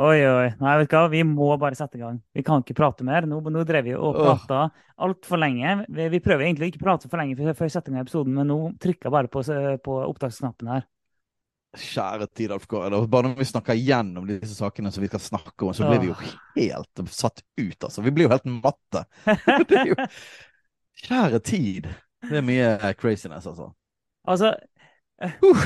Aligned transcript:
Oi, 0.00 0.20
oi. 0.24 0.46
Nei, 0.62 0.74
vet 0.80 0.88
du 0.88 0.94
hva? 0.96 1.08
Vi 1.12 1.20
må 1.28 1.50
bare 1.60 1.76
sette 1.76 1.98
i 1.98 2.00
gang. 2.00 2.16
Vi 2.32 2.44
kan 2.46 2.62
ikke 2.62 2.76
prate 2.78 3.04
mer. 3.04 3.26
Nå, 3.28 3.42
nå 3.52 3.64
drev 3.68 3.84
vi 3.90 3.92
og 3.96 4.16
prata 4.16 4.62
oh. 4.70 4.86
altfor 5.04 5.40
lenge. 5.42 5.74
Vi, 5.92 6.06
vi 6.14 6.22
prøver 6.24 6.46
egentlig 6.46 6.70
ikke 6.70 6.80
å 6.80 6.86
prate 6.86 7.10
for 7.10 7.20
lenge 7.20 7.36
før 7.36 7.52
før 7.58 7.68
vi 7.68 7.74
setter 7.74 7.92
i 7.92 7.98
gang 7.98 8.06
episoden, 8.06 8.38
men 8.38 8.48
nå 8.48 8.58
trykker 8.80 9.10
jeg 9.10 9.14
bare 9.16 9.30
på, 9.32 9.44
på 9.84 9.98
opptaksknappen 10.06 10.72
her. 10.72 10.86
Kjære 11.76 12.30
tid, 12.32 12.54
Alf 12.56 12.64
Kåre. 12.70 13.02
Bare 13.12 13.28
når 13.28 13.42
vi 13.42 13.50
snakker 13.50 13.78
gjennom 13.78 14.24
disse 14.26 14.56
sakene 14.56 14.90
som 14.90 15.04
vi 15.04 15.10
skal 15.12 15.22
snakke 15.22 15.68
om, 15.68 15.74
så 15.76 15.86
blir 15.90 16.00
vi 16.02 16.10
jo 16.10 16.16
helt 16.56 17.04
satt 17.12 17.44
ut, 17.60 17.76
altså. 17.76 18.02
Vi 18.02 18.14
blir 18.16 18.26
jo 18.26 18.32
helt 18.32 18.48
matte. 18.56 19.04
Det 19.70 19.84
jo 19.92 20.00
Kjære 21.04 21.44
tid. 21.44 21.92
Det 22.24 22.40
er 22.40 22.44
mye 22.44 22.94
craziness, 22.98 23.46
altså. 23.48 23.70
Altså, 24.28 24.56
Uh. 25.20 25.64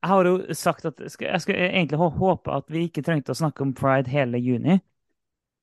Jeg 0.00 0.08
har 0.08 0.24
jo 0.24 0.54
sagt 0.56 0.86
at 0.88 1.00
jeg 1.00 1.10
skulle, 1.12 1.66
egentlig 1.68 1.98
håpe 1.98 2.52
at 2.54 2.70
vi 2.72 2.86
ikke 2.88 3.02
trengte 3.04 3.34
å 3.34 3.36
snakke 3.36 3.64
om 3.66 3.74
pride 3.76 4.08
hele 4.08 4.40
juni. 4.40 4.78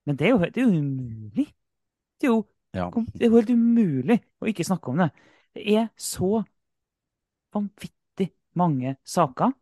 Men 0.05 0.17
det 0.19 0.27
er 0.27 0.35
jo, 0.35 0.39
det 0.45 0.61
er 0.61 0.67
jo 0.67 0.81
umulig. 0.81 1.47
Det 2.21 2.29
er 2.29 2.33
jo, 2.33 2.43
Ja. 2.73 2.89
det 2.91 3.23
er 3.25 3.31
jo 3.31 3.35
helt 3.39 3.49
umulig 3.49 4.19
å 4.41 4.49
ikke 4.51 4.65
snakke 4.67 4.91
om 4.91 5.01
det. 5.01 5.09
Det 5.57 5.63
er 5.73 5.87
så 5.97 6.43
vanvittig 7.55 8.29
mange 8.59 8.95
saker 9.07 9.55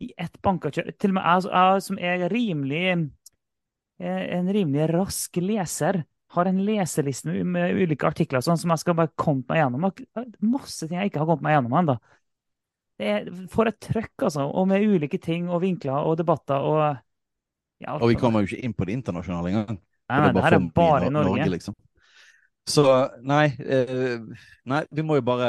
i 0.00 0.12
ett 0.16 0.38
bankakjør. 0.42 0.92
Til 0.98 1.10
og 1.10 1.18
med 1.18 1.26
jeg, 1.26 1.50
jeg 1.50 1.82
som 1.88 1.98
er 1.98 2.28
rimelig 2.32 2.84
eh, 4.00 4.22
en 4.38 4.52
rimelig 4.54 4.88
rask 4.94 5.36
leser, 5.42 6.04
har 6.30 6.46
en 6.46 6.62
leseliste 6.62 7.26
med, 7.26 7.46
med 7.50 7.74
ulike 7.74 8.06
artikler 8.06 8.42
sånn 8.44 8.58
som 8.60 8.70
jeg 8.70 8.84
skal 8.84 8.94
bare 8.94 9.10
komme 9.18 9.42
meg 9.50 9.64
gjennom. 9.64 9.88
Masse 10.52 10.86
ting 10.86 11.00
jeg 11.00 11.10
ikke 11.10 11.24
har 11.24 11.26
kommet 11.32 11.42
meg 11.48 11.56
gjennom 11.56 11.74
ennå. 11.80 11.96
Det 13.00 13.08
er 13.08 13.28
for 13.48 13.70
et 13.70 13.78
trøkk, 13.80 14.26
altså. 14.26 14.44
Og 14.44 14.66
med 14.68 14.84
ulike 14.84 15.18
ting 15.22 15.48
og 15.48 15.62
vinkler 15.62 16.04
og 16.04 16.18
debatter 16.20 16.60
og 16.60 16.82
ja, 17.80 17.94
Og 17.96 18.10
vi 18.10 18.18
kommer 18.20 18.42
jo 18.42 18.50
ikke 18.50 18.66
inn 18.66 18.74
på 18.76 18.84
det 18.84 18.98
internasjonale 18.98 19.52
engang. 19.54 19.78
Nei, 20.10 20.18
nei, 20.20 20.32
det 20.36 20.42
her 20.44 20.56
er 20.58 20.66
bare 20.74 21.06
i 21.06 21.12
Norge. 21.14 21.30
Norge. 21.30 21.52
liksom. 21.54 21.76
Så 22.68 22.84
nei, 23.24 23.46
eh, 23.64 24.20
nei, 24.68 24.82
vi 24.92 25.04
må 25.06 25.16
jo 25.16 25.24
bare 25.24 25.48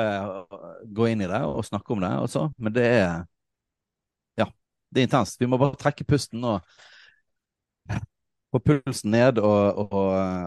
gå 0.87 1.09
inn 1.11 1.25
i 1.25 1.27
det 1.27 1.41
og 1.43 1.65
snakke 1.67 1.91
om 1.91 1.99
det 2.05 2.11
også. 2.23 2.45
Men 2.57 2.75
det 2.77 2.85
er 2.87 3.25
Ja, 4.39 4.47
det 4.89 5.03
er 5.03 5.09
intenst. 5.09 5.39
Vi 5.41 5.49
må 5.51 5.59
bare 5.59 5.75
trekke 5.81 6.07
pusten 6.07 6.43
og 6.47 6.63
få 8.51 8.59
pulsen 8.59 9.11
ned 9.15 9.39
og, 9.39 9.77
og, 9.85 9.93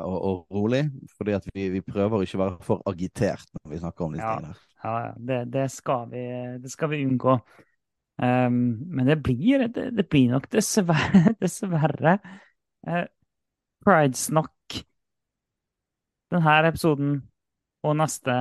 og, 0.05 0.17
og 0.29 0.47
rolig. 0.53 0.83
Fordi 1.17 1.33
at 1.37 1.47
vi, 1.55 1.69
vi 1.73 1.81
prøver 1.85 2.25
ikke 2.25 2.39
å 2.39 2.43
være 2.45 2.59
for 2.67 2.83
agitert 2.91 3.47
når 3.57 3.73
vi 3.75 3.83
snakker 3.83 4.05
om 4.09 4.17
disse 4.17 4.27
Ja. 4.27 4.37
tingene. 4.39 4.55
Ja, 4.85 4.95
det, 5.17 5.39
det, 5.53 5.71
skal 5.73 6.11
vi, 6.11 6.23
det 6.61 6.71
skal 6.73 6.91
vi 6.93 7.05
unngå. 7.09 7.39
Um, 8.21 8.59
men 8.95 9.09
det 9.09 9.17
blir, 9.25 9.65
det, 9.75 9.89
det 9.97 10.05
blir 10.13 10.29
nok 10.31 10.45
dessverre, 10.53 11.33
dessverre 11.43 12.19
uh, 12.87 13.05
pridesnakk 13.85 14.83
denne 16.35 16.57
episoden 16.69 17.15
og 17.85 17.97
neste, 18.01 18.37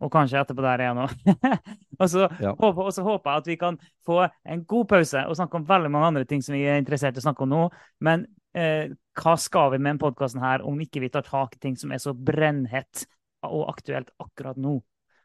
og 0.00 0.12
kanskje 0.14 0.40
etterpå 0.40 0.62
der 0.64 0.84
igjen 0.84 1.00
òg. 1.02 1.12
og, 2.00 2.06
så 2.08 2.28
Ja. 2.40 2.54
håper, 2.56 2.82
og 2.88 2.92
så 2.96 3.02
håper 3.04 3.30
jeg 3.30 3.42
at 3.42 3.50
vi 3.50 3.56
kan 3.60 3.78
få 4.06 4.20
en 4.48 4.64
god 4.64 4.86
pause 4.88 5.24
og 5.28 5.36
snakke 5.36 5.58
om 5.60 5.66
veldig 5.68 5.90
mange 5.92 6.06
andre 6.12 6.24
ting 6.24 6.42
som 6.44 6.54
vi 6.56 6.62
er 6.64 6.80
interessert 6.80 7.18
i 7.18 7.20
å 7.22 7.26
snakke 7.26 7.44
om 7.44 7.52
nå. 7.52 7.62
Men 8.00 8.24
eh, 8.56 8.92
hva 9.20 9.36
skal 9.40 9.72
vi 9.74 9.80
med 9.80 9.92
denne 9.92 10.02
podkasten 10.02 10.42
her 10.42 10.64
om 10.66 10.78
ikke 10.82 11.02
vi 11.04 11.10
tar 11.12 11.26
tak 11.26 11.56
i 11.56 11.62
ting 11.62 11.78
som 11.78 11.92
er 11.92 12.02
så 12.02 12.14
brennhett 12.14 13.06
og 13.46 13.68
aktuelt 13.72 14.12
akkurat 14.20 14.60
nå? 14.60 14.78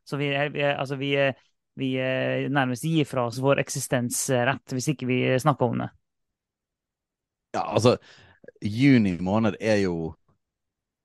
Så 0.06 0.19
vi, 0.22 0.30
vi, 0.53 0.63
altså 0.69 0.97
vi, 1.00 1.16
vi 1.80 1.90
nærmest 2.53 2.86
gir 2.86 3.08
fra 3.09 3.25
oss 3.30 3.40
vår 3.41 3.63
eksistensrett 3.63 4.75
hvis 4.75 4.91
ikke 4.94 5.08
vi 5.09 5.19
snakker 5.41 5.72
om 5.72 5.81
det. 5.81 5.90
Ja, 7.56 7.63
altså, 7.63 7.96
juni 8.62 9.16
måned 9.24 9.57
er 9.59 9.80
jo 9.86 10.13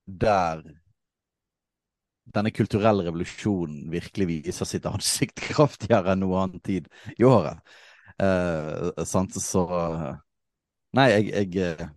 der 0.05 0.65
denne 2.35 2.53
kulturelle 2.55 3.05
revolusjonen 3.07 3.91
virkelig 3.91 4.27
viser 4.31 4.69
sitt 4.69 4.87
ansikt 4.87 5.43
kraftigere 5.51 6.15
enn 6.15 6.25
noen 6.25 6.43
annen 6.45 6.65
tid 6.65 6.91
i 7.17 7.27
året. 7.27 7.63
Eh, 8.21 9.05
sant, 9.09 9.39
så 9.41 9.65
Nei, 10.91 11.07
jeg, 11.13 11.27
jeg 11.31 11.63
eh, 11.63 11.91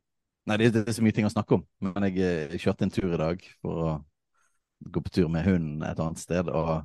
Nei, 0.46 0.58
det, 0.60 0.74
det 0.76 0.88
er 0.90 0.96
så 0.98 1.04
mye 1.06 1.16
ting 1.16 1.26
å 1.28 1.32
snakke 1.32 1.56
om, 1.56 1.62
men 1.80 2.04
jeg, 2.10 2.18
eh, 2.52 2.58
kjørte 2.60 2.84
en 2.84 2.92
tur 2.92 3.14
i 3.14 3.18
dag 3.22 3.44
for 3.62 3.84
å 3.84 3.92
gå 4.92 5.00
på 5.06 5.10
tur 5.16 5.30
med 5.32 5.46
hunden 5.48 5.84
et 5.88 6.00
annet 6.04 6.20
sted, 6.20 6.50
og 6.52 6.84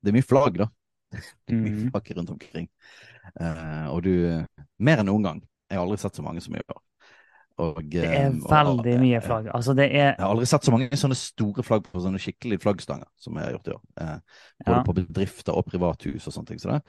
det 0.00 0.08
er 0.12 0.16
mye 0.16 0.24
flagg, 0.24 0.56
da. 0.62 0.68
Det 1.46 1.52
er 1.56 1.58
mye 1.60 1.72
Mhm. 1.74 1.90
flagg 1.90 2.12
rundt 2.16 2.30
omkring. 2.30 2.68
Uh, 3.40 3.88
og 3.92 4.02
du 4.06 4.12
Mer 4.78 5.02
enn 5.02 5.06
noen 5.10 5.22
gang. 5.26 5.40
Jeg 5.68 5.76
har 5.78 5.84
aldri 5.84 5.98
sett 6.00 6.14
så 6.16 6.22
mange 6.24 6.40
som 6.40 6.54
i 6.56 6.62
år. 6.62 6.78
Og, 7.60 7.82
Det 7.90 8.04
er 8.06 8.14
er 8.14 8.30
og- 8.30 8.46
veldig 8.48 8.94
mye 9.02 9.16
eh, 9.18 9.20
flagg. 9.20 9.50
Altså, 9.52 9.74
det 9.76 9.90
er 9.90 10.14
Jeg 10.14 10.20
har 10.22 10.30
aldri 10.30 10.46
sett 10.46 10.64
så 10.64 10.70
mange 10.72 10.88
sånne 10.96 11.16
store 11.18 11.62
flagg 11.62 11.82
på 11.90 12.00
sånne 12.00 12.16
skikkelige 12.22 12.62
flaggstanger 12.62 13.04
som 13.20 13.34
jeg 13.36 13.44
har 13.44 13.52
gjort 13.52 13.68
i 13.68 13.74
år. 13.74 13.82
Eh, 14.00 14.18
både 14.64 14.76
Ja. 14.78 14.82
på 14.86 14.94
bedrifter 14.96 15.52
og 15.58 15.66
privathus 15.66 16.26
og 16.26 16.32
sånne 16.32 16.46
ting. 16.46 16.58
Så 16.58 16.70
det, 16.72 16.80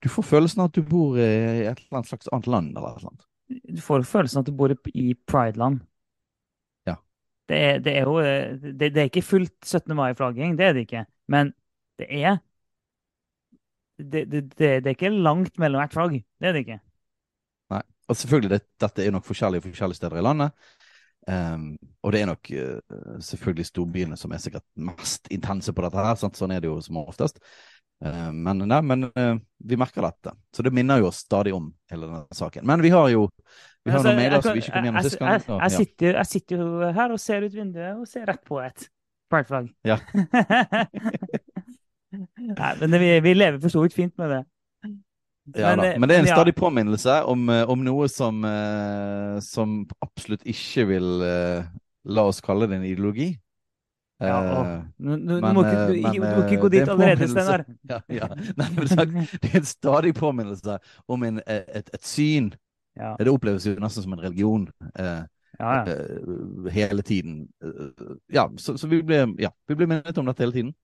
du 0.00 0.08
får 0.08 0.24
følelsen 0.24 0.60
av 0.64 0.70
at 0.70 0.72
du 0.72 0.82
bor 0.82 1.18
i 1.18 1.66
et 1.68 1.76
eller 1.76 1.98
annet 2.00 2.08
slags 2.08 2.28
annet 2.32 2.46
land 2.46 2.70
eller 2.78 2.88
noe 2.96 3.00
sånt. 3.04 3.26
Du 3.48 3.80
får 3.84 4.06
følelsen 4.08 4.40
at 4.40 4.46
du 4.46 4.52
bor 4.56 4.72
i- 4.94 5.14
prideland. 5.26 5.80
Ja. 6.86 6.94
Det 7.48 7.56
er, 7.56 7.78
det 7.84 7.96
er 7.96 8.08
jo 8.08 8.18
eh, 8.22 8.56
det, 8.62 8.94
det 8.94 9.02
er 9.02 9.10
ikke 9.10 9.22
fullt 9.22 9.56
17. 9.64 9.94
mai-flagging, 9.96 10.56
det 10.58 10.66
er 10.66 10.72
det 10.72 10.86
ikke. 10.88 11.04
Men 11.28 11.52
det 11.98 12.08
er 12.10 12.38
det, 13.98 14.24
det, 14.58 14.86
er 14.86 14.88
ikke 14.88 15.08
langt 15.08 15.58
mellom 15.58 15.80
hvert 15.82 15.92
flagg. 15.94 16.16
Det 16.40 16.48
er 16.48 16.56
det 16.56 16.64
ikke. 16.64 16.80
Nei. 17.70 17.82
Og 18.08 18.16
selvfølgelig, 18.16 18.50
det, 18.50 18.60
dette 18.80 19.04
er 19.04 19.14
nok 19.14 19.24
forskjellige 19.24 19.68
forskjellige 19.68 20.00
steder 20.00 20.18
i 20.18 20.24
landet. 20.24 20.50
Um, 21.28 21.78
og 22.02 22.12
det 22.12 22.20
er 22.20 22.26
nok 22.28 22.50
uh, 22.52 23.20
selvfølgelig 23.20 23.66
storbyene 23.66 24.16
som 24.20 24.32
er 24.32 24.42
sikkert 24.42 24.66
mest 24.76 25.30
intense 25.32 25.72
på 25.72 25.84
dette 25.86 26.02
her. 26.04 26.18
Sant? 26.20 26.36
Sånn 26.36 26.52
er 26.52 26.60
det 26.60 26.68
jo 26.68 26.80
som 26.84 27.00
oftest. 27.00 27.40
Ehm, 28.04 28.40
men 28.42 28.64
nei, 28.68 28.80
men 28.82 29.06
eh, 29.14 29.36
vi 29.64 29.78
merker 29.80 30.02
dette. 30.04 30.34
Så 30.54 30.64
det 30.66 30.72
minner 30.74 31.00
jo 31.02 31.10
oss 31.10 31.22
stadig 31.24 31.54
om 31.56 31.70
hele 31.92 32.08
denne 32.08 32.24
saken. 32.34 32.66
Men 32.66 32.82
vi 32.84 32.90
har 32.94 33.08
jo 33.12 33.28
vi 33.84 33.92
har 33.92 34.00
Altså, 34.00 34.08
noen 34.08 34.20
mailer 34.22 34.40
som 34.40 34.56
vi 34.56 34.62
ikke 34.64 34.72
kom 34.72 34.86
gjennom 34.88 35.04
sist 35.04 35.18
gang. 35.20 35.34
Jeg, 35.34 35.44
jeg, 35.60 35.72
sitter, 35.74 36.16
jeg 36.16 36.28
sitter 36.30 36.62
jo 36.62 36.90
her 36.96 37.12
og 37.12 37.20
ser 37.20 37.44
ut 37.44 37.54
vinduet 37.54 38.00
og 38.00 38.08
ser 38.08 38.24
rett 38.30 38.40
på 38.48 38.60
et 38.64 38.86
prideflagg. 39.32 39.68
Ja. 39.84 39.98
Nei, 42.14 42.72
men 42.80 42.94
det, 42.94 43.00
vi, 43.02 43.10
vi 43.26 43.34
lever 43.36 43.60
for 43.60 43.74
så 43.74 43.84
vidt 43.84 43.96
fint 43.96 44.14
med 44.20 44.32
det. 44.32 44.42
Ja, 45.52 45.74
Men, 45.76 45.84
eh, 45.84 45.98
Men 46.00 46.08
det 46.08 46.16
er 46.16 46.22
en 46.22 46.30
ja. 46.30 46.36
stadig 46.38 46.54
påminnelse 46.56 47.18
om, 47.28 47.48
eh, 47.52 47.68
om 47.68 47.82
noe 47.84 48.08
som, 48.08 48.40
eh, 48.48 49.40
som 49.44 49.82
absolutt 50.00 50.46
ikke 50.48 50.86
vil 50.88 51.24
eh, 51.26 51.66
la 52.08 52.24
oss 52.30 52.40
kalle 52.44 52.68
det 52.70 52.78
en 52.78 52.86
ideologi. 52.88 53.34
Ja, 54.28 54.40
Eh. 54.64 54.82
Nå, 54.98 55.16
nå, 55.16 55.34
men, 55.40 55.42
nå 55.42 55.52
må 55.52 55.64
ikke, 55.64 55.78
eh, 55.78 55.88
du, 55.88 56.00
men, 56.02 56.14
du 56.14 56.20
må 56.22 56.42
ikke 56.44 56.56
eh, 56.56 56.62
gå 56.62 56.70
dit 56.72 56.88
allerede. 56.88 57.28
Steinar. 57.28 57.64
ja, 57.92 58.00
ja. 58.08 58.28
Nei, 58.58 58.68
sagt, 58.90 59.14
det 59.42 59.50
er 59.50 59.60
en 59.60 59.68
stadig 59.68 60.14
påminnelse 60.18 60.78
om 61.08 61.24
en, 61.26 61.40
et, 61.46 61.90
et 61.92 62.04
syn. 62.04 62.52
Ja, 62.94 63.16
Det 63.18 63.32
oppleves 63.32 63.66
jo 63.66 63.74
nesten 63.82 64.04
som 64.04 64.14
en 64.14 64.22
religion 64.22 64.68
eh, 64.94 65.24
ja, 65.58 65.72
ja. 65.82 65.96
hele 66.70 67.02
tiden. 67.02 67.48
Ja, 68.30 68.46
så, 68.56 68.76
så 68.78 68.86
vi 68.90 69.02
blir 69.02 69.34
ja, 69.42 69.50
vi 69.66 69.74
blir 69.74 69.90
minnet 69.90 70.18
om 70.18 70.30
dette 70.30 70.44
hele 70.46 70.54
tiden. 70.54 70.74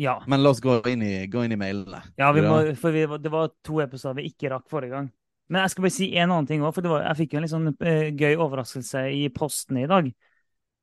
ja. 0.00 0.22
Men 0.26 0.42
la 0.42 0.54
oss 0.54 0.62
gå 0.64 0.80
inn 0.88 1.04
i, 1.04 1.26
gå 1.26 1.44
inn 1.44 1.52
i 1.52 1.60
mailene. 1.60 2.00
Ja, 2.16 2.32
vi 2.32 2.44
må, 2.44 2.62
for 2.80 2.96
vi, 2.96 3.04
det 3.20 3.32
var 3.32 3.52
to 3.64 3.82
episoder 3.84 4.22
vi 4.22 4.30
ikke 4.32 4.52
rakk 4.54 4.68
forrige 4.72 4.96
gang. 4.96 5.12
Men 5.52 5.62
jeg 5.62 5.74
skal 5.74 5.84
bare 5.86 5.94
si 5.94 6.08
en 6.16 6.32
annen 6.32 6.48
ting 6.48 6.64
òg, 6.64 6.72
for 6.74 6.82
det 6.82 6.90
var, 6.90 7.04
jeg 7.06 7.18
fikk 7.20 7.34
jo 7.34 7.38
en 7.38 7.44
litt 7.44 7.52
sånn 7.52 7.68
uh, 7.70 8.08
gøy 8.18 8.32
overraskelse 8.34 9.04
i 9.14 9.26
posten 9.34 9.78
i 9.78 9.86
dag. 9.90 10.08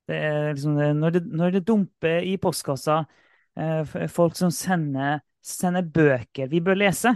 Det 0.09 0.21
liksom, 0.53 0.79
når, 0.99 1.15
det, 1.15 1.21
når 1.31 1.53
det 1.57 1.67
dumper 1.67 2.25
i 2.27 2.35
postkassa 2.41 3.03
eh, 3.55 3.93
folk 4.11 4.35
som 4.35 4.51
sender, 4.51 5.21
sender 5.43 5.85
bøker 5.87 6.49
vi 6.51 6.59
bør 6.63 6.81
lese, 6.81 7.13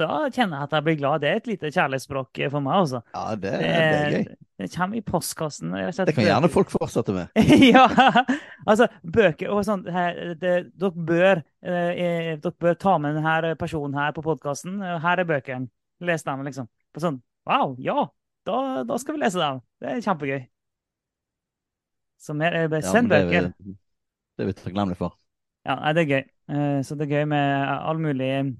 da 0.00 0.28
kjenner 0.32 0.56
jeg 0.60 0.68
at 0.68 0.76
jeg 0.76 0.86
blir 0.86 0.98
glad. 1.00 1.22
Det 1.22 1.30
er 1.30 1.40
et 1.40 1.48
lite 1.50 1.70
kjærlighetsspråk 1.74 2.40
eh, 2.40 2.50
for 2.52 2.64
meg, 2.64 2.76
altså. 2.84 3.00
Ja, 3.14 3.24
det, 3.36 3.52
det 3.60 3.70
er 3.70 4.14
gøy. 4.14 4.22
det 4.62 4.68
kommer 4.74 5.00
i 5.00 5.02
postkassen. 5.04 5.74
Det 5.74 6.14
kan 6.16 6.24
gjerne 6.24 6.48
bøker. 6.48 6.54
folk 6.54 6.72
fortsette 6.72 7.16
med. 7.16 7.42
ja, 7.74 7.84
altså 8.64 8.88
bøker 9.02 9.52
og 9.52 9.64
sånn 9.68 9.84
dere, 9.86 10.92
bør, 10.94 11.42
eh, 11.64 11.90
eh, 11.90 12.30
dere 12.40 12.54
bør 12.64 12.78
ta 12.80 12.96
med 13.02 13.18
denne 13.18 13.56
personen 13.60 13.98
her 14.00 14.14
på 14.16 14.24
podkasten. 14.24 14.80
Her 15.04 15.20
er 15.20 15.28
bøkene. 15.28 15.70
Les 16.06 16.24
dem, 16.24 16.46
liksom. 16.48 16.70
På 16.94 17.02
sånn 17.02 17.20
Wow, 17.48 17.74
ja! 17.80 18.06
Da, 18.46 18.56
da 18.88 18.96
skal 19.00 19.16
vi 19.16 19.20
lese 19.22 19.40
dem. 19.40 19.60
Det 19.80 19.90
er 19.90 20.02
kjempegøy. 20.04 20.40
Så 22.20 22.36
mer, 22.36 22.52
eh, 22.52 22.68
Ja, 22.68 22.68
det 22.68 23.16
er 23.16 23.52
vi, 23.58 23.74
det 24.36 24.44
er 24.44 24.46
vi 24.46 24.52
takknemlige 24.52 25.00
for. 25.00 25.16
Ja, 25.64 25.92
det 25.92 26.04
er 26.04 26.10
gøy. 26.10 26.22
Eh, 26.50 26.82
Så 26.82 26.96
det 26.96 27.06
er 27.06 27.20
gøy 27.20 27.26
med 27.28 27.68
all 27.68 27.98
mulig 28.00 28.28
eh, 28.28 28.52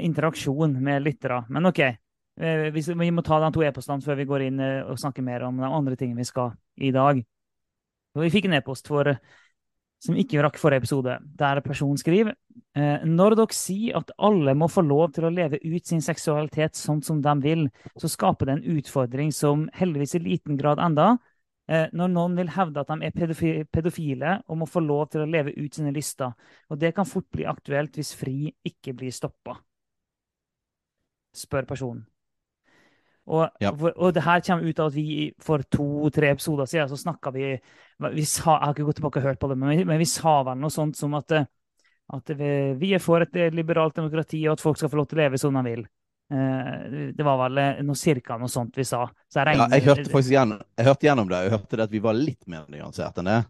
interaksjon 0.00 0.78
med 0.82 1.02
lyttere. 1.04 1.44
Men 1.48 1.66
OK, 1.66 1.80
eh, 1.80 2.70
vi, 2.72 3.10
må 3.10 3.22
ta 3.22 3.40
de 3.40 3.52
to 3.54 3.64
e-postene 3.64 4.04
før 4.04 4.20
vi 4.20 4.28
går 4.28 4.46
inn 4.48 4.60
og 4.60 4.98
snakker 4.98 5.22
mer 5.22 5.44
om 5.48 5.60
de 5.60 5.68
andre 5.68 5.96
tingene 5.96 6.20
vi 6.20 6.28
skal 6.28 6.52
i 6.76 6.92
dag. 6.94 7.22
Vi 8.18 8.32
fikk 8.32 8.48
en 8.48 8.58
e-post 8.58 8.88
for 8.90 9.14
som 10.00 10.16
ikke 10.16 10.40
rakk 10.40 10.56
forrige 10.56 10.80
episode, 10.80 11.18
der 11.36 11.58
personen 11.60 11.98
skriver 12.00 12.32
Når 13.04 13.34
dere 13.36 13.52
sier 13.52 13.98
at 13.98 14.08
alle 14.16 14.54
må 14.56 14.70
få 14.72 14.80
lov 14.80 15.10
til 15.12 15.26
å 15.28 15.30
leve 15.30 15.60
ut 15.60 15.86
sin 15.86 16.00
seksualitet 16.00 16.74
sånn 16.74 17.02
som 17.04 17.20
de 17.20 17.34
vil, 17.44 17.66
så 18.00 18.08
skaper 18.08 18.48
det 18.48 18.54
en 18.54 18.78
utfordring 18.78 19.28
som 19.30 19.68
heldigvis 19.76 20.16
i 20.16 20.22
liten 20.24 20.56
grad 20.56 20.80
enda. 20.80 21.18
Eh, 21.70 21.86
når 21.94 22.08
noen 22.10 22.34
vil 22.34 22.48
hevde 22.50 22.82
at 22.82 22.88
de 22.90 23.06
er 23.06 23.64
pedofile 23.70 24.30
og 24.50 24.58
må 24.58 24.66
få 24.66 24.82
lov 24.82 25.04
til 25.12 25.22
å 25.22 25.28
leve 25.30 25.52
ut 25.54 25.76
sine 25.76 25.92
lyster. 25.94 26.32
Og 26.66 26.80
det 26.82 26.90
kan 26.96 27.06
fort 27.06 27.28
bli 27.30 27.46
aktuelt 27.46 27.94
hvis 27.94 28.10
FRI 28.18 28.50
ikke 28.66 28.94
blir 28.98 29.14
stoppa. 29.14 29.54
Spør 31.36 31.68
personen. 31.70 32.02
Og, 33.30 33.46
Ja. 33.62 33.70
og 33.70 34.14
det 34.14 34.24
her 34.24 34.40
kommer 34.40 34.66
ut 34.66 34.80
av 34.80 34.86
at 34.86 34.94
vi 34.96 35.32
for 35.38 35.62
to-tre 35.70 36.32
episoder 36.32 36.66
siden 36.66 36.88
så 36.90 36.98
snakka 36.98 37.30
vi, 37.30 37.60
vi 38.00 38.24
sa, 38.24 38.56
Jeg 38.58 38.66
har 38.66 38.74
ikke 38.74 38.86
gått 38.88 38.96
tilbake 38.96 39.20
og 39.20 39.28
hørt 39.28 39.38
på 39.38 39.48
det, 39.48 39.58
men 39.58 39.68
vi, 39.70 39.84
men 39.84 39.98
vi 39.98 40.08
sa 40.10 40.42
vel 40.42 40.58
noe 40.58 40.70
sånt 40.74 40.96
som 40.96 41.14
at, 41.14 41.30
eh, 41.30 41.46
at 42.10 42.32
vi, 42.34 42.74
vi 42.80 42.94
er 42.94 42.98
for 42.98 43.22
et 43.22 43.54
liberalt 43.54 43.94
demokrati, 43.94 44.42
og 44.48 44.56
at 44.56 44.60
folk 44.64 44.76
skal 44.80 44.90
få 44.90 44.96
lov 44.96 45.06
til 45.06 45.20
å 45.20 45.22
leve 45.22 45.38
som 45.38 45.54
de 45.54 45.62
vil. 45.62 45.86
Eh, 46.30 47.12
Det 47.16 47.24
var 47.26 47.38
vel 47.48 47.58
eh, 47.58 47.80
noe 47.82 47.98
cirka 47.98 48.36
noe 48.38 48.48
sånt 48.48 48.76
vi 48.76 48.84
sa. 48.84 49.04
Så 49.28 49.42
jeg 49.44 49.56
Ja, 49.58 49.66
jeg 49.72 49.82
hørte 49.88 50.10
faktisk 50.10 50.30
gjennom, 50.36 50.60
jeg 50.78 50.86
hørte 50.86 51.06
gjennom 51.06 51.28
det. 51.28 51.42
Jeg 51.44 51.50
hørte 51.56 51.76
det 51.76 51.84
at 51.88 51.90
vi 51.90 51.98
var 52.04 52.14
litt 52.14 52.46
mer 52.46 52.66
nyansert 52.70 53.18
enn 53.18 53.24
det. 53.32 53.40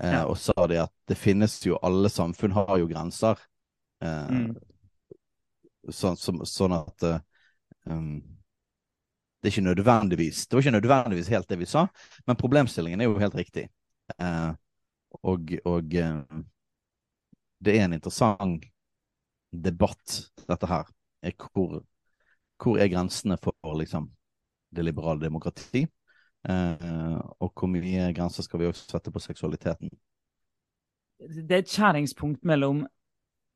Eh, 0.00 0.12
Ja. 0.12 0.24
Og 0.26 0.38
sa 0.38 0.66
det 0.66 0.78
at 0.82 0.92
det 1.06 1.18
finnes 1.18 1.58
jo 1.66 1.78
Alle 1.82 2.08
samfunn 2.08 2.52
har 2.52 2.78
jo 2.78 2.86
grenser. 2.88 3.36
Eh, 4.00 4.28
Mm. 4.30 4.56
sånn, 5.90 6.16
så, 6.16 6.32
sånn 6.46 6.72
at 6.76 7.02
eh, 7.02 7.20
um, 7.86 8.22
Det 9.40 9.48
er 9.48 9.52
ikke 9.52 9.68
nødvendigvis 9.74 10.46
Det 10.48 10.54
var 10.56 10.62
ikke 10.62 10.80
nødvendigvis 10.80 11.28
helt 11.28 11.48
det 11.48 11.58
vi 11.58 11.66
sa, 11.66 11.86
men 12.26 12.36
problemstillingen 12.36 13.00
er 13.00 13.04
jo 13.04 13.18
helt 13.18 13.34
riktig. 13.34 13.68
Eh, 14.18 14.52
og 15.22 15.52
og 15.64 15.88
det 17.60 17.74
er 17.76 17.84
en 17.84 17.92
interessant 17.96 18.64
debatt, 19.52 20.30
dette 20.48 20.66
her. 20.66 20.84
Er 21.22 21.32
hvor, 21.32 21.82
hvor 22.58 22.80
er 22.80 22.90
grensene 22.90 23.38
for 23.40 23.78
liksom 23.78 24.10
det 24.74 24.84
liberale 24.84 25.22
demokrati? 25.22 25.86
Eh, 26.48 27.18
og 27.40 27.52
hvor 27.54 27.70
mye 27.70 28.12
grenser 28.16 28.46
skal 28.46 28.62
vi 28.62 28.68
også 28.68 28.90
sette 28.90 29.12
på 29.14 29.22
seksualiteten? 29.22 29.90
det 31.18 31.54
er 31.54 31.62
et 31.64 31.72
skjæringspunkt 31.72 32.44
mellom 32.46 32.84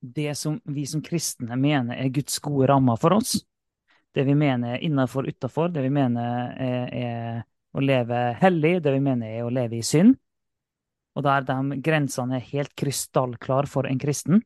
det 0.03 0.35
som 0.39 0.59
vi 0.65 0.85
som 0.89 1.03
kristne 1.05 1.57
mener 1.57 1.95
er 1.95 2.11
Guds 2.11 2.41
gode 2.43 2.67
rammer 2.73 2.99
for 2.99 3.15
oss, 3.15 3.37
det 4.13 4.25
vi 4.27 4.35
mener 4.35 4.77
er 4.77 4.85
innafor, 4.85 5.29
utafor, 5.31 5.71
det 5.73 5.85
vi 5.85 5.93
mener 5.95 6.57
er, 6.59 6.89
er 6.91 7.45
å 7.73 7.81
leve 7.81 8.19
hellig, 8.43 8.81
det 8.83 8.97
vi 8.97 9.05
mener 9.05 9.31
er 9.31 9.47
å 9.47 9.53
leve 9.53 9.79
i 9.79 9.87
synd, 9.87 10.17
og 11.15 11.25
der 11.25 11.47
de 11.47 11.79
grensene 11.85 12.41
er 12.41 12.51
helt 12.51 12.75
krystallklare 12.77 13.71
for 13.71 13.87
en 13.87 14.01
kristen. 14.01 14.43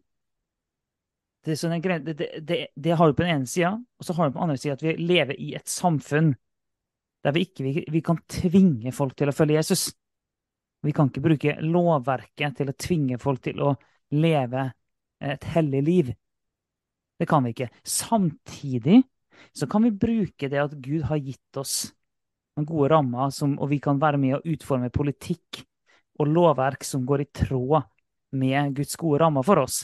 Det, 1.46 1.54
sånn 1.54 1.76
det, 1.78 1.98
det, 2.02 2.28
det, 2.42 2.56
det 2.74 2.96
har 2.98 3.06
du 3.06 3.14
på 3.14 3.22
den 3.22 3.36
ene 3.36 3.46
sida, 3.50 3.76
og 3.78 4.06
så 4.06 4.16
har 4.16 4.26
du 4.26 4.34
på 4.34 4.40
den 4.40 4.48
andre 4.48 4.58
sida 4.58 4.74
at 4.74 4.82
vi 4.82 4.96
lever 4.98 5.38
i 5.38 5.52
et 5.54 5.70
samfunn 5.70 6.32
der 7.26 7.34
vi 7.34 7.44
ikke 7.46 7.64
vi, 7.66 7.84
vi 7.90 8.02
kan 8.06 8.18
tvinge 8.30 8.92
folk 8.94 9.16
til 9.18 9.30
å 9.30 9.34
følge 9.34 9.58
Jesus. 9.58 9.88
Vi 10.86 10.92
kan 10.94 11.08
ikke 11.10 11.24
bruke 11.24 11.56
lovverket 11.62 12.60
til 12.60 12.70
å 12.70 12.76
tvinge 12.78 13.18
folk 13.22 13.42
til 13.46 13.62
å 13.62 13.72
leve 14.14 14.68
et 15.22 15.46
hellig 15.56 15.82
liv. 15.86 16.12
Det 17.18 17.26
kan 17.26 17.42
vi 17.46 17.54
ikke. 17.54 17.70
Samtidig 17.82 19.00
så 19.56 19.66
kan 19.70 19.86
vi 19.86 19.90
bruke 19.90 20.50
det 20.52 20.60
at 20.60 20.76
Gud 20.82 21.06
har 21.08 21.18
gitt 21.18 21.58
oss 21.58 21.88
noen 22.56 22.68
gode 22.68 22.92
rammer, 22.92 23.32
som, 23.34 23.56
og 23.60 23.70
vi 23.72 23.80
kan 23.82 23.98
være 24.00 24.20
med 24.20 24.38
å 24.38 24.44
utforme 24.52 24.92
politikk 24.94 25.64
og 26.20 26.30
lovverk 26.30 26.86
som 26.86 27.04
går 27.08 27.24
i 27.24 27.30
tråd 27.42 27.90
med 28.36 28.76
Guds 28.76 28.96
gode 29.00 29.20
rammer 29.24 29.44
for 29.46 29.64
oss. 29.64 29.82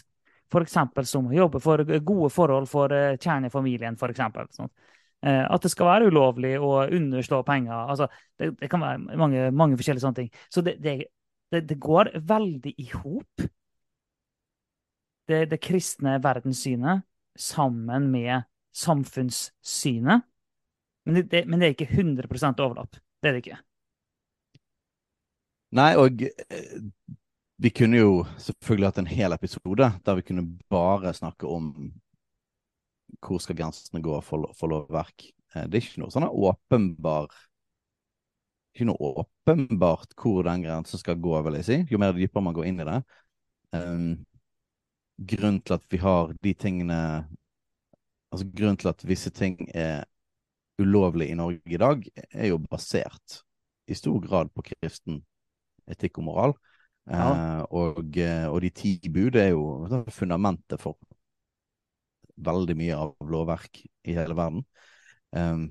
F.eks. 0.53 1.09
som 1.09 1.31
jobber 1.33 1.63
for 1.65 1.83
gode 2.05 2.31
forhold 2.33 2.69
for 2.69 2.93
eh, 2.93 3.17
kjernefamilien, 3.17 3.97
f.eks. 3.97 4.21
Sånn. 4.59 4.71
Eh, 5.25 5.45
At 5.49 5.65
det 5.65 5.71
skal 5.73 5.89
være 5.89 6.11
ulovlig 6.13 6.57
å 6.61 6.75
underslå 6.85 7.43
penger. 7.47 7.89
Altså, 7.95 8.09
det, 8.39 8.53
det 8.61 8.71
kan 8.71 8.83
være 8.85 9.19
mange, 9.21 9.49
mange 9.55 9.79
forskjellige 9.81 10.05
sånne 10.05 10.21
ting. 10.21 10.31
Så 10.53 10.65
det, 10.67 10.77
det, 10.83 10.97
det, 11.55 11.79
går 11.81 12.13
veldig 12.29 12.75
i 12.77 12.89
hop, 12.99 13.47
det, 15.31 15.61
kristne 15.63 16.19
verdenssynet, 16.23 17.07
sammen 17.39 18.11
med 18.13 18.45
samfunnssynet. 18.77 20.29
Men 21.09 21.23
det, 21.31 21.47
men 21.49 21.63
er 21.63 21.73
ikke 21.75 21.89
100 21.91 22.61
overlapp. 22.63 22.99
Det 23.23 23.31
er 23.31 23.37
det 23.37 23.45
ikke. 23.45 23.61
Nei, 25.73 25.93
og 25.97 26.21
eh, 26.29 26.83
vi 27.63 27.71
kunne 27.71 27.99
jo 28.01 28.15
selvfølgelig 28.43 28.89
hatt 28.89 28.99
en 28.99 29.11
hel 29.11 29.35
episode 29.37 29.87
der 30.03 30.17
vi 30.19 30.25
kunne 30.27 30.43
bare 30.73 31.13
snakke 31.15 31.47
om 31.47 31.93
hvor 33.23 33.39
skal 33.43 33.55
grensene 33.55 34.03
gå 34.03 34.17
for, 34.25 34.49
for 34.59 34.73
lovverk. 34.73 35.29
Eh, 35.55 35.69
Det 35.71 35.79
er 35.79 35.85
ikke 35.85 36.03
noe 36.03 36.11
sånn 36.11 36.27
åpenbar 36.27 37.29
Ikke 38.73 38.89
noe 38.89 39.13
åpenbart 39.23 40.17
hvor 40.17 40.43
den 40.49 40.65
grensen 40.65 40.99
skal 40.99 41.21
gå, 41.21 41.35
vil 41.45 41.59
jeg 41.61 41.69
si. 41.69 41.79
Jo 41.93 42.01
mer 42.01 42.17
dypere 42.17 42.43
man 42.43 42.57
går 42.57 42.71
inn 42.71 42.81
i 42.81 42.89
det. 42.89 42.99
Um, 43.77 44.07
grunnen 45.19 45.61
til 45.63 45.77
at 45.77 45.85
vi 45.93 46.01
har 46.03 46.33
de 46.43 46.55
tingene 46.57 46.99
Altså 48.33 48.49
grunnen 48.49 48.81
til 48.81 48.89
at 48.89 49.05
visse 49.07 49.31
ting 49.31 49.59
er 49.77 50.07
ulovlig 50.81 51.29
i 51.31 51.37
Norge 51.37 51.61
i 51.69 51.79
dag, 51.79 52.07
er 52.33 52.49
jo 52.49 52.57
basert 52.65 53.43
i 53.87 53.95
stor 53.95 54.19
grad 54.25 54.49
på 54.57 54.65
kristen 54.71 55.21
etikk 55.93 56.17
og 56.19 56.31
moral. 56.31 56.55
Ja. 57.11 57.29
Eh, 57.33 57.63
og, 57.75 58.17
eh, 58.17 58.47
og 58.47 58.61
de 58.63 58.71
ti 58.71 58.95
bud 59.11 59.37
er 59.41 59.53
jo 59.53 60.05
fundamentet 60.15 60.81
for 60.81 60.99
veldig 62.43 62.77
mye 62.79 62.99
av 62.99 63.31
lovverk 63.31 63.83
i 63.83 64.17
hele 64.17 64.37
verden. 64.39 64.63
Um, 65.33 65.67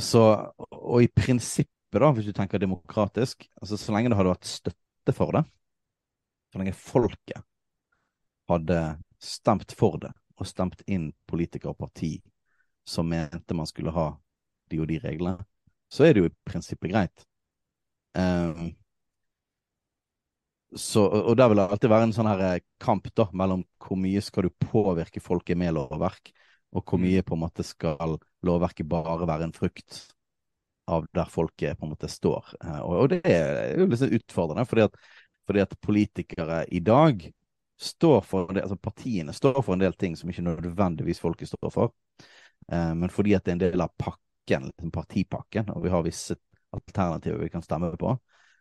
så, 0.00 0.22
og 0.70 1.02
i 1.02 1.08
prinsippet, 1.08 2.00
da, 2.02 2.10
hvis 2.14 2.28
du 2.28 2.34
tenker 2.36 2.60
demokratisk, 2.60 3.46
altså 3.60 3.78
så 3.80 3.94
lenge 3.94 4.12
det 4.12 4.18
hadde 4.18 4.34
vært 4.34 4.50
støtte 4.50 5.14
for 5.16 5.34
det, 5.34 5.44
så 6.50 6.60
lenge 6.60 6.76
folket 6.76 7.46
hadde 8.50 8.80
stemt 9.22 9.72
for 9.78 9.98
det, 10.02 10.12
og 10.40 10.48
stemt 10.48 10.82
inn 10.90 11.10
politikere 11.28 11.74
og 11.74 11.80
parti 11.80 12.16
som 12.88 13.08
mente 13.10 13.54
man 13.54 13.68
skulle 13.68 13.92
ha 13.94 14.10
de 14.70 14.80
og 14.80 14.88
de 14.90 14.98
reglene, 15.02 15.38
så 15.90 16.06
er 16.06 16.14
det 16.14 16.22
jo 16.22 16.30
i 16.30 16.36
prinsippet 16.46 16.92
greit. 16.92 17.26
Um, 18.14 18.70
så, 20.76 21.02
og 21.06 21.34
der 21.38 21.50
vil 21.50 21.58
det 21.58 21.66
alltid 21.66 21.90
være 21.90 22.06
en 22.08 22.14
sånn 22.14 22.28
her 22.30 22.44
eh, 22.46 22.62
kamp 22.82 23.08
da, 23.18 23.26
mellom 23.36 23.64
hvor 23.82 23.98
mye 23.98 24.22
skal 24.22 24.46
du 24.46 24.66
påvirke 24.70 25.22
folket 25.22 25.58
med 25.58 25.74
lovverk, 25.74 26.30
og 26.70 26.84
hvor 26.86 27.00
mye 27.02 27.24
på 27.26 27.34
en 27.34 27.42
måte 27.42 27.66
skal 27.66 28.18
lovverket 28.46 28.88
bare 28.88 29.26
være 29.26 29.48
en 29.48 29.56
frukt 29.56 30.04
av 30.90 31.06
der 31.14 31.28
folket 31.30 31.78
på 31.78 31.86
en 31.86 31.92
måte 31.94 32.10
står. 32.10 32.54
Eh, 32.62 32.78
Og, 32.80 32.94
og 33.02 33.10
det 33.12 33.20
er 33.26 33.76
jo 33.78 33.88
litt 33.90 34.02
sånn 34.02 34.16
utfordrende, 34.20 34.66
fordi 34.70 34.86
at, 34.86 34.96
fordi 35.50 35.64
at 35.64 35.76
politikere 35.82 36.62
i 36.70 36.82
dag 36.86 37.26
står 37.80 38.20
for 38.26 38.50
en 38.50 38.58
del, 38.58 38.66
altså 38.66 38.76
partiene 38.76 39.32
står 39.34 39.62
for 39.62 39.74
en 39.74 39.82
del 39.82 39.94
ting 39.98 40.16
som 40.18 40.30
ikke 40.30 40.44
nødvendigvis 40.44 41.22
folket 41.22 41.50
står 41.50 41.72
for. 41.74 41.94
Eh, 42.70 42.92
men 42.94 43.10
fordi 43.12 43.34
at 43.34 43.46
det 43.46 43.54
er 43.54 43.58
en 43.58 43.64
del 43.64 43.86
av 43.86 43.94
pakken, 43.98 44.70
liksom 44.70 44.94
partipakken, 44.94 45.70
og 45.74 45.84
vi 45.84 45.92
har 45.94 46.04
visse 46.06 46.36
alternativer 46.74 47.40
vi 47.42 47.50
kan 47.50 47.64
stemme 47.64 47.90
på, 47.98 48.14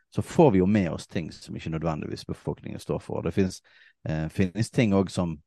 så 0.09 0.21
får 0.21 0.51
vi 0.51 0.59
jo 0.59 0.65
med 0.65 0.91
oss 0.91 1.07
ting 1.07 1.31
som 1.31 1.55
ikke 1.55 1.69
nødvendigvis 1.69 2.25
befolkningen 2.25 2.79
står 2.79 2.99
for. 2.99 3.21
Det 3.21 3.31
finnes, 3.31 3.61
eh, 4.09 4.27
finnes 4.29 4.71
ting 4.71 4.93
òg 4.93 5.11
som 5.13 5.37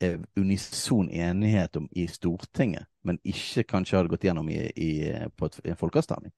er 0.00 0.20
unison 0.36 1.08
enighet 1.10 1.76
om 1.76 1.88
i 1.90 2.06
Stortinget, 2.06 2.84
men 3.02 3.18
ikke 3.24 3.64
kanskje 3.64 3.96
hadde 3.96 4.12
gått 4.12 4.26
gjennom 4.28 4.48
i, 4.52 4.58
i, 4.76 4.90
på 5.36 5.48
et, 5.48 5.60
en 5.64 5.80
folkeavstemning. 5.80 6.34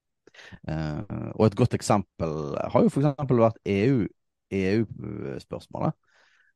Eh, 0.67 0.99
og 1.35 1.45
et 1.45 1.57
godt 1.59 1.75
eksempel 1.75 2.55
har 2.55 2.85
jo 2.85 2.91
f.eks. 2.91 3.11
vært 3.35 3.59
EU, 3.67 4.05
EU-spørsmålet, 4.55 5.97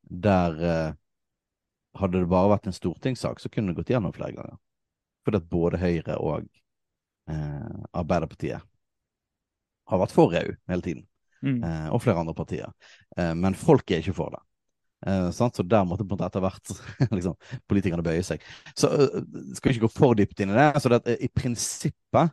der 0.03 0.59
eh, 0.63 0.99
hadde 1.99 2.23
det 2.23 2.31
bare 2.31 2.53
vært 2.55 2.69
en 2.69 2.75
stortingssak, 2.75 3.41
så 3.41 3.51
kunne 3.51 3.73
det 3.73 3.81
gått 3.81 3.91
gjennom 3.93 4.15
flere 4.15 4.37
ganger. 4.37 4.59
Fordi 5.23 5.39
at 5.39 5.49
både 5.51 5.79
Høyre 5.81 6.19
og 6.23 6.47
eh, 7.27 7.83
Arbeiderpartiet 7.91 8.63
har 9.89 9.99
vært 9.99 10.15
for 10.15 10.33
EU 10.39 10.55
hele 10.69 10.81
tiden, 10.85 11.07
Mm. 11.43 11.57
eh, 11.63 11.87
og 11.91 11.99
flere 12.01 12.21
andre 12.21 12.33
partier. 12.33 12.71
Eh, 13.17 13.33
men 13.35 13.53
folk 13.53 13.91
er 13.91 13.99
ikke 13.99 14.13
for 14.15 14.29
det. 14.31 14.39
Eh. 15.07 15.29
Så 15.35 15.49
der 15.67 15.83
måtte 15.83 16.05
på 16.07 16.15
en 16.15 16.17
måte 16.17 16.29
etter 16.29 16.39
hvert 16.39 16.71
liksom, 17.17 17.35
politikerne 17.67 18.03
bøye 18.05 18.23
seg. 18.23 18.39
Så 18.79 18.87
skal 19.53 19.69
vi 19.69 19.75
ikke 19.75 19.87
gå 19.87 19.91
for 19.91 20.15
dypt 20.15 20.39
inn 20.39 20.53
i 20.53 20.55
det. 20.55 20.69
Så 20.79 20.87
det 20.89 21.17
I 21.19 21.27
prinsippet 21.27 22.31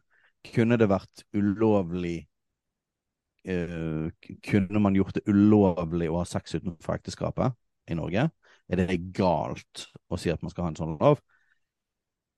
kunne 0.55 0.79
det 0.79 0.89
vært 0.89 1.25
ulovlig 1.35 2.27
kunne 3.43 4.81
man 4.85 4.95
gjort 4.95 5.17
det 5.17 5.23
ulovlig 5.33 6.11
å 6.13 6.19
ha 6.21 6.27
sex 6.29 6.55
utenfor 6.59 6.99
ekteskapet 6.99 7.55
i 7.91 7.97
Norge? 7.97 8.27
Er 8.71 8.77
det 8.77 8.99
galt 9.17 9.87
å 10.13 10.19
si 10.21 10.31
at 10.31 10.43
man 10.45 10.53
skal 10.53 10.67
ha 10.67 10.73
en 10.73 10.77
sånn 10.79 10.99
lov? 11.01 11.23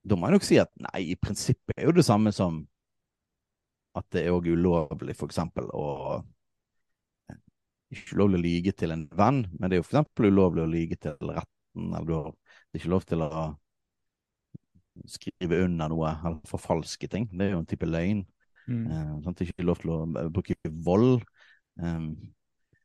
Da 0.03 0.15
må 0.15 0.27
jeg 0.27 0.37
nok 0.37 0.47
si 0.47 0.59
at 0.63 0.71
nei, 0.79 1.11
i 1.13 1.17
prinsippet 1.19 1.75
er 1.77 1.89
jo 1.89 1.95
det 1.95 2.05
samme 2.07 2.31
som 2.35 2.63
at 3.97 4.05
det 4.13 4.23
er 4.23 4.33
òg 4.33 4.47
ulovlig, 4.49 5.15
eksempel, 5.27 5.69
å 5.73 6.21
Ikke 7.93 8.15
ulovlig 8.17 8.39
å 8.39 8.43
lyge 8.43 8.71
til 8.73 8.93
en 8.95 9.03
venn, 9.13 9.43
men 9.53 9.69
det 9.69 9.77
er 9.77 9.83
jo 9.83 9.85
eksempel 9.85 10.31
ulovlig 10.31 10.63
å 10.63 10.69
lyge 10.71 10.97
til 10.97 11.13
retten, 11.29 11.91
eller 11.93 12.31
det 12.33 12.79
er 12.79 12.81
ikke 12.81 12.93
lov 12.95 13.05
til 13.05 13.21
å 13.21 13.29
skrive 15.09 15.59
under 15.65 15.91
noe 15.93 16.13
eller 16.13 16.39
forfalske 16.49 17.09
ting. 17.09 17.27
Det 17.31 17.47
er 17.47 17.53
jo 17.53 17.61
en 17.61 17.69
type 17.69 17.89
løgn. 17.89 18.23
Mm. 18.67 18.83
Eh, 18.87 19.11
sant? 19.23 19.37
Det 19.37 19.45
er 19.45 19.51
ikke 19.51 19.67
lov 19.67 19.81
til 19.81 19.93
å 19.93 19.99
eh, 20.05 20.29
bruke 20.33 20.73
vold. 20.85 21.23
Um, 21.81 22.13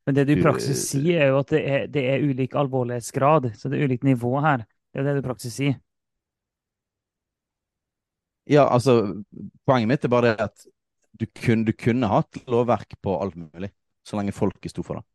Men 0.09 0.17
det 0.17 0.25
du 0.29 0.35
i 0.35 0.41
praksis 0.43 0.87
sier, 0.91 1.21
er 1.25 1.33
jo 1.33 1.43
at 1.43 1.53
det 1.53 1.61
er, 1.69 1.85
det 1.93 2.05
er 2.13 2.25
ulik 2.25 2.57
alvorlighetsgrad. 2.57 3.53
Så 3.57 3.69
det 3.69 3.79
er 3.79 3.91
ulikt 3.91 4.09
nivå 4.09 4.39
her. 4.45 4.65
Det 4.93 5.03
er 5.03 5.11
det 5.11 5.19
du 5.19 5.23
i 5.23 5.29
praksis 5.29 5.59
sier. 5.61 5.79
ja, 8.49 8.65
altså, 8.65 9.23
poenget 9.69 9.91
mitt 9.91 10.05
er 10.05 10.13
bare 10.13 10.31
det 10.31 10.47
at 10.49 10.63
du 11.13 11.27
kunne, 11.27 11.65
du 11.65 11.73
kunne 11.73 12.11
hatt 12.11 12.41
lovverk 12.51 12.97
på 13.03 13.15
alt 13.23 13.37
mulig, 13.39 13.71
så 14.07 14.19
lenge 14.19 14.35
folket 14.37 14.73
sto 14.73 14.85
for 14.87 15.01
det. 15.01 15.07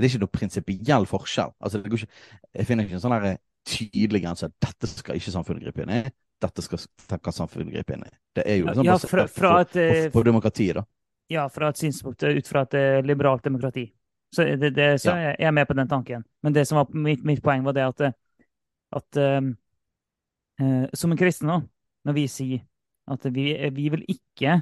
Det 0.00 0.06
er 0.06 0.12
ikke 0.14 0.22
noe 0.22 0.32
prinsipiell 0.32 1.06
forskjell. 1.08 1.52
Altså, 1.60 1.80
det 1.82 1.90
går 1.92 2.02
ikke, 2.04 2.18
jeg 2.56 2.68
finner 2.68 2.86
ikke 2.86 2.96
en 2.96 3.04
sånn 3.04 3.38
tydelig 3.68 4.22
grense. 4.24 4.48
Dette 4.62 4.88
skal 4.88 5.18
ikke 5.18 5.34
samfunnet 5.34 5.66
gripe 5.66 5.84
inn 5.84 5.92
i. 5.92 6.00
Dette 6.40 6.64
skal, 6.64 6.80
tenke 7.10 7.32
samfunnet 7.36 7.74
gripe 7.74 7.92
inn 7.98 8.06
i. 8.06 8.12
Det 8.38 8.46
er 8.48 8.62
jo 8.62 8.70
liksom 8.70 8.86
Ja, 8.86 8.94
basert 8.96 9.12
fra, 9.12 9.26
fra 9.28 9.50
et, 9.60 9.74
på, 9.76 9.98
på, 10.06 10.10
på 10.14 10.22
demokratiet, 10.30 10.78
da. 10.80 10.84
ja, 11.30 11.44
fra 11.52 11.68
et 11.68 11.78
synspunkt 11.82 12.24
ut 12.24 12.48
fra 12.48 12.64
et 12.64 12.78
eh, 12.80 13.00
liberalt 13.04 13.44
demokrati. 13.44 13.90
Så, 14.32 14.46
det, 14.56 14.72
det, 14.76 14.88
så 15.02 15.10
Ja. 15.10 15.34
jeg 15.34 15.50
er 15.50 15.50
med 15.50 15.66
på 15.68 15.76
den 15.76 15.88
tanken. 15.90 16.24
Men 16.42 16.54
det 16.54 16.66
som 16.68 16.80
var 16.80 16.88
mitt, 16.94 17.24
mitt 17.26 17.42
poeng, 17.42 17.64
var 17.66 17.76
det 17.76 17.84
at, 17.90 18.00
eh, 18.00 18.46
at 18.96 19.20
um, 19.38 19.52
uh, 20.62 20.86
som 20.94 21.12
en 21.12 21.18
kristen, 21.18 21.50
da, 21.50 21.60
når 22.08 22.16
vi 22.16 22.26
sier 22.30 22.64
at 23.10 23.26
vi, 23.34 23.52
vi 23.74 23.88
vil 23.90 24.04
ikke 24.08 24.60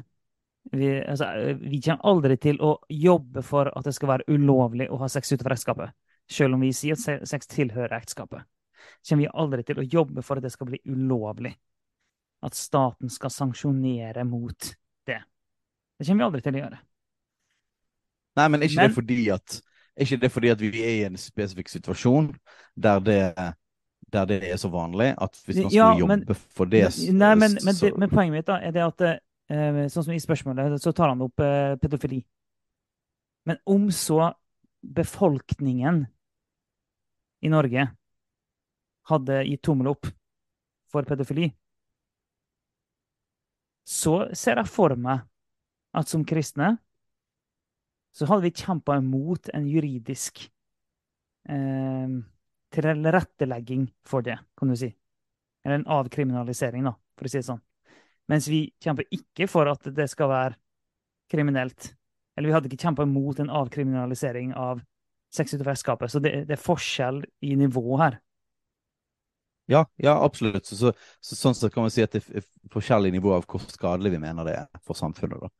vi, 0.72 0.88
altså, 1.04 1.28
vi 1.60 1.80
kommer 1.80 2.04
aldri 2.04 2.37
til 2.37 2.58
å 2.60 2.75
jobbe 2.92 3.42
for 3.42 3.70
at 3.76 3.84
det 3.84 3.94
skal 3.96 4.08
være 4.08 4.26
ulovlig 4.28 4.88
å 4.90 4.98
ha 5.00 5.08
sex 5.08 5.32
utenfor 5.32 5.54
ekteskapet. 5.56 5.94
Selv 6.28 6.54
om 6.54 6.60
vi 6.60 6.72
sier 6.76 6.92
at 6.92 7.00
se- 7.00 7.25
sex 7.26 7.46
tilhører 7.46 7.94
ekteskapet. 7.96 8.44
Kommer 9.08 9.22
vi 9.25 9.30
aldri 9.32 9.64
til 9.64 9.80
å 9.80 9.87
jobbe 9.88 10.22
for 10.22 10.37
at 10.37 10.42
det 10.44 10.52
skal 10.52 10.66
bli 10.68 10.80
ulovlig. 10.87 11.54
At 12.42 12.54
staten 12.54 13.08
skal 13.10 13.30
sanksjonere 13.30 14.25
mot 14.28 14.58
det. 15.08 15.22
Det 15.98 16.06
kommer 16.06 16.22
vi 16.22 16.26
aldri 16.28 16.42
til 16.44 16.54
å 16.58 16.62
gjøre. 16.62 16.78
Nei, 18.38 18.48
men 18.48 18.62
er 18.62 18.66
ikke 18.68 18.76
Men- 18.76 18.90
det 18.90 18.94
fordi 18.94 19.30
at 19.34 19.60
ikke 19.98 20.20
det 20.20 20.30
fordi 20.30 20.50
at 20.52 20.60
vi 20.60 20.68
er 20.84 20.92
i 21.00 21.04
en 21.08 21.16
spesifikk 21.16 21.68
situasjon 21.68 22.28
der 22.78 23.00
det, 23.00 23.34
der 24.12 24.25
det 24.26 24.42
er 24.44 24.56
så 24.56 24.70
vanlig 24.70 25.14
at 25.20 25.32
hvis 25.44 25.56
man 25.56 25.70
skulle 25.70 25.75
Ja, 25.75 25.98
jobbe 25.98 26.08
men- 26.08 26.34
for 26.54 26.64
det, 26.66 26.84
Nei, 27.10 27.34
men, 27.34 27.56
men, 27.64 27.75
det, 27.75 27.98
men 27.98 28.10
poenget 28.10 28.32
mitt 28.32 28.46
da, 28.46 28.60
er 28.62 28.70
det 28.70 28.82
at 28.84 29.00
eh, 29.00 29.18
sånn 29.48 30.04
som 30.04 30.12
i 30.12 30.20
spørsmålet, 30.20 30.76
så 30.82 30.92
tar 30.92 31.12
han 31.12 31.22
opp 31.24 31.40
eh, 31.40 31.76
pedofili. 31.80 32.20
Men 33.48 33.60
om 33.64 33.88
så 33.94 34.34
befolkningen 34.82 36.02
i 37.40 37.48
Norge 37.48 37.86
hadde 39.08 39.38
gitt 39.48 39.62
tommel 39.64 39.88
opp 39.94 40.10
for 40.92 41.08
pedofili, 41.08 41.48
så 43.88 44.26
ser 44.36 44.60
jeg 44.60 44.68
for 44.68 44.92
meg 45.00 45.24
at 45.96 46.10
som 46.10 46.26
kristne 46.28 46.74
så 48.12 48.26
hadde 48.28 48.48
vi 48.48 48.56
kjempa 48.56 48.98
imot 48.98 49.48
en 49.54 49.68
juridisk 49.70 50.42
eh, 51.48 52.16
tilrettelegging 52.74 53.86
for 54.04 54.24
det, 54.26 54.38
kan 54.58 54.68
du 54.68 54.76
si. 54.76 54.90
Eller 55.64 55.80
en 55.80 55.90
avkriminalisering, 55.98 56.84
da, 56.88 56.96
for 57.16 57.28
å 57.28 57.32
si 57.32 57.40
det 57.40 57.48
sånn. 57.48 57.62
Mens 58.28 58.49
vi 58.50 58.66
kjemper 58.85 59.06
ikke 59.14 59.49
for 59.49 59.70
at 59.70 59.88
det 59.97 60.08
skal 60.12 60.28
være 60.28 60.56
kriminelt. 61.32 61.94
Eller 62.37 62.50
vi 62.50 62.54
hadde 62.54 62.68
ikke 62.70 62.85
kjempa 62.87 63.06
imot 63.08 63.40
en 63.42 63.50
avkriminalisering 63.50 64.52
av 64.54 64.82
sex 65.35 65.54
utenfor 65.54 65.73
ekteskapet. 65.75 66.12
Så 66.12 66.20
det, 66.25 66.32
det 66.49 66.56
er 66.56 66.62
forskjell 66.62 67.23
i 67.44 67.54
nivå 67.58 67.97
her. 68.00 68.18
Ja, 69.68 69.82
ja, 70.00 70.14
absolutt. 70.25 70.64
Så, 70.66 70.76
så, 70.76 70.92
så, 71.20 71.37
sånn 71.37 71.56
sett 71.56 71.75
kan 71.75 71.85
man 71.85 71.92
si 71.92 72.00
at 72.04 72.14
det 72.16 72.23
er 72.40 72.44
forskjellig 72.73 73.11
nivå 73.12 73.35
av 73.37 73.44
hvor 73.49 73.61
skadelig 73.68 74.14
vi 74.14 74.20
mener 74.23 74.47
det 74.49 74.54
er 74.62 74.68
for 74.80 74.97
samfunnet. 74.97 75.42
da. 75.44 75.50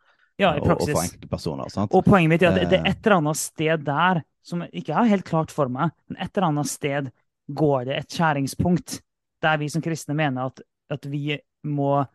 Ja, 0.41 0.55
i 0.57 0.63
og, 0.63 0.69
og 0.71 0.71
for 0.71 0.79
praksis. 0.87 1.13
enkeltpersoner. 1.13 1.73
sant? 1.75 1.93
Og 1.93 2.07
poenget 2.07 2.33
mitt 2.33 2.45
er 2.47 2.55
at 2.55 2.61
det, 2.61 2.69
det 2.71 2.79
er 2.79 2.87
Eh. 2.87 2.93
et 2.95 3.05
eller 3.07 3.19
annet 3.19 3.41
sted 3.41 3.85
der 3.85 4.23
som 4.49 4.63
jeg 4.65 4.81
ikke 4.81 4.95
er 4.97 5.11
helt 5.11 5.27
klart 5.29 5.53
for 5.53 5.69
meg, 5.69 5.91
men 6.09 6.21
et 6.25 6.31
eller 6.39 6.47
annet 6.49 6.71
sted 6.71 7.11
går 7.53 7.85
det 7.91 7.97
et 7.99 8.15
skjæringspunkt 8.17 9.01
der 9.45 9.59
vi 9.61 9.69
som 9.69 9.83
kristne 9.85 10.17
mener 10.17 10.47
at, 10.53 10.63
at 10.95 11.05
vi, 11.11 11.37
må, 11.69 12.07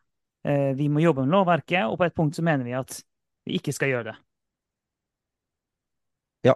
vi 0.44 0.90
må 0.92 1.00
jobbe 1.00 1.24
med 1.24 1.32
lovverket, 1.32 1.86
og 1.88 1.96
på 2.00 2.04
et 2.04 2.16
punkt 2.16 2.36
så 2.36 2.44
mener 2.44 2.68
vi 2.68 2.74
at 2.76 2.98
vi 3.48 3.58
ikke 3.60 3.74
skal 3.76 3.92
gjøre 3.92 4.12
det. 4.12 4.16
Ja. 6.50 6.56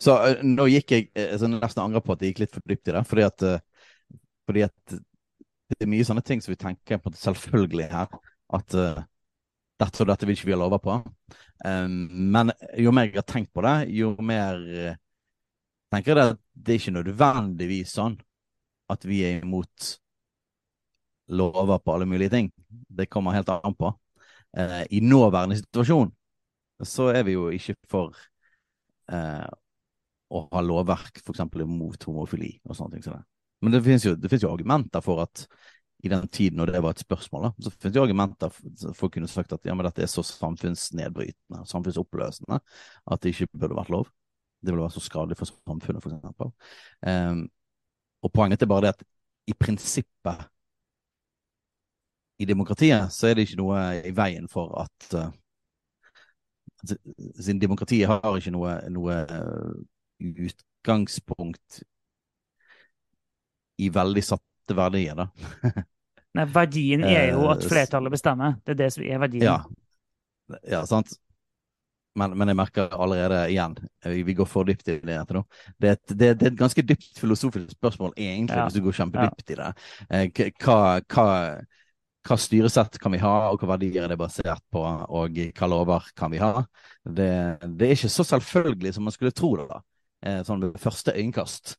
Så 0.00 0.16
eh, 0.26 0.44
nå 0.44 0.66
gikk 0.72 0.94
jeg 0.94 1.08
eh, 1.16 1.34
så 1.40 1.48
nesten 1.50 1.84
angrer 1.84 2.04
på 2.04 2.14
at 2.14 2.24
jeg 2.24 2.32
gikk 2.32 2.44
litt 2.44 2.56
for 2.56 2.68
dypt 2.68 2.90
i 2.90 2.96
det. 2.96 3.04
Fordi 3.08 3.26
at, 3.26 3.46
eh, 3.48 4.20
fordi 4.48 4.64
at 4.66 4.94
det 4.94 5.80
er 5.80 5.90
mye 5.90 6.06
sånne 6.06 6.24
ting 6.24 6.42
som 6.44 6.52
vi 6.52 6.60
tenker 6.60 7.00
på 7.02 7.12
selvfølgelig 7.18 7.88
her. 7.92 8.12
At 8.54 8.76
uh, 8.76 9.00
dette 9.80 10.02
og 10.04 10.10
dette 10.10 10.28
vil 10.28 10.36
ikke 10.36 10.50
vi 10.50 10.54
ha 10.54 10.60
lover 10.60 10.82
på. 10.84 10.98
Um, 11.64 11.96
men 12.34 12.52
jo 12.78 12.92
mer 12.94 13.08
jeg 13.08 13.16
har 13.16 13.26
tenkt 13.26 13.52
på 13.56 13.64
det, 13.64 13.74
jo 13.96 14.12
mer 14.22 14.60
eh, 14.68 14.98
tenker 15.90 16.12
jeg 16.12 16.18
det 16.18 16.26
at 16.34 16.40
det 16.54 16.74
er 16.74 16.80
ikke 16.82 16.94
nødvendigvis 16.98 17.94
sånn 17.96 18.18
at 18.92 19.06
vi 19.08 19.22
er 19.26 19.40
imot 19.40 19.94
lover 21.28 21.78
på 21.78 21.94
alle 21.94 22.06
mulige 22.06 22.30
ting. 22.30 22.50
Det 22.68 23.06
kommer 23.06 23.36
helt 23.36 23.48
an 23.48 23.74
på. 23.74 23.92
Eh, 24.56 24.82
I 24.90 25.00
nåværende 25.00 25.56
situasjon 25.56 26.12
så 26.84 27.08
er 27.14 27.22
vi 27.26 27.36
jo 27.36 27.48
ikke 27.54 27.76
for 27.90 28.16
eh, 29.12 29.46
å 30.34 30.42
ha 30.50 30.64
lovverk 30.64 31.22
f.eks. 31.22 31.44
mot 31.66 32.08
homofili 32.08 32.56
og 32.64 32.76
sånne 32.76 32.96
ting. 32.96 33.06
som 33.06 33.16
det. 33.16 33.24
Men 33.62 33.72
det 33.72 33.82
finnes 33.84 34.04
jo, 34.04 34.14
det 34.18 34.28
finnes 34.30 34.44
jo 34.44 34.52
argumenter 34.52 35.04
for 35.04 35.22
at 35.24 35.46
i 36.04 36.10
den 36.12 36.26
tiden 36.28 36.58
når 36.60 36.74
det 36.74 36.82
var 36.84 36.92
et 36.92 37.00
spørsmål, 37.00 37.46
da, 37.46 37.64
så 37.64 37.70
finnes 37.72 37.96
jo 37.96 38.02
argumenter 38.04 38.50
for 38.52 38.92
for 38.92 39.08
å 39.08 39.14
kunne 39.14 39.30
sagt 39.30 39.54
at 39.56 39.64
ja, 39.64 39.72
men 39.76 39.86
dette 39.86 40.04
er 40.04 40.10
så 40.10 40.24
samfunnsnedbrytende, 40.26 41.62
samfunnsoppløsende, 41.70 42.58
at 42.60 43.22
det 43.22 43.32
ikke 43.32 43.48
burde 43.54 43.78
vært 43.78 43.92
lov. 43.94 44.10
Det 44.60 44.72
ville 44.72 44.84
vært 44.84 44.96
så 44.98 45.04
skadelig 45.04 45.38
for 45.40 45.48
samfunnet, 45.48 46.04
eksempel. 46.04 46.52
Um, 47.04 47.46
og 48.24 48.32
poenget 48.36 48.64
er 48.64 48.68
bare 48.68 48.86
det 48.86 48.92
at 48.94 49.06
i 49.48 49.56
prinsippet 49.56 50.44
i 52.38 52.46
demokratiet 52.48 53.12
så 53.14 53.28
er 53.30 53.34
det 53.38 53.46
ikke 53.48 53.60
noe 53.60 53.80
i 54.04 54.12
veien 54.16 54.48
for 54.50 54.72
at 54.84 55.14
uh, 55.14 55.30
Siden 56.84 57.60
demokratiet 57.62 58.10
har 58.10 58.36
ikke 58.36 58.52
noe, 58.52 58.74
noe 58.92 59.14
uh, 59.24 59.72
utgangspunkt 60.20 61.78
i 63.80 63.88
veldig 63.88 64.22
satte 64.24 64.76
verdier, 64.76 65.16
da. 65.16 65.28
Nei, 66.36 66.44
verdien 66.50 67.04
er 67.06 67.30
jo 67.32 67.46
at 67.48 67.62
Eh, 67.62 67.70
flertallet 67.70 68.12
bestemmer. 68.12 68.56
Det 68.66 68.74
er 68.74 68.80
det 68.82 68.90
som 68.92 69.04
er 69.06 69.20
verdien. 69.22 69.46
Ja, 69.46 70.58
ja 70.70 70.82
sant. 70.90 71.14
Men, 72.18 72.36
men 72.38 72.50
jeg 72.52 72.58
merker 72.58 72.92
allerede 72.94 73.40
igjen, 73.50 73.74
vi, 74.06 74.34
går 74.38 74.46
for 74.46 74.66
dypt 74.68 74.86
i 74.92 74.98
det 75.02 75.16
etter 75.18 75.40
nå. 75.40 75.42
Det, 75.80 75.88
er 75.88 75.96
et- 75.96 76.12
det, 76.14 76.28
det 76.38 76.46
er 76.46 76.52
et 76.52 76.58
ganske 76.60 76.84
dypt 76.86 77.18
filosofisk 77.18 77.72
spørsmål, 77.74 78.12
egentlig, 78.16 78.54
Ja. 78.58 78.66
hvis 78.68 78.76
du 78.76 78.84
går 78.84 78.98
kjempedypt 79.00 79.50
i 79.50 79.56
det. 79.58 79.70
Eh, 80.10 80.50
Hva, 80.62 81.00
hva, 81.10 81.26
hva 82.24 82.36
styresett 82.40 82.98
kan 83.00 83.12
vi 83.12 83.20
ha, 83.20 83.32
og 83.52 83.60
hva 83.60 83.74
verdier 83.74 84.04
er 84.06 84.12
det 84.12 84.18
basert 84.20 84.62
på, 84.72 84.80
og 84.80 85.38
hva 85.58 85.68
lover 85.68 86.06
kan 86.16 86.32
vi 86.32 86.40
ha? 86.40 86.64
Det, 87.04 87.30
det 87.76 87.88
er 87.88 87.96
ikke 87.96 88.12
så 88.12 88.24
selvfølgelig 88.24 88.94
som 88.96 89.04
man 89.08 89.14
skulle 89.14 89.34
tro 89.36 89.54
det, 89.60 89.66
da. 89.70 89.80
eh, 90.24 90.40
Sånn 90.46 90.62
ved 90.64 90.78
første 90.80 91.12
øyekast. 91.12 91.74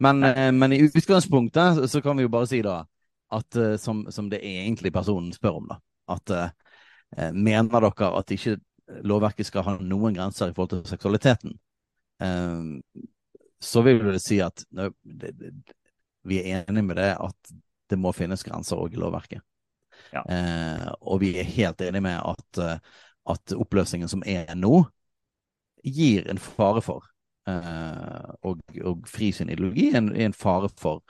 Men, 0.00 0.22
eh, 0.24 0.52
men 0.52 0.72
i 0.76 0.82
utgangspunktet 0.86 1.82
så 1.90 2.02
kan 2.04 2.16
vi 2.16 2.24
jo 2.26 2.32
bare 2.32 2.48
si 2.48 2.62
da 2.64 2.78
at 3.36 3.58
eh, 3.60 3.76
som, 3.80 4.04
som 4.12 4.30
det 4.32 4.40
egentlig 4.44 4.92
personen 4.94 5.32
spør 5.34 5.60
om, 5.60 5.68
da. 5.74 5.78
At 6.16 6.32
eh, 6.32 6.48
eh, 7.18 7.32
mener 7.34 7.88
dere 7.88 8.10
at 8.20 8.32
ikke 8.32 8.56
lovverket 9.04 9.48
skal 9.48 9.64
ha 9.66 9.76
noen 9.82 10.16
grenser 10.16 10.52
i 10.52 10.56
forhold 10.56 10.72
til 10.72 10.88
seksualiteten? 10.94 11.56
Eh, 12.22 13.04
så 13.60 13.82
vil 13.84 14.04
det 14.12 14.20
si 14.24 14.40
at 14.44 14.64
vi 16.26 16.40
er 16.42 16.64
enige 16.64 16.84
med 16.86 16.96
det 17.00 17.12
at 17.16 17.54
det 17.90 17.98
må 17.98 18.12
finnes 18.16 18.42
grenser 18.44 18.78
òg 18.80 18.96
i 18.96 19.00
lovverket. 19.00 19.42
Ja. 20.16 20.22
Eh, 20.32 20.86
og 21.00 21.20
vi 21.22 21.34
er 21.40 21.48
helt 21.56 21.82
enige 21.84 22.04
med 22.08 22.20
at, 22.20 22.62
eh, 22.62 23.02
at 23.32 23.56
oppløsningen 23.56 24.10
som 24.10 24.24
er 24.26 24.54
nå, 24.58 24.84
gir 25.86 26.26
en 26.30 26.40
fare 26.42 26.82
for 26.82 27.04
eh, 27.46 28.30
og, 28.42 28.62
og 28.82 29.06
fri 29.10 29.30
sin 29.34 29.50
ideologi 29.52 29.90
er 29.92 30.00
en, 30.00 30.10
er 30.16 30.30
en 30.30 30.36
fare 30.36 30.70
for 30.80 31.02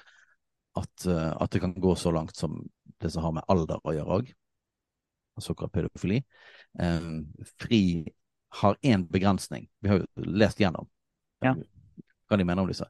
at, 0.77 1.07
eh, 1.09 1.33
at 1.33 1.53
det 1.53 1.63
kan 1.65 1.77
gå 1.81 1.95
så 1.97 2.13
langt 2.13 2.37
som 2.37 2.59
det 3.01 3.13
som 3.13 3.25
har 3.25 3.37
med 3.37 3.49
alder 3.53 3.81
å 3.85 3.95
gjøre 3.97 4.19
òg, 4.21 4.35
såkalt 5.43 5.73
pedofili. 5.73 6.23
Eh, 6.81 7.09
fri 7.61 7.83
har 8.61 8.77
én 8.83 9.05
begrensning. 9.13 9.69
Vi 9.81 9.91
har 9.93 10.01
jo 10.01 10.27
lest 10.33 10.61
gjennom 10.61 10.89
Ja. 11.45 11.55
hva 12.29 12.37
de 12.39 12.45
mener 12.45 12.63
om 12.63 12.69
disse. 12.69 12.87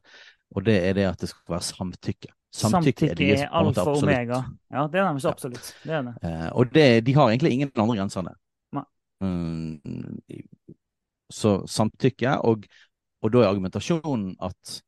Og 0.55 0.63
det 0.63 0.77
er 0.89 0.93
det 0.95 1.07
at 1.09 1.19
det 1.19 1.29
skal 1.29 1.57
være 1.57 1.67
samtykke. 1.67 2.31
Samtykke 2.57 3.09
deres 3.15 3.43
er 3.45 3.53
alfa 3.53 3.85
og 3.85 4.01
omega. 4.01 4.41
Ja, 4.73 4.87
det 4.91 4.99
er 4.99 5.07
nemlig 5.07 5.23
Ja. 5.23 5.29
absolutt. 5.29 5.71
Det 5.83 5.93
er 5.93 6.01
det. 6.07 6.15
Eh, 6.23 6.49
og 6.53 6.73
det, 6.73 6.87
de 7.05 7.13
har 7.13 7.29
egentlig 7.29 7.51
ingen 7.53 7.71
andre 7.75 7.97
grenser 7.97 8.23
enn 8.23 8.29
det. 8.31 8.37
Mm, 9.19 9.79
så 11.33 11.65
samtykke, 11.67 12.35
og, 12.45 12.65
og 13.21 13.31
da 13.33 13.41
er 13.41 13.49
argumentasjonen 13.49 14.35
at, 14.41 14.81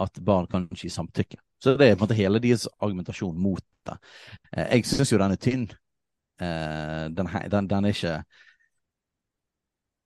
at 0.00 0.20
barn 0.24 0.46
kan 0.50 0.68
ikke 0.68 0.86
gi 0.86 0.92
samtykke. 0.94 1.40
Så 1.62 1.76
det 1.80 1.88
er 1.88 1.96
på 1.96 2.04
en 2.04 2.06
måte 2.08 2.18
hele 2.18 2.40
deres 2.44 2.68
argumentasjon 2.80 3.36
mot 3.40 3.62
det. 3.88 3.96
Eh, 4.56 4.66
jeg 4.76 4.86
syns 4.86 5.12
jo 5.12 5.18
den 5.20 5.34
er 5.34 5.40
tynn. 5.40 5.66
Eh, 6.40 7.04
den, 7.14 7.28
den, 7.50 7.68
den 7.70 7.84
er 7.84 7.94
ikke 7.94 8.16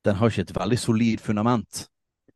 Den 0.05 0.15
har 0.17 0.31
ikke 0.31 0.43
et 0.47 0.53
veldig 0.57 0.79
solid 0.79 1.21
fundament. 1.21 1.89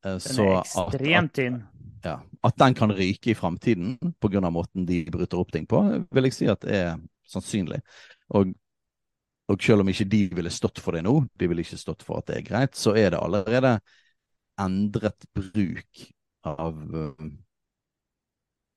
Eh, 0.05 0.11
Den 0.12 0.21
så 0.21 0.47
er 0.50 0.62
ekstremt 0.62 1.33
tynn. 1.38 1.61
Ja, 2.04 2.16
at 2.42 2.59
den 2.59 2.75
kan 2.75 2.92
ryke 2.92 3.30
i 3.32 3.35
framtiden 3.38 3.97
pga. 4.21 4.50
måten 4.50 4.87
de 4.87 5.04
bryter 5.11 5.38
opp 5.38 5.52
ting 5.52 5.66
på, 5.66 5.82
vil 6.11 6.28
jeg 6.28 6.37
si 6.37 6.49
at 6.50 6.64
er 6.64 6.97
sannsynlig. 7.28 7.80
Og, 8.35 8.52
og 9.49 9.62
selv 9.62 9.85
om 9.85 9.92
ikke 9.92 10.09
de 10.11 10.23
ville 10.35 10.50
stått 10.50 10.80
for 10.82 10.97
det 10.97 11.04
nå, 11.06 11.14
de 11.38 11.49
ville 11.50 11.64
ikke 11.64 11.80
stått 11.80 12.02
for 12.06 12.18
at 12.18 12.30
det 12.30 12.40
er 12.40 12.49
greit, 12.49 12.75
så 12.78 12.97
er 12.97 13.12
det 13.12 13.23
allerede 13.23 13.76
endret 14.61 15.28
bruk 15.35 16.02
av, 16.47 16.75
um, 16.75 17.30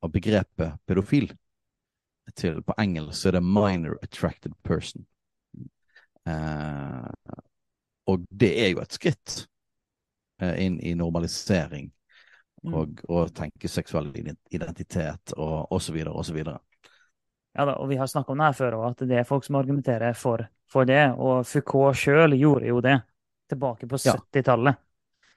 av 0.06 0.14
begrepet 0.14 0.78
pedofil. 0.86 1.34
Til, 2.36 2.62
på 2.66 2.74
engelsk 2.82 3.28
er 3.28 3.36
det 3.38 3.44
'minor 3.46 4.00
attracted 4.02 4.54
person'. 4.66 5.06
Eh, 6.26 7.36
og 8.10 8.26
det 8.30 8.52
er 8.64 8.72
jo 8.74 8.82
et 8.82 8.96
skritt 8.98 9.36
eh, 10.42 10.56
inn 10.66 10.80
i 10.82 10.96
normalisering. 10.98 11.92
Og, 12.74 13.02
og 13.10 13.34
tenke 13.36 13.70
seksuell 13.72 14.12
identitet 14.16 15.36
og 15.38 15.72
osv. 15.76 16.00
osv. 16.08 16.40
Ja 17.56 17.66
da, 17.66 17.76
og 17.80 17.90
vi 17.90 17.98
har 18.00 18.08
snakka 18.12 18.34
om 18.34 18.42
det 18.42 18.50
her 18.50 18.58
før, 18.58 18.80
òg, 18.80 18.88
at 18.92 19.06
det 19.08 19.20
er 19.22 19.28
folk 19.28 19.46
som 19.46 19.60
argumenterer 19.60 20.16
for, 20.18 20.44
for 20.72 20.88
det. 20.88 21.04
Og 21.16 21.46
Foucault 21.48 21.98
sjøl 22.00 22.36
gjorde 22.40 22.68
jo 22.68 22.82
det 22.84 22.98
tilbake 23.52 23.88
på 23.88 24.02
70-tallet. 24.02 24.82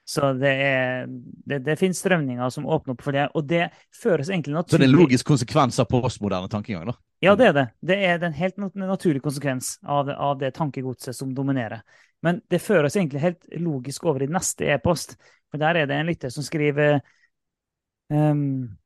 Så 0.09 0.31
det, 0.33 0.49
er, 0.49 1.03
det, 1.45 1.59
det 1.67 1.75
finnes 1.77 1.99
strømninger 2.01 2.49
som 2.49 2.65
åpner 2.65 2.95
opp 2.95 3.03
for 3.05 3.13
det. 3.13 3.27
Og 3.37 3.45
det 3.45 3.67
føres 3.93 4.31
egentlig 4.31 4.57
Så 4.65 4.79
det 4.79 4.87
er 4.87 4.89
en 4.89 4.95
logisk 4.97 5.27
konsekvens 5.29 5.77
av 5.79 5.85
postmoderne 5.91 6.49
tankegang, 6.49 6.87
da. 6.89 6.95
Ja, 7.21 7.35
det 7.37 7.49
er 7.51 7.53
det. 7.53 7.65
Det 7.85 7.97
er 8.07 8.23
en 8.25 8.33
helt 8.33 8.57
nat- 8.57 8.79
naturlig 8.79 9.21
konsekvens 9.21 9.75
av 9.85 10.07
det, 10.07 10.15
av 10.17 10.39
det 10.39 10.49
tankegodset 10.55 11.15
som 11.15 11.35
dominerer. 11.37 11.83
Men 12.25 12.41
det 12.49 12.61
føres 12.63 12.97
egentlig 12.97 13.21
helt 13.21 13.45
logisk 13.61 14.07
over 14.09 14.25
i 14.25 14.31
neste 14.31 14.71
e-post. 14.73 15.13
For 15.51 15.61
der 15.61 15.77
er 15.77 15.89
det 15.89 15.99
en 15.99 16.09
lytter 16.09 16.33
som 16.33 16.43
skriver 16.47 17.03
ehm, 18.11 18.77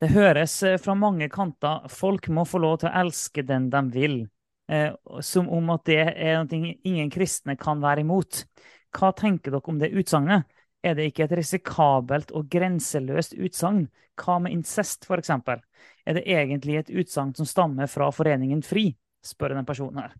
Det 0.00 0.08
høres 0.14 0.62
eh, 0.62 0.78
fra 0.80 0.94
mange 0.96 1.28
kanter 1.28 1.88
folk 1.92 2.28
må 2.28 2.46
få 2.48 2.58
lov 2.62 2.78
til 2.80 2.88
å 2.90 3.00
elske 3.02 3.44
den 3.46 3.68
de 3.72 3.82
vil. 3.92 4.20
Eh, 4.70 4.92
som 5.20 5.48
om 5.50 5.70
at 5.74 5.84
det 5.84 5.98
er 6.14 6.38
noe 6.44 6.74
ingen 6.86 7.10
kristne 7.10 7.56
kan 7.60 7.82
være 7.82 8.04
imot. 8.04 8.44
Hva 8.96 9.12
tenker 9.16 9.50
dere 9.52 9.70
om 9.70 9.78
det 9.80 9.92
utsagnet? 9.92 10.46
Er 10.82 10.94
det 10.96 11.10
ikke 11.10 11.26
et 11.26 11.36
risikabelt 11.36 12.30
og 12.32 12.48
grenseløst 12.48 13.34
utsagn? 13.36 13.88
Hva 14.20 14.38
med 14.40 14.54
incest, 14.54 15.04
eksempel? 15.12 15.60
Er 16.06 16.16
det 16.16 16.24
egentlig 16.26 16.78
et 16.78 16.90
utsagn 17.02 17.34
som 17.36 17.48
stammer 17.48 17.90
fra 17.90 18.10
Foreningen 18.14 18.62
FRI? 18.64 18.94
spør 19.20 19.52
den 19.52 19.66
personen 19.68 20.00
her. 20.00 20.14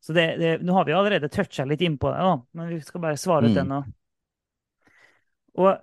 Så 0.00 0.14
det, 0.16 0.36
det, 0.40 0.52
Nå 0.64 0.72
har 0.72 0.86
vi 0.88 0.94
allerede 0.96 1.28
toucha 1.28 1.66
litt 1.68 1.82
innpå 1.84 2.08
det, 2.08 2.22
da, 2.24 2.36
men 2.56 2.70
vi 2.72 2.80
skal 2.80 3.02
bare 3.02 3.20
svare 3.20 3.50
ut 3.50 3.52
Mm. 3.52 3.68
den. 3.68 3.92
Og, 5.60 5.66
eh, 5.68 5.78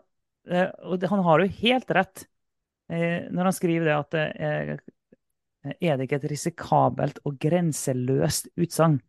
og 0.47 0.99
det, 0.99 1.10
han 1.12 1.23
har 1.25 1.43
jo 1.43 1.55
helt 1.60 1.89
rett 1.95 2.23
eh, 2.91 3.27
når 3.33 3.49
han 3.49 3.55
skriver 3.55 3.89
det 3.89 3.95
at 3.97 4.17
eh, 4.19 4.73
Er 5.75 5.97
det 5.97 6.07
ikke 6.07 6.19
et 6.21 6.29
risikabelt 6.31 7.19
og 7.27 7.39
grenseløst 7.41 8.51
utsagn? 8.55 9.01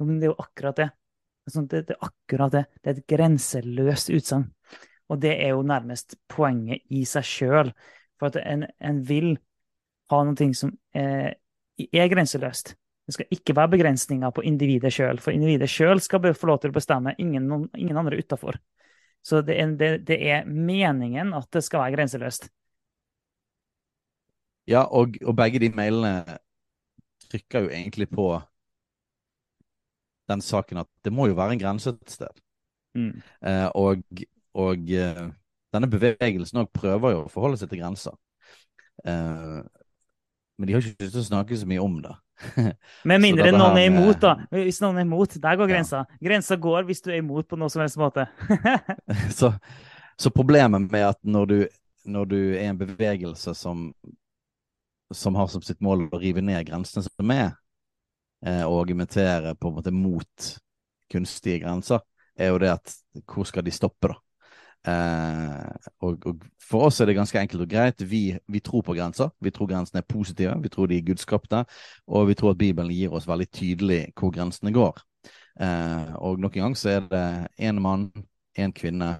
Jo, 0.00 0.06
men 0.08 0.18
det 0.18 0.26
er 0.26 0.32
jo 0.32 0.42
akkurat 0.42 0.80
det. 0.80 0.88
Det 0.90 1.50
er 1.50 1.54
sånn, 1.54 1.68
det, 1.70 1.82
det 1.86 1.94
er 1.94 2.08
akkurat 2.08 2.56
det. 2.56 2.64
Det 2.80 2.90
er 2.90 2.96
et 2.96 3.06
grenseløst 3.12 4.10
utsagn. 4.16 4.48
Og 5.10 5.20
det 5.22 5.36
er 5.36 5.52
jo 5.54 5.62
nærmest 5.66 6.16
poenget 6.30 6.82
i 6.90 7.04
seg 7.06 7.26
sjøl. 7.26 7.72
For 8.18 8.30
at 8.30 8.40
en, 8.42 8.66
en 8.82 9.00
vil 9.06 9.34
ha 10.10 10.20
noe 10.26 10.50
som 10.58 10.72
eh, 10.96 11.30
er 11.88 12.10
grenseløst. 12.10 12.74
Det 13.06 13.16
skal 13.16 13.34
ikke 13.34 13.56
være 13.58 13.72
begrensninger 13.72 14.30
på 14.34 14.44
individet 14.46 14.92
sjøl, 14.94 15.18
for 15.22 15.34
individet 15.34 15.70
sjøl 15.70 15.98
skal 16.02 16.30
få 16.36 16.50
lov 16.50 16.60
til 16.62 16.70
å 16.70 16.76
bestemme, 16.76 17.16
ingen, 17.18 17.48
ingen 17.74 17.98
andre 17.98 18.20
utafor. 18.20 18.60
Så 19.26 19.42
det 19.44 19.58
er, 19.60 19.74
det, 19.76 19.90
det 20.08 20.18
er 20.32 20.48
meningen 20.48 21.34
at 21.36 21.48
det 21.52 21.62
skal 21.64 21.84
være 21.84 21.96
grenseløst. 21.98 22.48
Ja, 24.70 24.84
og, 24.86 25.16
og 25.26 25.36
begge 25.36 25.60
de 25.60 25.72
mailene 25.74 26.38
trykker 27.26 27.66
jo 27.66 27.72
egentlig 27.74 28.08
på 28.10 28.32
den 30.30 30.42
saken 30.44 30.84
at 30.84 30.88
det 31.04 31.12
må 31.12 31.26
jo 31.26 31.36
være 31.38 31.56
en 31.56 31.62
grense 31.62 31.90
et 31.90 32.12
sted. 32.14 32.42
Mm. 32.94 33.16
Eh, 33.46 33.68
og 33.74 34.02
og 34.58 34.90
eh, 34.90 35.26
denne 35.74 35.90
bevegelsen 35.90 36.62
òg 36.62 36.72
prøver 36.74 37.14
jo 37.14 37.22
å 37.24 37.30
forholde 37.30 37.60
seg 37.60 37.70
til 37.70 37.82
grenser. 37.82 38.16
Eh, 39.06 39.60
men 40.58 40.68
de 40.68 40.74
har 40.74 40.82
ikke 40.82 41.06
lyst 41.06 41.14
til 41.14 41.22
å 41.22 41.28
snakke 41.28 41.58
så 41.58 41.68
mye 41.70 41.84
om 41.84 42.00
det. 42.04 42.14
Med 43.10 43.20
mindre 43.22 43.50
noen 43.52 43.76
er 43.78 43.88
imot, 43.90 44.20
da. 44.22 44.34
Hvis 44.52 44.80
noen 44.82 45.00
er 45.00 45.06
imot, 45.06 45.36
der 45.42 45.58
går 45.60 45.68
Ja. 45.68 45.74
grensa. 45.74 46.04
Grensa 46.22 46.56
går 46.56 46.88
hvis 46.88 47.02
du 47.04 47.10
er 47.12 47.20
imot 47.20 47.48
på 47.48 47.58
noe 47.60 47.70
som 47.72 47.82
helst 47.84 47.98
måte. 48.00 48.26
så, 49.38 49.52
så 50.18 50.32
problemet 50.34 50.88
med 50.90 51.06
at 51.12 51.20
når 51.22 51.50
du, 51.50 51.58
når 52.04 52.30
du 52.30 52.38
er 52.54 52.70
en 52.70 52.80
bevegelse 52.80 53.54
som, 53.58 53.90
som 55.12 55.36
har 55.38 55.50
som 55.52 55.62
sitt 55.62 55.80
mål 55.84 56.08
å 56.10 56.20
rive 56.22 56.42
ned 56.44 56.64
grensene 56.68 57.04
som 57.06 57.34
er, 57.34 57.52
eh, 58.46 58.64
og 58.64 58.80
argumentere 58.84 59.54
på 59.60 59.70
en 59.70 59.78
måte 59.80 59.94
mot 59.94 60.50
kunstige 61.10 61.60
grenser, 61.64 62.00
er 62.38 62.52
jo 62.54 62.60
det 62.62 62.72
at 62.72 62.92
hvor 63.28 63.44
skal 63.48 63.66
de 63.66 63.72
stoppe, 63.74 64.12
da? 64.14 64.16
Eh, 64.88 65.90
og, 66.00 66.26
og 66.26 66.44
for 66.70 66.86
oss 66.88 67.00
er 67.00 67.10
det 67.10 67.18
ganske 67.18 67.40
enkelt 67.40 67.66
og 67.66 67.70
greit. 67.70 68.04
Vi, 68.10 68.22
vi 68.48 68.62
tror 68.64 68.84
på 68.86 68.96
grenser. 68.96 69.32
Vi 69.40 69.52
tror 69.54 69.68
grensene 69.70 70.02
er 70.02 70.08
positive. 70.08 70.56
Vi 70.62 70.72
tror 70.72 70.90
de 70.90 70.98
er 70.98 71.06
gudskapte. 71.06 71.64
Og 72.06 72.28
vi 72.30 72.38
tror 72.38 72.54
at 72.54 72.60
Bibelen 72.60 72.92
gir 72.94 73.14
oss 73.16 73.28
veldig 73.28 73.50
tydelig 73.50 74.00
hvor 74.18 74.32
grensene 74.34 74.72
går. 74.74 75.02
Eh, 75.60 76.14
og 76.16 76.40
nok 76.40 76.56
en 76.56 76.68
gang 76.68 76.78
så 76.78 76.96
er 76.96 77.06
det 77.10 77.26
én 77.60 77.80
mann, 77.82 78.10
én 78.58 78.72
kvinne 78.72 79.18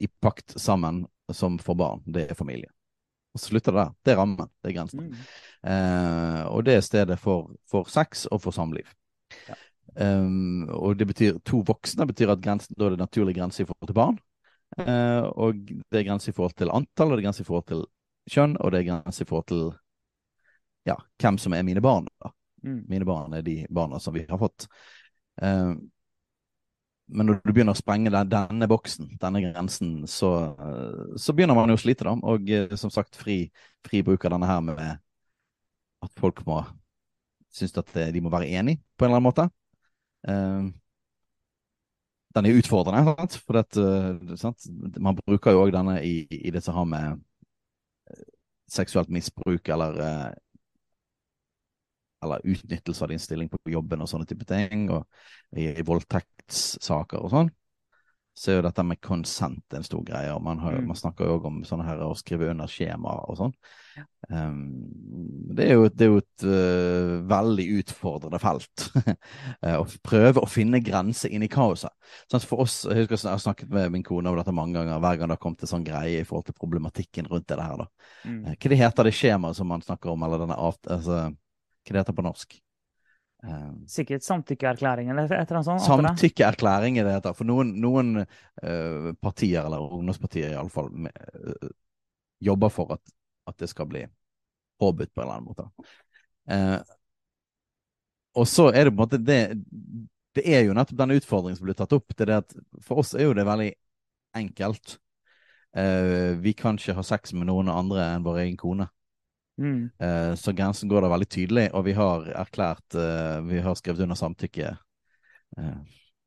i 0.00 0.08
pakt 0.20 0.60
sammen 0.60 1.06
som 1.32 1.58
får 1.58 1.74
barn. 1.74 2.02
Det 2.06 2.30
er 2.30 2.38
familie. 2.38 2.70
Og 3.34 3.40
så 3.40 3.50
slutter 3.50 3.72
det 3.72 3.82
der. 3.82 3.92
Det 4.04 4.12
er 4.12 4.20
rammen. 4.20 4.48
Det 4.62 4.70
er 4.70 4.76
grensen. 4.76 5.00
Mm. 5.00 5.14
Eh, 5.70 6.42
og 6.48 6.64
det 6.64 6.74
er 6.74 6.80
stedet 6.80 7.18
for, 7.18 7.52
for 7.70 7.88
sex 7.90 8.26
og 8.26 8.42
for 8.42 8.56
samliv. 8.56 8.88
Um, 9.96 10.68
og 10.74 10.98
det 10.98 11.08
betyr 11.08 11.38
to 11.46 11.62
voksne 11.66 12.06
betyr 12.06 12.34
at 12.34 12.42
grensen, 12.44 12.76
da 12.78 12.86
er 12.86 12.94
det 12.94 13.02
naturlig 13.02 13.34
grense 13.38 13.64
i 13.64 13.68
forhold 13.68 13.88
til 13.88 13.98
barn. 13.98 14.18
Uh, 14.78 15.24
og 15.32 15.62
det 15.64 16.02
er 16.02 16.08
grense 16.10 16.30
i 16.30 16.36
forhold 16.36 16.56
til 16.58 16.70
antall, 16.74 17.10
og 17.10 17.16
det 17.16 17.24
er 17.24 17.28
grense 17.30 17.42
i 17.42 17.48
forhold 17.48 17.68
til 17.70 17.84
kjønn, 18.28 18.58
og 18.60 18.72
det 18.72 18.82
er 18.82 18.90
grense 18.90 19.24
i 19.24 19.28
forhold 19.28 19.48
til 19.48 19.62
ja, 20.88 20.96
hvem 21.20 21.38
som 21.38 21.54
er 21.54 21.66
mine 21.66 21.82
barn. 21.84 22.08
Mm. 22.64 22.82
Mine 22.88 23.06
barn 23.08 23.34
er 23.34 23.42
de 23.42 23.60
barna 23.70 24.00
som 24.00 24.14
vi 24.14 24.24
har 24.28 24.38
fått. 24.38 24.68
Eh, 25.42 25.74
men 27.08 27.26
når 27.26 27.40
du 27.40 27.52
begynner 27.52 27.76
å 27.76 27.78
sprenge 27.78 28.12
den, 28.12 28.30
denne 28.32 28.68
boksen, 28.68 29.14
denne 29.20 29.42
grensen, 29.44 29.92
så, 30.10 30.32
eh, 30.52 31.14
så 31.16 31.34
begynner 31.34 31.56
man 31.56 31.72
jo 31.72 31.78
å 31.78 31.82
slite, 31.82 32.08
da. 32.08 32.16
Og 32.32 32.50
eh, 32.52 32.74
som 32.80 32.92
sagt, 32.92 33.16
fri, 33.16 33.44
fri 33.86 34.02
bruk 34.06 34.26
av 34.26 34.36
denne 34.36 34.50
her 34.50 34.64
med 34.64 34.82
at 36.04 36.20
folk 36.20 36.44
må 36.46 36.62
synes 37.54 37.78
at 37.80 37.94
de 38.12 38.20
må 38.22 38.30
være 38.30 38.50
enige 38.60 38.82
på 38.94 39.06
en 39.06 39.08
eller 39.08 39.18
annen 39.18 39.30
måte. 39.30 39.48
Eh, 40.28 40.68
den 42.36 42.46
er 42.46 42.58
utfordrende, 42.58 43.14
sant? 43.16 43.38
for 43.46 43.60
at, 43.62 43.78
eh, 43.80 44.36
sant? 44.36 44.68
man 45.00 45.16
bruker 45.16 45.54
jo 45.56 45.64
òg 45.64 45.72
denne 45.74 45.98
i, 46.04 46.26
i 46.30 46.52
det 46.54 46.62
som 46.64 46.76
har 46.76 46.88
med 46.88 47.22
eh, 48.12 48.28
seksuelt 48.70 49.10
misbruk 49.12 49.72
eller 49.74 50.36
eller 52.22 52.40
utnyttelse 52.44 53.04
av 53.04 53.08
din 53.12 53.20
stilling 53.22 53.48
på 53.48 53.58
jobben 53.70 54.02
og 54.02 54.08
sånne 54.10 54.26
type 54.26 54.46
ting, 54.48 54.88
og 54.90 55.06
i, 55.54 55.68
i 55.70 55.84
voldtektssaker 55.86 57.22
og 57.22 57.30
sånn, 57.30 57.50
så 58.38 58.52
er 58.52 58.56
jo 58.60 58.62
dette 58.68 58.82
med 58.86 59.00
konsent 59.02 59.74
en 59.74 59.82
stor 59.86 60.02
greie. 60.06 60.30
og 60.30 60.42
Man, 60.44 60.60
har, 60.62 60.76
Mm. 60.78 60.86
man 60.92 60.96
snakker 60.96 61.26
jo 61.26 61.38
òg 61.38 61.46
om 61.48 61.56
sånne 61.66 61.84
her 61.88 61.98
å 62.06 62.12
skrive 62.16 62.50
under 62.52 62.70
skjemaer 62.70 63.24
og 63.28 63.36
sånn. 63.40 63.54
Ja. 63.98 64.04
Um, 64.30 64.84
det 65.58 65.64
er 65.66 65.74
jo, 65.74 65.88
det 65.90 66.04
er 66.06 66.10
jo 66.12 66.20
et 66.20 66.44
uh, 66.46 67.14
veldig 67.26 67.66
utfordrende 67.80 68.38
felt. 68.42 68.86
Eh, 69.64 69.74
å 69.74 69.82
prøve 70.06 70.38
å 70.44 70.46
finne 70.48 70.78
grenser 70.84 71.32
inn 71.34 71.42
i 71.42 71.48
kaoset. 71.50 71.90
Sånn, 72.30 72.44
for 72.46 72.62
oss, 72.62 72.84
Jeg 72.86 73.00
husker 73.08 73.16
jeg 73.18 73.32
har 73.34 73.42
snakket 73.42 73.72
med 73.74 73.90
min 73.90 74.04
kone 74.06 74.30
om 74.30 74.38
dette 74.38 74.54
mange 74.54 74.78
ganger, 74.78 75.00
hver 75.02 75.18
gang 75.18 75.28
det 75.32 75.34
har 75.34 75.42
kommet 75.42 75.58
til 75.64 75.68
sånn 75.72 75.86
greie 75.86 76.20
i 76.20 76.24
forhold 76.28 76.46
til 76.46 76.54
problematikken 76.60 77.26
rundt 77.26 77.48
det 77.50 77.58
her. 77.58 77.76
da. 77.82 77.88
Mm. 78.24 78.38
Eh, 78.46 78.54
Hva 78.54 78.70
det 78.70 78.78
heter 78.84 79.08
det 79.10 79.14
skjemaet 79.18 79.58
som 79.58 79.66
man 79.66 79.82
snakker 79.82 80.14
om, 80.14 80.22
eller 80.22 80.44
denne 80.46 80.56
avt... 80.62 80.86
Altså, 80.86 81.24
hva 81.34 81.94
det 81.96 82.02
heter 82.04 82.14
på 82.14 82.22
norsk? 82.28 82.54
Eh, 83.44 83.70
Sikkert 83.86 84.26
samtykkeerklæring 84.26 85.10
eller 85.10 85.28
et 85.28 85.32
eller 85.32 85.60
annet 85.60 85.68
sånt. 85.68 85.86
Samtykkeerklæring 85.86 86.98
er 86.98 87.08
det 87.08 87.16
heter. 87.18 87.36
For 87.38 87.48
noen, 87.48 87.74
noen 87.82 88.22
uh, 88.22 89.10
partier, 89.22 89.64
eller 89.64 89.84
ungdomspartier 89.98 90.54
iallfall, 90.54 90.90
uh, 91.06 91.72
jobber 92.44 92.72
for 92.72 92.94
at, 92.98 93.16
at 93.50 93.58
det 93.60 93.70
skal 93.70 93.88
bli 93.90 94.04
påbudt 94.78 95.14
på 95.14 95.22
en 95.22 95.26
eller 95.26 95.38
annen 95.38 95.48
måte. 95.48 95.68
Uh, 96.48 96.80
og 98.38 98.46
så 98.48 98.68
er 98.70 98.86
det 98.86 98.94
på 98.94 98.98
en 98.98 99.02
måte 99.02 99.18
det 99.18 99.42
Det 100.36 100.44
er 100.46 100.62
jo 100.66 100.74
nettopp 100.76 101.00
den 101.00 101.16
utfordringen 101.16 101.58
som 101.58 101.66
blir 101.66 101.76
tatt 101.78 101.94
opp. 101.96 102.12
Det 102.14 102.26
er 102.26 102.30
det 102.30 102.42
at 102.44 102.56
For 102.84 103.02
oss 103.02 103.14
er 103.16 103.26
jo 103.26 103.34
det 103.34 103.46
veldig 103.48 103.72
enkelt. 104.38 104.98
Uh, 105.76 106.38
vi 106.38 106.52
kan 106.56 106.78
ikke 106.78 106.94
ha 106.96 107.02
sex 107.04 107.34
med 107.34 107.48
noen 107.48 107.70
andre 107.72 108.04
enn 108.14 108.26
vår 108.26 108.44
egen 108.44 108.58
kone. 108.60 108.86
Mm. 109.58 109.90
Eh, 109.98 110.32
så 110.38 110.54
grensen 110.54 110.90
går 110.90 111.02
da 111.02 111.10
veldig 111.10 111.28
tydelig, 111.34 111.64
og 111.74 111.84
vi 111.88 111.96
har 111.98 112.28
erklært 112.44 112.94
eh, 112.94 113.40
Vi 113.48 113.62
har 113.64 113.74
skrevet 113.78 114.04
under 114.06 114.18
samtykke 114.18 114.76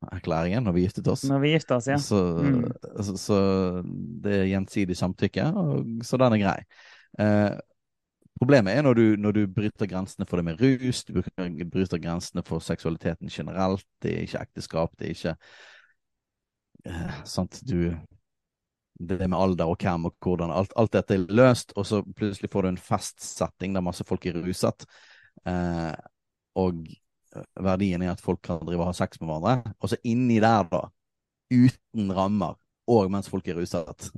Erklæringen 0.02 0.64
når 0.66 0.74
vi 0.74 0.82
giftet 0.88 1.08
oss. 1.12 1.24
Når 1.30 1.42
vi 1.44 1.52
gifter 1.54 1.76
oss, 1.78 1.88
ja. 1.88 1.98
Så, 2.02 2.20
Mm. 2.42 2.64
så, 3.06 3.18
så 3.18 3.36
det 4.24 4.34
er 4.40 4.48
gjensidig 4.50 4.98
samtykke, 4.98 5.46
og, 5.54 5.86
så 6.04 6.18
den 6.18 6.34
er 6.34 6.42
grei. 6.42 6.56
Eh, 7.22 7.52
problemet 8.42 8.74
er 8.74 8.82
når 8.82 8.98
du, 8.98 9.04
når 9.22 9.32
du 9.38 9.42
bryter 9.48 9.86
grensene 9.86 10.26
for 10.26 10.42
det 10.42 10.46
med 10.46 10.62
rus, 10.62 11.04
du 11.06 11.22
bryter 11.22 12.02
grensene 12.02 12.42
for 12.44 12.60
seksualiteten 12.66 13.30
generelt, 13.30 13.86
det 14.02 14.16
er 14.16 14.26
ikke 14.26 14.42
ekteskap, 14.48 14.98
det 14.98 15.06
er 15.06 15.14
ikke 15.16 15.36
eh, 16.90 17.22
sant, 17.24 17.62
du 17.70 17.92
det 19.08 19.28
med 19.28 19.38
alder 19.38 19.72
og 19.72 19.78
hvem 19.82 20.08
og 20.10 20.16
hvordan, 20.24 20.54
alt, 20.54 20.74
alt 20.80 20.94
dette 20.96 21.18
er 21.18 21.28
løst, 21.30 21.74
og 21.76 21.88
så 21.88 22.02
plutselig 22.18 22.52
får 22.52 22.66
du 22.66 22.72
en 22.72 22.82
festsetting 22.82 23.76
der 23.76 23.86
masse 23.86 24.06
folk 24.08 24.26
er 24.30 24.40
ruset, 24.42 24.86
eh, 25.50 25.94
og 26.62 26.84
verdien 27.64 28.04
er 28.04 28.14
at 28.14 28.24
folk 28.24 28.42
kan 28.44 28.62
drive 28.66 28.84
og 28.84 28.92
ha 28.92 28.96
sex 28.98 29.22
med 29.22 29.32
hverandre, 29.32 29.74
og 29.80 29.92
så 29.92 30.00
inni 30.08 30.40
der 30.44 30.68
da, 30.72 30.86
uten 31.52 32.14
rammer, 32.16 32.58
og 32.92 33.12
mens 33.12 33.30
folk 33.32 33.48
er 33.48 33.60
ruset, 33.60 34.10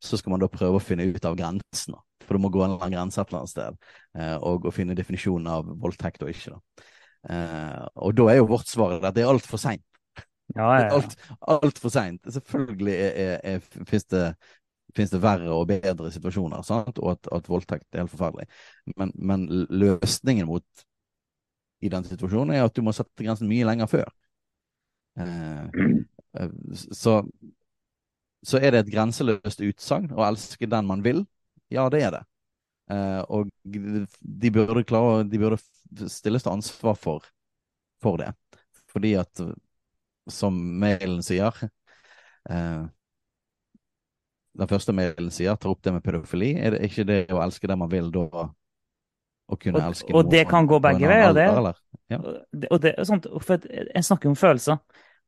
så 0.00 0.16
skal 0.16 0.34
man 0.34 0.42
da 0.42 0.48
prøve 0.50 0.78
å 0.78 0.82
finne 0.82 1.06
ut 1.10 1.26
av 1.28 1.36
grensen. 1.38 1.96
For 2.24 2.36
det 2.36 2.42
må 2.44 2.50
gå 2.52 2.62
en 2.62 2.72
eller 2.72 2.84
annen 2.86 2.94
grense 2.94 3.20
et 3.20 3.30
eller 3.30 3.42
annet 3.42 3.52
sted, 3.52 3.78
eh, 4.16 4.36
og, 4.38 4.66
og 4.68 4.74
finne 4.74 4.96
definisjonen 4.98 5.50
av 5.50 5.68
voldtekt 5.82 6.24
og 6.24 6.32
ikke. 6.32 6.54
da. 6.54 6.86
Eh, 7.28 7.86
og 8.06 8.14
da 8.16 8.28
er 8.30 8.40
jo 8.40 8.48
vårt 8.48 8.70
svar 8.70 8.98
at 9.00 9.16
det 9.16 9.24
er 9.24 9.32
altfor 9.32 9.60
seint. 9.60 9.84
Ja, 10.56 10.68
ja, 10.78 10.86
ja. 10.86 10.94
Alt, 10.96 11.16
alt 11.40 11.78
for 11.78 11.94
seint. 11.94 12.24
Selvfølgelig 12.34 12.94
er, 12.96 13.60
finnes, 13.86 14.06
det, 14.10 14.24
det 14.96 15.22
verre 15.22 15.52
og 15.54 15.68
bedre 15.70 16.10
situasjoner, 16.12 16.62
sant? 16.66 16.98
og 16.98 17.12
at, 17.14 17.30
at 17.38 17.50
voldtekt 17.50 17.86
er 17.92 18.04
helt 18.04 18.14
forferdelig. 18.14 18.48
Men, 18.96 19.12
men 19.14 19.46
løsningen 19.70 20.48
mot 20.50 20.86
i 21.80 21.88
den 21.92 22.04
situasjonen 22.04 22.56
er 22.56 22.66
at 22.66 22.76
du 22.76 22.82
må 22.84 22.92
sette 22.96 23.24
grensen 23.24 23.48
mye 23.48 23.66
lenger 23.68 23.88
før. 23.90 24.10
Eh, 25.20 25.62
eh, 26.40 26.50
så, 26.92 27.20
så 28.46 28.60
er 28.60 28.74
det 28.74 28.84
et 28.84 28.92
grenseløst 28.92 29.62
utsagn 29.64 30.10
å 30.12 30.26
elske 30.28 30.68
den 30.70 30.88
man 30.88 31.04
vil. 31.06 31.24
Ja, 31.72 31.88
det 31.92 32.02
er 32.06 32.14
det. 32.18 32.22
Eh, 32.90 33.22
og 33.30 33.50
de 33.62 34.50
burde 34.50 34.82
klare 34.82 35.22
De 35.30 35.38
burde 35.38 35.60
stilles 36.10 36.42
til 36.42 36.52
ansvar 36.52 36.96
for, 36.98 37.26
for 38.02 38.18
det. 38.20 38.32
Fordi 38.90 39.14
at, 39.20 39.42
som 40.30 40.56
mailen 40.80 41.22
sier 41.26 41.54
eh, 42.50 42.86
Den 44.60 44.68
første 44.70 44.92
mailen 44.96 45.30
sier, 45.30 45.54
tar 45.56 45.70
opp 45.70 45.82
det 45.82 45.92
med 45.94 46.02
pedofili. 46.02 46.54
Er 46.58 46.74
det 46.74 46.80
ikke 46.88 47.04
det 47.06 47.20
å 47.30 47.38
elske 47.44 47.68
det 47.70 47.76
man 47.78 47.90
vil, 47.92 48.10
da 48.10 48.24
å 49.50 49.56
kunne 49.58 49.78
Og- 49.78 49.86
elske 49.90 50.14
og 50.14 50.30
det 50.30 50.48
kan 50.48 50.66
gå 50.66 50.80
begge 50.82 51.06
veier, 51.08 51.32
det. 51.34 51.48
alder? 51.48 51.78
Ja. 52.10 52.18
Og 52.70 52.80
det, 52.82 52.94
og 52.98 53.06
sånt, 53.06 53.26
for 53.42 53.58
En 53.94 54.02
snakker 54.02 54.28
om 54.28 54.36
følelser, 54.36 54.78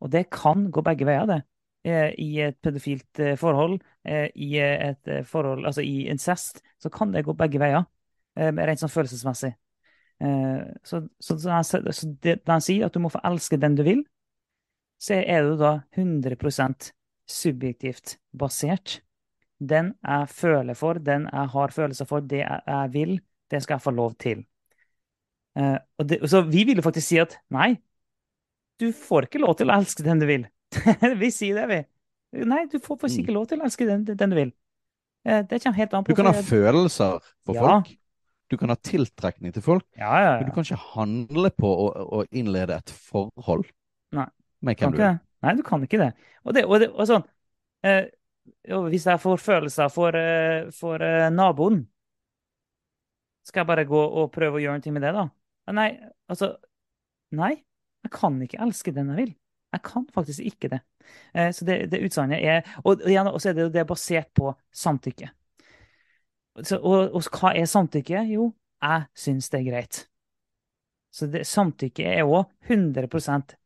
og 0.00 0.10
det 0.10 0.28
kan 0.30 0.70
gå 0.70 0.82
begge 0.82 1.06
veier, 1.06 1.26
det. 1.26 1.42
Eh, 1.84 2.12
I 2.18 2.40
et 2.40 2.58
pedofilt 2.62 3.18
eh, 3.18 3.36
forhold, 3.36 3.80
eh, 4.04 4.28
i 4.36 4.58
et 4.58 5.26
forhold, 5.26 5.66
altså 5.66 5.82
i 5.82 6.08
incest, 6.10 6.60
så 6.78 6.90
kan 6.90 7.10
det 7.12 7.24
gå 7.24 7.34
begge 7.34 7.58
veier. 7.58 7.84
Rent 8.36 8.80
sånn 8.80 8.88
følelsesmessig. 8.88 9.52
Så, 10.86 11.02
så, 11.20 11.34
så, 11.38 11.62
så 11.66 12.06
det, 12.22 12.46
den 12.46 12.60
sier 12.60 12.86
at 12.86 12.94
du 12.94 13.00
må 13.02 13.10
få 13.10 13.20
elske 13.26 13.58
den 13.60 13.74
du 13.74 13.82
vil, 13.82 14.04
så 15.02 15.18
er 15.18 15.48
det 15.48 15.56
da 15.60 15.72
100% 15.98 16.92
subjektivt 17.28 18.16
basert. 18.38 19.00
Den 19.62 19.92
jeg 20.02 20.30
føler 20.30 20.78
for, 20.78 20.98
den 21.02 21.28
jeg 21.30 21.52
har 21.54 21.74
følelser 21.74 22.08
for, 22.08 22.24
det 22.26 22.42
jeg, 22.42 22.88
vil, 22.94 23.16
det 23.50 23.62
skal 23.62 23.78
jeg 23.78 23.84
få 23.84 23.94
lov 23.94 24.14
til. 24.22 24.44
Eh, 25.58 25.78
og 25.98 26.08
det, 26.08 26.20
så 26.30 26.42
vi 26.46 26.64
vil 26.68 26.80
jo 26.80 26.86
faktisk 26.86 27.08
si 27.12 27.20
at 27.22 27.36
nei, 27.52 27.74
du 28.80 28.90
får 28.96 29.28
ikke 29.28 29.42
lov 29.42 29.56
til 29.58 29.70
å 29.70 29.76
elske 29.76 30.06
den 30.06 30.22
du 30.22 30.26
vil. 30.30 30.46
vi 31.22 31.30
sier 31.34 31.60
det, 31.60 31.66
vi. 31.70 31.80
Nei, 32.48 32.64
du 32.72 32.78
får 32.80 32.98
faktisk 33.02 33.26
ikke 33.26 33.34
lov 33.36 33.50
til 33.50 33.60
å 33.60 33.66
elske 33.68 33.86
den, 33.86 34.06
den 34.08 34.32
du 34.32 34.38
vil. 34.38 34.54
Eh, 35.28 35.42
det 35.46 35.60
kommer 35.62 35.78
helt 35.78 35.98
an 35.98 36.06
på 36.06 36.14
Du 36.14 36.18
kan 36.18 36.30
ha 36.30 36.46
følelser 36.46 37.18
for 37.44 37.58
Ja. 37.58 37.66
folk. 37.66 37.92
Du 38.50 38.58
kan 38.60 38.68
ha 38.68 38.76
tiltrekning 38.76 39.52
til 39.54 39.64
folk. 39.64 39.86
Ja, 39.96 40.12
ja, 40.20 40.32
Men 40.38 40.50
du 40.50 40.52
kan 40.52 40.66
ikke 40.66 40.80
handle 40.92 41.50
på 41.56 41.68
å, 41.72 41.86
å 42.18 42.24
innlede 42.36 42.76
et 42.76 42.90
forhold 42.92 43.70
Nei. 44.12 44.26
Med 44.62 44.78
Kan 44.78 44.92
hvem 44.92 44.98
du 44.98 45.04
det? 45.04 45.12
Nei, 45.42 45.54
du 45.58 45.62
kan 45.66 45.84
ikke 45.84 46.00
det. 46.00 46.10
Og, 46.44 46.54
det, 46.54 46.64
og, 46.66 46.76
det, 46.82 46.90
og 46.94 47.08
sånn 47.10 47.24
eh, 47.86 48.04
og 48.74 48.88
Hvis 48.90 49.06
jeg 49.06 49.20
får 49.22 49.42
følelser 49.42 49.90
for, 49.92 50.16
eh, 50.18 50.70
for 50.74 51.02
eh, 51.02 51.28
naboen, 51.30 51.84
skal 53.46 53.62
jeg 53.62 53.70
bare 53.70 53.86
gå 53.86 54.00
og 54.02 54.30
prøve 54.34 54.58
å 54.58 54.62
gjøre 54.62 54.82
noe 54.82 54.94
med 54.94 55.04
det, 55.06 55.12
da? 55.14 55.26
Nei, 55.74 55.88
altså 56.30 56.56
Nei, 57.32 57.54
jeg 58.04 58.12
kan 58.12 58.34
ikke 58.44 58.60
elske 58.60 58.92
den 58.94 59.12
jeg 59.12 59.18
vil. 59.22 59.30
Jeg 59.72 59.82
kan 59.86 60.04
faktisk 60.12 60.42
ikke 60.44 60.68
det. 60.74 60.80
Eh, 61.34 61.50
så 61.54 61.64
det, 61.64 61.78
det 61.90 62.02
utsagnet 62.04 62.42
er 62.44 62.66
Og 62.84 63.00
igjen, 63.08 63.30
så 63.40 63.50
er 63.50 63.56
det, 63.56 63.70
det 63.72 63.80
er 63.82 63.88
basert 63.88 64.28
på 64.36 64.52
samtykke. 64.68 65.30
Så, 66.62 66.76
og, 66.76 67.14
og 67.16 67.30
hva 67.32 67.54
er 67.56 67.70
samtykke? 67.70 68.26
Jo, 68.28 68.50
jeg 68.82 69.06
syns 69.16 69.48
det 69.48 69.62
er 69.62 69.68
greit. 69.70 70.02
Så 71.12 71.28
det, 71.32 71.46
samtykke 71.48 72.04
er 72.08 72.28
òg 72.28 72.52
100 72.68 73.08
eh, 73.08 73.56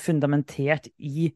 fundamentert 0.00 0.88
i 0.98 1.28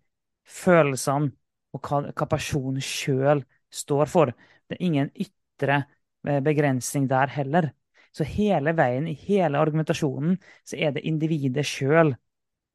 følelsene 0.49 1.31
og 1.73 1.81
hva, 1.87 2.01
hva 2.13 2.29
personen 2.29 2.83
sjøl 2.85 3.43
står 3.73 4.11
for. 4.11 4.33
Det 4.69 4.77
er 4.77 4.85
ingen 4.87 5.11
ytre 5.15 5.83
eh, 6.29 6.41
begrensning 6.45 7.09
der 7.11 7.33
heller. 7.33 7.71
Så 8.13 8.27
hele 8.29 8.75
veien, 8.77 9.07
i 9.09 9.17
hele 9.17 9.61
argumentasjonen, 9.61 10.37
så 10.69 10.77
er 10.77 10.93
det 10.93 11.05
individet 11.09 11.65
sjøl 11.65 12.13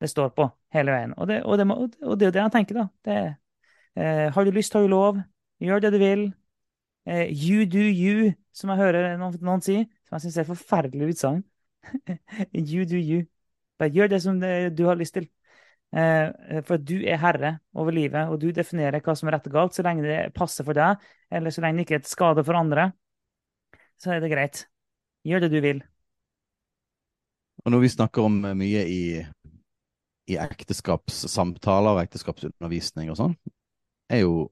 det 0.02 0.10
står 0.10 0.32
på. 0.38 0.48
Hele 0.74 0.94
veien. 0.94 1.14
Og 1.18 1.30
det, 1.30 1.44
og 1.44 1.58
det, 1.58 1.68
og 1.70 2.18
det 2.18 2.26
er 2.26 2.32
jo 2.32 2.36
det 2.36 2.44
jeg 2.44 2.54
tenker, 2.56 2.82
da. 2.82 2.88
Det, 3.06 3.20
eh, 4.02 4.26
har 4.34 4.46
du 4.46 4.52
lyst, 4.52 4.74
har 4.74 4.86
du 4.86 4.92
lov. 4.92 5.22
Gjør 5.62 5.86
det 5.86 5.94
du 5.94 6.00
vil. 6.02 6.28
Eh, 7.06 7.30
you 7.30 7.66
do 7.70 7.86
you, 7.86 8.34
som 8.54 8.74
jeg 8.74 8.82
hører 8.82 9.16
noen, 9.22 9.38
noen 9.46 9.64
si. 9.66 9.84
Som 10.08 10.18
jeg 10.18 10.26
syns 10.26 10.38
er 10.38 10.48
et 10.48 10.54
forferdelig 10.56 11.14
utsagn. 11.14 11.44
you 12.74 12.86
do 12.90 12.98
you. 12.98 13.26
Bare 13.78 13.94
gjør 13.94 14.10
det 14.10 14.22
som 14.26 14.42
det, 14.42 14.54
du 14.78 14.88
har 14.90 14.98
lyst 14.98 15.14
til. 15.14 15.30
Eh, 15.96 16.60
for 16.68 16.76
at 16.76 16.84
du 16.84 16.98
er 17.00 17.20
herre 17.22 17.54
over 17.78 17.96
livet, 17.96 18.28
og 18.28 18.42
du 18.42 18.50
definerer 18.52 19.00
hva 19.04 19.16
som 19.16 19.30
er 19.30 19.38
rett 19.38 19.48
og 19.48 19.56
galt. 19.56 19.76
Så 19.76 19.86
lenge 19.86 20.04
det 20.06 20.34
passer 20.36 20.68
for 20.68 20.78
deg, 20.78 21.04
eller 21.32 21.54
så 21.54 21.64
lenge 21.64 21.80
det 21.80 21.88
ikke 21.88 22.00
er 22.00 22.04
et 22.04 22.10
skade 22.12 22.44
for 22.48 22.60
andre, 22.60 22.90
så 24.02 24.16
er 24.16 24.24
det 24.24 24.34
greit. 24.34 24.66
Gjør 25.28 25.46
det 25.46 25.52
du 25.56 25.62
vil. 25.64 25.82
Og 27.66 27.74
når 27.74 27.84
vi 27.84 27.94
snakker 27.96 28.28
om 28.28 28.44
eh, 28.46 28.58
mye 28.58 28.84
i, 28.92 29.04
i 30.32 30.38
ekteskapssamtaler 30.44 31.96
og 31.96 32.04
ekteskapsundervisning 32.04 33.12
og 33.14 33.20
sånn, 33.20 33.38
er 34.12 34.24
jo 34.24 34.48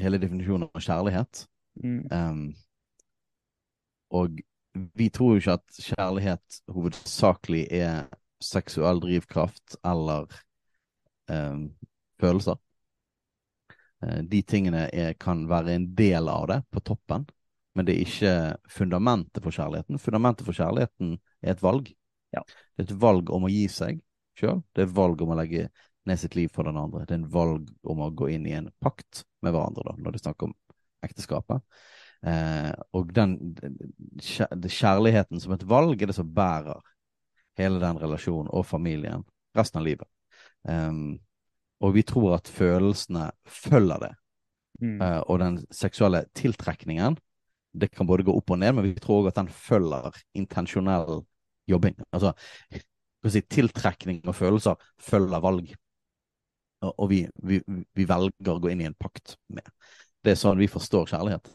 hele 0.00 0.20
definisjonen 0.20 0.68
av 0.68 0.84
kjærlighet. 0.84 1.44
Mm. 1.78 2.00
Um, 2.10 2.42
og 4.18 4.40
vi 4.98 5.08
tror 5.14 5.34
jo 5.34 5.42
ikke 5.42 5.56
at 5.58 5.80
kjærlighet 5.84 6.60
hovedsakelig 6.74 7.64
er 7.74 8.08
seksuell 8.42 9.00
drivkraft 9.02 9.78
eller 9.86 10.28
em, 11.32 11.68
følelser. 12.20 12.58
Eh, 14.02 14.22
De 14.22 14.42
tingene 14.42 14.88
er, 14.92 15.14
kan 15.20 15.46
være 15.48 15.74
en 15.76 15.88
del 15.98 16.28
av 16.28 16.48
det, 16.50 16.62
på 16.70 16.82
toppen, 16.84 17.26
men 17.74 17.86
det 17.86 17.94
er 17.94 18.06
ikke 18.06 18.34
fundamentet 18.72 19.42
for 19.44 19.54
kjærligheten. 19.54 20.00
Fundamentet 20.02 20.46
for 20.46 20.56
kjærligheten 20.56 21.16
er 21.42 21.54
et 21.54 21.62
valg. 21.62 21.92
Ja. 22.34 22.42
Det 22.74 22.84
er 22.84 22.88
et 22.88 23.00
valg 23.00 23.30
om 23.30 23.46
å 23.46 23.52
gi 23.52 23.66
seg 23.70 24.00
sjøl. 24.38 24.62
Det 24.74 24.82
er 24.82 24.88
et 24.88 24.96
valg 24.96 25.22
om 25.22 25.30
å 25.34 25.38
legge 25.38 25.68
ned 26.08 26.18
sitt 26.18 26.34
liv 26.38 26.50
for 26.54 26.66
den 26.66 26.78
andre. 26.80 27.04
Det 27.06 27.14
er 27.14 27.22
en 27.22 27.30
valg 27.30 27.68
om 27.86 28.02
å 28.02 28.10
gå 28.10 28.30
inn 28.34 28.48
i 28.48 28.56
en 28.56 28.70
pakt 28.82 29.22
med 29.44 29.54
hverandre, 29.54 29.84
da, 29.86 29.94
når 29.98 30.14
det 30.14 30.20
er 30.20 30.26
snakk 30.26 30.46
om 30.48 30.54
ekteskapet. 31.06 31.62
Eh, 32.26 32.72
og 32.98 33.12
den 33.14 33.36
kjærligheten 34.18 35.42
som 35.42 35.54
et 35.54 35.66
valg 35.68 36.02
er 36.02 36.10
det 36.10 36.16
som 36.18 36.30
bærer 36.34 36.80
hele 37.58 37.78
den 37.82 37.98
relasjonen 38.00 38.50
og 38.50 38.66
familien 38.66 39.22
resten 39.58 39.82
av 39.82 39.86
livet. 39.86 40.08
Em, 40.66 41.18
og 41.84 41.94
vi 41.94 42.02
tror 42.06 42.38
at 42.38 42.50
følelsene 42.50 43.28
følger 43.46 44.02
det. 44.06 44.12
Mm. 44.82 45.00
Uh, 45.02 45.20
og 45.30 45.40
den 45.42 45.58
seksuelle 45.74 46.24
tiltrekningen, 46.38 47.18
det 47.78 47.90
kan 47.92 48.06
både 48.08 48.24
gå 48.26 48.34
opp 48.34 48.50
og 48.54 48.60
ned, 48.62 48.74
men 48.74 48.86
vi 48.86 48.94
tror 48.98 49.22
òg 49.22 49.32
at 49.32 49.40
den 49.40 49.50
følger 49.52 50.16
intensjonell 50.38 51.22
jobbing. 51.68 51.98
Altså, 52.12 52.32
si, 53.28 53.42
tiltrekning 53.42 54.22
og 54.26 54.36
følelser 54.38 54.78
følger 55.02 55.44
valg. 55.44 55.74
Og, 56.82 56.92
og 56.94 57.10
vi, 57.10 57.22
vi, 57.42 57.60
vi 57.66 58.06
velger 58.08 58.54
å 58.54 58.60
gå 58.62 58.72
inn 58.72 58.82
i 58.82 58.88
en 58.88 58.98
pakt 58.98 59.36
med. 59.54 59.66
Det 60.24 60.34
er 60.34 60.40
sånn 60.40 60.60
vi 60.60 60.70
forstår 60.70 61.10
kjærlighet. 61.12 61.52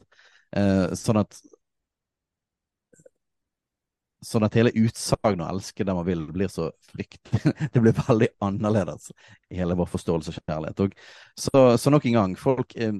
Uh, 0.53 0.93
sånn 0.99 1.23
at 1.23 1.39
Sånn 4.23 4.45
at 4.47 4.55
hele 4.55 4.71
utsagnet 4.79 5.43
å 5.45 5.51
elske 5.51 5.85
det 5.85 5.95
man 5.97 6.07
vil, 6.07 6.23
blir 6.31 6.51
så 6.51 6.69
fryktelig 6.91 7.53
Det 7.73 7.81
blir 7.83 7.95
veldig 7.97 8.29
annerledes 8.43 9.11
i 9.51 9.59
hele 9.59 9.77
vår 9.79 9.89
forståelse 9.91 10.33
av 10.33 10.39
kjærlighet. 10.39 10.83
Og 10.85 10.97
så, 11.45 11.63
så 11.81 11.93
nok 11.93 12.07
en 12.09 12.19
gang, 12.19 12.35
folk 12.39 12.75
eh, 12.79 12.95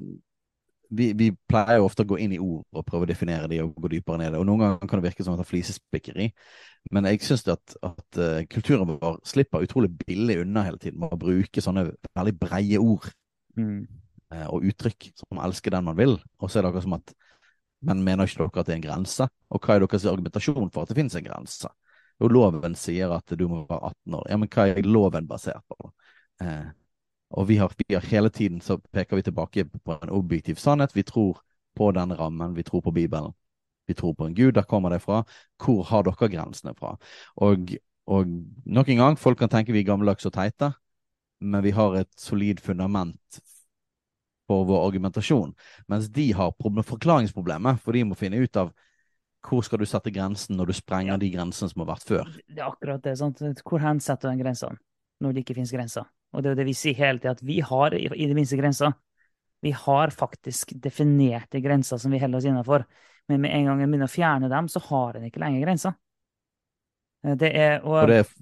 vi, 0.93 1.09
vi, 1.17 1.29
pleier 1.49 1.79
jo 1.79 1.87
ofte 1.87 2.05
å 2.05 2.09
gå 2.09 2.19
inn 2.21 2.35
i 2.35 2.41
ord 2.41 2.63
og 2.75 2.85
prøve 2.87 3.07
å 3.07 3.09
definere 3.09 3.49
de 3.51 3.59
og 3.63 3.73
gå 3.81 3.91
dypere 3.95 4.21
ned. 4.21 4.37
Og 4.37 4.45
noen 4.47 4.63
ganger 4.63 4.89
kan 4.89 5.01
det 5.01 5.07
virke 5.07 5.25
som 5.25 5.35
at 5.35 5.41
det 5.41 5.47
er 5.47 5.51
flisespikkeri. 5.51 6.27
Men 6.93 7.07
jeg 7.09 7.23
syns 7.25 7.45
at, 7.51 7.75
at 7.85 8.19
uh, 8.19 8.43
kulturen 8.51 8.89
vår 8.89 9.19
slipper 9.27 9.65
utrolig 9.65 9.91
billig 10.03 10.41
unna 10.43 10.65
hele 10.67 10.81
tiden 10.81 11.01
med 11.01 11.15
å 11.15 11.19
bruke 11.19 11.63
sånne 11.63 11.87
veldig 12.13 12.35
breie 12.41 12.81
ord 12.81 13.09
mm. 13.57 13.79
uh, 14.35 14.47
og 14.51 14.67
uttrykk 14.69 15.11
som 15.23 15.41
'elsker 15.41 15.73
den 15.73 15.87
man 15.89 15.97
vil'. 15.99 16.19
Og 16.39 16.49
så 16.49 16.59
er 16.59 16.65
det 16.65 16.73
akkurat 16.73 16.87
som 16.89 16.99
at 16.99 17.15
Men 17.83 18.03
mener 18.05 18.29
ikke 18.29 18.43
dere 18.43 18.61
at 18.61 18.69
det 18.69 18.73
er 18.73 18.79
en 18.79 18.85
grense? 18.85 19.27
Og 19.51 19.63
hva 19.63 19.75
er 19.75 19.83
deres 19.85 20.05
argumentasjon 20.09 20.71
for 20.71 20.83
at 20.83 20.91
det 20.91 20.97
finnes 20.99 21.17
en 21.19 21.27
grense? 21.27 21.71
Jo, 22.21 22.29
loven 22.31 22.77
sier 22.79 23.11
at 23.15 23.35
du 23.37 23.47
må 23.49 23.63
være 23.67 23.91
18 23.91 24.17
år. 24.19 24.25
Ja, 24.31 24.39
men 24.39 24.51
hva 24.53 24.67
er 24.71 24.87
loven 24.87 25.27
basert 25.27 25.63
på? 25.67 25.91
Eh, 26.43 26.71
og 27.33 27.47
vi 27.49 27.57
har, 27.57 27.73
vi 27.87 27.95
har, 27.95 28.05
hele 28.11 28.29
tiden 28.29 28.61
så 28.61 28.77
peker 28.93 29.17
vi 29.17 29.25
tilbake 29.27 29.65
på 29.65 29.97
en 29.97 30.13
objektiv 30.13 30.61
sannhet. 30.61 30.95
Vi 30.95 31.03
tror 31.03 31.41
på 31.75 31.89
den 31.91 32.13
rammen, 32.19 32.55
vi 32.55 32.63
tror 32.63 32.81
på 32.85 32.93
Bibelen. 32.93 33.33
Vi 33.87 33.93
tror 33.93 34.13
på 34.13 34.29
en 34.29 34.35
Gud, 34.35 34.53
der 34.53 34.63
kommer 34.69 34.89
det 34.93 35.01
fra. 35.01 35.23
Hvor 35.59 35.83
har 35.89 36.05
dere 36.05 36.29
grensene 36.29 36.75
fra? 36.77 36.95
Og, 37.35 37.73
og 38.07 38.29
nok 38.65 38.89
en 38.89 39.01
gang, 39.01 39.19
folk 39.19 39.41
kan 39.41 39.49
tenke 39.49 39.73
vi 39.73 39.81
er 39.81 39.89
gammeldagse 39.89 40.29
og 40.29 40.37
teite, 40.37 40.71
men 41.41 41.63
vi 41.63 41.73
har 41.75 41.97
et 41.99 42.11
solid 42.17 42.61
fundament 42.63 43.41
for 44.47 44.65
vår 44.67 44.87
argumentasjon. 44.87 45.53
Mens 45.91 46.09
de 46.13 46.31
har 46.35 46.55
forklaringsproblemet, 46.59 47.81
for 47.83 47.95
de 47.95 48.03
må 48.07 48.17
finne 48.19 48.41
ut 48.43 48.59
av 48.59 48.73
hvor 49.43 49.63
skal 49.65 49.81
du 49.81 49.87
sette 49.87 50.11
grensen 50.13 50.55
når 50.55 50.71
du 50.71 50.75
sprenger 50.77 51.13
ja. 51.13 51.19
de 51.19 51.29
grensene 51.33 51.71
som 51.71 51.83
har 51.83 51.93
vært 51.93 52.07
før. 52.07 52.29
Det 52.47 52.61
er 52.61 52.69
akkurat 52.69 53.03
det. 53.03 53.17
sant? 53.19 53.41
Hvor 53.63 53.83
hen 53.83 53.99
setter 54.03 54.29
du 54.29 54.33
den 54.33 54.43
grensa 54.43 54.71
når 55.23 55.33
det 55.33 55.43
ikke 55.43 55.57
finnes 55.59 55.73
grenser? 55.75 56.07
Og 56.33 56.43
det 56.43 56.53
er 56.53 56.61
det 56.61 56.67
vi 56.67 56.77
sier 56.77 56.97
hele 56.97 57.21
tida, 57.21 57.35
at 57.35 57.43
vi 57.45 57.59
har 57.63 57.95
i, 57.97 58.07
det 58.07 58.37
minste 58.37 58.57
grenser. 58.57 58.95
Vi 59.63 59.73
har 59.75 60.15
faktisk 60.15 60.73
definerte 60.81 61.61
grenser 61.63 61.99
som 62.01 62.11
vi 62.11 62.21
holder 62.23 62.39
oss 62.39 62.47
innenfor. 62.49 62.87
Men 63.31 63.43
med 63.43 63.53
en 63.55 63.69
gang 63.69 63.83
en 63.83 63.91
begynner 63.91 64.09
å 64.09 64.11
fjerne 64.11 64.49
dem, 64.51 64.67
så 64.71 64.81
har 64.89 65.19
en 65.19 65.27
ikke 65.27 65.43
lenger 65.43 65.63
grenser. 65.63 65.95
Eh, 67.23 67.37
det 67.39 67.51
er, 67.55 67.77
og, 67.83 68.07
det 68.09 68.17
er, 68.23 68.33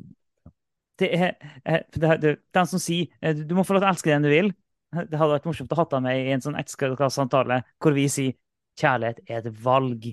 det 1.02 1.12
er, 1.18 1.36
eh, 1.66 1.84
det 1.94 2.14
er 2.16 2.40
Den 2.54 2.70
som 2.70 2.82
sier 2.82 3.12
eh, 3.22 3.36
du 3.38 3.54
må 3.58 3.66
få 3.66 3.76
lov 3.76 3.84
til 3.84 3.90
å 3.90 3.94
elske 3.94 4.14
den 4.14 4.26
du 4.26 4.32
vil 4.32 4.54
Det 5.10 5.20
hadde 5.20 5.36
vært 5.36 5.50
morsomt 5.50 5.72
å 5.72 5.82
ha 5.82 6.02
med 6.04 6.20
i 6.20 6.34
en 6.36 6.44
sånn 6.44 6.60
eksklusiv 6.60 7.56
hvor 7.82 7.96
vi 7.96 8.08
sier 8.12 8.38
kjærlighet 8.80 9.24
er 9.28 9.42
et 9.42 9.64
valg 9.64 10.12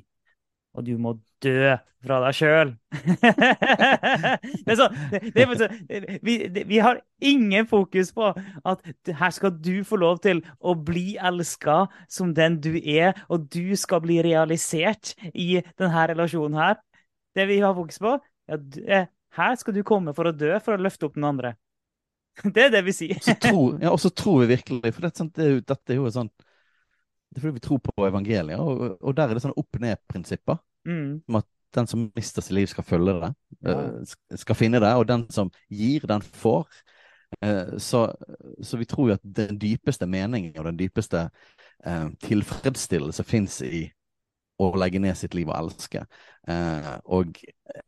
og 0.78 0.86
du 0.86 0.94
må 1.00 1.16
dø 1.42 1.74
fra 2.06 2.20
deg 2.22 2.36
sjøl. 2.38 2.70
vi, 6.26 6.34
vi, 6.54 6.78
har 6.78 7.00
ingen 7.18 7.66
fokus 7.66 8.12
på 8.14 8.28
at 8.30 8.90
her 9.20 9.34
skal 9.34 9.56
du 9.58 9.82
få 9.86 9.98
lov 9.98 10.20
til 10.22 10.44
å 10.60 10.76
bli 10.78 11.16
elska 11.18 11.86
som 12.06 12.34
den 12.36 12.60
du 12.62 12.76
er, 12.78 13.18
og 13.26 13.48
du 13.50 13.74
skal 13.78 14.02
bli 14.04 14.20
realisert 14.24 15.16
i 15.32 15.58
denne 15.80 16.06
relasjonen 16.12 16.60
her. 16.60 16.78
Det 17.34 17.48
vi 17.50 17.58
har 17.64 17.74
fokus 17.74 17.98
på, 18.02 18.14
er 18.48 18.62
at 18.62 19.10
her 19.38 19.58
skal 19.58 19.74
du 19.74 19.82
komme 19.86 20.14
for 20.14 20.30
å 20.30 20.34
dø 20.34 20.54
for 20.62 20.78
å 20.78 20.82
løfte 20.82 21.08
opp 21.08 21.18
den 21.18 21.26
andre. 21.28 21.56
Det 22.54 22.68
er 22.68 22.74
det 22.74 22.84
vi 22.86 22.94
sier. 22.94 23.18
ja, 23.18 23.90
og 23.90 23.98
så 24.02 24.10
tror 24.14 24.44
vi 24.44 24.52
virkelig, 24.54 24.92
for 24.94 25.06
dette, 25.08 25.26
det, 25.34 25.48
dette 25.66 25.94
er 25.94 25.98
jo 25.98 26.12
sånn 26.14 26.30
det 27.28 27.40
er 27.40 27.44
fordi 27.44 27.58
vi 27.58 27.60
tror 27.60 27.80
på 27.84 28.06
evangeliet, 28.06 28.56
og, 28.56 28.94
og 29.04 29.16
der 29.16 29.28
er 29.28 29.36
det 29.36 29.42
sånn 29.44 29.56
opp-ned-prinsipper. 29.60 30.62
Mm. 30.88 31.18
Om 31.28 31.36
at 31.42 31.48
den 31.76 31.86
som 31.86 32.06
mister 32.16 32.44
sitt 32.44 32.56
liv, 32.56 32.66
skal 32.70 32.86
følge 32.86 33.14
det. 33.20 33.32
Ja. 33.66 33.74
Eh, 33.74 34.38
skal 34.40 34.56
finne 34.56 34.80
det. 34.82 34.94
Og 34.96 35.06
den 35.08 35.26
som 35.34 35.50
gir, 35.68 36.06
den 36.08 36.24
får. 36.24 36.66
Eh, 37.44 37.76
så, 37.78 38.06
så 38.64 38.80
vi 38.80 38.88
tror 38.88 39.10
jo 39.10 39.18
at 39.18 39.28
den 39.36 39.60
dypeste 39.60 40.08
meningen 40.08 40.56
og 40.56 40.70
den 40.70 40.80
dypeste 40.80 41.26
eh, 41.84 42.08
tilfredsstillelse 42.24 43.26
fins 43.28 43.60
i 43.66 43.84
å 44.58 44.72
legge 44.80 44.98
ned 45.02 45.14
sitt 45.14 45.36
liv 45.38 45.46
og 45.52 45.54
elske. 45.54 46.00
Og 47.14 47.36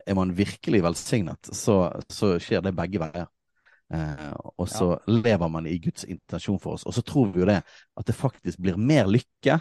er 0.06 0.14
man 0.14 0.30
virkelig 0.38 0.84
velsignet, 0.84 1.48
så, 1.56 1.80
så 2.06 2.36
skjer 2.38 2.62
det 2.62 2.76
begge 2.78 3.00
veier. 3.02 3.26
Eh, 3.94 4.32
og 4.56 4.68
så 4.70 4.92
ja. 4.92 5.12
lever 5.12 5.48
man 5.48 5.66
i 5.66 5.78
Guds 5.82 6.04
intensjon 6.04 6.60
for 6.62 6.78
oss. 6.78 6.86
Og 6.86 6.94
så 6.94 7.02
tror 7.02 7.32
vi 7.34 7.42
jo 7.42 7.48
det 7.50 7.60
at 7.62 8.06
det 8.06 8.16
faktisk 8.16 8.60
blir 8.62 8.78
mer 8.78 9.10
lykke 9.10 9.58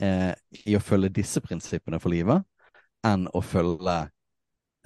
eh, 0.00 0.32
i 0.66 0.76
å 0.78 0.82
følge 0.82 1.12
disse 1.20 1.42
prinsippene 1.42 2.00
for 2.02 2.14
livet 2.14 2.46
enn 3.06 3.26
å 3.34 3.42
følge 3.42 3.96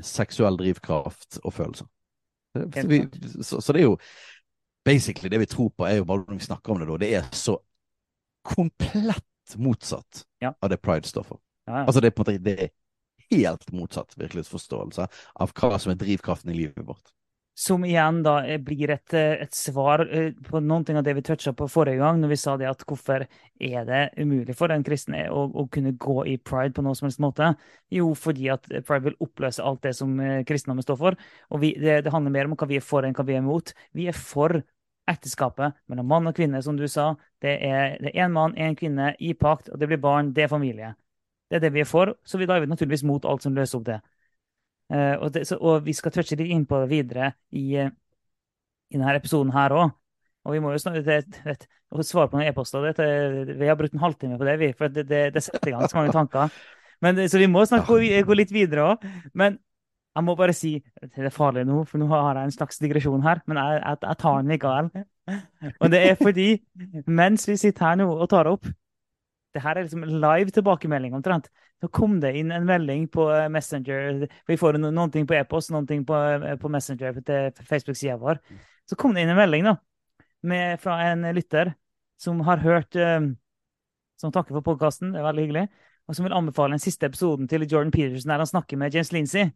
seksuell 0.00 0.56
drivkraft 0.56 1.40
og 1.42 1.52
følelser. 1.52 1.88
Så, 2.56 2.86
vi, 2.88 3.02
så, 3.44 3.60
så, 3.60 3.72
det 3.76 3.82
er 3.82 3.90
jo 3.90 3.96
basically 4.86 5.28
det 5.28 5.42
vi 5.42 5.48
tror 5.50 5.68
på, 5.76 5.84
er 5.84 5.98
jo 5.98 6.06
bare 6.08 6.24
når 6.24 6.38
vi 6.38 6.46
snakker 6.46 6.72
om 6.72 6.80
det, 6.80 6.88
da, 6.88 6.96
det 7.02 7.10
er 7.18 7.26
så 7.36 7.58
komplett 8.46 9.56
motsatt 9.60 10.22
ja. 10.40 10.54
av 10.56 10.72
det 10.72 10.80
pride 10.80 11.08
står 11.08 11.26
for. 11.26 11.42
Ja, 11.66 11.82
ja. 11.82 11.84
Altså 11.84 12.00
det 12.00 12.08
er 12.08 12.16
på 12.16 12.24
en 12.24 12.30
måte 12.32 12.44
det 12.46 12.56
er 12.64 12.72
helt 13.34 13.72
motsatt 13.74 14.14
virkelighetsforståelse 14.16 15.06
av 15.42 15.52
hva 15.58 15.78
som 15.82 15.92
er 15.92 16.00
drivkraften 16.00 16.52
i 16.54 16.56
livet 16.56 16.86
vårt. 16.86 17.12
Som 17.56 17.86
igjen 17.88 18.18
da 18.20 18.34
eh, 18.44 18.58
blir 18.60 18.90
et, 18.92 19.14
eh, 19.16 19.40
et, 19.40 19.54
svar 19.56 20.02
eh, 20.12 20.34
på 20.44 20.60
noen 20.60 20.82
ting 20.84 20.98
av 21.00 21.06
det 21.06 21.14
vi 21.16 21.22
toucha 21.24 21.54
på 21.56 21.68
forrige 21.72 22.02
gang, 22.02 22.18
når 22.20 22.34
vi 22.34 22.36
sa 22.36 22.56
det 22.60 22.66
at 22.68 22.82
hvorfor 22.84 23.22
er 23.24 23.86
det 23.88 24.00
umulig 24.20 24.52
for 24.58 24.74
en 24.74 24.84
kristen 24.84 25.16
å, 25.32 25.46
å, 25.48 25.64
kunne 25.72 25.94
gå 25.96 26.26
i 26.28 26.34
pride 26.36 26.74
på 26.76 26.84
noen 26.84 26.98
som 26.98 27.06
helst 27.08 27.22
måte? 27.24 27.54
Jo, 27.88 28.10
fordi 28.12 28.50
at 28.52 28.68
pride 28.68 29.06
vil 29.06 29.16
oppløse 29.24 29.64
alt 29.64 29.80
det 29.88 29.94
som 29.96 30.12
kristendommen 30.44 30.84
står 30.84 30.98
for. 31.00 31.16
Og 31.48 31.62
vi, 31.62 31.72
det, 31.80 32.02
det, 32.04 32.12
handler 32.12 32.34
mer 32.34 32.50
om 32.50 32.58
hva 32.60 32.68
vi 32.68 32.76
er 32.76 32.84
for 32.84 33.08
enn 33.08 33.16
hva 33.16 33.24
vi 33.24 33.38
er 33.38 33.40
imot. 33.40 33.72
Vi 33.96 34.10
er 34.12 34.18
for 34.20 34.58
ekteskapet 35.08 35.78
mellom 35.88 36.12
mann 36.12 36.28
og 36.28 36.36
kvinne, 36.36 36.60
som 36.60 36.76
du 36.76 36.84
sa. 36.92 37.14
Det 37.40 37.56
er 37.64 37.96
én 38.12 38.36
mann, 38.36 38.52
én 38.60 38.76
kvinne 38.76 39.14
i 39.16 39.32
pakt, 39.32 39.72
og 39.72 39.80
det 39.80 39.88
blir 39.88 40.02
barn, 40.02 40.34
det 40.36 40.44
er 40.44 40.52
familie. 40.52 40.92
Det 41.48 41.56
er 41.56 41.64
det 41.64 41.72
vi 41.72 41.86
er 41.86 41.88
for, 41.88 42.18
så 42.20 42.36
vi 42.36 42.44
da 42.44 42.58
er 42.58 42.66
vi 42.66 42.68
naturligvis 42.74 43.06
mot 43.08 43.24
alt 43.24 43.48
som 43.48 43.56
løser 43.56 43.80
opp 43.80 43.88
det. 43.88 44.00
Uh, 44.92 45.16
og, 45.18 45.30
det, 45.34 45.46
så, 45.48 45.58
og, 45.58 45.80
vi 45.86 45.94
skal 45.96 46.12
touche 46.14 46.38
litt 46.38 46.52
inn 46.54 46.66
på 46.68 46.78
det 46.84 46.90
videre 46.92 47.32
i, 47.50 47.64
uh, 47.82 47.90
i 48.92 48.98
denne 48.98 49.16
episoden 49.18 49.50
her 49.54 49.74
òg. 49.74 49.94
Og 50.46 50.54
vi 50.54 50.62
må 50.62 50.70
jo 50.70 50.78
snakke, 50.78 51.02
det, 51.02 51.24
det, 51.42 52.06
svare 52.06 52.30
på 52.30 52.38
noen 52.38 52.46
e-poster. 52.46 52.84
Vi 53.58 53.66
har 53.66 53.78
brukt 53.78 53.96
en 53.96 54.04
halvtime 54.04 54.38
på 54.38 54.46
det, 54.46 54.58
vi, 54.62 54.72
for 54.78 54.92
det, 54.94 55.06
det, 55.10 55.42
setter 55.42 55.72
i 55.72 55.74
gang 55.74 55.88
så 55.90 55.98
mange 55.98 56.14
tanker. 56.14 56.54
Men, 57.02 57.18
så 57.28 57.40
vi 57.42 57.48
må 57.50 57.64
snart 57.66 57.88
gå, 57.88 57.98
gå 57.98 58.36
litt 58.38 58.54
videre 58.54 58.92
òg. 58.92 59.08
Men 59.34 59.58
jeg 60.16 60.24
må 60.24 60.32
bare 60.38 60.54
si 60.56 60.70
Det 61.02 61.26
er 61.28 61.34
farlig 61.34 61.66
nå, 61.68 61.82
for 61.84 62.00
nå 62.00 62.06
har 62.08 62.38
jeg 62.38 62.48
en 62.48 62.54
slags 62.54 62.78
digresjon 62.80 63.26
her. 63.26 63.42
Men 63.50 63.58
jeg, 63.60 63.82
jeg, 63.82 64.00
jeg 64.06 64.20
tar 64.22 64.38
den 64.38 64.54
likevel. 64.54 64.90
Og 65.82 65.90
det 65.92 66.02
er 66.06 66.18
fordi, 66.20 66.48
mens 67.10 67.48
vi 67.50 67.58
sitter 67.58 67.90
her 67.90 67.98
nå 68.00 68.06
og 68.14 68.28
tar 68.30 68.48
opp, 68.54 68.70
det 69.56 69.62
her 69.64 69.78
er 69.78 69.86
liksom 69.86 70.04
live 70.04 70.52
tilbakemelding 70.52 71.16
omtrent. 71.16 71.48
Så 71.80 71.88
kom 71.92 72.18
det 72.20 72.34
inn 72.38 72.52
en 72.54 72.66
melding 72.68 73.06
på 73.12 73.26
eh, 73.32 73.48
Messenger. 73.52 74.26
Vi 74.48 74.58
får 74.60 74.78
noen 74.80 75.12
ting 75.12 75.26
på 75.28 75.36
e-post, 75.36 75.72
noen 75.72 75.88
ting 75.88 76.04
på, 76.08 76.16
eh, 76.16 76.54
på 76.60 76.70
Messenger 76.72 77.20
til 77.24 77.66
Facebook-sida 77.68 78.16
vår. 78.20 78.40
Så 78.88 78.98
kom 79.00 79.16
det 79.16 79.24
inn 79.24 79.32
en 79.32 79.40
melding 79.40 79.66
da, 79.66 79.76
med, 80.46 80.80
fra 80.80 81.00
en 81.08 81.26
lytter 81.36 81.74
som 82.20 82.40
har 82.46 82.62
hørt 82.64 82.96
um, 82.96 83.34
Som 84.16 84.32
takker 84.32 84.56
for 84.56 84.64
podkasten, 84.64 85.10
det 85.12 85.20
er 85.20 85.26
veldig 85.26 85.42
hyggelig. 85.44 85.66
Og 86.08 86.16
som 86.16 86.24
vil 86.24 86.32
anbefale 86.32 86.72
den 86.72 86.80
siste 86.80 87.04
episoden 87.10 87.50
til 87.50 87.66
Jordan 87.68 87.90
Peterson 87.92 88.30
der 88.30 88.40
han 88.40 88.48
snakker 88.48 88.78
med 88.80 88.94
James 88.94 89.10
Lindsay. 89.12 89.50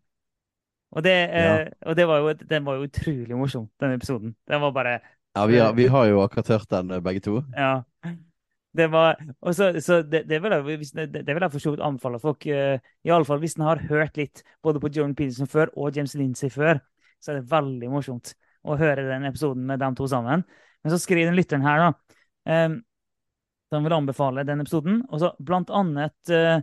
Og, 0.91 1.05
det, 1.07 1.15
ja. 1.31 1.55
eh, 1.63 1.71
og 1.87 1.97
det 1.97 2.05
var 2.11 2.21
jo, 2.21 2.35
den 2.51 2.67
var 2.67 2.77
jo 2.77 2.89
utrolig 2.91 3.39
morsom, 3.39 3.71
den 3.81 3.95
episoden. 3.97 4.35
Den 4.51 4.61
var 4.61 4.75
bare 4.77 4.99
Ja, 5.39 5.47
vi 5.47 5.57
har, 5.63 5.73
vi 5.73 5.87
har 5.87 6.11
jo 6.11 6.21
akkurat 6.21 6.49
hørt 6.49 6.71
den, 6.71 6.93
begge 7.03 7.23
to. 7.25 7.39
Ja. 7.57 7.81
Det 8.77 8.87
var, 8.93 9.19
også, 9.43 9.73
så 9.83 10.03
det, 10.07 10.23
det, 10.31 10.39
vil 10.43 10.53
jeg, 10.55 11.09
det, 11.11 11.35
vil 11.35 11.47
for 11.51 11.63
så 11.63 11.73
vidt 11.75 11.83
anbefale 11.83 12.21
folk. 12.23 12.47
Uh, 12.47 12.79
Iallfall 13.07 13.41
hvis 13.43 13.57
en 13.59 13.67
har 13.67 13.83
hørt 13.91 14.21
litt 14.21 14.45
både 14.63 14.83
på 14.83 14.93
Jordan 14.95 15.17
Peterson 15.19 15.51
før 15.51 15.73
og 15.75 15.97
James 15.97 16.15
Lindsay 16.15 16.53
før, 16.55 16.79
så 17.19 17.33
er 17.33 17.41
det 17.41 17.51
veldig 17.51 17.91
morsomt 17.91 18.35
å 18.63 18.77
høre 18.79 19.09
den 19.09 19.27
episoden 19.27 19.67
med 19.67 19.83
dem 19.83 19.97
to 19.99 20.07
sammen. 20.11 20.45
Men 20.85 20.95
så 20.95 21.01
skriver 21.03 21.31
den 21.33 21.39
lytteren 21.39 21.67
her, 21.67 21.83
da. 21.83 22.21
Um, 22.47 22.79
han 23.71 23.87
vil 23.87 23.95
anbefale 23.95 24.47
den 24.47 24.63
episoden. 24.63 25.03
Og 25.11 25.23
så 25.23 25.33
blant 25.47 25.71
annet 25.75 26.33
uh, 26.35 26.63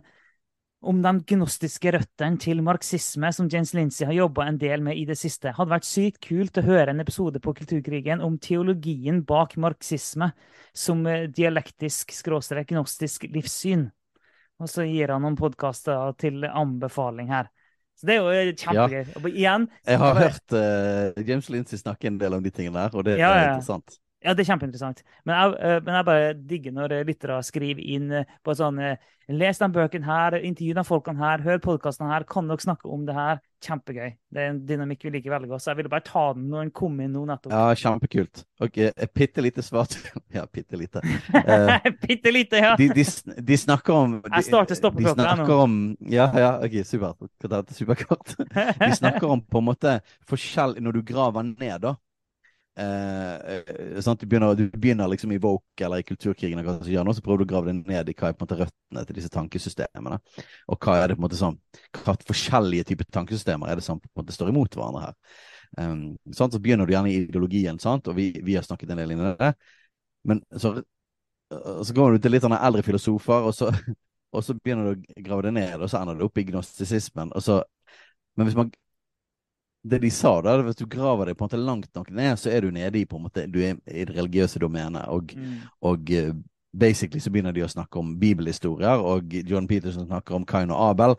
om 0.80 1.00
de 1.02 1.10
gnostiske 1.32 1.90
røttene 1.96 2.38
til 2.38 2.60
marxisme 2.62 3.30
som 3.34 3.48
James 3.50 3.72
Lindsay 3.74 4.06
har 4.06 4.14
jobba 4.14 4.46
en 4.46 4.58
del 4.60 4.82
med 4.86 4.98
i 5.00 5.04
det 5.08 5.16
siste. 5.18 5.50
Hadde 5.56 5.72
vært 5.74 5.88
sykt 5.88 6.20
kult 6.28 6.60
å 6.60 6.64
høre 6.66 6.92
en 6.94 7.02
episode 7.02 7.40
på 7.42 7.54
Kulturkrigen 7.58 8.22
om 8.22 8.36
teologien 8.38 9.24
bak 9.26 9.56
marxisme 9.58 10.30
som 10.76 11.02
eh, 11.10 11.26
dialektisk 11.34 12.14
skråstrek 12.14 12.70
gnostisk 12.70 13.26
livssyn. 13.34 13.88
Og 14.62 14.70
så 14.70 14.86
gir 14.86 15.10
han 15.14 15.22
noen 15.26 15.38
podkaster 15.38 16.14
til 16.18 16.46
anbefaling 16.46 17.30
her. 17.30 17.50
Så 17.98 18.06
det 18.06 18.14
er 18.14 18.22
jo 18.22 18.30
eh, 18.30 18.52
kjempegøy. 18.54 19.00
Ja. 19.02 19.28
igjen 19.34 19.68
Jeg 19.86 19.98
har 19.98 20.14
bare- 20.14 20.28
hørt 20.30 20.54
uh, 20.54 21.22
James 21.26 21.48
Lindsay 21.50 21.78
snakke 21.82 22.06
en 22.12 22.18
del 22.22 22.38
om 22.38 22.42
de 22.44 22.54
tingene 22.54 22.78
der, 22.86 22.94
og 22.94 23.06
det 23.06 23.18
Ja, 23.18 23.32
er 23.34 23.48
interessant. 23.56 23.98
Ja, 24.24 24.34
det 24.34 24.42
er 24.42 24.50
kjempeinteressant. 24.52 25.04
Men 25.28 25.36
jeg, 25.36 25.58
eh, 25.62 25.78
men 25.84 25.94
jeg 25.94 26.06
bare 26.08 26.34
digger 26.50 26.74
når 26.74 26.96
eh, 26.96 27.06
lyttere 27.06 27.38
skriver 27.46 27.84
inn 27.96 28.10
eh, 28.20 28.36
på 28.42 28.56
sånn 28.58 28.80
Les 29.28 29.58
den 29.60 29.72
bøkene 29.74 30.08
her, 30.08 30.38
intervju 30.40 30.72
de 30.72 30.82
folkene 30.88 31.20
her, 31.20 31.42
hør 31.44 31.58
podkasten 31.60 32.08
her, 32.08 32.24
kan 32.24 32.46
dere 32.48 32.64
snakke 32.64 32.88
om 32.88 33.02
det 33.04 33.12
her? 33.12 33.42
Kjempegøy. 33.60 34.14
Det 34.32 34.40
er 34.40 34.54
en 34.54 34.60
dynamikk 34.64 35.04
vi 35.04 35.12
liker 35.12 35.34
veldig 35.34 35.50
godt. 35.50 35.64
Så 35.64 35.72
jeg 35.72 35.80
ville 35.82 35.92
bare 35.92 36.06
ta 36.06 36.22
den 36.32 36.46
når 36.48 36.64
den 36.64 36.70
kom 36.78 36.96
inn 37.04 37.12
nå 37.12 37.26
nettopp. 37.28 37.52
Ja, 37.52 37.74
kjempekult. 37.76 38.46
Og 38.64 38.80
eh, 38.80 38.94
et 38.96 39.12
bitte 39.12 39.44
lite 39.44 39.64
svar 39.66 39.90
til 39.92 40.00
Ja, 40.38 40.46
bitte 40.48 40.80
lite. 40.80 41.04
Bitte 42.08 42.32
lite, 42.32 42.62
ja. 42.62 42.72
de, 42.80 42.88
de, 42.96 43.04
de 43.44 43.56
snakker 43.60 43.92
om 43.92 44.16
de, 44.16 44.32
Jeg 44.32 44.48
starter 44.48 44.72
De 44.72 44.80
stoppeklokka 44.80 45.36
nå. 45.42 45.60
om 45.60 45.78
Ja, 46.08 46.30
ja, 46.32 46.50
OK, 46.64 46.80
supert. 46.88 47.28
Er 47.44 47.72
superkort. 47.76 48.32
De 48.80 48.92
snakker 48.96 49.28
om 49.28 49.44
på 49.44 49.60
en 49.60 49.68
måte 49.68 49.98
forskjell 50.28 50.78
Når 50.80 51.00
du 51.00 51.02
graver 51.12 51.50
ned, 51.50 51.82
da. 51.84 51.98
Eh, 52.78 53.34
eh? 53.34 54.14
Du, 54.18 54.26
begynner, 54.26 54.54
du 54.54 54.70
begynner 54.70 55.08
liksom 55.08 55.32
i 55.32 55.38
Woke 55.38 55.84
eller 55.84 55.98
i 55.98 56.02
Kulturkrigen, 56.02 56.58
eller 56.58 56.68
hva 56.68 56.84
som 56.84 56.92
gjør 56.92 57.06
nå, 57.08 57.14
så 57.16 57.22
prøver 57.24 57.42
du 57.42 57.46
å 57.48 57.50
grave 57.50 57.72
deg 57.72 57.88
ned 57.90 58.10
i 58.10 58.14
hva 58.14 58.30
er 58.30 58.36
på 58.36 58.44
en 58.44 58.46
måte 58.46 58.58
røttene 58.60 59.02
til 59.08 59.18
disse 59.18 59.30
tankesystemene. 59.34 60.18
Og 60.70 60.78
hva 60.78 60.94
er 61.00 61.10
det 61.10 61.16
på 61.16 61.22
en 61.22 61.26
måte 61.26 61.40
sånn 61.40 61.58
Hva 61.98 62.14
forskjellige 62.28 62.90
typer 62.92 63.08
tankesystemer 63.16 63.72
er 63.72 63.80
det 63.80 63.86
som 63.86 63.98
på 63.98 64.12
en 64.12 64.22
måte 64.22 64.36
står 64.36 64.52
imot 64.52 64.78
hverandre 64.78 65.08
her. 65.08 65.18
Um, 65.78 66.04
sant? 66.30 66.54
Så 66.54 66.62
begynner 66.62 66.86
du 66.86 66.94
gjerne 66.94 67.10
i 67.10 67.24
ideologien, 67.24 67.82
sant? 67.82 68.06
og 68.06 68.18
vi, 68.18 68.30
vi 68.46 68.54
har 68.54 68.66
snakket 68.66 68.94
en 68.94 69.02
del 69.02 69.16
inn 69.16 69.26
i 69.26 69.34
det. 69.42 69.52
Men 70.30 70.44
så, 70.54 70.76
så 71.50 71.96
går 71.96 72.14
du 72.14 72.22
til 72.22 72.36
litt 72.36 72.46
sånne 72.46 72.62
eldre 72.62 72.86
filosofer, 72.86 73.50
og 73.50 73.56
så, 73.58 73.72
og 74.36 74.44
så 74.46 74.54
begynner 74.54 74.92
du 74.92 75.02
å 75.02 75.24
grave 75.26 75.48
det 75.48 75.56
ned, 75.58 75.80
og 75.82 75.90
så 75.90 76.04
ender 76.04 76.20
du 76.20 76.28
opp 76.28 76.38
i 76.38 76.46
gnostisismen. 76.46 77.34
Og 77.34 77.42
så, 77.42 77.64
men 78.38 78.46
hvis 78.46 78.60
man 78.60 78.70
det 79.90 80.02
de 80.02 80.10
sa, 80.10 80.34
da, 80.44 80.56
hvis 80.62 80.76
du 80.80 80.86
graver 80.90 81.30
deg 81.32 81.38
på 81.38 81.44
en 81.46 81.50
måte 81.50 81.62
langt 81.64 81.90
nok 81.96 82.10
ned, 82.10 82.36
så 82.40 82.50
er 82.52 82.62
du 82.66 82.70
nede 82.74 83.00
i 83.00 83.06
på 83.08 83.16
en 83.18 83.26
måte, 83.28 83.46
du 83.50 83.58
er 83.64 83.74
i 83.88 84.04
det 84.04 84.14
religiøse 84.18 84.60
domenet. 84.62 85.08
Og, 85.08 85.34
Mm. 85.36 85.58
og 85.82 86.10
eh, 86.10 86.32
basically 86.78 87.18
så 87.18 87.30
begynner 87.32 87.54
de 87.56 87.62
å 87.64 87.68
snakke 87.70 87.96
om 87.98 88.10
bibelhistorier, 88.20 89.00
og 89.00 89.32
John 89.48 89.66
Peterson 89.66 90.04
snakker 90.06 90.34
om 90.36 90.44
Kain 90.46 90.70
og 90.70 90.82
Abel. 90.90 91.14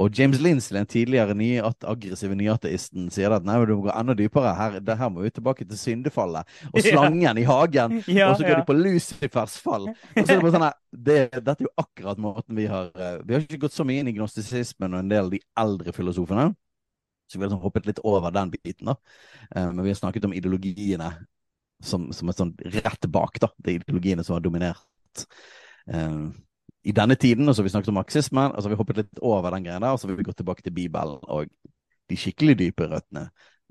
Og 0.00 0.10
James 0.18 0.40
Linsley, 0.40 0.78
den 0.78 0.86
tidligere 0.90 1.34
nye, 1.36 1.60
aggressive 1.84 2.34
nyateisten, 2.34 3.10
sier 3.12 3.30
at 3.36 3.44
nei, 3.44 3.58
du 3.68 3.74
må 3.76 3.84
gå 3.84 3.92
enda 3.94 4.14
dypere. 4.16 4.54
Her, 4.56 4.78
det 4.80 4.96
her 4.98 5.12
må 5.12 5.22
vi 5.26 5.30
tilbake 5.36 5.66
til 5.68 5.78
syndefallet. 5.78 6.48
Og 6.72 6.80
Ja. 6.84 6.88
slangen 6.96 7.38
i 7.38 7.44
hagen. 7.44 8.00
Ja, 8.08 8.30
og 8.32 8.38
så 8.40 8.46
går 8.48 8.56
ja. 8.56 8.60
de 8.62 8.66
på 8.70 8.78
Lucifers 8.80 9.58
fall. 9.60 9.90
Og 9.92 10.24
så 10.24 10.24
er 10.24 10.34
det 10.38 10.42
bare 10.42 10.56
sånn 10.56 10.66
her, 10.70 10.76
det, 10.94 11.20
Dette 11.36 11.58
er 11.60 11.68
jo 11.68 11.74
akkurat 11.84 12.18
måten 12.18 12.56
vi 12.56 12.66
har 12.70 12.88
eh, 12.96 13.20
Vi 13.26 13.34
har 13.36 13.44
ikke 13.44 13.60
gått 13.66 13.76
så 13.76 13.84
mye 13.86 14.00
inn 14.00 14.08
i 14.08 14.16
gnostisismen 14.16 14.94
og 14.94 15.04
en 15.04 15.08
del 15.12 15.28
av 15.28 15.32
de 15.36 15.40
eldre 15.58 15.92
filosofene. 15.94 16.48
Så 17.28 17.38
vi 17.38 17.44
har 17.44 17.50
liksom 17.50 17.62
hoppet 17.64 17.86
litt 17.88 18.02
over 18.04 18.34
den 18.34 18.52
biten, 18.52 18.90
da. 18.92 18.96
Eh, 19.54 19.70
men 19.70 19.84
vi 19.84 19.92
har 19.92 20.00
snakket 20.00 20.26
om 20.28 20.34
ideologiene 20.36 21.10
som, 21.84 22.08
som 22.16 22.30
er 22.30 22.38
sånn 22.38 22.54
rett 22.78 23.08
bak, 23.12 23.38
da. 23.42 23.50
Er 23.64 23.78
ideologiene 23.78 24.24
som 24.24 24.36
har 24.36 24.44
dominert 24.44 25.26
eh, 25.90 26.18
i 26.84 26.92
denne 26.96 27.16
tiden. 27.20 27.48
Og 27.48 27.54
så 27.54 27.62
har 27.62 27.68
vi 27.68 27.74
snakket 27.74 27.94
om 27.94 28.00
marxismen, 28.00 28.52
og 28.52 28.60
så 28.60 28.68
har 28.68 28.76
vi 28.76 28.80
hoppet 28.82 29.02
litt 29.02 29.24
over 29.24 29.56
den 29.56 29.66
greia 29.66 29.80
der, 29.80 29.94
og 29.94 30.00
så 30.00 30.08
har 30.08 30.16
vi 30.16 30.28
gått 30.28 30.40
tilbake 30.42 30.64
til 30.64 30.76
Bibelen 30.76 31.18
og 31.22 31.50
de 32.10 32.16
skikkelig 32.20 32.58
dype 32.60 32.86
røttene 32.90 33.28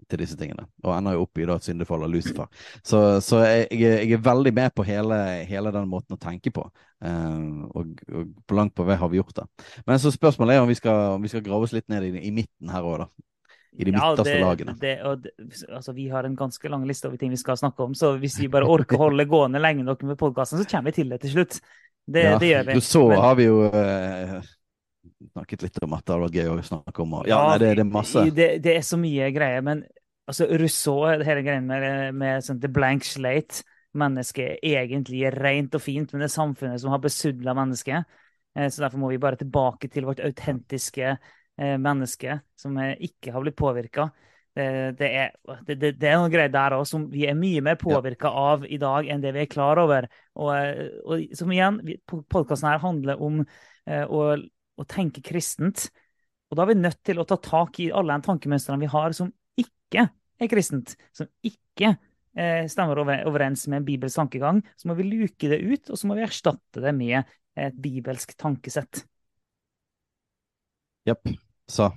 til 0.09 0.23
disse 0.23 0.37
tingene. 0.37 0.65
Og 0.83 0.93
ender 0.95 1.15
jo 1.15 1.25
opp 1.25 1.39
i 1.39 1.45
da 1.47 1.57
et 1.59 1.67
syndefall 1.67 2.05
av 2.05 2.11
Lucifer. 2.11 2.47
Så, 2.81 2.99
så 3.23 3.43
jeg, 3.45 3.67
jeg, 3.77 4.07
er 4.15 4.23
veldig 4.25 4.53
med 4.55 4.73
på 4.75 4.85
hele, 4.87 5.19
hele 5.47 5.73
den 5.75 5.89
måten 5.91 6.17
å 6.17 6.21
tenke 6.21 6.51
på. 6.53 6.65
Uh, 7.03 7.69
og, 7.69 7.93
og 8.09 8.33
på 8.47 8.57
langt 8.57 8.73
på 8.77 8.87
vei 8.87 8.97
har 8.99 9.11
vi 9.11 9.19
gjort 9.21 9.43
det. 9.43 9.45
Men 9.87 10.01
så 10.01 10.11
spørsmålet 10.13 10.57
er 10.57 10.65
om 10.65 10.71
vi 10.71 10.79
skal, 10.79 11.19
om 11.19 11.23
vi 11.23 11.31
skal 11.31 11.45
grave 11.45 11.67
oss 11.67 11.75
litt 11.75 11.87
ned 11.93 12.09
i, 12.09 12.15
i 12.25 12.33
midten 12.35 12.73
her 12.73 12.87
òg, 12.87 13.05
da. 13.05 13.29
I 13.73 13.88
de 13.88 13.91
midterste 13.95 14.29
det, 14.29 14.39
lagene. 14.41 14.73
Det, 14.79 14.93
det, 15.23 15.31
altså, 15.73 15.93
vi 15.97 16.07
har 16.12 16.27
en 16.27 16.36
ganske 16.38 16.69
lang 16.69 16.83
liste 16.86 17.07
over 17.09 17.17
ting 17.17 17.31
vi 17.33 17.39
skal 17.41 17.57
snakke 17.57 17.83
om, 17.88 17.95
så 17.97 18.13
hvis 18.21 18.36
vi 18.39 18.49
bare 18.53 18.67
orker 18.69 18.99
å 18.99 19.07
holde 19.07 19.25
gående 19.25 19.62
lenge 19.62 19.86
nok 19.88 20.03
med 20.05 20.19
podkasten, 20.19 20.62
så 20.62 20.69
kommer 20.69 20.91
vi 20.91 20.99
til 21.01 21.09
det 21.09 21.21
til 21.23 21.33
slutt. 21.38 21.59
Det, 22.05 22.23
Ja, 22.23 22.38
det 22.38 22.51
gjør 22.51 22.67
vi. 22.67 22.79
Så 22.81 23.07
Men- 23.09 23.21
har 23.23 23.36
vi 23.39 23.43
jo 23.47 23.63
eh, 23.65 24.41
snakket 25.33 25.62
litt 25.63 25.83
om 25.83 25.93
at 25.93 26.05
det 26.05 26.13
hadde 26.13 26.25
vært 26.27 26.39
gøy 26.39 26.49
å 26.53 26.63
snakke 26.67 27.01
om. 27.01 27.13
Og, 27.13 27.27
ja, 27.27 27.41
nei, 27.47 27.57
det, 27.63 27.75
det 27.79 27.86
er 27.86 27.91
masse. 27.91 28.25
Det, 28.29 28.49
det 28.63 28.75
er 28.77 28.81
så 28.86 28.97
mye 28.99 29.29
greier, 29.33 29.62
men 29.65 29.83
altså, 30.27 30.47
Rousseau, 30.59 31.07
hele 31.23 31.41
greia 31.45 31.62
med, 31.62 32.15
med 32.15 32.43
sånn 32.45 32.62
the 32.62 32.69
blank 32.71 33.03
slate 33.07 33.63
Mennesket 33.93 34.57
egentlig 34.65 35.19
er 35.27 35.36
rent 35.38 35.75
og 35.77 35.81
fint, 35.83 36.09
men 36.12 36.23
det 36.23 36.25
er 36.25 36.33
samfunnet 36.33 36.81
som 36.81 36.89
har 36.89 36.97
besudla 36.97 37.53
mennesket. 37.53 38.07
Eh, 38.57 38.65
Så 38.73 38.81
derfor 38.81 38.97
må 38.97 39.12
vi 39.12 39.19
bare 39.21 39.38
tilbake 39.38 39.88
til 39.93 40.07
vårt 40.07 40.19
autentiske 40.19 41.12
menneske, 41.57 42.39
som 42.57 42.77
eh, 42.81 42.95
ikke 43.09 43.33
har 43.33 43.43
blitt 43.43 43.59
påvirka. 43.59 44.09
Det, 44.53 44.65
det, 44.99 45.07
det, 45.65 45.91
det, 45.97 46.05
er 46.05 46.19
noen 46.19 46.29
greier 46.29 46.51
der 46.53 46.75
òg 46.77 46.83
som 46.85 47.07
vi 47.09 47.23
er 47.25 47.33
mye 47.33 47.61
mer 47.65 47.77
påvirka 47.81 48.29
av 48.29 48.67
i 48.69 48.77
dag 48.77 49.07
enn 49.09 49.23
det 49.23 49.31
vi 49.33 49.41
er 49.41 49.49
klar 49.49 49.81
over. 49.81 50.05
Og, 50.37 50.51
eh, 50.53 50.91
og 51.05 51.35
som 51.37 51.53
igjen, 51.53 51.79
podkasten 52.05 52.69
her 52.69 52.83
handler 52.83 53.21
om 53.23 53.41
eh, 53.41 54.05
å, 54.05 54.35
å 54.37 54.85
tenke 54.89 55.23
kristent. 55.25 55.87
Og 56.51 56.57
da 56.57 56.65
er 56.65 56.73
vi 56.73 56.81
nødt 56.83 57.01
til 57.01 57.21
å 57.21 57.25
ta 57.25 57.39
tak 57.41 57.79
i 57.81 57.89
alle 57.89 58.13
de 58.13 58.27
tankemønstrene 58.27 58.85
vi 58.85 58.91
har 58.93 59.15
som 59.17 59.31
ikke 59.57 60.05
er 60.37 60.51
kristent, 60.51 60.93
som 61.17 61.29
ikke 61.45 61.95
eh, 62.37 62.67
stemmer 62.69 63.01
over, 63.01 63.23
overens 63.29 63.65
med 63.69 63.81
en 63.81 63.87
bibelsk 63.87 64.21
tankegang. 64.21 64.61
Så 64.77 64.89
må 64.89 64.97
vi 64.99 65.07
luke 65.07 65.49
det 65.49 65.63
ut, 65.63 65.89
og 65.89 65.97
så 65.97 66.09
må 66.09 66.19
vi 66.19 66.27
erstatte 66.27 66.83
det 66.83 66.93
med 66.97 67.23
et 67.57 67.81
bibelsk 67.81 68.37
tankesett. 68.37 69.01
Japp. 71.07 71.27
Så 71.67 71.91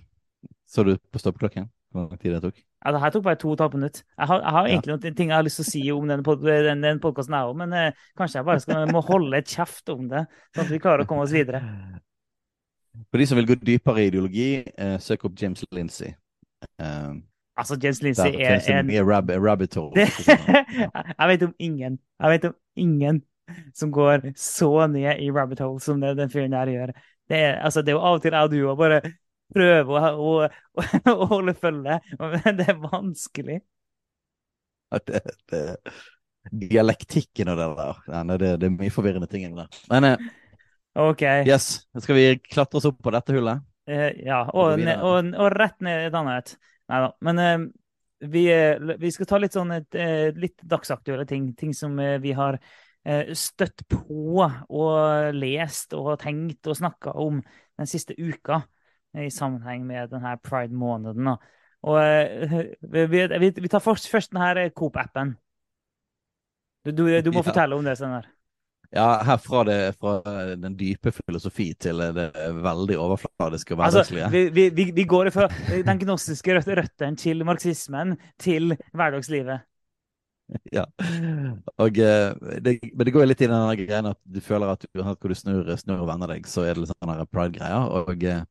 så 0.67 0.83
du 0.85 0.97
på 1.13 1.19
stoppeklokken? 1.23 1.69
Hvor 1.95 2.09
lang 2.11 2.19
tid 2.19 2.33
det 2.35 2.41
tok? 2.43 2.57
Ja, 2.85 2.93
det 2.93 3.01
her 3.01 3.11
tok 3.15 3.23
bare 3.25 3.39
to 3.41 3.49
og 3.49 3.55
et 3.55 3.61
halvt 3.65 3.75
minutt. 3.79 4.01
Jeg 4.19 4.27
har, 4.27 4.41
jeg 4.43 4.51
har 4.57 4.67
Ja. 4.67 4.73
egentlig 4.73 4.93
noen 4.93 5.15
ting 5.17 5.29
jeg 5.31 5.37
har 5.37 5.45
lyst 5.47 5.57
til 5.61 5.65
å 5.65 5.71
si 5.71 5.83
om 5.93 6.09
den, 6.09 6.23
pod 6.27 6.43
den, 6.43 6.83
den 6.83 7.01
podkasten 7.01 7.35
her 7.35 7.47
òg, 7.51 7.57
men 7.57 7.73
eh, 7.73 7.93
kanskje 8.19 8.41
jeg 8.41 8.45
bare 8.49 8.61
skal, 8.61 8.91
må 8.93 9.01
holde 9.07 9.39
et 9.39 9.47
kjeft 9.49 9.89
om 9.95 10.09
det, 10.11 10.27
sånn 10.55 10.65
at 10.67 10.73
vi 10.75 10.79
klarer 10.83 11.07
å 11.07 11.09
komme 11.09 11.23
oss 11.25 11.33
videre. 11.35 11.63
For 13.11 13.19
de 13.23 13.27
som 13.31 13.39
vil 13.39 13.47
gå 13.47 13.57
dypere 13.63 14.03
i 14.05 14.11
ideologi, 14.11 14.49
eh, 14.77 14.99
søk 14.99 15.25
opp 15.29 15.39
James 15.41 15.65
Lindsay. 15.73 16.15
Um, 16.81 17.23
Altså, 17.57 17.79
James 17.81 18.03
Lindsay 18.03 18.35
er 18.37 18.59
finnes 18.61 18.69
en 18.69 19.09
rab 19.09 19.31
rabbit 19.31 19.75
hole. 19.79 19.95
det, 19.97 20.11
Jeg 21.19 21.29
vet 21.31 21.43
om 21.47 21.55
ingen 21.59 21.99
Jeg 22.21 22.31
vet 22.35 22.45
om 22.51 22.55
ingen 22.77 23.23
som 23.73 23.93
går 23.95 24.33
så 24.37 24.87
ned 24.91 25.23
i 25.23 25.31
rabbit 25.31 25.63
hole 25.65 25.81
som 25.81 26.01
det 26.03 26.17
den 26.19 26.29
fyren 26.29 26.53
der 26.53 26.67
gjør. 26.67 26.93
Det 27.27 27.39
er, 27.39 27.57
altså, 27.67 27.83
det 27.83 27.93
er 27.93 27.97
jo 27.99 28.05
av 28.07 28.19
og 28.19 28.25
til 28.25 28.37
jeg 28.37 28.49
og 28.49 28.53
du 28.53 28.59
òg 28.71 28.81
bare 28.81 29.01
prøver 29.55 30.11
å, 30.11 30.35
å, 30.47 30.85
å, 31.13 31.29
holde 31.31 31.55
følge, 31.59 32.01
men 32.21 32.59
det 32.59 32.69
er 32.73 32.83
vanskelig. 32.83 33.61
Det, 35.07 35.23
det, 35.51 35.63
dialektikken 36.53 37.51
og 37.51 37.59
det 37.61 37.69
der. 37.79 38.03
Nei, 38.15 38.39
det, 38.43 38.53
det 38.63 38.69
er 38.69 38.77
mye 38.77 38.95
forvirrende 38.95 39.29
ting 39.31 39.47
inni 39.47 39.59
der. 39.59 39.81
Men 39.91 40.11
eh, 40.11 40.29
OK. 41.03 41.25
yes, 41.47 41.87
skal 42.03 42.19
vi 42.19 42.29
klatre 42.47 42.81
oss 42.81 42.89
opp 42.91 43.01
på 43.03 43.15
dette 43.15 43.35
hullet? 43.37 43.65
Eh, 43.91 44.23
ja, 44.27 44.45
og, 44.53 44.77
videre. 44.79 45.01
og, 45.07 45.33
og 45.35 45.51
rett 45.55 45.79
ned 45.85 46.05
i 46.05 46.09
et 46.11 46.19
annet. 46.19 46.55
Nei 46.91 47.03
da. 47.03 47.11
Men 47.27 47.43
eh, 47.43 47.59
vi, 48.31 48.47
vi 49.03 49.13
skal 49.13 49.29
ta 49.29 49.39
litt 49.43 49.55
sånn 49.55 49.75
litt 49.75 50.63
dagsaktuelle 50.65 51.27
ting. 51.29 51.51
Ting 51.59 51.75
som 51.77 51.99
vi 52.23 52.33
har 52.35 52.57
støtt 53.39 53.85
på 53.91 54.43
og 54.43 55.35
lest 55.37 55.95
og 55.97 56.17
tenkt 56.23 56.67
og 56.67 56.79
snakka 56.79 57.15
om 57.23 57.43
den 57.79 57.87
siste 57.91 58.17
uka 58.19 58.63
eh, 59.15 59.27
i 59.29 59.31
sammenheng 59.31 59.85
med 59.87 60.11
denne 60.15 60.37
pride-måneden. 60.43 61.35
Eh, 61.87 62.57
vi, 62.83 63.07
vi, 63.13 63.51
vi 63.51 63.69
tar 63.71 63.85
først, 63.85 64.09
først 64.11 64.33
denne 64.35 64.71
Coop-appen. 64.75 65.37
Du, 66.87 66.93
du, 66.93 67.05
du 67.23 67.31
må 67.35 67.43
Ja. 67.43 67.49
fortelle 67.51 67.77
om 67.79 67.85
det, 67.85 67.97
senere. 67.99 68.27
Ja, 68.95 69.23
her 69.27 69.37
fra, 69.43 69.65
det, 69.67 69.77
fra 69.99 70.21
den 70.57 70.77
dype 70.79 71.11
filosofi 71.13 71.73
til 71.75 71.99
det 72.15 72.29
veldig 72.63 72.97
overfladiske 73.03 73.75
og 73.75 73.83
Altså, 73.83 74.05
hverdagslige. 74.15 74.31
vi, 74.31 74.43
vi, 74.55 74.69
vi, 74.71 74.91
vi 74.95 75.05
går 75.11 75.31
fra 75.35 75.49
den 75.71 75.99
gnostiske 75.99 76.55
røtten 76.55 76.79
røttene 76.79 77.17
til 77.19 77.43
marxismen 77.45 78.15
til 78.39 78.77
hverdagslivet. 78.95 79.67
Ja. 80.77 80.85
Og, 81.83 81.99
eh, 81.99 82.35
det, 82.63 82.79
men 82.95 83.07
det 83.07 83.13
går 83.15 83.27
litt 83.27 83.43
i 83.43 83.49
den 83.51 83.81
greien 83.83 84.09
at 84.11 84.19
du 84.25 84.41
føler 84.45 84.73
at 84.77 84.87
uansett 84.95 85.21
hvor 85.23 85.33
du 85.35 85.39
snur, 85.39 85.71
snur 85.81 86.03
og 86.05 86.11
vender 86.11 86.35
deg, 86.37 86.47
så 86.51 86.65
er 86.67 86.75
det 86.77 86.85
litt 86.85 86.93
sånn 86.95 87.25
pride-greier. 87.33 87.89
Og 88.03 88.25
eh, 88.27 88.43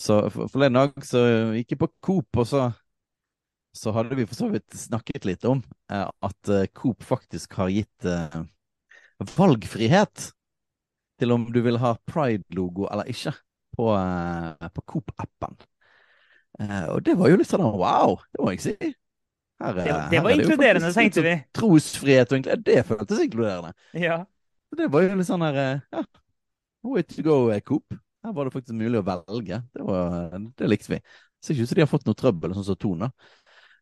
så 0.00 0.20
for- 0.32 0.50
forleden 0.52 0.80
dag 0.80 1.06
så 1.06 1.22
gikk 1.58 1.74
jeg 1.76 1.82
på 1.84 1.90
Coop, 2.04 2.42
og 2.42 2.48
så, 2.50 2.66
så 3.76 3.92
hadde 3.92 4.16
vi 4.16 4.24
for 4.26 4.38
så 4.38 4.48
vidt 4.52 4.76
snakket 4.76 5.26
litt 5.28 5.44
om 5.48 5.60
eh, 5.92 6.06
at 6.28 6.52
Coop 6.76 7.04
faktisk 7.04 7.58
har 7.60 7.72
gitt 7.74 8.08
eh, 8.08 8.40
valgfrihet 9.36 10.30
til 11.20 11.32
om 11.34 11.46
du 11.52 11.60
vil 11.64 11.78
ha 11.82 11.94
pride-logo 12.08 12.88
eller 12.92 13.08
ikke 13.12 13.32
på, 13.76 13.90
eh, 13.96 14.68
på 14.76 14.82
Coop-appen. 14.92 15.56
Eh, 16.60 16.86
og 16.94 17.02
det 17.04 17.16
var 17.18 17.30
jo 17.30 17.38
litt 17.40 17.50
sånn 17.50 17.64
wow, 17.76 18.16
det 18.32 18.42
må 18.44 18.54
jeg 18.54 18.64
si. 18.64 18.92
Her, 19.62 19.72
Det, 19.74 19.86
eh, 19.88 20.08
det 20.10 20.18
her 20.18 20.24
var 20.24 20.30
er 20.30 20.40
inkluderende, 20.42 20.86
det 20.86 20.94
tenkte 20.94 21.22
vi. 21.24 21.34
Trosfrihet 21.56 22.32
og 22.32 22.38
egentlig, 22.38 22.58
det 22.66 22.82
føltes 22.88 23.22
inkluderende. 23.24 23.72
Ja. 23.96 24.18
Det 24.76 24.88
var 24.92 25.06
jo 25.06 25.14
litt 25.16 25.28
sånn 25.28 25.44
her 25.46 25.60
eh, 25.62 25.84
Ja, 25.94 26.02
way 26.84 27.06
to 27.08 27.24
go, 27.24 27.38
eh, 27.54 27.62
Coop. 27.64 27.96
Her 28.26 28.34
var 28.36 28.48
det 28.48 28.56
faktisk 28.56 28.76
mulig 28.76 29.00
å 29.00 29.06
velge. 29.06 29.62
Det, 29.72 29.84
var, 29.86 30.34
det 30.58 30.68
likte 30.68 30.96
vi. 30.96 31.00
ser 31.40 31.54
ikke 31.54 31.66
ut 31.66 31.70
som 31.70 31.78
de 31.78 31.84
har 31.84 31.90
fått 31.90 32.08
noe 32.08 32.18
trøbbel, 32.18 32.56
sånn 32.56 32.66
som 32.66 32.78
Tone. 32.82 33.10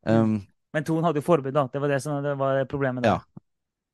Um, 0.05 0.37
Men 0.75 0.85
Ton 0.85 1.07
hadde 1.07 1.23
jo 1.23 1.27
forbud, 1.27 1.55
da. 1.57 1.65
Det 1.73 1.81
var 1.81 1.95
det 1.95 2.01
som 2.05 2.21
det 2.23 2.35
var 2.39 2.61
problemet 2.71 3.07
der. 3.07 3.17
Ja. 3.17 3.44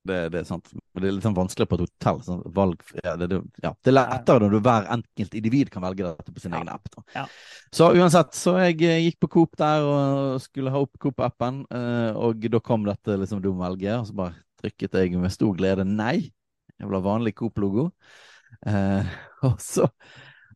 Det, 0.09 0.19
det 0.33 0.41
er 0.41 0.47
sant. 0.49 0.71
Men 0.73 1.03
det 1.03 1.09
er 1.09 1.15
litt 1.17 1.27
sånn 1.27 1.37
vanskelig 1.37 1.67
på 1.69 1.77
et 1.77 1.85
hotell. 1.85 2.21
Sånn, 2.25 2.41
valg, 2.57 2.83
ja, 3.03 3.15
det, 3.21 3.41
ja. 3.63 3.73
det 3.85 3.93
er 3.93 3.97
lettere 3.97 4.43
når 4.45 4.55
du 4.55 4.59
hver 4.65 4.89
enkelt 4.97 5.37
individ 5.37 5.73
kan 5.73 5.85
velge 5.85 6.07
dette 6.07 6.35
på 6.35 6.43
sin 6.43 6.57
Ja. 6.57 6.63
egen 6.63 6.73
app. 6.73 6.89
Så 7.75 7.91
uansett, 7.97 8.33
så 8.37 8.57
jeg 8.63 8.81
eh, 8.89 9.03
gikk 9.07 9.21
på 9.25 9.31
Coop 9.37 9.59
der 9.61 9.85
og 9.87 10.41
skulle 10.45 10.73
ha 10.73 10.81
opp 10.83 10.97
Coop-appen, 11.03 11.63
eh, 11.77 12.17
og 12.17 12.49
da 12.51 12.63
kom 12.65 12.89
dette 12.89 13.19
liksom 13.21 13.45
du 13.45 13.53
må 13.53 13.67
velge, 13.67 13.93
og 13.99 14.09
så 14.09 14.17
bare 14.17 14.37
trykket 14.63 14.99
jeg 15.03 15.21
med 15.21 15.35
stor 15.35 15.55
glede 15.57 15.87
nei. 15.89 16.31
Jeg 16.81 16.89
vil 16.89 16.97
ha 16.97 17.05
vanlig 17.05 17.37
Coop-logo. 17.39 17.91
Eh, 18.67 19.17
og 19.49 19.61
så 19.63 19.89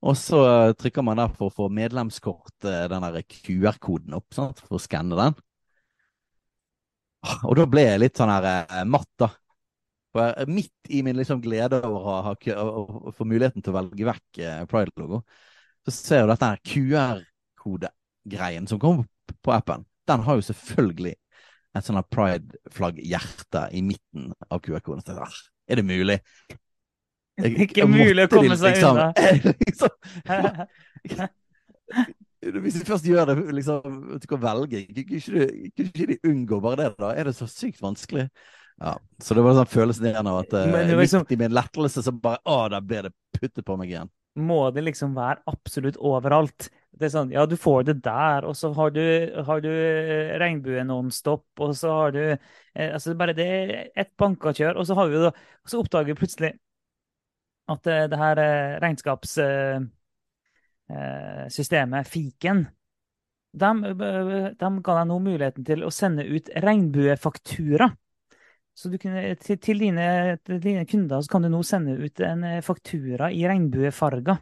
og 0.05 0.19
så 0.21 0.39
trykker 0.77 1.01
man 1.01 1.17
der 1.17 1.31
for 1.33 1.49
å 1.49 1.55
få 1.55 1.67
medlemskort, 1.73 2.53
den 2.61 3.05
QR-koden 3.25 4.13
opp, 4.19 4.35
sant? 4.37 4.59
for 4.61 4.77
å 4.77 4.83
skanne 4.83 5.17
den. 5.17 5.39
Og 7.49 7.57
da 7.59 7.65
ble 7.71 7.83
jeg 7.87 8.03
litt 8.03 8.19
sånn 8.21 8.33
her 8.33 8.45
eh, 8.51 8.85
matt, 8.89 9.11
da. 9.21 9.29
For 10.15 10.21
jeg- 10.31 10.49
midt 10.55 10.91
i 10.95 11.03
min 11.07 11.17
liksom 11.19 11.41
glede 11.43 11.81
over 11.83 12.01
å, 12.07 12.17
ha, 12.29 12.33
å, 12.61 13.13
få 13.17 13.27
muligheten 13.27 13.63
til 13.65 13.73
å 13.73 13.79
velge 13.81 14.05
vekk 14.11 14.41
eh, 14.45 14.63
Pride-logo, 14.71 15.19
så 15.85 15.91
ser 15.95 16.17
jeg 16.21 16.25
jo 16.27 16.31
dette 16.31 16.51
her 16.53 16.61
QR-kodegreien 16.71 18.69
som 18.71 18.79
kom 18.83 19.03
opp 19.05 19.35
på 19.45 19.51
appen. 19.57 19.85
Den 20.09 20.21
har 20.27 20.35
jo 20.39 20.45
selvfølgelig 20.47 21.15
et 21.75 21.85
sånn 21.87 21.99
pride-flagg-hjerte 22.15 23.63
i 23.75 23.81
midten 23.83 24.31
av 24.47 24.61
QR-koden. 24.63 25.03
Jeg, 25.09 25.17
ah, 25.19 25.39
Er 25.67 25.81
det 25.81 25.87
mulig? 25.89 26.19
Jeg- 27.41 27.57
Ikke 27.67 27.81
jeg 27.83 27.91
mulig 27.91 28.29
å 28.29 28.31
komme 28.31 28.57
seg 28.57 28.77
liksom- 28.77 28.97
unna. 28.97 29.13
liksom, 29.67 29.91
hvis 32.65 32.81
du 32.81 32.85
først 32.89 33.07
gjør 33.09 33.31
det, 33.31 33.39
liksom, 33.57 34.19
du 34.21 34.27
kan 34.31 34.43
velge. 34.43 34.85
Kunne 34.91 35.47
ikke 35.69 35.87
ikke 35.89 36.11
de 36.13 36.19
unngå 36.29 36.61
bare 36.65 36.83
det, 36.83 36.91
da? 36.99 37.15
Er 37.15 37.31
det 37.31 37.37
så 37.39 37.49
sykt 37.51 37.83
vanskelig? 37.83 38.29
Ja, 38.83 38.97
Så 39.23 39.37
det 39.37 39.45
var 39.47 39.55
sånn 39.55 39.71
følelsen 39.71 40.09
igjen 40.11 40.27
av 40.27 40.41
at 40.41 40.51
det 40.51 40.65
var 40.73 40.89
liksom- 40.99 41.23
midt 41.23 41.33
i 41.33 41.37
min 41.37 41.53
lettelse 41.55 42.03
så 42.03 42.13
bare 42.13 42.41
Å, 42.45 42.69
der 42.71 42.81
ble 42.81 43.03
det 43.03 43.13
puttet 43.39 43.65
på 43.65 43.77
meg 43.79 43.91
igjen. 43.93 44.11
Må 44.37 44.75
det 44.75 44.83
liksom 44.83 45.15
være 45.15 45.43
absolutt 45.47 45.97
overalt? 45.97 46.69
Det 46.95 47.07
er 47.07 47.13
sånn, 47.15 47.31
ja, 47.31 47.47
du 47.47 47.57
får 47.57 47.85
det 47.85 48.03
der, 48.03 48.45
og 48.45 48.55
så 48.57 48.73
har 48.75 48.91
du, 48.91 49.01
har 49.47 49.61
du 49.61 49.71
eh, 49.71 50.37
regnbue 50.39 50.83
nonstop, 50.87 51.45
og 51.59 51.75
så 51.75 51.91
har 51.91 52.11
du 52.15 52.23
eh, 52.31 52.93
Altså, 52.93 53.15
bare 53.15 53.35
det 53.35 53.47
er 53.47 53.91
ett 53.95 54.17
bankakjør, 54.17 54.77
og 54.77 54.87
så 54.87 54.95
har 54.95 55.09
vi 55.09 55.15
jo 55.15 55.23
da 55.23 55.29
og 55.31 55.71
Så 55.71 55.81
oppdager 55.81 56.07
vi 56.07 56.15
plutselig 56.19 56.53
at 57.69 57.87
eh, 57.87 58.07
det 58.11 58.19
her 58.19 58.37
regnskapssystemet, 58.83 59.87
eh, 59.87 60.04
systemet, 61.51 62.07
fiken, 62.09 62.65
de, 63.55 63.71
de 64.59 64.71
ga 64.83 64.97
deg 64.99 65.09
nå 65.09 65.19
muligheten 65.23 65.67
til 65.67 65.85
å 65.87 65.93
sende 65.95 66.27
ut 66.27 66.51
regnbuefaktura. 66.65 67.89
Så 68.75 68.91
kunne, 68.99 69.23
til, 69.39 69.59
til, 69.63 69.79
dine, 69.85 70.07
til 70.43 70.59
dine 70.63 70.83
kunder 70.91 71.23
så 71.23 71.31
kan 71.31 71.45
du 71.47 71.51
nå 71.53 71.61
sende 71.67 71.95
ut 71.95 72.21
en 72.27 72.43
eh, 72.49 72.63
faktura 72.67 73.31
i 73.31 73.45
regnbuefarger. 73.47 74.41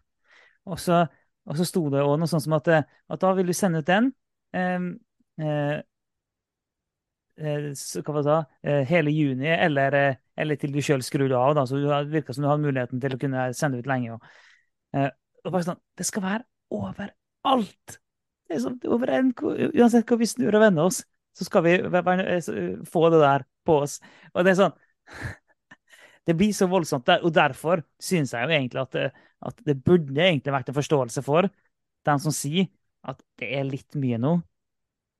Og 0.73 0.81
så, 0.81 1.03
og 1.45 1.59
så 1.59 1.67
sto 1.69 1.83
det 1.93 2.01
også 2.01 2.21
noe 2.23 2.31
sånt 2.31 2.47
som 2.47 2.57
at, 2.57 2.71
eh, 2.73 2.87
at 3.13 3.21
da 3.21 3.33
vil 3.37 3.51
du 3.51 3.57
sende 3.57 3.83
ut 3.83 3.91
den 3.91 4.09
eh, 4.57 4.87
eh, 5.45 5.83
eh, 7.37 7.69
hva 8.01 8.17
var 8.17 8.29
det? 8.31 8.39
Eh, 8.65 8.81
hele 8.89 9.13
juni, 9.13 9.51
eller, 9.53 9.99
eh, 10.01 10.21
eller 10.41 10.61
til 10.61 10.73
du 10.73 10.81
sjøl 10.81 11.05
skrur 11.05 11.37
av. 11.37 11.53
Da. 11.59 11.67
Så 11.69 11.83
det 11.83 12.01
virker 12.15 12.33
som 12.33 12.47
du 12.47 12.49
hadde 12.49 12.65
muligheten 12.65 13.05
til 13.05 13.19
å 13.19 13.21
kunne 13.21 13.51
sende 13.59 13.83
ut 13.83 13.91
lenge. 13.91 14.17
Og, 14.17 14.33
eh, 14.97 15.11
og 15.45 15.53
bare 15.55 15.67
sånn, 15.67 15.81
det 15.99 16.07
skal 16.09 16.25
være 16.25 16.45
overalt! 16.73 17.99
Det 18.49 18.57
er 18.59 18.63
sånn, 18.65 18.79
er 18.83 18.95
over 18.95 19.13
en, 19.17 19.33
uansett 19.73 20.09
hvor 20.09 20.21
vi 20.21 20.29
snur 20.29 20.55
og 20.59 20.65
vender 20.65 20.89
oss, 20.91 21.03
så 21.37 21.47
skal 21.49 21.65
vi 21.65 21.77
være- 21.83 22.27
eh, 22.37 22.83
få 22.85 23.11
det 23.11 23.21
der 23.23 23.45
på 23.65 23.79
oss. 23.87 23.99
Og 24.35 24.45
det 24.45 24.53
er 24.53 24.61
sånn 24.65 24.77
Det 26.27 26.37
blir 26.39 26.53
så 26.55 26.69
voldsomt 26.71 27.07
der, 27.09 27.25
og 27.27 27.33
derfor 27.35 27.83
syns 27.99 28.31
jeg 28.33 28.47
jo 28.47 28.55
egentlig 28.55 28.81
at 28.85 28.93
det, 28.95 29.09
at 29.43 29.57
det 29.67 29.75
burde 29.83 30.23
egentlig 30.23 30.53
vært 30.55 30.69
en 30.71 30.77
forståelse 30.77 31.23
for 31.27 31.49
dem 32.07 32.21
som 32.23 32.35
sier 32.35 32.69
at 33.03 33.19
det 33.41 33.49
er 33.59 33.65
litt 33.67 33.97
mye 33.99 34.21
nå. 34.23 34.37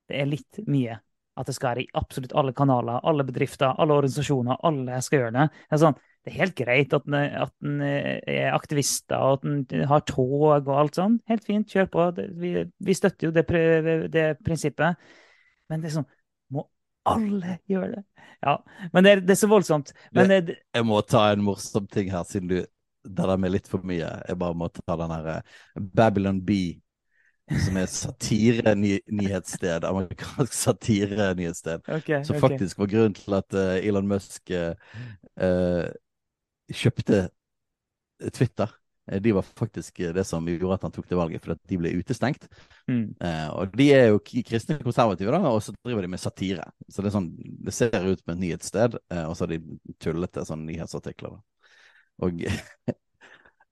Det 0.07 0.21
er 0.21 0.29
litt 0.29 0.61
mye 0.63 0.95
at 1.35 1.49
det 1.49 1.55
skal 1.57 1.73
være 1.73 1.83
i 1.83 1.91
absolutt 1.99 2.35
alle 2.39 2.53
kanaler, 2.55 3.01
alle 3.03 3.25
bedrifter, 3.27 3.73
alle 3.75 3.97
organisasjoner. 3.97 4.59
Alle 4.63 5.01
skal 5.03 5.23
gjøre 5.23 5.35
det. 5.35 5.45
Det 5.65 5.75
er, 5.75 5.81
sånn, 5.81 5.99
det 6.23 6.31
er 6.31 6.39
helt 6.39 6.55
greit 6.55 6.93
at 6.95 7.07
en, 7.09 7.15
at 7.19 7.51
en 7.67 7.81
er 7.83 8.53
aktivister 8.55 9.19
og 9.19 9.41
at 9.41 9.73
en 9.75 9.87
har 9.89 10.05
tog 10.07 10.45
og 10.47 10.69
alt 10.71 10.95
sånn. 10.95 11.17
Helt 11.27 11.43
fint, 11.43 11.67
kjør 11.67 11.89
på. 11.91 12.05
Vi, 12.39 12.53
vi 12.63 12.95
støtter 12.95 13.27
jo 13.27 13.33
det, 13.35 13.43
det 14.13 14.27
prinsippet. 14.45 15.01
Men 15.71 15.83
det 15.83 15.91
er 15.91 15.97
sånn 15.97 16.09
Må 16.53 16.63
alle 17.09 17.57
gjøre 17.67 17.97
det? 17.97 18.03
Ja. 18.43 18.55
Men 18.93 19.05
det 19.05 19.11
er, 19.11 19.23
det 19.23 19.35
er 19.35 19.41
så 19.41 19.49
voldsomt. 19.51 19.91
Men 20.15 20.31
det, 20.31 20.61
Jeg 20.75 20.87
må 20.87 21.01
ta 21.07 21.25
en 21.33 21.43
morsom 21.43 21.87
ting 21.91 22.11
her, 22.11 22.23
siden 22.27 22.51
du 22.51 22.57
Det 23.03 23.27
der 23.27 23.39
med 23.39 23.51
litt 23.51 23.67
for 23.67 23.83
mye. 23.83 24.07
Jeg 24.27 24.39
bare 24.39 24.55
må 24.55 24.69
ta 24.71 24.95
den 24.99 25.11
her 25.11 25.29
eh, 25.33 25.59
Babylon 25.75 26.39
Bee, 26.47 26.77
som 27.51 27.75
er 27.81 27.89
satire-nyhetssted. 27.91 29.83
Amerikansk 29.83 30.55
satirenyhetssted. 30.55 31.83
Okay, 31.83 32.23
Som 32.23 32.37
okay. 32.37 32.45
faktisk 32.45 32.79
var 32.79 32.87
grunnen 32.93 33.17
til 33.17 33.35
at 33.35 33.59
eh, 33.59 33.87
Elon 33.89 34.07
Musk 34.07 34.51
eh, 34.55 34.71
eh, 35.35 35.91
kjøpte 36.75 37.27
Twitter. 38.33 38.69
Eh, 39.11 39.21
De 39.21 39.31
var 39.31 39.41
faktisk 39.41 39.99
eh, 39.99 40.13
det 40.13 40.23
som 40.23 40.47
gjorde 40.47 40.73
at 40.77 40.83
han 40.87 40.91
tok 40.91 41.09
det 41.09 41.19
valget, 41.19 41.43
fordi 41.43 41.59
de 41.69 41.79
ble 41.81 41.93
utestengt. 41.99 42.47
Mm. 42.87 43.15
Eh, 43.19 43.47
og 43.51 43.75
de 43.77 43.89
er 43.93 44.07
jo 44.11 44.21
kristne 44.23 44.79
konservative, 44.83 45.33
da, 45.33 45.41
og 45.51 45.61
så 45.63 45.75
driver 45.79 46.05
de 46.05 46.11
med 46.13 46.21
satire. 46.23 46.67
Så 46.89 47.05
det, 47.05 47.13
sånn, 47.15 47.31
det 47.37 47.75
ser 47.75 47.95
ut 48.07 48.21
som 48.23 48.35
et 48.35 48.43
nyhetssted, 48.45 48.99
eh, 49.11 49.25
og 49.27 49.35
så 49.37 49.47
har 49.47 49.55
de 49.55 49.95
tullete 50.03 50.45
sånne 50.47 50.71
nyhetsartikler. 50.71 51.37
Da. 51.37 51.41
Og 52.27 52.43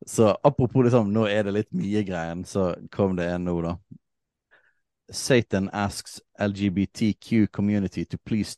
Så 0.06 0.38
apropos 0.44 0.82
liksom, 0.84 1.12
nå 1.14 1.28
er 1.30 1.44
det 1.46 1.52
litt 1.54 1.74
mye 1.78 2.02
greien, 2.02 2.42
så 2.42 2.72
kom 2.90 3.14
det 3.20 3.28
en 3.30 3.44
nå, 3.46 3.54
da. 3.62 3.76
Satan 5.12 5.70
asks 5.70 6.20
LGBTQ 6.40 7.52
community 7.52 8.06
to 8.06 8.18
please 8.18 8.58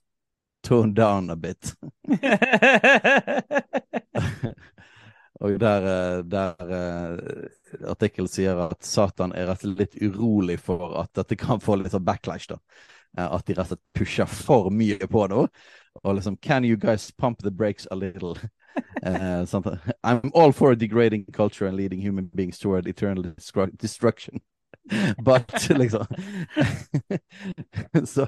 tone 0.61 0.93
down 0.93 1.29
a 1.29 1.35
bit. 1.35 1.73
Og 5.43 5.59
der, 5.59 5.85
eh, 5.89 6.23
der 6.23 6.73
eh, 6.77 7.87
artikkelen 7.89 8.29
sier 8.29 8.59
at 8.69 8.85
Satan 8.85 9.33
er 9.33 9.49
rett 9.49 9.63
og 9.65 9.73
slett 9.73 9.97
litt 9.97 10.13
urolig 10.13 10.59
for 10.61 10.93
at 11.01 11.11
dette 11.17 11.35
kan 11.39 11.61
få 11.63 11.79
litt 11.79 11.95
sånn 11.95 12.05
backlash, 12.05 12.47
da. 12.51 12.59
Eh, 13.17 13.25
At 13.25 13.47
de 13.47 13.57
rett 13.57 13.65
og 13.65 13.73
slett 13.73 13.97
pusher 13.97 14.29
for 14.29 14.69
mye 14.71 15.09
på 15.09 15.25
nå. 15.31 15.47
Og 16.03 16.15
liksom 16.15 16.37
Can 16.37 16.63
you 16.65 16.77
guys 16.77 17.11
pump 17.11 17.41
the 17.41 17.51
brakes 17.51 17.87
a 17.91 17.95
little? 17.95 18.37
uh. 19.05 19.45
I'm 20.03 20.31
all 20.33 20.51
for 20.51 20.71
a 20.71 20.75
degrading 20.75 21.25
culture 21.33 21.67
and 21.67 21.77
leading 21.77 22.01
human 22.01 22.31
beings 22.33 22.57
toward 22.57 22.87
eternal 22.87 23.33
destruction. 23.77 24.41
But 25.23 25.69
liksom 25.69 26.05
Så 28.05 28.27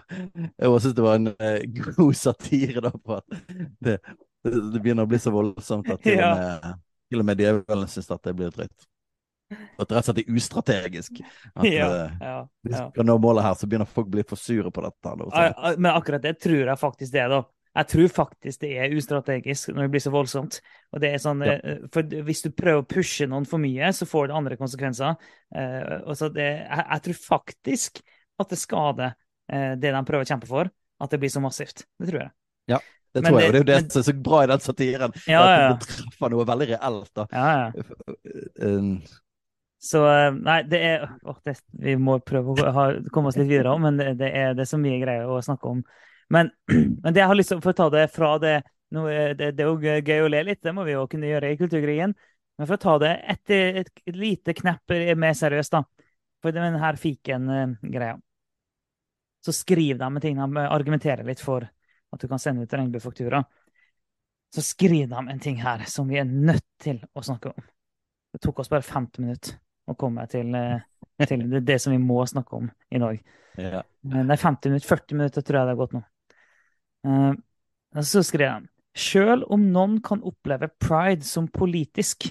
jeg 0.58 0.82
syns 0.82 0.96
det 0.96 1.04
var 1.04 1.16
en 1.16 1.28
uh, 1.28 1.60
god 1.96 2.14
satire 2.16 2.82
da 2.82 2.92
på 2.92 3.18
at 3.18 3.42
det, 3.82 3.98
det, 4.46 4.60
det 4.76 4.82
begynner 4.84 5.08
å 5.08 5.10
bli 5.12 5.20
så 5.22 5.34
voldsomt 5.34 5.90
at 5.94 6.04
til, 6.06 6.20
Ja. 6.22 6.32
og, 6.32 6.38
med, 6.40 6.84
til 7.12 7.22
og 7.24 7.28
med 7.30 7.42
djevelen 7.42 7.90
syns 7.92 8.12
at 8.14 8.22
det 8.28 8.36
blir 8.38 8.54
drøyt. 8.54 8.86
At 9.78 9.88
det 9.90 9.94
rett 9.94 10.08
og 10.08 10.08
slett 10.08 10.22
er 10.24 10.38
ustrategisk. 10.40 11.20
At 11.54 11.68
ja, 11.70 11.86
eh, 11.86 12.14
ja, 12.22 12.38
hvis 12.66 12.74
vi 12.80 12.86
skal 12.96 13.06
nå 13.06 13.18
målet 13.22 13.46
her, 13.46 13.58
så 13.60 13.68
begynner 13.70 13.90
folk 13.90 14.08
å 14.10 14.14
bli 14.16 14.24
for 14.26 14.42
sure 14.42 14.72
på 14.74 14.82
dette. 14.86 15.12
Ja, 15.28 15.44
ja, 15.52 15.76
Men 15.78 15.92
akkurat 15.94 16.24
det 16.24 16.40
tror 16.42 16.64
jeg 16.66 16.82
faktisk 16.82 17.14
det, 17.14 17.28
da. 17.30 17.44
Jeg 17.76 17.90
tror 17.92 18.08
faktisk 18.16 18.62
det 18.64 18.70
er 18.80 18.94
ustrategisk 18.96 19.74
når 19.76 19.86
det 19.86 19.92
blir 19.94 20.04
så 20.06 20.14
voldsomt. 20.14 20.62
Og 20.96 21.02
det 21.04 21.10
er 21.14 21.22
sånn, 21.22 21.44
Ja. 21.46 21.58
eh, 21.60 21.84
for 21.94 22.02
Hvis 22.26 22.42
du 22.42 22.50
prøver 22.56 22.82
å 22.82 22.88
pushe 22.88 23.28
noen 23.28 23.46
for 23.46 23.60
mye, 23.62 23.92
så 23.94 24.08
får 24.08 24.28
det 24.32 24.36
andre 24.40 24.58
konsekvenser. 24.58 25.18
Eh, 25.54 26.02
og 26.08 26.16
så 26.18 26.32
det, 26.34 26.48
jeg, 26.66 26.86
jeg 26.90 27.02
tror 27.10 27.20
faktisk 27.26 28.02
at 28.40 28.50
det 28.50 28.58
skader 28.60 29.14
det 29.46 29.92
de 29.94 30.00
prøver 30.08 30.26
å 30.26 30.28
kjempe 30.28 30.48
for. 30.50 30.72
At 31.00 31.12
det 31.12 31.20
blir 31.22 31.30
så 31.30 31.44
massivt. 31.44 31.86
Det 32.00 32.08
tror 32.10 32.24
jeg. 32.24 32.32
Det 33.16 33.22
men 33.24 33.32
tror 33.32 33.40
jeg, 33.40 33.48
og 33.48 33.54
det 33.54 33.60
er 33.60 33.64
jo 33.64 33.68
det 33.70 33.76
men- 33.82 33.92
som 33.94 34.02
er 34.02 34.06
så 34.10 34.14
bra 34.28 34.40
i 34.44 34.48
den 34.52 34.64
satiren. 34.64 35.14
Ja, 35.32 35.44
at 35.44 35.54
ja. 35.54 35.68
det 35.72 35.88
treffer 35.88 36.34
noe 36.34 36.48
veldig 36.50 36.68
reelt. 36.74 37.12
da. 37.16 37.28
ja, 37.32 37.52
ja. 37.56 37.86
Um, 38.60 38.90
Så 39.86 40.02
eh, 40.10 40.32
nei, 40.34 40.58
det 40.68 40.80
er 40.84 41.04
åh, 41.24 41.38
det, 41.46 41.54
Vi 41.80 41.94
må 42.02 42.18
prøve 42.26 42.56
å 42.58 42.72
ha, 42.74 42.86
komme 43.14 43.30
oss 43.30 43.38
litt 43.38 43.52
videre 43.52 43.76
men 43.80 44.00
det, 44.02 44.16
det, 44.20 44.32
er, 44.34 44.56
det 44.58 44.66
er 44.66 44.70
så 44.72 44.80
mye 44.82 44.98
greier 45.00 45.30
å 45.30 45.38
snakke 45.46 45.70
om. 45.70 45.84
Men, 46.34 46.50
men 47.04 47.14
det 47.14 47.22
jeg 47.22 47.30
har 47.32 47.38
lyst 47.38 47.54
til 47.54 47.62
å 47.62 47.66
få 47.66 47.76
ta 47.78 47.88
det 47.94 48.08
fra 48.12 48.36
det 48.42 48.56
nå, 48.96 49.06
det, 49.38 49.52
det 49.56 49.64
er 49.64 49.70
jo 49.70 49.80
gøy 49.80 50.26
å 50.26 50.32
le 50.32 50.42
litt, 50.50 50.64
det 50.66 50.74
må 50.76 50.84
vi 50.88 50.96
jo 50.96 51.06
kunne 51.12 51.30
gjøre 51.30 51.54
i 51.54 51.60
Kulturkrigen. 51.60 52.16
Men 52.58 52.68
for 52.68 52.76
å 52.76 52.84
ta 52.84 52.98
det 53.04 53.14
et, 53.32 53.56
et, 53.84 53.90
et 54.08 54.18
lite 54.18 54.56
knepp 54.56 54.96
mer 55.20 55.36
seriøst, 55.36 55.76
da. 55.76 55.84
For 56.44 56.56
denne 56.56 56.92
fiken-greia. 57.00 58.18
Så 59.46 59.54
skriv 59.54 59.98
de 59.98 60.10
med 60.10 60.24
ting 60.24 60.40
de 60.40 60.66
argumenterer 60.66 61.26
litt 61.28 61.42
for 61.44 61.68
at 62.16 62.24
du 62.24 62.28
kan 62.32 62.42
sende 62.42 62.64
ut 62.66 62.74
regnbuefaktura. 62.74 63.44
Så 64.56 64.64
skriver 64.64 65.12
de 65.12 65.24
en 65.32 65.42
ting 65.44 65.60
her 65.62 65.84
som 65.92 66.08
vi 66.10 66.20
er 66.22 66.28
nødt 66.30 66.66
til 66.82 67.02
å 67.14 67.24
snakke 67.26 67.52
om. 67.52 67.66
Det 68.34 68.42
tok 68.44 68.62
oss 68.64 68.72
bare 68.72 68.86
50 68.88 69.24
minutter 69.24 69.58
å 69.88 69.96
komme 70.00 70.26
til, 70.32 70.56
eh, 70.56 71.26
til 71.28 71.44
det, 71.52 71.66
det 71.68 71.80
som 71.82 71.94
vi 71.94 72.00
må 72.02 72.24
snakke 72.28 72.56
om 72.58 72.70
i 72.92 73.02
dag. 73.02 73.20
Ja. 73.58 73.84
Men 74.04 74.28
Det 74.28 74.38
er 74.38 74.44
50 74.44 74.72
minutter, 74.72 74.88
40 74.88 75.20
minutter 75.20 75.42
tror 75.42 75.60
jeg 75.60 75.68
det 75.68 75.76
har 75.76 75.84
gått 75.84 75.96
nå. 75.96 76.04
Eh, 77.06 78.02
så 78.04 78.24
skrev 78.26 78.50
han 78.52 78.72
Sjøl 78.96 79.44
om 79.52 79.60
noen 79.76 79.98
kan 80.00 80.22
oppleve 80.24 80.70
pride 80.80 81.26
som 81.28 81.50
politisk 81.52 82.30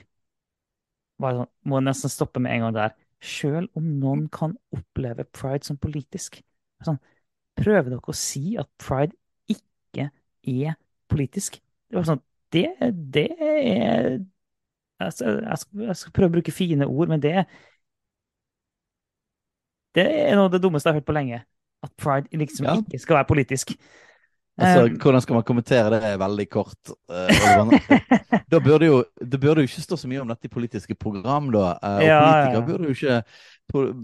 bare 1.21 1.43
sånn, 1.43 1.51
Må 1.71 1.81
nesten 1.85 2.13
stoppe 2.13 2.41
med 2.43 2.55
en 2.55 2.67
gang 2.67 2.77
der. 2.77 2.95
Sjøl 3.25 3.69
om 3.79 3.85
noen 4.01 4.27
kan 4.33 4.57
oppleve 4.75 5.27
pride 5.33 5.65
som 5.69 5.79
politisk. 5.81 6.41
Sånn, 6.85 6.99
prøver 7.57 7.95
dere 7.95 8.13
å 8.13 8.17
si 8.17 8.57
at 8.61 8.69
pride 8.83 9.15
er 10.47 10.75
politisk? 11.11 11.59
Det 11.91 11.97
var 11.99 12.07
sånn, 12.09 12.23
det, 12.55 12.67
det 13.15 13.29
er 13.41 14.21
skal, 15.11 15.41
jeg, 15.45 15.59
skal, 15.59 15.81
jeg 15.89 15.97
skal 16.01 16.13
prøve 16.17 16.31
å 16.31 16.35
bruke 16.39 16.53
fine 16.55 16.87
ord, 16.87 17.11
men 17.13 17.21
det 17.23 17.45
Det 19.95 20.05
er 20.07 20.35
noe 20.35 20.49
av 20.49 20.55
det 20.57 20.63
dummeste 20.65 20.89
jeg 20.89 20.95
har 20.97 21.01
hørt 21.03 21.07
på 21.11 21.15
lenge. 21.15 21.43
At 21.85 21.93
pride 22.01 22.27
liksom 22.41 22.67
Ja. 22.67 22.75
ikke 22.81 22.99
skal 22.99 23.17
være 23.21 23.29
politisk. 23.31 23.75
Altså, 24.59 24.85
Um, 24.87 24.99
hvordan 25.03 25.21
skal 25.21 25.35
man 25.35 25.43
kommentere 25.43 25.91
det 25.91 26.19
veldig 26.19 26.45
kort? 26.51 26.91
eh, 27.11 28.43
da 28.51 28.61
burde 28.63 28.87
jo, 28.87 29.05
det 29.19 29.41
burde 29.43 29.63
jo 29.65 29.67
ikke 29.67 29.83
stå 29.83 29.97
så 29.99 30.07
mye 30.09 30.21
om 30.23 30.29
dette 30.31 30.47
i 30.47 30.53
politiske 30.53 30.95
program, 30.95 31.51
da. 31.51 31.73
eh, 31.83 31.97
og 31.99 32.03
Ja, 32.07 32.19
politikere 32.23 32.61
ja. 32.61 32.67
burde 32.67 32.85
jo 32.85 32.95
ikke 32.95 33.25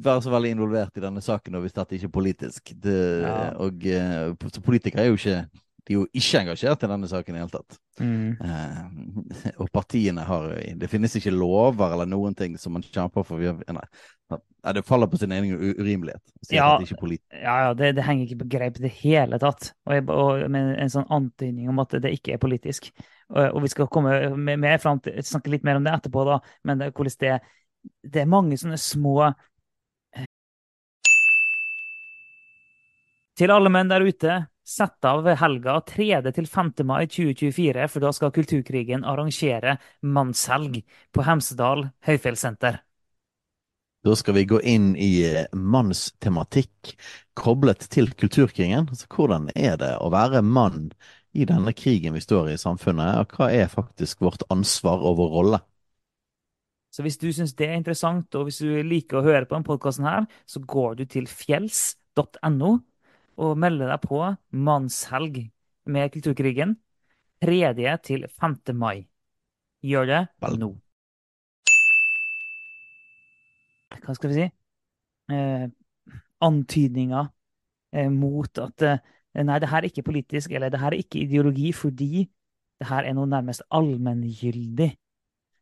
være 0.02 0.22
så 0.22 0.30
veldig 0.30 0.50
involvert 0.50 0.96
i 0.96 1.00
denne 1.04 1.22
saken 1.22 1.54
hvis 1.62 1.72
dette 1.76 1.94
ikke 1.94 2.06
er 2.10 2.14
politisk. 2.18 2.72
Det, 2.82 3.22
Ja. 3.22 3.50
Og 3.62 3.86
eh, 3.86 4.34
så 4.52 4.60
politikere 4.60 5.02
er 5.04 5.06
jo 5.12 5.18
ikke 5.20 5.48
de 5.90 5.96
er 5.96 6.04
jo 6.04 6.06
ikke 6.14 6.40
engasjert 6.44 6.84
i 6.86 6.88
denne 6.92 7.08
saken 7.10 7.34
i 7.34 7.36
det 7.36 7.40
hele 7.42 7.50
tatt. 7.50 7.78
mm, 7.98 8.36
Eh, 8.46 9.54
og 9.58 9.70
partiene 9.74 10.22
har 10.22 10.44
Det 10.78 10.88
finnes 10.88 11.16
ikke 11.18 11.32
lover 11.34 11.92
eller 11.96 12.06
noen 12.06 12.34
ting 12.34 12.56
som 12.58 12.72
man 12.72 12.84
kjemper 12.86 13.26
for. 13.26 13.42
Nei, 13.42 14.72
det 14.76 14.84
faller 14.86 15.10
på 15.10 15.18
sin 15.18 15.32
egen 15.32 15.56
urimelighet. 15.58 16.22
Ja. 16.50 16.78
det 16.78 17.18
ja, 17.42 17.56
ja, 17.64 17.74
det, 17.74 17.96
det 17.96 18.04
henger 18.06 18.28
ikke 18.28 18.44
på 18.44 18.48
greip 18.52 18.78
i 18.78 18.84
det 18.84 18.92
hele 19.00 19.40
tatt. 19.42 19.72
Og, 19.88 19.96
jeg, 19.96 20.06
og 20.14 20.44
med 20.54 20.76
en 20.78 20.92
sånn 20.92 21.10
antydning 21.10 21.72
om 21.72 21.82
at 21.82 21.98
det 21.98 22.14
ikke 22.14 22.36
er 22.36 22.42
politisk. 22.42 22.92
Og, 23.32 23.42
og 23.48 23.58
vi 23.64 23.72
skal 23.74 23.90
komme 23.90 24.14
med, 24.36 24.62
mer 24.62 24.78
frem 24.78 25.02
til, 25.02 25.18
snakke 25.26 25.50
litt 25.50 25.66
mer 25.66 25.80
om 25.80 25.88
det 25.88 25.96
etterpå, 25.96 26.22
da. 26.28 26.38
Men 26.62 26.84
det, 26.84 26.92
hvordan 26.94 27.18
det, 27.24 27.34
det 28.06 28.22
er 28.22 28.30
mange 28.30 28.60
sånne 28.60 28.78
små 28.78 29.32
Til 33.40 33.48
alle 33.54 33.70
menn 33.72 33.88
der 33.88 34.04
ute, 34.04 34.34
sett 34.70 35.04
av 35.04 35.26
helga 35.40 35.80
3. 35.86 36.20
til 36.36 36.46
5. 36.46 36.72
mai 36.86 37.06
2024, 37.10 37.88
for 37.90 38.04
da 38.04 38.12
skal 38.14 38.34
Kulturkrigen 38.34 39.04
arrangere 39.08 39.78
mannshelg 40.02 40.82
på 41.12 41.26
Hemsedal 41.26 41.88
høyfjellssenter. 42.06 42.78
Da 44.00 44.14
skal 44.16 44.38
vi 44.38 44.46
gå 44.48 44.60
inn 44.64 44.94
i 44.96 45.10
eh, 45.28 45.48
mannstematikk 45.52 46.94
koblet 47.36 47.84
til 47.92 48.08
kulturkrigen. 48.16 48.86
Altså, 48.88 49.08
hvordan 49.12 49.50
er 49.52 49.76
det 49.80 49.90
å 50.00 50.08
være 50.12 50.40
mann 50.40 50.88
i 51.36 51.44
denne 51.44 51.74
krigen 51.76 52.16
vi 52.16 52.22
står 52.24 52.48
i 52.48 52.54
i 52.56 52.62
samfunnet, 52.62 53.18
og 53.20 53.34
hva 53.36 53.50
er 53.52 53.68
faktisk 53.68 54.22
vårt 54.24 54.46
ansvar 54.50 55.04
og 55.04 55.18
vår 55.20 55.34
rolle? 55.34 55.60
Så 56.90 57.04
hvis 57.04 57.20
du 57.20 57.28
syns 57.30 57.52
det 57.58 57.68
er 57.68 57.76
interessant, 57.76 58.34
og 58.34 58.48
hvis 58.48 58.62
du 58.64 58.80
liker 58.82 59.20
å 59.20 59.26
høre 59.26 59.44
på 59.44 59.54
denne 59.54 59.68
podkasten 59.68 60.30
så 60.48 60.62
går 60.64 61.02
du 61.02 61.04
til 61.10 61.28
fjells.no 61.30 62.78
og 63.40 63.56
melde 63.60 63.88
deg 63.88 64.02
på 64.04 64.20
mannshelg 64.52 65.40
med 65.90 66.12
Kulturkrigen 66.12 66.76
3. 67.40 67.96
til 68.04 68.26
5. 68.28 68.56
mai. 68.76 69.06
Gjør 69.80 70.08
det 70.10 70.20
nå. 70.60 70.74
Hva 74.00 74.16
skal 74.16 74.32
vi 74.32 74.36
si? 74.36 74.46
Eh, 75.32 75.66
antydninger 76.44 77.30
eh, 77.94 78.10
mot 78.12 78.60
at 78.60 78.84
eh, 78.86 79.00
nei, 79.40 79.58
det 79.62 79.70
her 79.70 79.80
er 79.80 79.88
ikke 79.88 80.06
politisk, 80.10 80.52
eller 80.52 80.72
det 80.72 80.80
her 80.82 80.92
er 80.92 81.00
ikke 81.00 81.22
ideologi, 81.24 81.72
fordi 81.72 82.26
det 82.80 82.88
her 82.88 83.08
er 83.08 83.16
noe 83.16 83.28
nærmest 83.28 83.64
allmenngyldig. 83.72 84.90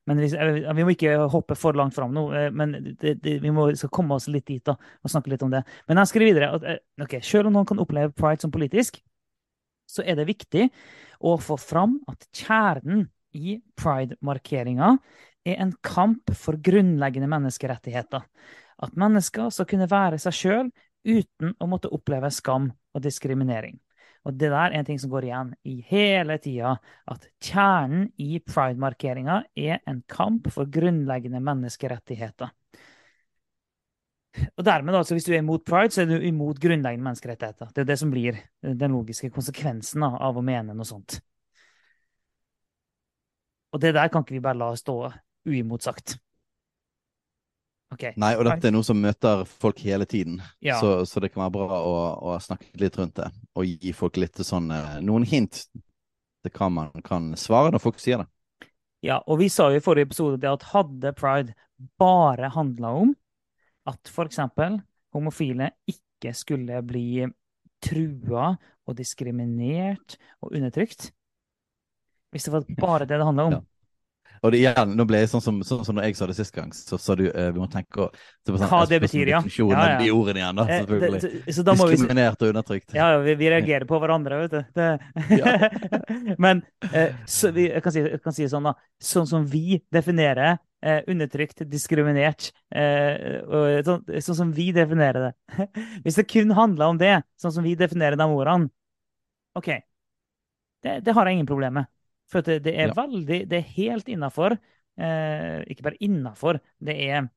Men 0.09 0.23
vi, 0.23 0.31
eh, 0.33 0.71
vi 0.75 0.87
må 0.87 0.95
ikke 0.95 1.15
hoppe 1.33 1.57
for 1.59 1.77
langt 1.77 1.97
fram 1.97 2.15
nå, 2.17 2.25
eh, 2.33 2.49
men 2.55 2.75
det, 2.89 3.19
det, 3.21 3.37
vi 3.45 3.53
må, 3.55 3.69
skal 3.77 3.93
komme 3.93 4.17
oss 4.17 4.29
litt 4.33 4.47
dit 4.49 4.65
da, 4.65 4.75
og 4.75 5.13
snakke 5.13 5.35
litt 5.35 5.45
om 5.45 5.53
det. 5.53 5.63
Men 5.91 6.01
jeg 6.01 6.13
skriver 6.13 6.33
videre 6.33 6.51
at 6.57 7.05
okay, 7.05 7.21
selv 7.25 7.51
om 7.51 7.59
noen 7.59 7.69
kan 7.69 7.83
oppleve 7.83 8.15
pride 8.17 8.45
som 8.45 8.55
politisk, 8.55 9.03
så 9.89 10.05
er 10.05 10.19
det 10.19 10.29
viktig 10.29 10.69
å 11.25 11.37
få 11.41 11.57
fram 11.61 11.99
at 12.11 12.29
kjernen 12.37 13.07
i 13.37 13.59
pride-markeringa 13.79 14.95
er 15.49 15.61
en 15.63 15.73
kamp 15.85 16.33
for 16.37 16.59
grunnleggende 16.61 17.29
menneskerettigheter. 17.31 18.25
At 18.79 18.97
mennesker 18.99 19.51
skal 19.53 19.69
kunne 19.69 19.89
være 19.91 20.21
seg 20.23 20.37
sjøl 20.37 20.71
uten 21.09 21.55
å 21.59 21.69
måtte 21.71 21.91
oppleve 21.95 22.31
skam 22.35 22.71
og 22.95 23.05
diskriminering. 23.05 23.79
Og 24.29 24.37
det 24.37 24.51
der 24.53 24.59
er 24.69 24.77
en 24.77 24.85
ting 24.85 24.99
som 25.01 25.11
går 25.11 25.25
igjen 25.25 25.55
i 25.65 25.79
hele 25.89 26.37
tida, 26.45 26.75
at 27.09 27.23
kjernen 27.41 28.11
i 28.21 28.37
pride-markeringa 28.45 29.41
er 29.57 29.81
en 29.89 30.03
kamp 30.11 30.51
for 30.53 30.69
grunnleggende 30.69 31.41
menneskerettigheter. 31.41 32.53
Og 34.59 34.65
dermed, 34.65 34.95
altså, 34.95 35.17
hvis 35.17 35.25
du 35.25 35.33
er 35.33 35.41
imot 35.41 35.65
pride, 35.67 35.91
så 35.95 36.05
er 36.05 36.13
du 36.13 36.21
imot 36.21 36.61
grunnleggende 36.61 37.09
menneskerettigheter. 37.09 37.73
Det 37.73 37.83
er 37.83 37.89
det 37.89 37.99
som 37.99 38.13
blir 38.13 38.37
den 38.61 38.93
logiske 38.93 39.33
konsekvensen 39.33 40.05
av 40.05 40.37
å 40.37 40.45
mene 40.45 40.77
noe 40.77 40.87
sånt. 40.87 41.19
Og 43.73 43.81
det 43.81 43.95
der 43.97 44.13
kan 44.13 44.25
ikke 44.25 44.37
vi 44.37 44.45
bare 44.45 44.61
la 44.61 44.71
stå 44.77 45.01
uimotsagt. 45.49 46.19
Ok. 47.95 48.03
Nei, 48.21 48.35
og 48.37 48.45
dette 48.45 48.69
er 48.69 48.75
noe 48.75 48.85
som 48.85 48.99
møter 49.01 49.47
folk 49.49 49.79
hele 49.81 50.05
tiden, 50.09 50.43
Ja. 50.61 50.77
så, 50.81 51.07
så 51.09 51.23
det 51.25 51.31
kan 51.33 51.47
være 51.47 51.55
bra 51.57 51.79
å, 51.81 51.95
å 52.29 52.35
snakke 52.43 52.69
litt 52.83 52.99
rundt 53.01 53.17
det. 53.17 53.31
Og 53.57 53.65
gi 53.65 53.93
folk 53.97 54.19
litt 54.21 54.37
sånn 54.45 54.69
eh, 54.75 54.99
noen 55.05 55.25
hint 55.25 55.63
til 55.73 56.53
hva 56.53 56.69
man 56.71 57.05
kan 57.07 57.31
svare 57.41 57.73
når 57.73 57.83
folk 57.83 58.03
sier 58.03 58.21
det. 58.23 58.29
Ja, 59.07 59.21
og 59.31 59.39
vi 59.41 59.49
sa 59.49 59.71
jo 59.73 59.79
i 59.79 59.85
forrige 59.85 60.11
episode 60.11 60.41
det 60.43 60.51
at 60.51 60.69
hadde 60.75 61.15
pride 61.17 61.55
bare 62.01 62.51
handla 62.53 62.91
om 63.05 63.15
at 63.89 64.11
f.eks. 64.11 64.41
homofile 65.15 65.71
ikke 65.89 66.35
skulle 66.37 66.83
bli 66.85 67.23
trua 67.85 68.51
og 68.89 68.97
diskriminert 68.99 70.17
og 70.43 70.57
undertrykt 70.59 71.13
Hvis 72.35 72.49
det 72.49 72.53
var 72.53 72.67
bare 72.77 73.07
det 73.07 73.17
det 73.21 73.25
handla 73.25 73.45
om. 73.49 73.53
Ja. 73.57 73.63
Og 74.43 74.53
det, 74.53 74.61
igjen, 74.63 74.95
nå 74.99 75.07
ble 75.09 75.23
jeg 75.23 75.31
sånn 75.33 75.43
som, 75.45 75.61
sånn 75.67 75.85
som 75.87 75.99
når 75.99 76.09
jeg 76.09 76.19
sa 76.19 76.29
det 76.31 76.37
sist 76.39 76.55
gang, 76.55 76.71
så 76.75 76.99
sa 77.01 77.17
du 77.19 77.27
uh, 77.29 77.49
vi 77.55 77.59
må 77.63 77.69
tenke 77.73 78.07
å 78.07 78.09
sånn, 78.47 78.69
Hva 78.71 78.85
det 78.89 79.01
betyr, 79.03 79.33
ja. 79.35 79.41
Ja, 79.43 79.83
ja. 79.95 79.99
de 80.01 80.11
ordene 80.15 80.43
igjen, 80.43 80.61
da, 80.61 80.67
Eh, 80.69 80.81
selvfølgelig. 80.83 81.21
det- 81.21 81.45
det- 81.47 81.55
så 81.55 81.65
da 81.65 81.75
Diskriminert 81.75 82.41
vi 82.41 82.47
og 82.47 82.55
undertrykt. 82.55 82.95
Ja, 82.95 83.19
vi, 83.19 83.35
vi 83.35 83.51
reagerer 83.51 83.87
på 83.87 83.99
hverandre, 84.01 84.39
vet 84.47 84.51
du. 84.51 84.65
Det. 84.75 86.37
Men 86.45 86.63
eh, 86.93 87.15
så 87.27 87.53
vi, 87.53 87.69
jeg, 87.69 87.83
kan 87.83 87.93
si, 87.93 88.01
jeg 88.01 88.23
kan 88.23 88.33
si 88.33 88.49
sånn, 88.49 88.71
da. 88.71 88.75
Sånn 89.01 89.27
som 89.27 89.45
vi 89.47 89.83
definerer 89.93 90.59
eh, 90.83 91.03
undertrykt, 91.09 91.65
diskriminert 91.69 92.53
eh, 92.75 93.43
og, 93.45 93.85
sånn, 93.85 94.05
sånn 94.23 94.41
som 94.45 94.53
vi 94.55 94.71
definerer 94.73 95.29
det. 95.29 95.69
Hvis 96.05 96.19
det 96.21 96.29
kun 96.31 96.51
handla 96.57 96.89
om 96.93 96.99
det, 97.01 97.23
sånn 97.41 97.53
som 97.53 97.67
vi 97.67 97.75
definerer 97.79 98.19
de 98.19 98.29
ordene, 98.31 98.71
OK. 99.59 99.73
Det, 100.85 101.01
det 101.03 101.15
har 101.15 101.27
jeg 101.27 101.41
ingen 101.41 101.49
problem 101.51 101.81
med. 101.81 101.89
For 102.29 102.45
det, 102.45 102.63
det 102.65 102.75
er 102.77 102.89
Ja. 102.89 102.95
veldig 102.95 103.49
Det 103.49 103.57
er 103.59 103.73
helt 103.77 104.09
innafor. 104.09 104.59
Eh, 104.99 105.65
ikke 105.71 105.83
bare 105.87 106.01
innafor, 106.03 106.61
det 106.83 106.97
er 107.09 107.29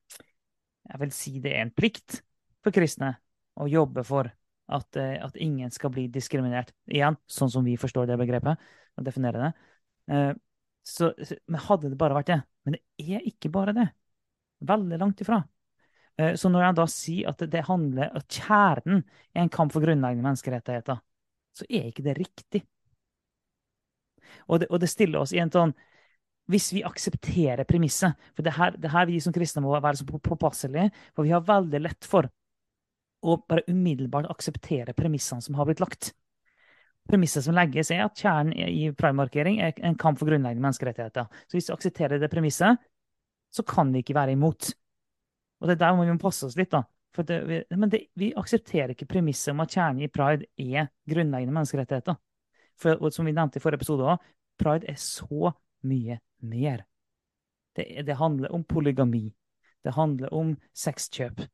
Jeg 0.89 0.99
vil 0.99 1.11
si 1.11 1.39
det 1.39 1.53
er 1.53 1.61
en 1.61 1.71
plikt 1.71 2.21
for 2.63 2.71
kristne 2.71 3.15
å 3.59 3.67
jobbe 3.69 4.03
for 4.03 4.31
at, 4.71 4.97
eh, 4.97 5.17
at 5.23 5.35
ingen 5.37 5.69
skal 5.71 5.89
bli 5.91 6.07
diskriminert. 6.07 6.71
Igjen, 6.89 7.17
sånn 7.29 7.51
som 7.51 7.63
vi 7.63 7.75
forstår 7.77 8.07
det 8.07 8.17
begrepet, 8.17 8.57
og 8.97 9.03
definerer 9.05 9.43
det. 9.45 9.53
Eh, 10.09 10.33
så, 10.83 11.13
så- 11.23 11.37
men 11.47 11.59
hadde 11.59 11.89
det 11.89 11.97
bare 11.97 12.15
vært 12.15 12.25
det. 12.25 12.43
Men 12.65 12.73
det 12.73 12.81
er 12.99 13.19
ikke 13.21 13.51
bare 13.51 13.73
det. 13.73 13.91
Veldig 14.63 14.99
langt 14.99 15.21
ifra. 15.21 15.43
Eh, 16.17 16.33
så 16.33 16.49
når 16.51 16.65
jeg 16.65 16.75
da 16.75 16.85
sier 16.85 17.29
at 17.29 17.37
det 17.37 17.63
handler 17.65 18.11
at 18.15 18.27
kjernen 18.27 19.03
er 19.35 19.41
en 19.41 19.49
kamp 19.49 19.71
for 19.71 19.81
grunnleggende 19.81 20.23
menneskerettigheter, 20.23 20.99
så 21.55 21.65
er 21.69 21.91
ikke 21.91 22.03
det 22.03 22.17
riktig. 22.17 22.63
Og 24.47 24.61
det, 24.61 24.69
og 24.69 24.81
det 24.81 24.89
stiller 24.91 25.21
oss 25.21 25.33
i 25.33 25.41
en 25.43 25.51
sånn 25.51 25.73
Hvis 26.51 26.71
vi 26.73 26.83
aksepterer 26.83 27.67
premisset 27.69 28.17
For 28.35 28.43
det 28.43 28.55
her, 28.57 28.75
det 28.77 28.91
her 28.91 29.05
vi 29.07 29.19
som 29.21 29.33
kristne 29.33 29.63
må 29.63 29.73
være 29.73 30.01
så 30.01 30.05
påpasselige, 30.05 30.89
for 31.15 31.27
vi 31.27 31.33
har 31.35 31.45
veldig 31.47 31.81
lett 31.81 32.07
for 32.07 32.29
å 33.21 33.37
bare 33.47 33.67
umiddelbart 33.69 34.29
akseptere 34.33 34.95
premissene 34.97 35.45
som 35.45 35.55
har 35.55 35.67
blitt 35.69 35.83
lagt. 35.83 36.11
Premisset 37.09 37.45
som 37.45 37.53
legges, 37.53 37.91
er 37.93 38.05
at 38.05 38.17
kjernen 38.17 38.53
i 38.53 38.87
primarkering 38.97 39.59
er 39.61 39.77
en 39.85 39.97
kamp 39.99 40.17
for 40.17 40.29
grunnleggende 40.29 40.63
menneskerettigheter. 40.65 41.27
Så 41.45 41.57
hvis 41.57 41.69
vi 41.69 41.75
aksepterer 41.75 42.21
det 42.21 42.31
premisset, 42.33 42.81
så 43.51 43.65
kan 43.67 43.91
vi 43.93 44.01
ikke 44.01 44.17
være 44.17 44.33
imot. 44.33 44.71
Og 45.61 45.69
det 45.69 45.75
er 45.75 45.83
der 45.83 45.95
må 45.97 46.07
vi 46.07 46.17
passe 46.21 46.47
oss 46.47 46.57
litt, 46.57 46.73
da. 46.73 46.83
Det, 47.11 47.65
men 47.75 47.89
det, 47.91 48.05
vi 48.15 48.31
aksepterer 48.39 48.93
ikke 48.93 49.09
premisset 49.11 49.51
om 49.51 49.61
at 49.65 49.73
kjernen 49.75 50.05
i 50.05 50.11
pride 50.11 50.47
er 50.55 50.87
grunnleggende 51.09 51.53
menneskerettigheter. 51.57 52.15
For 52.81 53.11
som 53.13 53.27
vi 53.29 53.33
nevnte 53.35 53.59
i 53.59 53.63
forrige 53.63 53.81
episode 53.81 54.07
òg, 54.13 54.23
pride 54.61 54.89
er 54.89 54.97
så 54.99 55.53
mye 55.87 56.19
mer. 56.41 56.83
Det, 57.77 57.85
det 58.07 58.17
handler 58.19 58.51
om 58.53 58.63
polygami. 58.67 59.27
Det 59.85 59.93
handler 59.95 60.33
om 60.33 60.55
sexkjøp. 60.77 61.45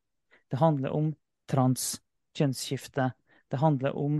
Det 0.51 0.59
handler 0.59 0.95
om 0.95 1.11
trans, 1.47 1.97
kjønnsskifte. 2.35 3.11
Det 3.51 3.59
handler 3.61 3.95
om 3.95 4.17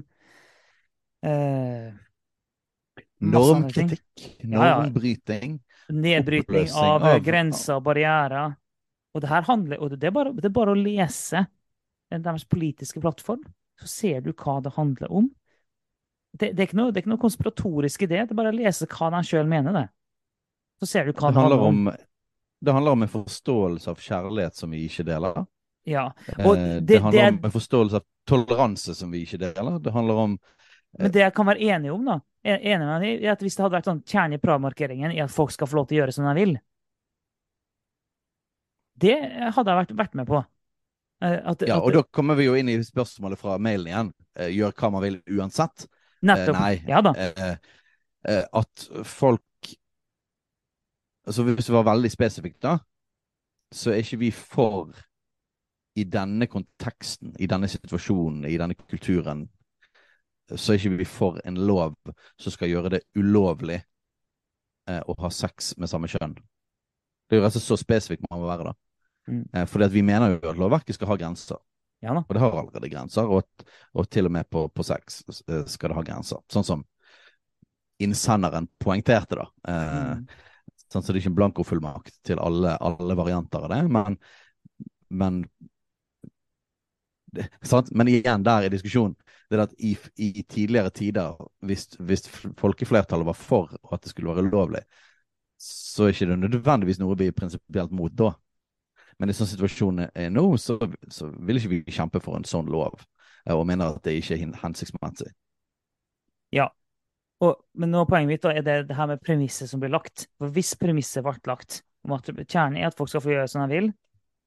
eh, 1.26 1.94
Normkritikk. 3.20 4.04
Normbryting. 4.44 4.54
Ja, 4.54 4.68
ja. 4.68 5.94
Nedbrytning 5.94 6.70
av, 6.76 7.04
av- 7.04 7.20
grenser 7.24 7.80
og 7.80 7.84
barrierer. 7.88 8.56
Og 9.16 9.24
det 9.24 9.30
her 9.32 9.48
handler, 9.48 9.80
og 9.82 9.96
det 9.96 10.08
er 10.10 10.14
bare, 10.14 10.34
det 10.36 10.46
er 10.46 10.54
bare 10.54 10.76
å 10.76 10.78
lese 10.78 11.46
deres 12.12 12.46
politiske 12.48 13.02
plattform, 13.02 13.42
så 13.82 13.88
ser 13.90 14.22
du 14.22 14.32
hva 14.38 14.60
det 14.64 14.76
handler 14.78 15.12
om. 15.12 15.32
Det, 16.38 16.52
det, 16.54 16.60
er, 16.60 16.68
ikke 16.68 16.78
noe, 16.78 16.92
det 16.92 17.00
er 17.00 17.06
ikke 17.06 17.14
noe 17.16 17.22
konspiratorisk 17.24 18.04
i 18.04 18.10
det, 18.12 18.20
det 18.28 18.34
er 18.36 18.38
bare 18.38 18.52
å 18.54 18.58
lese 18.58 18.86
hva 18.92 19.10
han 19.16 19.26
sjøl 19.26 19.48
mener. 19.50 19.74
det. 19.74 19.86
Så 20.82 20.88
ser 20.92 21.06
du 21.08 21.14
hva 21.14 21.32
Det 21.32 21.40
handler 21.42 21.64
om, 21.66 21.88
det 22.62 22.74
handler 22.74 22.92
om 22.98 23.06
en 23.06 23.10
forståelse 23.10 23.88
av 23.90 23.98
kjærlighet 24.04 24.56
som 24.56 24.70
vi 24.72 24.84
ikke 24.88 25.06
deler. 25.08 25.46
Ja, 25.88 26.12
Eh, 26.28 26.36
det- 26.36 26.86
det 26.86 27.02
handler 27.02 27.22
det- 27.22 27.40
om 27.40 27.46
en 27.46 27.52
forståelse 27.52 27.96
av 27.96 28.04
toleranse 28.28 28.96
som 28.96 29.10
vi 29.12 29.26
ikke 29.26 29.40
deler. 29.40 29.80
Det 29.82 29.94
handler 29.94 30.14
om 30.16 30.40
Men 31.00 31.12
det 31.12 31.20
jeg 31.22 31.34
kan 31.34 31.46
være 31.46 31.60
enig 31.62 31.94
om, 31.94 32.06
da, 32.06 32.20
er 32.44 32.58
enig 32.60 32.86
med 32.86 33.02
deg 33.02 33.24
er 33.24 33.32
at 33.32 33.40
hvis 33.40 33.56
det 33.56 33.64
hadde 33.64 33.78
vært 33.82 33.86
sånn 33.86 34.04
kjerne 34.06 34.34
i 34.34 34.38
Praha-markeringen 34.38 35.14
i 35.16 35.20
at 35.22 35.32
folk 35.32 35.52
skal 35.52 35.68
få 35.68 35.76
lov 35.76 35.88
til 35.88 35.98
å 35.98 36.02
gjøre 36.06 36.14
som 36.14 36.26
de 36.26 36.34
vil, 36.46 36.58
det 38.98 39.18
hadde 39.54 39.72
jeg 39.72 39.86
vært, 39.88 39.96
vært 39.98 40.16
med 40.16 40.28
på. 40.28 40.46
Eh, 41.22 41.40
At, 41.46 41.62
Ja, 41.68 41.78
at- 41.78 41.84
og 41.84 41.94
da 41.94 42.04
kommer 42.04 42.36
vi 42.36 42.46
jo 42.46 42.54
inn 42.54 42.70
i 42.70 42.78
spørsmålet 42.78 43.38
fra 43.38 43.58
mailen 43.58 43.88
igjen. 43.88 44.12
Eh, 44.36 44.50
Gjør 44.50 44.74
hva 44.74 44.92
man 44.92 45.02
vil 45.02 45.22
uansett. 45.28 45.88
Nettopp, 46.22 46.56
Eh, 46.56 46.62
nei. 46.62 46.84
Ja 46.88 47.02
da. 47.02 47.14
Eh, 47.16 47.58
eh, 48.28 48.46
At 48.54 48.90
folk 49.04 49.44
Altså 51.28 51.44
Hvis 51.44 51.68
det 51.68 51.76
var 51.76 51.84
veldig 51.84 52.10
spesifikt, 52.12 52.62
da, 52.64 52.78
så 53.76 53.92
er 53.92 54.00
ikke 54.00 54.20
vi 54.22 54.30
for 54.32 54.94
i 55.98 56.06
denne 56.08 56.48
konteksten, 56.48 57.34
i 57.40 57.50
denne 57.52 57.68
situasjonen, 57.68 58.46
i 58.46 58.58
denne 58.58 58.78
kulturen, 58.80 59.50
så 60.56 60.72
er 60.72 60.80
ikke 60.80 60.98
vi 61.02 61.08
for 61.10 61.40
en 61.44 61.58
lov 61.68 61.98
som 62.40 62.54
skal 62.54 62.70
gjøre 62.72 62.94
det 62.96 63.02
ulovlig 63.20 63.82
eh, 64.88 65.02
å 65.04 65.16
ha 65.20 65.32
sex 65.34 65.74
med 65.78 65.92
samme 65.92 66.08
kjønn. 66.08 66.38
Det 67.28 67.36
er 67.36 67.42
jo 67.42 67.44
rett 67.44 67.58
og 67.58 67.60
slett 67.60 67.74
så 67.74 67.82
spesifikt 67.82 68.28
man 68.30 68.40
må 68.40 68.48
være, 68.48 68.70
da. 68.70 68.74
Mm. 69.28 69.42
Eh, 69.52 69.66
fordi 69.68 69.88
at 69.90 69.96
vi 69.98 70.06
mener 70.08 70.38
jo 70.38 70.52
at 70.54 70.62
lovverket 70.62 70.96
skal 70.96 71.12
ha 71.12 71.18
grenser. 71.20 71.60
Ja. 72.08 72.16
Og 72.24 72.34
det 72.34 72.42
har 72.44 72.56
allerede 72.62 72.90
grenser, 72.92 73.28
og, 73.28 73.68
og 73.94 74.10
til 74.12 74.30
og 74.30 74.34
med 74.38 74.48
på, 74.50 74.68
på 74.72 74.86
sex 74.88 75.22
eh, 75.50 75.66
skal 75.68 75.92
det 75.92 76.00
ha 76.00 76.06
grenser. 76.08 76.44
Sånn 76.52 76.68
som 76.68 76.86
innsenderen 78.04 78.70
poengterte, 78.80 79.42
da. 79.44 79.50
Eh, 79.68 79.96
Mm. 80.18 80.28
Sånn 80.88 81.04
så 81.04 81.12
det 81.12 81.18
er 81.18 81.26
ikke 81.26 81.32
en 81.34 81.36
blankofullmakt 81.42 82.14
til 82.24 82.40
alle, 82.40 82.78
alle 82.80 83.16
varianter 83.20 83.66
av 83.66 83.74
det, 83.74 83.80
men, 83.92 84.16
men 85.12 85.42
det, 87.36 87.50
sant? 87.62 87.92
Men 87.92 88.08
igjen, 88.08 88.46
der 88.46 88.68
i 88.68 88.72
diskusjonen, 88.72 89.18
det 89.50 89.58
er 89.58 89.64
at 89.66 89.76
i, 89.84 89.94
i 90.24 90.44
tidligere 90.48 90.92
tider, 90.96 91.36
hvis, 91.68 91.90
hvis 92.00 92.24
folkeflertallet 92.60 93.28
var 93.28 93.36
for 93.36 93.76
at 93.92 94.04
det 94.04 94.14
skulle 94.14 94.32
være 94.32 94.48
ulovlig, 94.48 94.84
så 95.60 96.08
er 96.08 96.14
det 96.14 96.22
ikke 96.22 96.40
nødvendigvis 96.46 97.00
noe 97.02 97.18
vi 97.20 97.28
er 97.32 97.36
prinsipielt 97.36 97.92
mot 97.96 98.14
da. 98.16 98.32
Men 99.18 99.32
i 99.32 99.34
sånn 99.34 99.50
situasjonen 99.50 100.12
er 100.14 100.30
nå, 100.34 100.46
så, 100.62 100.78
så 101.10 101.30
vil 101.34 101.58
ikke 101.58 101.72
vi 101.74 101.82
kjempe 101.96 102.22
for 102.22 102.38
en 102.38 102.46
sånn 102.46 102.70
lov, 102.70 103.02
eh, 103.48 103.56
og 103.56 103.66
mener 103.70 103.96
at 103.96 104.04
det 104.06 104.18
ikke 104.20 104.38
er 104.38 104.58
hensiktsmessig. 104.62 105.32
Ja, 106.54 106.70
Og, 107.44 107.60
men 107.78 107.92
nå 107.94 108.06
poenget 108.10 108.32
mitt 108.32 108.46
da, 108.46 108.54
er 108.56 108.64
det, 108.66 108.76
det 108.90 108.96
her 108.98 109.10
med 109.12 109.22
premisset 109.22 109.70
som 109.70 109.82
blir 109.82 109.92
lagt. 109.94 110.26
For 110.42 110.54
hvis 110.54 110.74
premisset 110.80 111.26
ble 111.26 111.36
lagt 111.46 111.82
om 112.08 112.16
at 112.16 112.30
kjernen 112.30 112.80
er 112.80 112.88
at 112.88 112.98
folk 112.98 113.12
skal 113.12 113.22
få 113.22 113.34
gjøre 113.34 113.50
som 113.52 113.66
de 113.66 113.76
vil, 113.78 113.92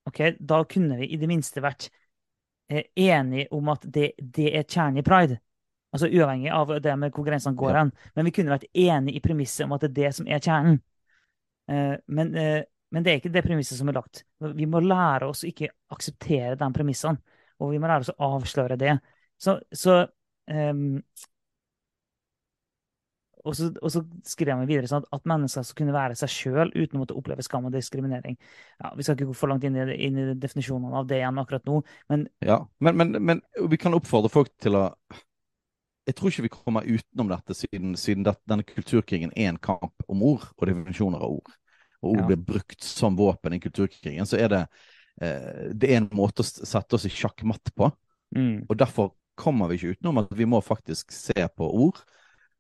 ok, 0.09 0.21
da 0.41 0.63
kunne 0.67 0.99
vi 0.99 1.11
i 1.13 1.19
det 1.21 1.29
minste 1.31 1.63
vært 1.63 1.91
eh, 2.71 2.89
enige 2.99 3.47
om 3.55 3.71
at 3.71 3.87
det, 3.87 4.13
det 4.19 4.49
er 4.59 4.67
kjernen 4.67 5.03
i 5.03 5.07
pride. 5.07 5.39
Altså 5.95 6.07
uavhengig 6.11 6.51
av 6.55 6.73
det 6.83 6.97
med 6.99 7.15
hvor 7.15 7.27
grensene 7.27 7.59
går 7.59 7.77
Ja. 7.77 7.85
Men 8.15 8.27
vi 8.27 8.35
kunne 8.35 8.55
vært 8.55 8.69
enige 8.75 9.19
i 9.19 9.23
premisset 9.23 9.67
om 9.67 9.75
at 9.75 9.87
det 9.87 9.91
er 9.91 9.97
det 10.01 10.13
som 10.19 10.27
er 10.31 10.43
kjernen. 10.43 10.81
Eh, 11.71 11.97
men, 12.07 12.35
eh, 12.35 12.63
men 12.91 13.05
det 13.07 13.13
er 13.13 13.21
ikke 13.21 13.33
det 13.33 13.45
premisset 13.47 13.79
som 13.79 13.91
er 13.91 13.99
lagt. 14.01 14.25
Vi 14.39 14.67
må 14.67 14.83
lære 14.83 15.29
oss 15.31 15.45
å 15.45 15.51
ikke 15.51 15.71
akseptere 15.95 16.57
de 16.59 16.71
premissene. 16.75 17.23
Og 17.61 17.75
vi 17.75 17.81
må 17.81 17.91
lære 17.91 18.07
oss 18.07 18.13
å 18.15 18.31
avsløre 18.37 18.79
det. 18.81 18.97
Så, 19.41 19.59
så 19.77 20.01
um, 20.51 20.99
og 23.45 23.57
så, 23.57 23.71
og 23.81 23.93
så 23.93 24.03
skriver 24.27 24.53
han 24.53 24.69
videre 24.69 24.89
sånn 24.91 25.05
at, 25.05 25.09
at 25.17 25.29
mennesker 25.29 25.65
skal 25.65 25.79
kunne 25.81 25.95
være 25.97 26.17
seg 26.19 26.33
sjøl 26.33 26.73
uten 26.75 26.99
å 26.99 27.03
måtte 27.03 27.17
oppleve 27.17 27.45
skam 27.47 27.69
og 27.69 27.75
diskriminering. 27.75 28.37
Ja, 28.83 28.93
Vi 28.97 29.07
skal 29.07 29.17
ikke 29.17 29.31
gå 29.31 29.37
for 29.39 29.53
langt 29.53 29.65
inn 29.65 29.79
i, 29.79 29.87
inn 30.07 30.19
i 30.21 30.27
definisjonene 30.41 31.01
av 31.01 31.09
det 31.09 31.23
igjen 31.23 31.41
akkurat 31.41 31.67
nå, 31.69 31.81
men 32.13 32.27
Ja, 32.45 32.61
men, 32.85 32.99
men, 33.01 33.17
men 33.31 33.43
vi 33.71 33.81
kan 33.81 33.97
oppfordre 33.97 34.33
folk 34.33 34.53
til 34.61 34.77
å 34.77 34.85
Jeg 36.09 36.17
tror 36.19 36.33
ikke 36.33 36.47
vi 36.49 36.53
kommer 36.53 36.89
utenom 36.89 37.31
dette, 37.31 37.55
siden, 37.55 37.95
siden 38.01 38.27
det, 38.27 38.35
denne 38.51 38.67
kulturkrigen 38.67 39.33
er 39.37 39.53
en 39.53 39.63
kamp 39.63 40.05
om 40.11 40.25
ord 40.27 40.49
og 40.57 40.67
definisjoner 40.67 41.23
av 41.23 41.39
ord. 41.39 41.57
Og 42.03 42.15
ord 42.15 42.21
Ja. 42.23 42.27
blir 42.31 42.37
brukt 42.37 42.83
som 42.83 43.17
våpen 43.17 43.53
i 43.53 43.61
kulturkrigen. 43.61 44.27
Så 44.27 44.39
er 44.39 44.49
det 44.49 44.69
eh, 45.21 45.73
Det 45.75 45.91
er 45.91 45.97
en 46.01 46.09
måte 46.13 46.41
å 46.41 46.45
sette 46.45 46.95
oss 46.95 47.05
i 47.05 47.13
sjakkmatt 47.13 47.75
på. 47.75 47.91
mm, 48.37 48.67
Og 48.69 48.77
derfor 48.77 49.13
kommer 49.37 49.69
vi 49.69 49.77
ikke 49.77 49.97
utenom 49.97 50.19
at 50.19 50.33
vi 50.37 50.45
må 50.45 50.61
faktisk 50.63 51.13
se 51.13 51.49
på 51.57 51.65
ord. 51.65 52.01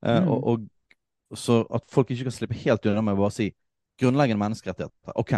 Eh, 0.05 0.20
Mm. 0.20 0.28
og, 0.28 0.68
og 1.30 1.36
så 1.38 1.66
at 1.74 1.84
folk 1.91 2.11
ikke 2.11 2.24
kan 2.24 2.32
slippe 2.32 2.55
helt 2.64 2.86
unna 2.86 3.03
med 3.03 3.14
å 3.14 3.22
bare 3.24 3.30
si 3.36 3.55
grunnleggende 4.01 4.41
menneskerettigheter. 4.41 5.12
OK, 5.14 5.34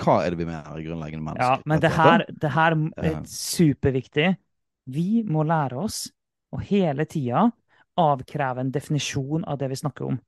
hva 0.00 0.24
er 0.24 0.32
det 0.32 0.38
vi 0.40 0.48
mener 0.48 0.78
i 0.80 0.86
grunnleggende 0.86 1.34
ja, 1.38 1.58
men 1.68 1.80
det 1.80 1.90
her, 1.92 2.24
det 2.28 2.50
her 2.50 2.76
er 2.96 3.18
superviktig. 3.28 4.36
Vi 4.88 5.22
må 5.28 5.44
lære 5.46 5.76
oss 5.84 6.06
å 6.52 6.60
hele 6.60 7.04
tida 7.04 7.50
avkreve 8.00 8.64
en 8.64 8.72
definisjon 8.72 9.44
av 9.44 9.58
det 9.60 9.68
vi 9.68 9.76
snakker 9.76 10.12
om. 10.12 10.20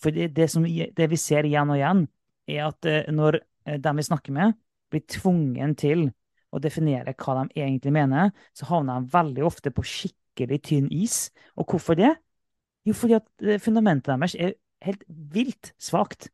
For 0.00 0.14
det, 0.14 0.30
det, 0.36 0.48
som, 0.52 0.64
det 0.66 1.08
vi 1.10 1.18
ser 1.20 1.48
igjen 1.48 1.72
og 1.72 1.80
igjen, 1.80 2.04
er 2.46 2.68
at 2.68 2.88
eh, 2.88 3.08
når 3.12 3.40
eh, 3.66 3.80
dem 3.82 3.98
vi 3.98 4.06
snakker 4.06 4.36
med, 4.36 4.56
blir 4.92 5.02
tvungen 5.10 5.74
til 5.78 6.06
å 6.54 6.60
definere 6.62 7.14
hva 7.18 7.40
de 7.40 7.60
egentlig 7.60 7.92
mener, 7.96 8.30
så 8.56 8.68
havner 8.70 9.02
de 9.02 9.12
veldig 9.12 9.44
ofte 9.44 9.72
på 9.74 9.84
skikkelig 9.84 10.60
tynn 10.64 10.86
is. 10.94 11.26
Og 11.58 11.66
hvorfor 11.74 11.98
det? 11.98 12.14
Jo, 12.86 12.94
fordi 12.94 13.18
at 13.18 13.26
eh, 13.44 13.60
fundamentet 13.62 14.12
deres 14.14 14.36
er 14.38 14.54
helt 14.86 15.02
vilt 15.08 15.72
svakt. 15.80 16.28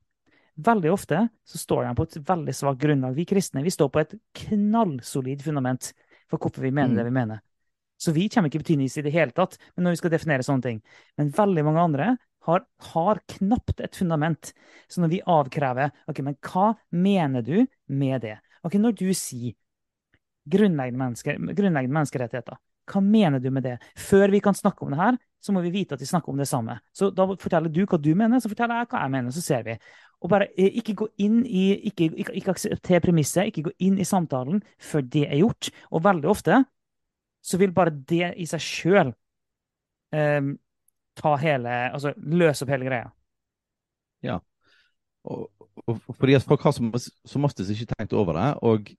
Veldig 0.63 0.91
ofte 0.93 1.25
så 1.49 1.59
står 1.59 1.87
de 1.87 1.95
på 1.97 2.05
et 2.05 2.19
veldig 2.29 2.55
svakt 2.55 2.83
grunnlag. 2.83 3.17
Vi 3.17 3.25
kristne 3.31 3.65
vi 3.65 3.73
står 3.73 3.89
på 3.89 4.03
et 4.03 4.13
knallsolid 4.45 5.41
fundament 5.43 5.95
for 6.29 6.37
hvorfor 6.39 6.65
vi 6.65 6.71
mener 6.71 6.93
Mm. 6.93 6.99
det 6.99 7.05
vi 7.05 7.15
mener. 7.17 7.41
Så 7.99 8.13
vi 8.13 8.29
kommer 8.29 8.51
ikke 8.51 8.61
på 8.65 8.73
tynn 8.73 8.83
is 8.83 8.97
i 8.99 9.03
det 9.03 9.13
hele 9.15 9.31
tatt 9.31 9.57
når 9.79 9.95
vi 9.95 10.01
skal 10.01 10.11
definere 10.11 10.43
sånne 10.43 10.63
ting. 10.63 10.83
Men 11.17 11.31
veldig 11.31 11.65
mange 11.65 11.81
andre 11.81 12.07
har, 12.49 12.65
har 12.93 13.21
knapt 13.37 13.81
et 13.81 13.97
fundament. 13.97 14.53
Så 14.89 15.03
når 15.03 15.13
vi 15.13 15.23
avkrever 15.27 15.93
ok, 16.11 16.23
men 16.27 16.39
hva 16.43 16.73
mener 16.91 17.45
du 17.47 17.67
med 17.87 18.23
det? 18.25 18.39
Ok, 18.63 18.79
Når 18.79 18.95
du 18.99 19.09
sier 19.15 19.55
grunnleggende, 20.51 20.99
mennesker, 20.99 21.39
grunnleggende 21.39 21.95
menneskerettigheter, 21.95 22.59
hva 22.91 23.03
mener 23.03 23.43
du 23.43 23.51
med 23.55 23.63
det? 23.67 23.77
Før 23.99 24.33
vi 24.33 24.41
kan 24.43 24.55
snakke 24.55 24.85
om 24.85 24.91
det 24.91 24.99
her, 24.99 25.19
så 25.43 25.55
må 25.55 25.63
vi 25.63 25.73
vite 25.75 25.95
at 25.95 26.03
vi 26.03 26.07
snakker 26.07 26.31
om 26.31 26.39
det 26.39 26.49
samme. 26.51 26.79
Så 26.95 27.11
da 27.15 27.27
forteller 27.27 27.71
du 27.71 27.83
hva 27.87 27.99
du 27.99 28.13
mener, 28.15 28.43
så 28.43 28.51
forteller 28.51 28.83
jeg 28.83 28.91
hva 28.93 29.05
jeg 29.05 29.15
mener, 29.15 29.35
så 29.35 29.43
ser 29.43 29.65
vi. 29.67 29.77
Og 30.23 30.31
bare 30.31 30.49
eh, 30.55 30.71
ikke 30.79 30.95
gå 31.01 31.09
inn 31.25 31.41
i 31.47 31.65
Ikke, 31.91 32.11
ikke, 32.15 32.35
ikke 32.39 32.55
aksepter 32.55 33.03
premisset, 33.03 33.51
ikke 33.51 33.71
gå 33.71 33.73
inn 33.83 33.99
i 33.99 34.07
samtalen 34.07 34.63
før 34.79 35.03
det 35.03 35.25
er 35.29 35.41
gjort. 35.43 35.73
Og 35.91 36.05
veldig 36.05 36.31
ofte 36.31 36.63
så 37.43 37.59
vil 37.59 37.75
bare 37.75 37.91
det 37.91 38.35
i 38.39 38.47
seg 38.47 38.63
sjøl 38.63 39.15
ta 41.19 41.35
hele 41.37 41.69
Altså 41.93 42.15
løse 42.17 42.65
opp 42.65 42.71
hele 42.73 42.89
greia. 42.89 43.11
Og, 45.25 45.51
og, 45.87 46.01
og 46.09 46.17
fordi 46.17 46.35
at 46.35 46.43
folk 46.43 46.63
har 46.67 46.75
som, 46.75 46.93
som 47.25 47.45
oftest 47.47 47.71
ikke 47.71 47.87
tenkt 47.95 48.13
over 48.13 48.33
det, 48.39 48.49
og, 48.63 48.91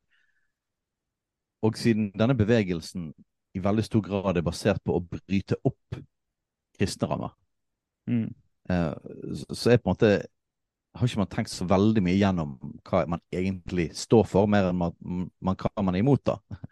og 1.64 1.78
siden 1.78 2.12
denne 2.20 2.36
bevegelsen 2.38 3.10
i 3.56 3.62
veldig 3.64 3.84
stor 3.86 4.02
grad 4.06 4.38
er 4.40 4.46
basert 4.46 4.82
på 4.86 4.96
å 4.98 5.04
bryte 5.04 5.60
opp 5.68 6.00
kristne 6.80 7.10
rammer, 7.12 7.36
Mm. 8.10 8.34
eh, 8.70 8.94
så, 9.32 9.56
så 9.56 9.70
er 9.72 9.78
på 9.80 9.88
en 9.88 9.94
måte 9.94 10.08
har 10.94 11.08
ikke 11.08 11.22
man 11.22 11.30
tenkt 11.32 11.52
så 11.54 11.66
veldig 11.70 12.02
mye 12.04 12.18
gjennom 12.20 12.58
hva 12.84 13.06
man 13.10 13.22
egentlig 13.34 13.86
står 13.96 14.26
for, 14.28 14.50
mer 14.52 14.68
enn 14.70 14.78
man, 14.78 14.94
man, 15.40 15.56
hva 15.56 15.84
man 15.84 15.96
er 15.96 16.04
imot. 16.04 16.24
da. 16.28 16.38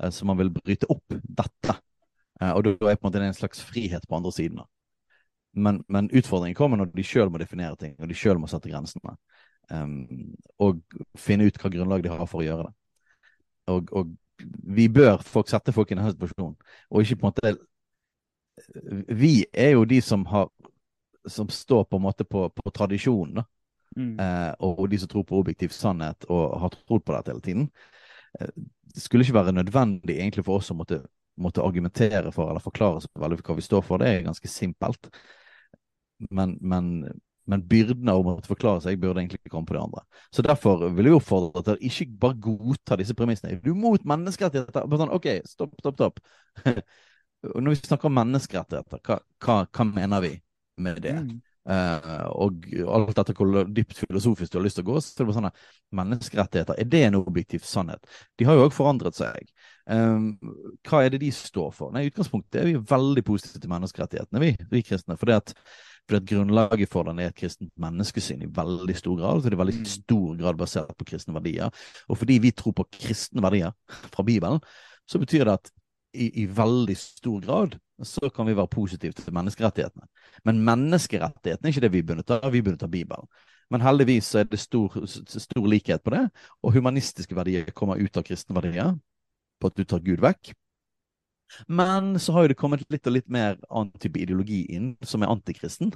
Eh, 0.00 0.10
Så 0.10 0.24
man 0.26 0.38
vil 0.38 0.50
bryte 0.54 0.86
opp 0.90 1.14
dette. 1.22 1.74
Eh, 2.40 2.50
Og 2.52 2.64
da 2.64 2.72
er 2.90 2.96
på 2.96 3.06
en 3.06 3.10
måte 3.10 3.22
en 3.22 3.34
slags 3.36 3.62
frihet 3.62 4.06
på 4.08 4.16
andre 4.16 4.32
siden. 4.32 4.58
da. 4.62 4.66
Men, 5.52 5.82
men 5.88 6.08
utfordringen 6.10 6.56
kommer 6.56 6.80
når 6.80 6.92
de 6.94 7.04
sjøl 7.04 7.30
må 7.32 7.40
definere 7.42 7.76
ting, 7.76 7.94
og 8.00 8.08
de 8.08 8.16
sjøl 8.16 8.40
må 8.40 8.48
sette 8.48 8.70
grensene. 8.72 9.16
Um, 9.70 10.32
og 10.60 10.80
finne 11.18 11.46
ut 11.46 11.58
hva 11.60 11.70
grunnlag 11.72 12.04
de 12.04 12.12
har 12.12 12.24
for 12.28 12.42
å 12.42 12.46
gjøre 12.46 12.66
det. 12.68 12.74
Og, 13.72 13.92
og 13.92 14.14
vi 14.76 14.88
bør 14.90 15.22
folk 15.26 15.50
sette 15.52 15.74
folk 15.76 15.92
i 15.92 15.96
denne 15.96 16.12
situasjonen, 16.14 16.56
og 16.90 17.04
ikke 17.04 17.20
på 17.20 17.28
en 17.28 17.30
måte 17.30 17.52
Vi 19.14 19.44
er 19.52 19.70
jo 19.76 19.84
de 19.88 20.00
som 20.04 20.24
har 20.28 20.50
som 21.28 21.48
står 21.48 21.84
på 21.84 21.96
en 21.96 22.02
måte 22.02 22.24
på, 22.24 22.48
på 22.50 22.70
tradisjonen. 22.70 23.44
Mm. 23.96 24.18
Eh, 24.20 24.52
og 24.64 24.88
de 24.90 24.98
som 24.98 25.08
tror 25.08 25.24
på 25.28 25.38
objektiv 25.38 25.74
sannhet 25.76 26.24
og 26.32 26.56
har 26.60 26.72
trodd 26.74 27.04
på 27.04 27.14
dette 27.14 27.32
hele 27.32 27.44
tiden. 27.44 27.68
Eh, 28.40 28.50
det 28.94 29.02
skulle 29.02 29.24
ikke 29.24 29.38
være 29.38 29.54
nødvendig 29.56 30.16
egentlig 30.18 30.44
for 30.46 30.60
oss 30.60 30.72
å 30.72 30.76
måtte, 30.76 31.02
måtte 31.40 31.64
argumentere 31.64 32.32
for 32.34 32.50
eller 32.50 32.64
forklare 32.64 33.04
så 33.04 33.22
veldig 33.22 33.40
hva 33.42 33.56
vi 33.58 33.66
står 33.68 33.84
for. 33.86 34.02
Det 34.02 34.10
er 34.10 34.26
ganske 34.26 34.50
simpelt. 34.50 35.10
Men, 36.30 36.56
men, 36.60 36.90
men 37.50 37.64
byrden 37.68 38.10
av 38.12 38.20
å 38.20 38.26
måtte 38.26 38.50
forklare 38.50 38.84
seg 38.84 39.00
burde 39.02 39.22
egentlig 39.22 39.40
komme 39.50 39.68
på 39.68 39.76
de 39.76 39.82
andre. 39.82 40.04
Så 40.34 40.44
derfor 40.46 40.86
vil 40.88 41.10
jeg 41.10 41.18
oppfordre 41.18 41.64
til 41.66 41.76
å 41.76 41.90
ikke 41.90 42.08
bare 42.24 42.40
godta 42.48 42.98
disse 43.00 43.16
premissene. 43.18 43.54
Er 43.54 43.62
du 43.64 43.72
mot 43.78 44.04
menneskerettigheter? 44.12 44.86
Sånn, 45.02 45.16
OK, 45.16 45.30
stopp, 45.48 45.74
stopp, 45.82 45.98
stopp. 45.98 46.22
Når 47.52 47.72
vi 47.74 47.80
snakker 47.80 48.10
om 48.10 48.20
menneskerettigheter, 48.20 49.02
hva, 49.02 49.18
hva, 49.42 49.62
hva 49.66 49.88
mener 49.88 50.22
vi 50.22 50.36
med 50.82 51.02
det? 51.02 51.16
Mm. 51.18 51.40
Uh, 51.62 52.26
og 52.42 52.64
alt 52.90 53.12
dette 53.14 53.34
hvor 53.38 53.60
dypt 53.70 54.00
filosofisk 54.00 54.50
du 54.50 54.56
har 54.58 54.64
lyst 54.64 54.80
til 54.80 54.82
å 54.82 54.88
gå, 54.88 54.96
så 54.98 55.12
er 55.12 55.20
det 55.20 55.26
bare 55.28 55.36
sånn 55.36 55.50
at 55.52 55.60
Menneskerettigheter, 55.94 56.78
er 56.80 56.88
det 56.90 57.02
en 57.06 57.18
objektiv 57.20 57.66
sannhet? 57.68 58.08
De 58.40 58.46
har 58.48 58.56
jo 58.56 58.64
òg 58.66 58.74
forandret 58.74 59.14
seg. 59.14 59.50
Um, 59.86 60.32
hva 60.88 61.02
er 61.04 61.12
det 61.12 61.20
de 61.22 61.28
står 61.36 61.70
for? 61.76 61.92
Nei, 61.94 62.06
I 62.06 62.10
utgangspunktet 62.10 62.62
er 62.62 62.70
vi 62.70 62.80
veldig 62.90 63.24
positive 63.28 63.62
til 63.62 63.74
menneskerettighetene, 63.74 64.42
vi, 64.42 64.54
vi 64.72 64.82
kristne. 64.86 65.18
det 65.20 65.36
at, 65.36 65.54
fordi 66.08 66.18
at 66.18 66.28
grunnlaget 66.28 66.88
for 66.90 67.06
den 67.06 67.20
er 67.22 67.30
et 67.30 67.36
kristent 67.38 67.72
menneskesyn 67.80 68.42
i 68.42 68.50
veldig 68.50 68.96
stor 68.98 69.16
grad. 69.20 69.42
Så 69.42 69.50
det 69.50 69.56
er 69.58 69.64
veldig 69.64 69.78
Mm. 69.78 69.84
stor 69.84 70.36
grad 70.36 70.58
basert 70.58 70.96
på 70.98 71.04
kristne 71.04 71.34
verdier. 71.34 71.70
Og 72.08 72.18
fordi 72.18 72.38
vi 72.38 72.50
tror 72.50 72.72
på 72.72 72.84
kristne 72.92 73.42
verdier 73.42 73.72
fra 74.14 74.22
Bibelen, 74.22 74.60
så 75.08 75.18
betyr 75.18 75.44
det 75.44 75.52
at 75.52 75.70
i, 76.14 76.42
i 76.42 76.46
veldig 76.46 76.96
stor 76.96 77.40
grad 77.40 77.78
så 78.02 78.28
kan 78.34 78.46
vi 78.46 78.56
være 78.56 78.68
positive 78.68 79.12
til 79.12 79.32
menneskerettighetene. 79.32 80.06
Men 80.44 80.60
menneskerettighetene 80.66 81.68
er 81.68 81.72
ikke 81.72 81.80
det 81.86 81.92
vi 81.92 81.98
er 82.02 82.08
bundet 82.10 82.30
av, 82.30 82.50
vi 82.52 82.58
er 82.58 82.66
bundet 82.66 82.82
av 82.82 82.90
Bibelen. 82.90 83.28
Men 83.70 83.80
heldigvis 83.80 84.26
så 84.28 84.42
er 84.42 84.44
det 84.50 84.58
stor, 84.60 84.92
stor 85.06 85.66
likhet 85.70 86.02
på 86.04 86.10
det, 86.10 86.26
og 86.62 86.74
humanistiske 86.74 87.34
verdier 87.36 87.70
kommer 87.72 87.96
ut 88.02 88.16
av 88.16 88.26
kristne 88.26 88.56
verdier, 88.58 88.92
på 89.60 89.70
at 89.70 89.78
du 89.78 89.84
tar 89.84 90.02
Gud 90.04 90.20
vekk. 90.20 90.52
Men 91.66 92.14
så 92.20 92.32
har 92.32 92.46
jo 92.46 92.52
det 92.52 92.58
kommet 92.60 92.84
litt 92.92 93.06
og 93.06 93.16
litt 93.16 93.28
mer 93.32 93.58
annen 93.68 93.92
type 94.02 94.20
ideologi 94.20 94.64
inn, 94.76 94.94
som 95.06 95.22
er 95.22 95.32
antikristen, 95.32 95.92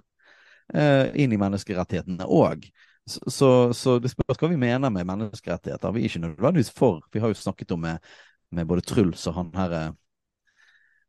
eh, 0.74 1.12
inn 1.14 1.34
i 1.34 1.40
menneskerettighetene 1.40 2.28
òg. 2.28 2.68
Så, 3.06 3.30
så, 3.30 3.50
så 3.74 3.98
det 4.02 4.10
spørs 4.10 4.40
hva 4.40 4.50
vi 4.50 4.58
mener 4.58 4.90
med 4.90 5.06
menneskerettigheter. 5.06 5.94
Vi 5.94 6.02
er 6.02 6.10
ikke 6.10 6.24
nødvendigvis 6.24 6.72
for. 6.74 7.04
Vi 7.14 7.22
har 7.22 7.30
jo 7.30 7.38
snakket 7.38 7.76
om 7.76 7.84
med, 7.86 8.02
med 8.50 8.66
både 8.66 8.82
Truls 8.86 9.26
og 9.30 9.36
han 9.38 9.52
herre 9.54 9.82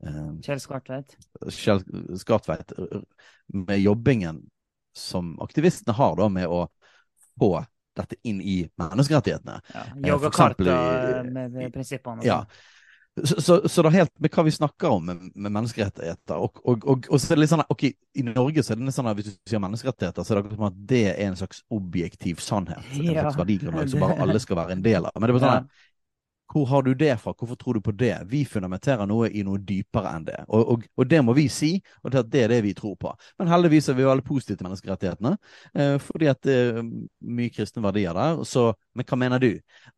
eh, 0.05 0.27
Kjell 0.45 0.61
Skartveit. 0.61 1.17
Kjell 1.49 1.81
Skartveit 2.21 2.75
med 3.53 3.81
jobbingen 3.81 4.43
som 4.97 5.39
aktivistene 5.41 5.93
har 5.97 6.15
da 6.17 6.29
med 6.29 6.49
å 6.49 6.67
få 7.39 7.51
dette 7.97 8.17
inn 8.29 8.41
i 8.41 8.59
menneskerettighetene. 8.77 9.59
Ja. 9.73 9.83
Eh, 9.95 10.09
Yoga 10.09 10.31
Karta 10.33 10.77
med, 11.25 11.57
prinsippene. 11.73 12.25
Ja. 12.25 12.43
Så, 13.23 13.41
så, 13.41 13.55
så 13.65 13.81
det 13.81 13.89
er 13.89 13.97
helt 14.03 14.13
med 14.21 14.33
hva 14.35 14.43
vi 14.45 14.53
snakker 14.53 14.93
om 14.93 15.07
med, 15.09 15.21
med 15.33 15.53
menneskerettigheter. 15.55 16.37
Og, 16.37 16.61
og, 16.63 16.85
og, 16.85 17.07
og 17.09 17.21
så 17.21 17.33
er 17.33 17.39
det 17.39 17.43
litt 17.45 17.53
sånn 17.53 17.63
ok, 17.65 17.83
I 17.89 18.25
Norge 18.27 18.63
så 18.63 18.73
er 18.73 18.79
det 18.79 18.89
litt 18.89 18.97
sånn 18.97 19.09
at 19.09 19.17
hvis 19.17 19.31
du 19.31 19.49
sier 19.49 19.63
menneskerettigheter, 19.63 20.25
så 20.25 20.33
er 20.33 20.37
det 20.37 20.43
akkurat 20.43 20.59
som 20.59 20.67
at 20.69 20.79
det 20.91 21.03
er 21.13 21.21
en 21.25 21.37
slags 21.39 21.63
objektiv 21.73 22.43
sannhet. 22.43 22.83
En 22.93 23.11
slags 23.15 23.39
verdigrunnlag 23.41 23.89
som 23.93 24.05
bare 24.05 24.19
alle 24.25 24.41
skal 24.43 24.61
være 24.61 24.77
en 24.77 24.85
del 24.85 25.09
av. 25.09 25.17
Men 25.17 25.25
det 25.25 25.35
er 25.35 25.39
bare 25.39 25.53
sånn 25.57 25.71
hvor 26.47 26.65
har 26.65 26.83
du 26.83 26.93
det 26.93 27.17
fra? 27.19 27.33
Hvorfor 27.33 27.55
tror 27.55 27.73
du 27.73 27.81
på 27.81 27.91
det? 27.91 28.15
Vi 28.31 28.45
fundamenterer 28.45 29.07
noe 29.09 29.29
i 29.29 29.43
noe 29.43 29.59
dypere 29.59 30.13
enn 30.15 30.27
det. 30.29 30.37
Og, 30.47 30.63
og, 30.73 30.85
og 30.95 31.09
det 31.09 31.19
må 31.25 31.35
vi 31.35 31.47
si, 31.51 31.73
og 32.03 32.13
det, 32.15 32.43
er 32.43 32.53
det 32.53 32.61
vi 32.63 32.73
tror 32.77 32.95
på. 32.99 33.11
Men 33.39 33.51
heldigvis 33.51 33.89
er 33.91 33.97
vi 33.97 34.07
veldig 34.07 34.25
positive 34.27 34.59
til 34.59 34.69
menneskerettighetene, 34.69 35.33
eh, 35.75 35.97
fordi 36.03 36.31
at 36.31 36.41
det 36.47 36.55
er 36.55 36.79
mye 36.85 37.53
kristne 37.53 37.83
verdier 37.83 38.15
der. 38.15 38.41
Så, 38.47 38.69
men 38.95 39.07
hva 39.09 39.19
mener 39.19 39.43
du? 39.43 39.51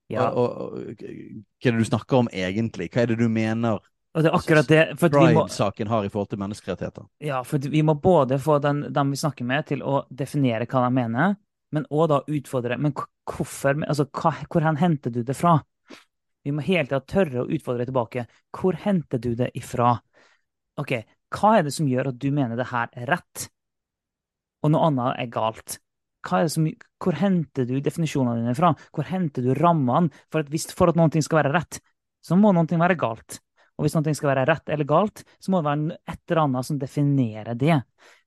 Ja. 0.10 0.32
Og, 0.34 0.74
hva 0.98 1.70
er 1.70 1.78
det 1.78 1.86
du 1.86 1.90
snakker 1.92 2.24
om 2.24 2.34
egentlig? 2.34 2.90
Hva 2.94 3.06
er 3.06 3.14
det 3.14 3.20
du 3.22 3.28
mener 3.30 3.78
Og 4.18 4.24
det 4.26 4.32
er 4.32 4.40
akkurat 4.40 4.70
det. 4.70 4.84
Pride-saken 4.98 5.88
har 5.88 6.06
i 6.06 6.10
forhold 6.10 6.32
til 6.34 6.42
menneskerettigheter? 6.42 7.06
ja, 7.22 7.44
for 7.46 7.62
vi 7.62 7.84
må 7.86 7.94
både 7.94 8.40
få 8.42 8.58
den, 8.64 8.88
dem 8.94 9.14
vi 9.14 9.22
snakker 9.22 9.46
med, 9.46 9.68
til 9.70 9.86
å 9.86 10.02
definere 10.10 10.66
hva 10.66 10.88
de 10.88 10.96
mener, 10.98 11.36
men 11.78 11.86
òg 11.94 12.08
da 12.10 12.24
utfordre. 12.26 12.80
Men 12.82 12.96
hvorfor 12.98 13.84
Altså, 13.86 14.08
hva, 14.10 14.34
hvor 14.50 14.66
hen 14.66 14.80
henter 14.82 15.14
du 15.14 15.22
det 15.22 15.38
fra? 15.38 15.60
Vi 16.50 16.56
må 16.58 16.64
hele 16.66 16.88
tida 16.88 17.04
tørre 17.06 17.44
å 17.44 17.50
utfordre 17.54 17.86
tilbake. 17.86 18.26
Hvor 18.58 18.78
henter 18.82 19.22
du 19.22 19.36
det 19.38 19.52
ifra? 19.60 19.92
OK, 20.82 20.96
hva 21.36 21.52
er 21.60 21.68
det 21.68 21.74
som 21.76 21.90
gjør 21.90 22.10
at 22.10 22.18
du 22.18 22.32
mener 22.34 22.58
det 22.58 22.72
her 22.72 22.90
er 22.98 23.12
rett, 23.14 23.44
og 24.64 24.74
noe 24.74 24.88
annet 24.88 25.20
er 25.22 25.30
galt? 25.36 25.78
Er 26.26 26.48
det 26.48 26.54
som, 26.56 26.66
hvor 27.00 27.16
henter 27.16 27.68
du 27.70 27.78
definisjonene 27.84 28.42
dine 28.42 28.56
fra? 28.58 28.74
Hvor 28.96 29.06
henter 29.08 29.46
du 29.46 29.54
rammene? 29.56 30.10
For 30.34 30.42
at, 30.42 30.50
hvis, 30.50 30.66
for 30.76 30.90
at 30.92 30.98
noe 30.98 31.22
skal 31.22 31.44
være 31.44 31.54
rett, 31.54 31.80
så 32.26 32.36
må 32.36 32.52
noe 32.56 32.82
være 32.82 32.98
galt. 33.00 33.38
Og 33.78 33.86
hvis 33.86 33.96
noe 33.96 34.16
skal 34.18 34.34
være 34.34 34.48
rett 34.50 34.74
eller 34.74 34.90
galt, 34.90 35.22
så 35.40 35.54
må 35.54 35.62
det 35.62 35.70
være 35.70 36.00
et 36.12 36.20
eller 36.26 36.42
annet 36.48 36.68
som 36.68 36.82
definerer 36.82 37.62
det. 37.62 37.78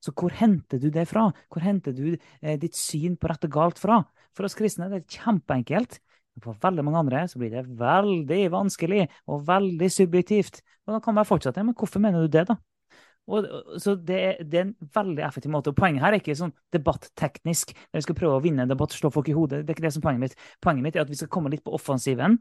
Så 0.00 0.14
hvor 0.16 0.32
henter 0.38 0.80
du 0.80 0.88
det 0.94 1.04
fra? 1.10 1.26
Hvor 1.52 1.66
henter 1.66 1.92
du 1.92 2.14
eh, 2.14 2.54
ditt 2.62 2.78
syn 2.78 3.18
på 3.20 3.28
rett 3.28 3.50
og 3.50 3.58
galt 3.58 3.82
fra? 3.82 3.98
For 4.32 4.48
oss 4.48 4.56
kristne 4.56 4.86
er 4.86 4.96
det 4.96 5.10
kjempeenkelt. 5.10 5.98
Men 6.32 6.44
For 6.46 6.60
veldig 6.62 6.84
mange 6.86 7.02
andre 7.04 7.24
så 7.28 7.40
blir 7.40 7.52
det 7.52 7.64
veldig 7.78 8.42
vanskelig 8.52 9.06
og 9.28 9.46
veldig 9.48 9.88
subjektivt. 9.92 10.62
Og 10.86 10.96
da 10.96 11.00
kan 11.04 11.16
man 11.16 11.28
fortsette. 11.28 11.64
Men 11.64 11.76
hvorfor 11.78 12.02
mener 12.02 12.24
du 12.24 12.32
det, 12.32 12.46
da? 12.48 12.58
Og, 13.30 13.46
så 13.78 13.94
det, 13.94 14.18
det 14.50 14.58
er 14.58 14.64
en 14.66 14.90
veldig 14.94 15.22
effektiv 15.26 15.52
måte. 15.54 15.70
Og 15.70 15.78
poenget 15.78 16.02
her 16.02 16.16
er 16.16 16.22
ikke 16.22 16.34
sånn 16.38 16.54
debatteknisk, 16.74 17.74
der 17.92 18.00
vi 18.00 18.06
skal 18.08 18.18
prøve 18.18 18.40
å 18.40 18.42
vinne 18.42 18.64
en 18.64 18.72
debatt, 18.72 18.94
slå 18.96 19.12
folk 19.14 19.30
i 19.30 19.36
hodet. 19.36 19.62
Det 19.62 19.70
er 19.70 19.78
ikke 19.78 19.86
det 19.86 19.92
som 19.94 20.02
er 20.02 20.08
poenget 20.08 20.24
mitt. 20.24 20.48
Poenget 20.64 20.86
mitt 20.88 20.98
er 20.98 21.04
at 21.04 21.12
vi 21.12 21.20
skal 21.20 21.30
komme 21.32 21.52
litt 21.52 21.62
på 21.66 21.74
offensiven. 21.76 22.40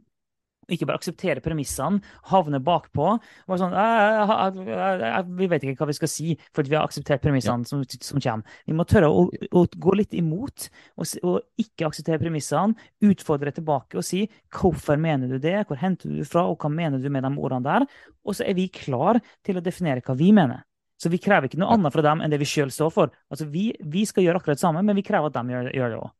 Ikke 0.69 0.85
bare 0.85 0.99
akseptere 1.01 1.41
premissene, 1.41 1.99
havne 2.29 2.59
bakpå. 2.63 3.07
og 3.47 3.59
sånn, 3.59 3.73
«Æ, 3.73 3.85
æ, 4.21 4.51
æ, 4.61 5.09
æ, 5.09 5.21
Vi 5.39 5.47
vet 5.49 5.63
ikke 5.65 5.81
hva 5.81 5.89
vi 5.89 5.97
skal 5.97 6.11
si, 6.11 6.37
fordi 6.53 6.69
vi 6.69 6.77
har 6.77 6.85
akseptert 6.85 7.23
premissene 7.23 7.65
som, 7.65 7.81
som 7.83 8.21
kommer. 8.21 8.45
Vi 8.67 8.75
må 8.77 8.85
tørre 8.85 9.09
å, 9.09 9.25
å 9.27 9.65
gå 9.65 9.95
litt 9.97 10.13
imot, 10.13 10.69
og, 10.97 11.09
og 11.23 11.41
ikke 11.57 11.89
akseptere 11.89 12.21
premissene. 12.21 12.77
Utfordre 13.01 13.51
tilbake 13.51 13.97
og 13.97 14.05
si 14.05 14.27
hvorfor 14.53 15.01
mener 15.01 15.27
du 15.27 15.39
det, 15.41 15.65
hvor 15.67 15.81
henter 15.81 16.11
du 16.11 16.21
det 16.21 16.29
fra, 16.29 16.45
og 16.45 16.61
hva 16.61 16.69
mener 16.69 17.01
du 17.01 17.09
med 17.09 17.25
de 17.25 17.33
ordene 17.35 17.65
der? 17.65 17.87
Og 18.23 18.37
så 18.37 18.45
er 18.45 18.55
vi 18.55 18.69
klar 18.69 19.19
til 19.43 19.57
å 19.57 19.65
definere 19.65 20.05
hva 20.05 20.15
vi 20.15 20.31
mener. 20.35 20.61
Så 21.01 21.09
vi 21.09 21.17
krever 21.17 21.49
ikke 21.49 21.57
noe 21.57 21.73
annet 21.73 21.93
fra 21.95 22.03
dem 22.05 22.21
enn 22.21 22.29
det 22.29 22.37
vi 22.37 22.45
sjøl 22.45 22.69
står 22.69 22.91
for. 22.93 23.13
Altså, 23.33 23.47
vi, 23.49 23.71
vi 23.81 24.05
skal 24.05 24.27
gjøre 24.27 24.37
akkurat 24.37 24.59
det 24.59 24.61
samme, 24.61 24.83
men 24.85 24.97
vi 24.99 25.03
krever 25.05 25.31
at 25.31 25.39
de 25.39 25.55
gjør, 25.55 25.69
gjør 25.73 25.95
det 25.95 26.01
òg. 26.03 26.11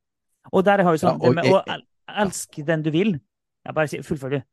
Og 0.50 0.64
der 0.66 0.82
har 0.82 0.96
jo 0.96 1.02
sånn 1.04 1.20
Ja, 1.20 1.28
og 1.28 1.36
det 1.36 1.36
med 1.38 1.52
å 1.54 2.22
elske 2.24 2.64
den 2.66 2.82
du 2.82 2.90
vil. 2.90 3.12
Jeg 3.62 3.76
bare 3.76 3.90
sier, 3.90 4.04
Fullfør, 4.06 4.36
du. 4.36 4.44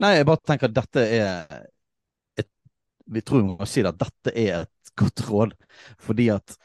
Nei, 0.00 0.14
jeg 0.16 0.26
bare 0.28 0.46
tenker 0.46 0.70
at 0.70 0.76
dette 0.76 1.04
er 1.04 1.54
et 2.40 2.48
Vi 3.10 3.22
tror 3.26 3.42
vi 3.42 3.48
må 3.50 3.68
si 3.68 3.82
det, 3.84 3.92
at 3.92 4.00
dette 4.00 4.34
er 4.38 4.62
et 4.62 4.92
godt 4.98 5.24
råd. 5.28 5.54
Fordi 5.98 6.28
at 6.32 6.56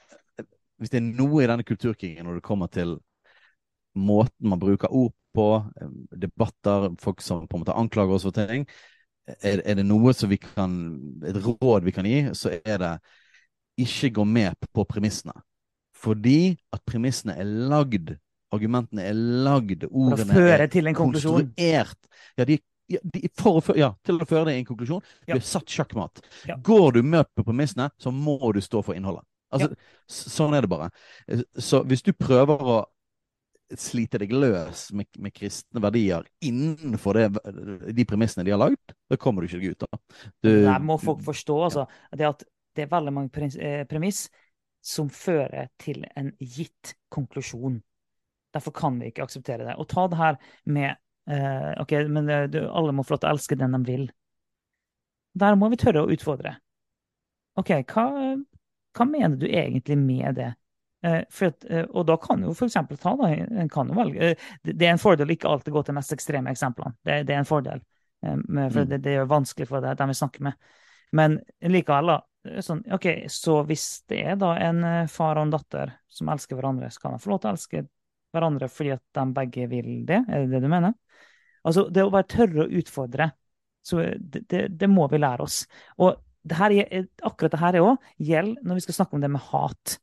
hvis 0.78 0.92
det 0.92 1.00
er 1.00 1.08
noe 1.08 1.44
i 1.44 1.50
denne 1.50 1.66
kulturkrigen 1.66 2.28
når 2.28 2.40
det 2.40 2.46
kommer 2.46 2.68
til 2.72 2.98
måten 3.96 4.50
man 4.52 4.60
bruker 4.60 4.92
ord 4.92 5.14
på, 5.36 5.48
eh, 5.82 5.94
debatter, 6.20 6.90
folk 7.00 7.22
som 7.24 7.48
på 7.48 7.58
en 7.58 7.64
måte 7.64 7.76
anklager 7.76 8.16
oss 8.16 8.28
for 8.28 8.36
ting, 8.36 8.66
er, 9.40 9.62
er 9.66 9.80
det 9.80 9.86
noe 9.88 10.14
som 10.14 10.30
vi 10.30 10.38
kan 10.38 10.76
Et 11.26 11.40
råd 11.42 11.86
vi 11.88 11.94
kan 11.96 12.06
gi, 12.06 12.20
så 12.38 12.54
er 12.60 12.78
det 12.82 12.94
ikke 13.82 14.14
gå 14.20 14.26
med 14.28 14.68
på 14.74 14.86
premissene. 14.88 15.34
Fordi 15.96 16.56
at 16.76 16.84
premissene 16.88 17.36
er 17.40 17.48
lagd, 17.72 18.16
argumentene 18.54 19.08
er 19.10 19.18
lagd, 19.18 19.88
For 19.88 19.92
å 19.96 20.14
ordene 20.14 20.38
føre 20.38 20.64
er 20.64 20.72
til 20.72 20.88
en 20.88 20.98
konklusjon. 20.98 21.46
konstruert. 21.50 22.10
Ja, 22.38 22.46
de, 22.46 22.60
ja, 22.92 23.00
de, 23.04 23.22
for 23.34 23.60
å, 23.60 23.76
ja, 23.78 23.92
til 24.06 24.22
å 24.22 24.28
føre 24.30 24.50
det 24.50 24.58
i 24.58 24.64
en 24.64 24.68
konklusjon. 24.70 25.02
Du 25.26 25.34
er 25.38 25.46
satt 25.46 25.72
sjakkmatt. 25.72 26.22
Ja. 26.50 26.58
Går 26.62 27.00
du 27.00 27.04
med 27.04 27.26
på 27.36 27.44
premissene, 27.48 27.90
så 27.98 28.14
må 28.14 28.38
du 28.54 28.62
stå 28.62 28.84
for 28.86 28.98
innholdet. 28.98 29.26
Altså, 29.56 29.72
Sånn 30.12 30.54
er 30.58 30.66
det 30.66 30.70
bare. 30.70 30.90
Så 31.62 31.84
hvis 31.88 32.04
du 32.04 32.12
prøver 32.18 32.60
å 32.60 32.82
slite 33.82 34.20
deg 34.22 34.34
løs 34.36 34.92
med, 34.94 35.08
med 35.18 35.34
kristne 35.34 35.82
verdier 35.82 36.26
innenfor 36.46 37.18
det, 37.18 37.94
de 37.98 38.06
premissene 38.06 38.46
de 38.46 38.54
har 38.54 38.62
lagd, 38.62 38.94
da 39.10 39.18
kommer 39.18 39.42
du 39.42 39.50
ikke 39.50 39.62
deg 39.64 39.74
ut. 39.74 39.88
av. 39.88 40.20
Det 40.46 40.76
må 40.86 41.00
folk 41.02 41.24
forstå 41.26 41.56
altså, 41.70 41.88
det 42.14 42.28
at 42.30 42.46
det 42.76 42.86
er 42.86 42.92
veldig 42.92 43.14
mange 43.16 43.50
eh, 43.58 43.86
premiss 43.90 44.28
som 44.86 45.10
fører 45.10 45.72
til 45.82 46.04
en 46.14 46.30
gitt 46.38 46.94
konklusjon. 47.10 47.80
Derfor 48.56 48.76
kan 48.76 49.00
vi 49.02 49.12
ikke 49.12 49.26
akseptere 49.26 49.68
det. 49.68 49.76
Og 49.82 49.88
ta 49.92 50.08
det 50.12 50.20
her 50.20 50.38
med 50.72 50.92
eh, 51.30 51.72
OK, 51.82 51.96
men 52.08 52.30
eh, 52.32 52.46
du, 52.52 52.62
alle 52.66 52.96
må 52.96 53.04
få 53.04 53.16
lov 53.16 53.24
til 53.24 53.30
å 53.30 53.36
elske 53.36 53.60
den 53.60 53.76
de 53.76 53.82
vil. 53.88 54.06
Der 55.36 55.58
må 55.60 55.70
vi 55.74 55.80
tørre 55.82 56.06
å 56.06 56.12
utfordre. 56.12 56.56
OK, 57.60 57.72
hva, 57.92 58.06
hva 58.96 59.08
mener 59.10 59.36
du 59.40 59.50
egentlig 59.50 59.98
med 60.00 60.40
det? 60.40 60.54
Eh, 61.06 61.22
for 61.30 61.52
at, 61.52 61.66
eh, 61.70 61.84
og 61.84 62.08
da 62.10 62.16
kan 62.18 62.42
jo 62.42 62.54
eksempel 62.66 62.98
ta 62.98 63.14
da, 63.20 63.28
en 63.30 63.70
kan 63.70 63.92
jo 63.92 63.98
velge, 63.98 64.32
eh, 64.32 64.48
det, 64.64 64.88
er 64.88 64.96
en 64.96 65.02
fordel 65.02 65.36
ikke 65.36 65.52
alltid 65.52 65.76
gå 65.76 65.84
til 65.84 65.94
de 65.94 65.98
mest 66.00 66.16
ekstreme 66.16 66.54
eksemplene. 66.56 66.96
Det, 67.06 67.20
det 67.28 67.36
er 67.36 67.44
en 67.44 67.50
fordel. 67.52 67.84
For 68.26 68.80
Mm. 68.82 68.88
det, 68.90 68.98
det 69.06 69.12
er 69.14 69.28
vanskelig 69.30 69.68
for 69.70 69.86
dem 69.86 70.10
vi 70.10 70.14
snakker 70.18 70.42
med. 70.48 70.54
Men 71.14 71.36
likevel, 71.62 72.08
da. 72.10 72.62
Sånn, 72.62 72.82
ok, 72.94 73.28
Så 73.30 73.60
hvis 73.70 74.02
det 74.10 74.24
er 74.32 74.36
da 74.36 74.56
en 74.58 75.08
far 75.08 75.38
og 75.38 75.46
en 75.46 75.52
datter 75.54 75.92
som 76.10 76.30
elsker 76.30 76.58
hverandre, 76.58 76.90
så 76.90 77.02
kan 77.04 77.14
de 77.14 77.20
få 77.22 77.30
lov 77.30 77.42
til 77.42 77.50
å 77.50 77.54
elske 77.54 77.84
hverandre 78.36 78.70
fordi 78.72 78.94
at 78.96 79.04
de 79.18 79.26
begge 79.40 79.66
vil 79.72 79.90
det? 80.08 80.22
Er 80.28 80.46
det 80.46 80.52
det 80.58 80.62
du 80.66 80.70
mener? 80.72 80.94
Altså, 81.66 81.88
det 81.90 82.04
å 82.06 82.12
bare 82.14 82.28
tørre 82.30 82.66
å 82.66 82.72
utfordre, 82.82 83.32
så 83.86 84.04
det, 84.18 84.44
det, 84.52 84.62
det 84.78 84.90
må 84.90 85.08
vi 85.10 85.18
lære 85.22 85.46
oss. 85.46 85.64
Og 86.02 86.20
det 86.46 86.58
her, 86.60 86.74
er- 86.86 87.08
akkurat 87.26 87.56
det 87.56 87.62
her 87.64 87.78
òg 87.82 88.12
gjelder 88.22 88.62
når 88.66 88.78
vi 88.78 88.84
skal 88.86 88.98
snakke 89.00 89.18
om 89.18 89.24
det 89.24 89.32
med 89.34 89.42
hat. 89.50 89.96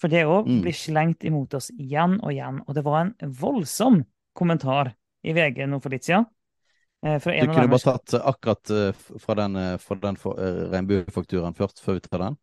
For 0.00 0.12
det 0.12 0.24
òg 0.28 0.46
Mm. 0.48 0.60
blir 0.64 0.76
slengt 0.76 1.24
imot 1.24 1.54
oss 1.56 1.70
igjen 1.72 2.18
og 2.22 2.32
igjen. 2.32 2.62
Og 2.66 2.74
det 2.76 2.84
var 2.84 3.00
en 3.04 3.32
voldsom 3.32 4.02
kommentar 4.36 4.94
i 5.24 5.32
VG 5.32 5.66
nå 5.68 5.80
for 5.82 5.92
litt 5.92 6.04
siden. 6.04 6.26
eh, 7.02 7.18
Fra 7.18 7.32
Du 7.32 7.38
en 7.38 7.48
av 7.50 7.54
kunne 7.56 7.68
bare 7.72 7.98
tatt 7.98 8.14
akkurat 8.20 8.70
eh, 8.70 8.92
fra 9.20 9.34
den, 9.34 9.56
eh, 9.56 9.76
fra 9.78 9.96
den 10.00 10.16
regnbuefakturaen 10.16 11.54
først, 11.56 11.80
før 11.84 11.94
vi 11.94 12.00
tar 12.08 12.18
den. 12.24 12.36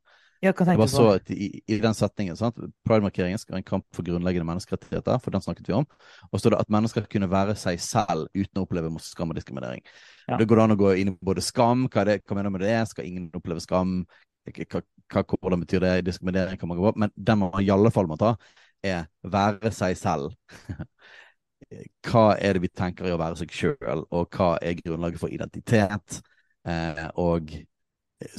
Jeg 0.44 0.56
bare 0.60 0.88
så 0.92 1.06
at 1.14 1.30
i, 1.32 1.48
i 1.72 1.78
den 1.80 1.96
setningen, 1.96 2.36
sant? 2.36 2.58
Pride-markeringen 2.84 3.40
skal 3.40 3.56
være 3.56 3.62
en 3.62 3.68
kamp 3.70 3.86
for 3.96 4.04
grunnleggende 4.04 4.48
menneskerettigheter, 4.50 5.22
for 5.24 5.32
den 5.32 5.44
snakket 5.46 5.70
vi 5.70 5.76
om. 5.78 5.86
Og 6.28 6.36
så 6.36 6.44
står 6.44 6.56
det 6.56 6.60
at 6.66 6.74
mennesker 6.76 7.08
kunne 7.12 7.30
være 7.32 7.56
seg 7.60 7.80
selv 7.84 8.28
uten 8.36 8.60
å 8.60 8.66
oppleve 8.66 8.92
skam 9.06 9.32
og 9.32 9.40
diskriminering. 9.40 9.86
Ja. 10.28 10.36
Det 10.42 10.50
går 10.52 10.66
an 10.66 10.76
å 10.76 10.80
gå 10.80 10.92
inn 11.00 11.14
i 11.14 11.16
både 11.24 11.44
skam, 11.46 11.88
hva, 11.88 12.04
det, 12.10 12.20
hva 12.28 12.36
mener 12.36 12.52
du 12.52 12.58
med 12.58 12.66
det, 12.66 12.76
skal 12.92 13.08
ingen 13.08 13.30
oppleve 13.40 13.64
skam, 13.64 14.02
hva, 14.50 14.84
hva, 15.16 15.24
hvordan 15.38 15.64
betyr 15.64 15.86
det, 15.86 15.94
diskriminering 16.10 16.60
kan 16.60 16.72
man 16.72 16.82
gå 16.82 16.92
på, 16.92 17.04
men 17.06 17.16
den 17.16 17.40
man 17.46 17.56
i 17.64 17.72
alle 17.72 17.94
fall 17.96 18.12
må 18.12 18.20
ta, 18.20 18.36
er 18.84 19.08
være 19.24 19.72
seg 19.72 19.96
selv. 19.96 20.36
hva 22.10 22.26
er 22.36 22.58
det 22.58 22.66
vi 22.66 22.74
tenker 22.76 23.08
i 23.08 23.16
å 23.16 23.22
være 23.22 23.40
seg 23.40 23.56
sjøl, 23.56 24.04
og 24.12 24.36
hva 24.36 24.58
er 24.60 24.76
grunnlaget 24.82 25.24
for 25.24 25.32
identitet? 25.32 26.20
Eh, 26.68 27.08
og 27.20 27.56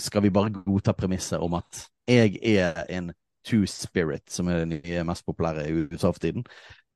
skal 0.01 0.25
vi 0.25 0.33
bare 0.33 0.53
godta 0.65 0.95
premisset 0.97 1.41
om 1.41 1.57
at 1.59 1.87
jeg 2.09 2.39
er 2.43 2.85
en 2.89 3.13
two 3.45 3.67
spirit, 3.67 4.25
som 4.31 4.49
er 4.49 4.63
det 4.63 4.69
nye 4.69 5.05
mest 5.05 5.27
populære 5.27 5.69
i 5.69 5.73
USA 5.73 6.11
for 6.11 6.21
tiden, 6.21 6.45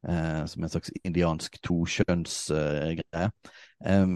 eh, 0.09 0.47
som 0.47 0.63
en 0.65 0.69
slags 0.73 0.93
indiansk 1.05 1.61
tokjønnsgreie. 1.63 3.31
Eh, 3.87 4.07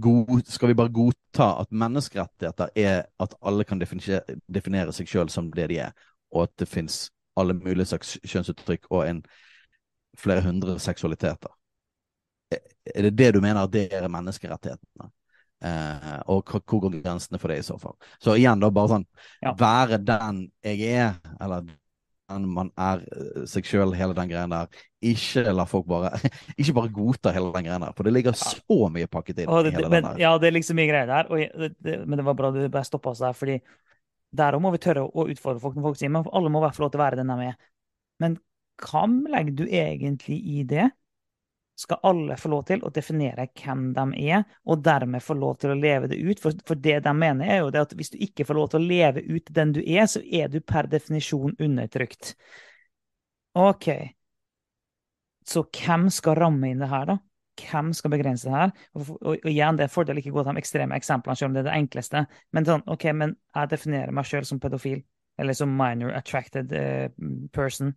god, 0.00 0.42
skal 0.48 0.68
vi 0.68 0.74
bare 0.74 0.92
godta 0.92 1.48
at 1.60 1.72
menneskerettigheter 1.72 2.68
er 2.76 3.02
at 3.20 3.34
alle 3.42 3.64
kan 3.64 3.80
definere, 3.80 4.20
definere 4.54 4.92
seg 4.92 5.08
sjøl 5.08 5.28
som 5.32 5.52
det 5.52 5.68
de 5.70 5.78
er, 5.84 5.92
og 6.32 6.48
at 6.48 6.56
det 6.58 6.68
fins 6.68 7.10
alle 7.38 7.54
mulige 7.54 7.86
slags 7.86 8.16
kjønnsuttrykk 8.26 8.88
og 8.90 9.04
en 9.08 9.22
flere 10.18 10.42
hundre 10.42 10.78
seksualiteter. 10.82 11.52
Er 12.94 13.02
det 13.02 13.18
det 13.18 13.34
du 13.34 13.40
mener 13.40 13.62
at 13.62 13.72
det 13.72 13.88
er 13.92 14.08
menneskerettighetene? 14.08 15.10
Eh, 15.58 16.14
og 16.30 16.46
hvor 16.46 16.62
går 16.62 17.00
grensene 17.00 17.40
for 17.42 17.50
det 17.50 17.58
i 17.62 17.66
så 17.66 17.78
fall? 17.82 17.96
Så 18.22 18.36
igjen, 18.38 18.60
da, 18.62 18.70
bare 18.70 18.94
sånn 18.94 19.06
Ja. 19.42 19.54
Være 19.58 19.98
den 19.98 20.44
jeg 20.62 20.82
er, 20.86 21.16
eller 21.40 21.66
den 21.66 22.44
man 22.52 22.70
er 22.78 23.02
eh, 23.02 23.42
seg 23.48 23.66
sjøl, 23.66 23.94
hele 23.96 24.14
den 24.14 24.30
greien 24.30 24.52
der. 24.54 24.68
Ikke 25.02 25.44
la 25.54 25.64
folk 25.68 25.86
bare 25.88 26.12
Ikke 26.60 26.76
bare 26.76 26.92
godta 26.94 27.32
hele 27.34 27.50
den 27.56 27.66
greien 27.66 27.86
der, 27.86 27.96
for 27.96 28.06
det 28.06 28.14
ligger 28.14 28.36
så 28.38 28.78
mye 28.92 29.10
pakket 29.10 29.42
inn 29.42 29.50
det, 29.66 29.90
men, 29.90 30.12
ja, 30.20 30.36
det 30.38 30.50
er 30.50 30.56
liksom 30.58 30.78
mye 30.78 30.90
greier 30.90 31.10
der. 31.10 31.32
Og 31.32 31.42
det, 31.42 31.72
det, 31.82 31.98
men 32.06 32.20
det 32.20 32.26
var 32.28 32.38
bra 32.38 32.52
du 32.54 32.62
bare 32.68 32.86
stoppa 32.86 33.14
oss 33.14 33.24
der, 33.24 33.36
fordi 33.36 33.58
der 34.38 34.54
òg 34.54 34.62
må 34.62 34.70
vi 34.74 34.82
tørre 34.84 35.06
å 35.08 35.26
utfordre 35.32 35.62
folk. 35.62 35.78
Når 35.78 35.88
folk 35.88 35.98
sier 35.98 36.12
men 36.12 36.28
alle 36.36 36.52
må 36.52 36.62
få 36.68 36.84
lov 36.84 36.92
til 36.92 37.00
å 37.00 37.04
være 37.06 37.20
den 37.20 37.32
de 37.32 37.48
er. 37.48 37.58
Men 38.22 38.38
hva 38.84 39.06
legger 39.08 39.54
du 39.58 39.64
egentlig 39.66 40.38
i 40.38 40.64
det? 40.68 40.90
Skal 41.78 42.00
alle 42.02 42.34
få 42.36 42.50
lov 42.50 42.64
til 42.66 42.80
å 42.82 42.90
definere 42.90 43.44
hvem 43.54 43.92
de 43.94 44.04
er, 44.32 44.40
og 44.66 44.80
dermed 44.82 45.22
få 45.22 45.36
lov 45.38 45.60
til 45.62 45.70
å 45.70 45.78
leve 45.78 46.08
det 46.10 46.16
ut? 46.18 46.40
For, 46.42 46.56
for 46.66 46.80
det 46.82 46.96
de 47.04 47.12
mener, 47.14 47.46
er 47.46 47.60
jo 47.60 47.68
at 47.78 47.94
hvis 47.94 48.10
du 48.10 48.18
ikke 48.24 48.46
får 48.48 48.58
lov 48.58 48.72
til 48.72 48.80
å 48.80 48.88
leve 48.88 49.22
ut 49.28 49.52
den 49.54 49.76
du 49.76 49.78
er, 49.84 50.08
så 50.10 50.18
er 50.22 50.50
du 50.50 50.58
per 50.58 50.90
definisjon 50.90 51.54
undertrykt. 51.54 52.32
OK. 53.62 53.88
Så 55.46 55.62
hvem 55.70 56.10
skal 56.10 56.40
ramme 56.40 56.72
inn 56.72 56.82
det 56.82 56.90
her, 56.90 57.06
da? 57.12 57.18
Hvem 57.58 57.94
skal 57.94 58.10
begrense 58.16 58.50
det 58.50 58.56
her? 58.56 58.74
Og, 58.98 59.14
og, 59.14 59.30
og 59.36 59.48
igjen, 59.52 59.78
det 59.78 59.86
er 59.86 59.92
en 59.92 59.94
fordel 59.94 60.18
ikke 60.18 60.34
å 60.34 60.40
gå 60.40 60.46
til 60.48 60.58
de 60.58 60.64
ekstreme 60.64 60.98
eksemplene, 60.98 61.38
selv 61.38 61.52
om 61.52 61.56
det 61.56 61.62
er 61.62 61.70
det 61.70 61.78
enkleste. 61.78 62.26
Men 62.58 62.66
sånn, 62.66 62.86
ok, 62.90 63.08
men 63.22 63.38
jeg 63.54 63.74
definerer 63.76 64.18
meg 64.18 64.26
selv 64.34 64.50
som 64.50 64.58
pedofil, 64.62 65.06
eller 65.38 65.54
som 65.54 65.78
minor 65.78 66.10
attracted 66.18 66.74
eh, 66.74 67.08
person. 67.54 67.94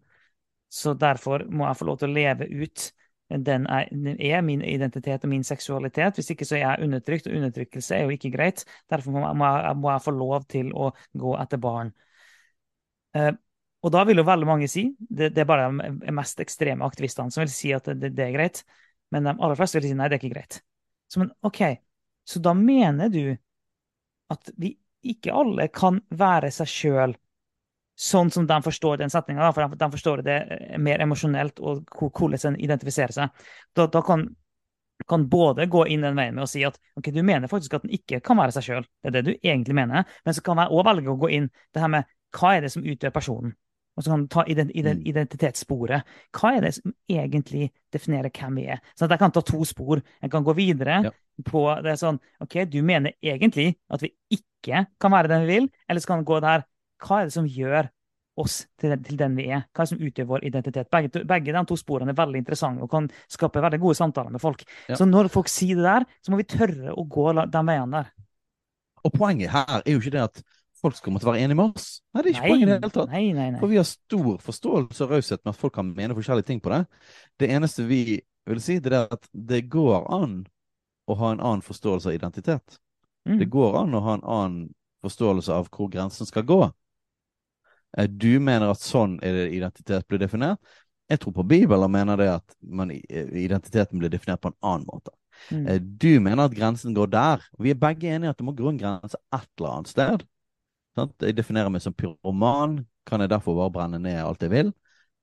Så 0.70 0.94
derfor 0.94 1.50
må 1.50 1.66
jeg 1.66 1.82
få 1.82 1.90
lov 1.90 2.02
til 2.02 2.14
å 2.14 2.20
leve 2.22 2.46
ut 2.46 2.92
den 3.40 3.68
er, 3.68 3.88
den 3.92 4.18
er 4.20 4.42
min 4.46 4.64
identitet 4.66 5.24
og 5.24 5.32
min 5.32 5.44
seksualitet. 5.48 6.18
Hvis 6.18 6.32
ikke 6.34 6.48
så 6.48 6.58
er 6.58 6.64
jeg 6.64 6.88
undertrykt, 6.88 7.28
og 7.28 7.38
undertrykkelse 7.40 7.96
er 7.96 8.04
jo 8.04 8.16
ikke 8.16 8.34
greit. 8.34 8.66
Derfor 8.90 9.16
må 9.16 9.24
jeg, 9.26 9.38
må 9.78 9.92
jeg, 9.92 10.04
få 10.06 10.14
lov 10.16 10.48
til 10.52 10.74
å 10.74 10.92
gå 11.18 11.36
etter 11.40 11.62
barn. 11.62 11.94
Eh, 13.16 13.32
og 13.82 13.94
da 13.94 14.04
vil 14.06 14.22
jo 14.22 14.28
veldig 14.28 14.48
mange 14.50 14.70
si, 14.70 14.86
det, 15.00 15.32
det 15.36 15.44
er 15.44 15.50
bare 15.50 15.70
de 15.74 16.14
mest 16.14 16.42
ekstreme 16.44 16.86
aktivistene 16.86 17.34
som 17.34 17.42
vil 17.42 17.54
si 17.54 17.72
at 17.74 17.88
det, 17.98 18.12
det 18.14 18.28
er 18.28 18.36
greit, 18.36 18.62
men 19.12 19.26
de 19.26 19.34
aller 19.34 19.58
fleste 19.58 19.80
vil 19.80 19.90
si 19.90 19.96
nei, 19.98 20.10
det 20.10 20.20
er 20.20 20.22
ikke 20.22 20.36
greit. 20.36 20.60
Så 21.12 21.24
men 21.24 21.32
OK, 21.48 21.64
så 22.30 22.40
da 22.44 22.54
mener 22.56 23.10
du 23.12 23.34
at 24.32 24.54
vi 24.62 24.76
ikke 25.02 25.34
alle 25.34 25.66
kan 25.74 25.98
være 26.14 26.52
seg 26.54 26.70
sjøl 26.70 27.16
sånn 28.02 28.32
som 28.34 28.48
de 28.50 28.58
forstår 28.66 28.98
den 29.02 29.12
setninga, 29.14 29.52
for 29.54 29.76
de, 29.78 29.90
forstår 29.94 30.24
det 30.26 30.38
mer 30.82 31.04
emosjonelt 31.06 31.60
og 31.62 31.84
hvordan 31.94 32.54
en 32.56 32.60
identifiserer 32.64 33.14
seg. 33.14 33.44
Da, 33.78 33.86
da 33.94 34.02
kan, 34.06 34.24
kan 35.10 35.28
både 35.30 35.68
gå 35.70 35.86
inn 35.94 36.02
den 36.06 36.18
veien 36.18 36.34
med 36.38 36.46
å 36.48 36.50
si 36.50 36.64
at 36.66 36.80
ok, 36.98 37.12
du 37.14 37.22
mener 37.26 37.52
faktisk 37.52 37.78
at 37.78 37.86
den 37.86 37.94
ikke 37.98 38.22
kan 38.26 38.40
være 38.42 38.56
seg 38.58 38.66
sjøl, 38.68 38.88
det 39.04 39.12
er 39.12 39.18
det 39.20 39.26
du 39.30 39.34
egentlig 39.38 39.78
mener, 39.78 40.08
men 40.26 40.38
så 40.38 40.42
kan 40.46 40.62
jeg 40.64 40.74
òg 40.74 40.86
velge 40.90 41.14
å 41.14 41.20
gå 41.22 41.30
inn 41.38 41.50
det 41.74 41.84
her 41.84 41.94
med 41.94 42.10
hva 42.38 42.56
er 42.56 42.66
det 42.66 42.72
som 42.74 42.86
utgjør 42.88 43.14
personen? 43.14 43.54
Og 44.00 44.06
så 44.06 44.14
kan 44.14 44.22
du 44.24 44.28
ta 44.32 44.46
Mm. 44.48 45.02
identitetssporet. 45.04 46.04
Hva 46.32 46.54
er 46.56 46.62
det 46.62 46.70
som 46.78 46.94
egentlig 47.12 47.72
definerer 47.92 48.32
hvem 48.32 48.56
vi 48.56 48.66
er? 48.72 48.80
Så 48.96 49.10
jeg 49.10 49.20
kan 49.20 49.32
ta 49.36 49.42
to 49.42 49.66
spor. 49.68 50.02
Jeg 50.22 50.32
kan 50.32 50.44
gå 50.44 50.56
videre 50.56 51.04
Ja. 51.04 51.12
på 51.44 51.84
det 51.84 51.98
sånn 52.00 52.20
OK, 52.40 52.66
du 52.72 52.82
mener 52.82 53.12
egentlig 53.22 53.76
at 53.90 54.02
vi 54.02 54.14
ikke 54.32 54.88
kan 55.00 55.12
være 55.12 55.28
den 55.28 55.46
vi 55.46 55.60
vil, 55.60 55.70
eller 55.90 56.00
så 56.00 56.08
kan 56.08 56.24
du 56.24 56.26
gå 56.26 56.40
der 56.40 56.64
Hva 57.02 57.22
er 57.22 57.30
det 57.30 57.36
som 57.36 57.50
gjør 57.50 57.90
oss 58.42 58.62
til 58.80 58.94
den, 58.94 59.04
til 59.04 59.18
den 59.20 59.36
vi 59.38 59.50
er? 59.52 59.66
Hva 59.74 59.84
er 59.84 59.90
det 59.90 59.92
som 59.92 60.06
utgjør 60.08 60.30
vår 60.30 60.46
identitet? 60.48 60.90
Begge, 60.94 61.26
begge 61.28 61.56
de 61.56 61.64
to 61.68 61.78
sporene 61.80 62.14
er 62.14 62.20
veldig 62.22 62.42
interessante 62.42 62.86
og 62.86 62.92
kan 62.94 63.10
skape 63.32 63.64
veldig 63.64 63.82
gode 63.82 64.00
samtaler 64.00 64.34
med 64.34 64.44
folk. 64.44 64.64
Ja. 64.88 64.98
Så 65.00 65.08
når 65.10 65.30
folk 65.34 65.52
sier 65.52 65.82
det 65.82 65.88
der, 65.88 66.08
så 66.24 66.34
må 66.34 66.40
vi 66.40 66.48
tørre 66.50 66.96
å 66.96 67.06
gå 67.06 67.28
de 67.42 67.64
veiene 67.68 68.02
der. 68.02 68.12
Og 69.02 69.14
poenget 69.18 69.52
her 69.54 69.80
er 69.82 69.88
jo 69.90 70.02
ikke 70.02 70.14
det 70.14 70.26
at 70.28 70.44
folk 70.82 70.98
skal 70.98 71.14
måtte 71.14 71.28
være 71.30 71.44
enige 71.44 71.58
med 71.58 71.78
oss. 71.78 71.90
Nei, 72.14 72.22
det 72.22 72.30
er 72.30 72.34
ikke 72.36 72.42
Nei, 72.42 72.52
poenget 72.52 72.64
i 72.64 72.70
det 72.70 72.78
hele 72.78 72.94
tatt. 72.96 73.12
nei, 73.12 73.26
nei. 73.38 73.48
nei. 73.54 73.60
For 73.62 73.70
vi 73.72 73.80
har 73.82 73.88
stor 73.90 74.32
forståelse 74.46 75.06
og 75.06 75.14
raushet 75.16 75.42
med 75.44 75.54
at 75.54 75.60
folk 75.62 75.76
kan 75.78 75.92
mene 75.98 76.18
forskjellige 76.18 76.50
ting 76.50 76.62
på 76.64 76.74
det. 76.74 76.82
Det 77.42 77.50
eneste 77.54 77.86
vi 77.90 78.02
vil 78.50 78.62
si, 78.64 78.80
det 78.82 78.94
er 78.98 79.12
at 79.14 79.28
det 79.34 79.64
går 79.74 80.08
an 80.14 80.40
å 81.10 81.18
ha 81.20 81.34
en 81.34 81.42
annen 81.42 81.66
forståelse 81.66 82.10
av 82.10 82.18
identitet. 82.18 82.80
Mm. 83.30 83.38
Det 83.42 83.50
går 83.54 83.78
an 83.84 83.98
å 83.98 84.02
ha 84.06 84.16
en 84.18 84.26
annen 84.26 84.62
forståelse 85.06 85.54
av 85.54 85.70
hvor 85.74 85.90
grensen 85.94 86.30
skal 86.30 86.46
gå. 86.50 86.62
Eh, 87.98 88.08
Du 88.08 88.40
mener 88.40 88.72
at 88.72 88.84
sånn 88.84 89.20
er 89.24 89.34
det 89.34 89.48
identitet 89.56 90.08
blir 90.08 90.22
definert. 90.22 90.60
Jeg 91.12 91.20
tror 91.20 91.34
på 91.36 91.48
Bibelen 91.48 91.92
mener 91.92 92.18
det 92.18 92.30
at 92.38 92.56
man, 92.64 92.92
eh, 92.92 93.28
identiteten 93.44 94.00
blir 94.00 94.10
definert 94.10 94.42
på 94.42 94.52
en 94.52 94.60
annen 94.64 94.88
måte. 94.88 95.12
Mm. 95.52 95.68
Eh, 95.68 95.80
Du 95.80 96.20
mener 96.20 96.46
at 96.46 96.56
grensen 96.56 96.94
går 96.96 97.10
der. 97.12 97.42
Vi 97.60 97.72
er 97.72 97.76
begge 97.76 98.08
enige 98.08 98.30
at 98.30 98.38
det 98.38 98.46
må 98.46 98.56
gå 98.56 98.70
en 98.70 98.78
grense 98.80 99.16
et 99.34 99.48
eller 99.58 99.70
annet 99.70 99.88
sted. 99.88 100.24
Sant? 100.96 101.14
Jeg 101.20 101.36
definerer 101.36 101.72
meg 101.72 101.82
som 101.82 101.94
pyroman. 101.94 102.86
Kan 103.06 103.20
jeg 103.22 103.30
derfor 103.30 103.56
bare 103.56 103.72
brenne 103.72 104.00
ned 104.00 104.24
alt 104.24 104.42
jeg 104.42 104.52
vil? 104.52 104.74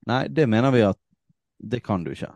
Nei, 0.06 0.26
det 0.28 0.48
mener 0.48 0.70
vi 0.70 0.80
at 0.82 0.98
det 1.60 1.82
kan 1.82 2.04
du 2.04 2.10
ikke. 2.10 2.32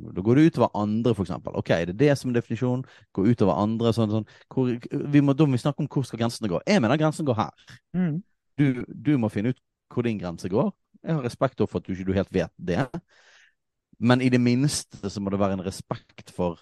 Da 0.00 0.22
går 0.24 0.36
det 0.36 0.52
utover 0.52 0.70
andre, 0.74 1.14
for 1.14 1.24
eksempel. 1.24 1.56
Ok, 1.58 1.70
er 1.70 1.90
det 1.90 1.98
det 2.00 2.16
som 2.18 2.30
er 2.30 2.38
definisjonen? 2.40 2.84
Gå 3.12 3.26
utover 3.28 3.58
andre, 3.60 3.92
sånn, 3.92 4.10
sånn. 4.10 4.26
Hvor, 4.48 4.70
vi 5.12 5.20
må, 5.20 5.34
da 5.36 5.44
må 5.44 5.58
vi 5.58 5.62
snakke 5.62 5.84
om 5.84 5.88
hvor 5.92 6.06
skal 6.08 6.22
grensene 6.22 6.48
gå. 6.48 6.60
Jeg 6.66 6.80
mener 6.80 6.96
grensen 7.00 7.28
går 7.28 7.36
her. 7.36 7.66
Mm. 7.96 8.22
Du, 8.56 8.84
du 8.88 9.12
må 9.20 9.28
finne 9.32 9.52
ut 9.52 9.60
hvor 9.90 10.06
din 10.06 10.20
grense 10.20 10.48
går. 10.48 10.70
Jeg 11.02 11.16
har 11.16 11.24
respekt 11.24 11.62
for 11.64 11.80
at 11.80 11.86
du 11.86 11.94
ikke 11.94 12.16
helt 12.16 12.32
vet 12.34 12.52
det. 12.56 12.84
Men 14.00 14.22
i 14.24 14.30
det 14.32 14.40
minste 14.40 15.10
så 15.10 15.20
må 15.20 15.32
det 15.32 15.40
være 15.40 15.58
en 15.58 15.64
respekt 15.64 16.32
for 16.36 16.60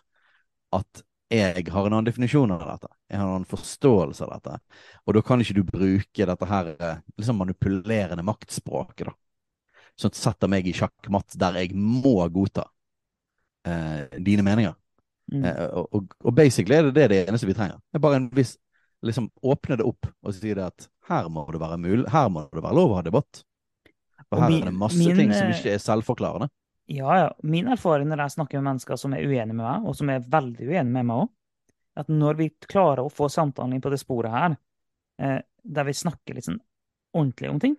at 0.75 1.05
jeg 1.29 1.67
har 1.69 1.87
en 1.87 1.93
annen 1.93 2.09
definisjon 2.09 2.51
av 2.55 2.65
dette. 2.65 2.89
Jeg 3.11 3.21
har 3.21 3.27
en 3.27 3.37
annen 3.37 3.49
forståelse 3.49 4.25
av 4.25 4.39
dette. 4.39 4.59
Og 5.05 5.17
da 5.17 5.23
kan 5.25 5.43
ikke 5.45 5.59
du 5.59 5.65
bruke 5.69 6.29
dette 6.31 6.49
her 6.49 6.71
eh, 6.73 7.03
liksom 7.21 7.39
manipulerende 7.43 8.25
maktspråket, 8.25 9.11
da. 9.11 9.17
Som 9.99 10.15
setter 10.15 10.49
meg 10.49 10.67
i 10.71 10.75
sjakkmatt 10.79 11.35
der 11.41 11.59
jeg 11.61 11.75
må 11.77 12.15
godta 12.33 12.65
eh, 13.67 14.19
dine 14.25 14.47
meninger. 14.47 14.77
Mm. 15.35 15.45
Eh, 15.45 15.65
og, 15.69 15.89
og, 15.99 16.17
og 16.25 16.37
basically 16.39 16.79
er 16.79 16.89
det 16.89 16.95
det, 16.97 17.09
det 17.13 17.21
eneste 17.27 17.51
vi 17.51 17.57
trenger. 17.59 17.77
Det 17.77 18.01
er 18.01 18.07
bare 18.07 18.23
en 18.23 18.31
viss 18.33 18.57
liksom 19.05 19.29
Åpne 19.43 19.77
det 19.79 19.87
opp 19.87 20.09
og 20.27 20.35
si 20.35 20.55
det 20.55 20.65
at 20.65 20.89
her 21.09 21.29
må 21.33 21.45
det 21.53 21.61
være 21.63 21.79
mulig, 21.81 22.07
her 22.13 22.29
må 22.33 22.47
det 22.53 22.63
være 22.65 22.77
lov 22.77 22.93
å 22.93 22.99
ha 22.99 23.03
debatt. 23.07 23.43
For 24.29 24.41
her 24.43 24.51
min- 24.51 24.63
er 24.63 24.71
det 24.73 24.79
masse 24.79 24.99
min, 24.99 25.17
ting 25.17 25.33
som 25.33 25.49
eh, 25.49 25.55
ikke 25.57 25.75
er 25.77 25.83
selvforklarende. 25.83 26.49
Ja, 26.89 27.19
ja. 27.21 27.29
Min 27.43 27.69
erfaring 27.69 28.09
når 28.09 28.25
jeg 28.25 28.35
snakker 28.39 28.61
med 28.61 28.71
mennesker 28.73 28.97
som 29.01 29.15
er 29.15 29.25
uenige 29.25 29.55
med 29.55 29.65
meg, 29.65 29.87
og 29.89 29.97
som 29.97 30.11
er 30.11 30.25
veldig 30.25 30.67
uenige 30.69 30.93
med 30.93 31.07
meg 31.09 31.25
òg, 31.25 31.29
at 31.99 32.09
når 32.13 32.39
vi 32.39 32.49
klarer 32.69 33.03
å 33.05 33.13
få 33.13 33.29
samtalen 33.33 33.81
på 33.83 33.91
det 33.93 33.99
sporet 34.01 34.33
her, 34.33 34.57
eh, 35.21 35.41
der 35.65 35.85
vi 35.89 35.93
snakker 35.97 36.35
litt 36.37 36.47
sånn 36.47 36.61
ordentlig 37.17 37.51
om 37.51 37.59
ting, 37.61 37.77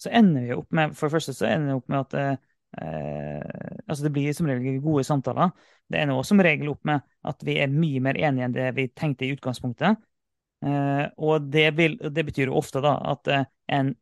så 0.00 0.10
ender 0.10 0.42
vi 0.42 0.54
opp 0.56 0.72
med 0.74 0.96
For 0.98 1.06
det 1.08 1.14
første 1.14 1.32
så 1.36 1.46
ender 1.46 1.70
vi 1.70 1.78
opp 1.78 1.88
med 1.92 2.00
at 2.00 2.14
eh, 2.18 2.36
eh, 2.82 3.76
altså 3.86 4.02
Det 4.04 4.12
blir 4.12 4.32
som 4.34 4.48
regel 4.50 4.80
gode 4.82 5.04
samtaler. 5.06 5.52
Det 5.88 6.00
ender 6.00 6.18
også 6.18 6.34
som 6.34 6.42
regel 6.44 6.72
opp 6.72 6.82
med 6.88 7.04
at 7.24 7.44
vi 7.46 7.58
er 7.62 7.70
mye 7.72 8.00
mer 8.02 8.18
enige 8.18 8.48
enn 8.48 8.56
det 8.56 8.66
vi 8.76 8.88
tenkte 8.90 9.26
i 9.28 9.32
utgangspunktet. 9.36 10.00
Eh, 10.64 11.04
og 11.20 11.50
det, 11.52 11.68
vil, 11.76 11.98
det 11.98 12.24
betyr 12.24 12.48
jo 12.48 12.60
ofte 12.60 12.80
da 12.84 12.96
at 13.12 13.28
eh, 13.32 13.48
en 13.76 13.92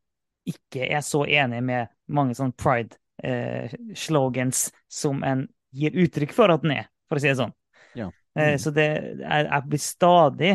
ikke 0.49 0.87
er 0.87 1.03
så 1.07 1.25
enig 1.27 1.63
med 1.63 1.91
mange 2.11 2.35
sånn 2.39 2.55
pride-slogans 2.59 4.69
som 4.91 5.23
en 5.27 5.47
gir 5.73 5.97
uttrykk 6.05 6.35
for 6.35 6.53
at 6.53 6.65
den 6.65 6.75
er, 6.77 6.91
for 7.09 7.19
å 7.19 7.23
si 7.23 7.31
det 7.31 7.41
sånn. 7.41 7.55
Ja. 7.99 8.09
Eh, 8.09 8.55
Mm. 8.55 8.59
Så 8.59 8.71
det, 8.73 8.87
jeg, 9.21 9.45
jeg 9.45 9.69
blir 9.69 9.81
stadig 9.85 10.53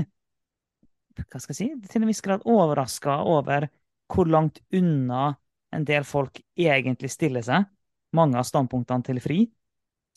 hva 1.17 1.41
skal 1.41 1.53
jeg 1.53 1.57
si, 1.57 1.67
til 1.89 2.03
en 2.03 2.09
viss 2.09 2.23
grad 2.25 2.45
overraska 2.45 3.19
over 3.25 3.67
hvor 4.11 4.29
langt 4.29 4.59
unna 4.75 5.31
en 5.75 5.85
del 5.85 6.05
folk 6.07 6.39
egentlig 6.57 7.11
stiller 7.11 7.45
seg. 7.45 7.67
Mange 8.15 8.39
av 8.39 8.47
standpunktene 8.47 9.05
til 9.05 9.19
FRI, 9.21 9.41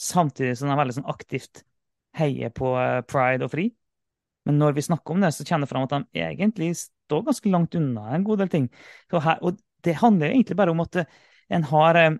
samtidig 0.00 0.56
som 0.58 0.70
de 0.70 0.78
veldig 0.78 1.00
sånn 1.00 1.10
aktivt 1.10 1.64
heier 2.16 2.52
på 2.54 2.72
eh, 2.80 3.00
pride 3.08 3.46
og 3.46 3.52
FRI. 3.52 3.66
Men 4.48 4.58
når 4.60 4.76
vi 4.76 4.84
snakker 4.86 5.14
om 5.14 5.24
det, 5.24 5.32
så 5.36 5.44
kjenner 5.44 5.66
jeg 5.66 5.72
fram 5.72 5.86
at 5.86 5.94
de 5.94 6.22
egentlig 6.24 6.70
står 6.80 7.26
ganske 7.26 7.52
langt 7.52 7.76
unna 7.76 8.14
en 8.16 8.24
god 8.24 8.40
del 8.42 8.52
ting. 8.52 8.68
Her, 9.12 9.38
og 9.44 9.60
det 9.84 9.98
handler 10.00 10.30
jo 10.30 10.38
egentlig 10.38 10.56
bare 10.60 10.74
om 10.74 10.82
at 10.84 11.00
eh, 11.02 11.18
en 11.56 11.66
har 11.68 11.98
eh, 12.00 12.18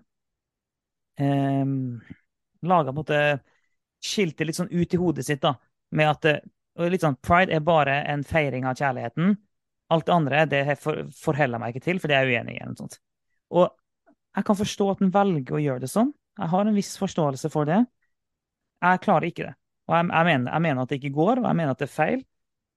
eh, 1.24 1.64
laga 2.62 2.92
på 2.92 2.96
en 2.96 3.00
måte 3.00 3.20
skilt 4.04 4.38
det 4.38 4.48
litt 4.48 4.58
sånn 4.58 4.72
ut 4.72 4.94
i 4.94 5.00
hodet 5.00 5.26
sitt, 5.26 5.42
da, 5.44 5.54
med 5.96 6.10
at 6.12 6.28
eh, 6.30 6.88
litt 6.90 7.04
sånn, 7.04 7.18
Pride 7.24 7.54
er 7.56 7.64
bare 7.64 8.00
en 8.08 8.24
feiring 8.24 8.66
av 8.68 8.78
kjærligheten. 8.80 9.36
Alt 9.90 10.06
det 10.06 10.14
andre 10.14 10.44
det 10.48 10.64
for, 10.80 11.06
forholder 11.16 11.56
jeg 11.56 11.62
meg 11.64 11.74
ikke 11.74 11.86
til, 11.88 12.00
for 12.00 12.10
det 12.10 12.16
er 12.16 12.28
jeg 12.28 12.40
uenig 12.40 12.56
i. 12.56 12.60
eller 12.62 12.78
sånt. 12.78 13.00
Og 13.50 13.66
jeg 14.36 14.46
kan 14.46 14.58
forstå 14.60 14.90
at 14.92 15.00
en 15.04 15.14
velger 15.14 15.56
å 15.56 15.62
gjøre 15.62 15.84
det 15.84 15.90
sånn. 15.90 16.12
Jeg 16.38 16.52
har 16.52 16.68
en 16.68 16.76
viss 16.76 16.92
forståelse 17.00 17.50
for 17.52 17.68
det. 17.68 17.80
Jeg 18.80 19.02
klarer 19.04 19.28
ikke 19.28 19.48
det. 19.48 19.54
Og 19.91 19.97
jeg, 19.97 20.07
jeg, 20.07 20.26
mener, 20.28 20.53
jeg 20.55 20.62
mener 20.62 20.82
at 20.84 20.93
det 20.93 21.01
ikke 21.01 21.16
går, 21.16 21.41
og 21.43 21.49
jeg 21.49 21.59
mener 21.59 21.74
at 21.74 21.80
det 21.82 21.88
er 21.88 21.95
feil. 21.95 22.20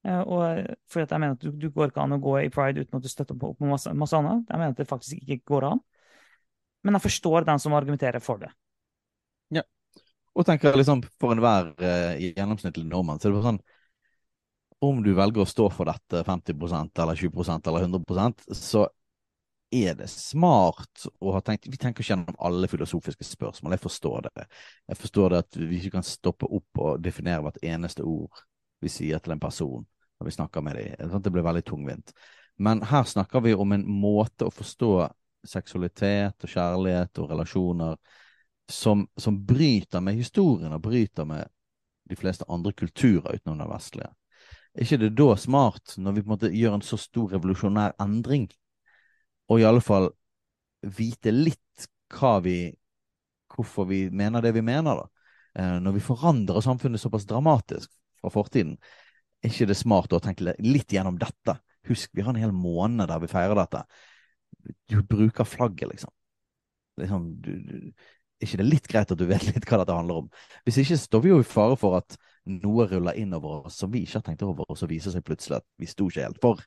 Eh, 0.03 0.19
Og 0.19 0.41
at 0.43 0.97
jeg 0.97 1.21
mener 1.21 1.35
at 1.37 1.43
du, 1.43 1.51
du 1.53 1.69
går 1.69 1.91
ikke 1.91 2.01
an 2.03 2.17
å 2.17 2.21
gå 2.23 2.33
i 2.41 2.49
pride 2.53 2.81
uten 2.81 2.97
at 2.97 3.05
du 3.05 3.11
støtter 3.11 3.37
opp 3.37 3.59
på 3.59 3.69
masse, 3.69 3.93
masse 3.93 4.17
annet. 4.17 4.47
Jeg 4.49 4.59
mener 4.59 4.73
at 4.73 4.81
det 4.81 4.89
faktisk 4.89 5.21
ikke 5.21 5.53
går 5.53 5.69
an. 5.69 5.83
Men 6.83 6.97
jeg 6.97 7.05
forstår 7.05 7.45
den 7.47 7.61
som 7.61 7.75
argumenterer 7.77 8.23
for 8.23 8.41
det. 8.41 8.49
Ja. 9.53 9.63
Og 10.33 10.47
tenker 10.47 10.75
liksom 10.75 11.05
for 11.21 11.35
enhver 11.35 11.69
uh, 11.77 12.17
gjennomsnittlig 12.17 12.87
nordmann, 12.89 13.21
så 13.21 13.29
er 13.29 13.31
det 13.31 13.37
bare 13.37 13.51
sånn 13.51 13.61
Om 14.83 14.99
du 15.05 15.13
velger 15.15 15.45
å 15.45 15.47
stå 15.47 15.69
for 15.71 15.87
dette 15.87 16.25
50% 16.27 17.03
eller 17.05 17.19
20% 17.21 17.69
eller 17.71 17.85
100% 17.85 18.47
så 18.57 18.87
er 19.73 19.95
det 19.97 20.09
smart 20.11 21.05
å 21.19 21.33
ha 21.35 21.41
tenkt 21.45 21.67
Vi 21.67 21.77
tenker 21.77 22.03
ikke 22.03 22.13
gjennom 22.13 22.37
alle 22.39 22.69
filosofiske 22.71 23.25
spørsmål, 23.27 23.75
jeg 23.75 23.83
forstår 23.83 24.27
det. 24.27 24.45
Jeg 24.91 24.99
forstår 25.01 25.33
det 25.33 25.41
at 25.45 25.57
vi 25.59 25.79
ikke 25.79 25.97
kan 25.97 26.07
stoppe 26.07 26.49
opp 26.49 26.83
og 26.83 27.01
definere 27.03 27.43
hvert 27.45 27.61
eneste 27.63 28.05
ord 28.07 28.43
vi 28.83 28.91
sier 28.91 29.21
til 29.23 29.35
en 29.35 29.43
person 29.43 29.83
når 30.19 30.29
vi 30.29 30.35
snakker 30.35 30.63
med 30.63 30.79
dem. 30.79 31.21
Det 31.21 31.33
blir 31.33 31.45
veldig 31.45 31.65
tungvint. 31.65 32.13
Men 32.57 32.83
her 32.85 33.03
snakker 33.03 33.41
vi 33.41 33.53
om 33.53 33.71
en 33.73 33.85
måte 33.89 34.47
å 34.47 34.53
forstå 34.53 34.93
seksualitet 35.47 36.45
og 36.45 36.51
kjærlighet 36.51 37.19
og 37.19 37.31
relasjoner 37.33 37.97
som, 38.71 39.07
som 39.17 39.39
bryter 39.45 40.03
med 40.03 40.15
historien 40.15 40.73
og 40.73 40.83
bryter 40.85 41.27
med 41.27 41.49
de 42.09 42.15
fleste 42.15 42.45
andre 42.47 42.71
kulturer 42.73 43.35
utenom 43.35 43.59
den 43.59 43.71
vestlige. 43.71 44.11
Er 44.73 44.85
ikke 44.85 45.01
det 45.03 45.13
da 45.17 45.35
smart, 45.37 45.95
når 45.97 46.15
vi 46.15 46.23
på 46.23 46.29
en 46.29 46.33
måte 46.33 46.51
gjør 46.53 46.77
en 46.77 46.85
så 46.85 46.97
stor 46.97 47.35
revolusjonær 47.35 47.93
endring, 48.01 48.47
og 49.49 49.59
i 49.59 49.65
alle 49.67 49.83
fall 49.83 50.09
vite 50.83 51.33
litt 51.33 51.87
hva 52.13 52.37
vi 52.43 52.57
Hvorfor 53.53 53.85
vi 53.85 54.07
mener 54.09 54.41
det 54.41 54.49
vi 54.55 54.63
mener, 54.65 54.97
da? 54.97 55.27
Eh, 55.61 55.75
når 55.77 55.93
vi 55.93 55.99
forandrer 56.01 56.63
samfunnet 56.65 56.97
såpass 56.97 57.27
dramatisk 57.29 57.91
fra 58.17 58.31
fortiden, 58.33 58.71
er 59.43 59.51
ikke 59.51 59.67
det 59.69 59.77
smart 59.77 60.15
å 60.17 60.19
tenke 60.23 60.55
litt 60.57 60.95
gjennom 60.95 61.19
dette? 61.21 61.53
Husk, 61.85 62.09
vi 62.17 62.25
har 62.25 62.33
en 62.33 62.41
hel 62.41 62.55
måned 62.55 63.05
der 63.11 63.21
vi 63.21 63.29
feirer 63.29 63.59
dette. 63.59 63.83
Du 64.89 65.03
bruker 65.05 65.45
flagget, 65.45 65.91
liksom. 65.91 66.09
liksom 66.97 67.29
du, 67.45 67.51
du, 67.61 67.77
er 68.41 68.47
ikke 68.47 68.61
det 68.63 68.69
litt 68.71 68.89
greit 68.89 69.13
at 69.13 69.19
du 69.19 69.25
vet 69.29 69.45
litt 69.51 69.69
hva 69.69 69.83
dette 69.83 69.97
handler 69.99 70.23
om? 70.23 70.29
Hvis 70.65 70.81
ikke 70.81 70.97
står 70.99 71.25
vi 71.27 71.33
jo 71.35 71.41
i 71.43 71.47
fare 71.47 71.77
for 71.79 71.99
at 71.99 72.17
noe 72.49 72.87
ruller 72.89 73.19
inn 73.19 73.35
over 73.37 73.67
oss 73.67 73.77
som 73.79 73.91
vi 73.93 74.03
ikke 74.03 74.19
har 74.19 74.25
tenkt 74.31 74.47
over, 74.47 74.65
og 74.67 74.79
så 74.79 74.89
viser 74.89 75.13
seg 75.13 75.25
plutselig 75.27 75.61
at 75.61 75.67
vi 75.79 75.87
sto 75.91 76.09
ikke 76.09 76.25
helt 76.25 76.41
for. 76.43 76.63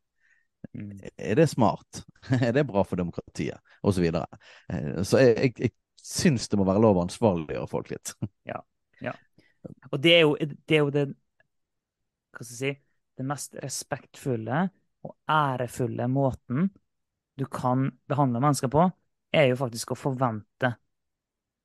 Er 1.17 1.39
det 1.39 1.49
smart? 1.51 2.05
Er 2.41 2.53
det 2.57 2.67
bra 2.69 2.85
for 2.85 3.01
demokratiet? 3.01 3.61
Og 3.83 3.95
så 3.97 4.05
videre. 4.05 4.27
Eh, 4.69 5.03
Så 5.03 5.21
jeg, 5.23 5.37
jeg, 5.37 5.55
jeg 5.69 5.75
syns 6.07 6.49
det 6.49 6.59
må 6.61 6.67
være 6.69 6.83
lov 6.85 6.99
å 6.99 7.07
ansvarliggjøre 7.07 7.71
folk 7.71 7.93
litt. 7.95 8.15
Ja. 8.51 8.61
ja. 9.03 9.15
Og 9.91 10.01
det 10.03 10.15
er 10.15 10.27
jo 10.27 10.37
det, 10.41 10.77
er 10.77 10.85
jo 10.85 10.91
det 10.95 11.07
hva 12.37 12.45
skal 12.45 12.53
jeg 12.53 12.59
si, 12.61 12.73
det 13.17 13.27
mest 13.27 13.57
respektfulle 13.63 14.67
og 15.07 15.15
ærefulle 15.31 16.09
måten 16.13 16.69
du 17.37 17.45
kan 17.53 17.89
behandle 18.09 18.41
mennesker 18.41 18.71
på, 18.73 18.85
er 19.33 19.51
jo 19.51 19.59
faktisk 19.61 19.93
å 19.93 19.99
forvente 19.99 20.71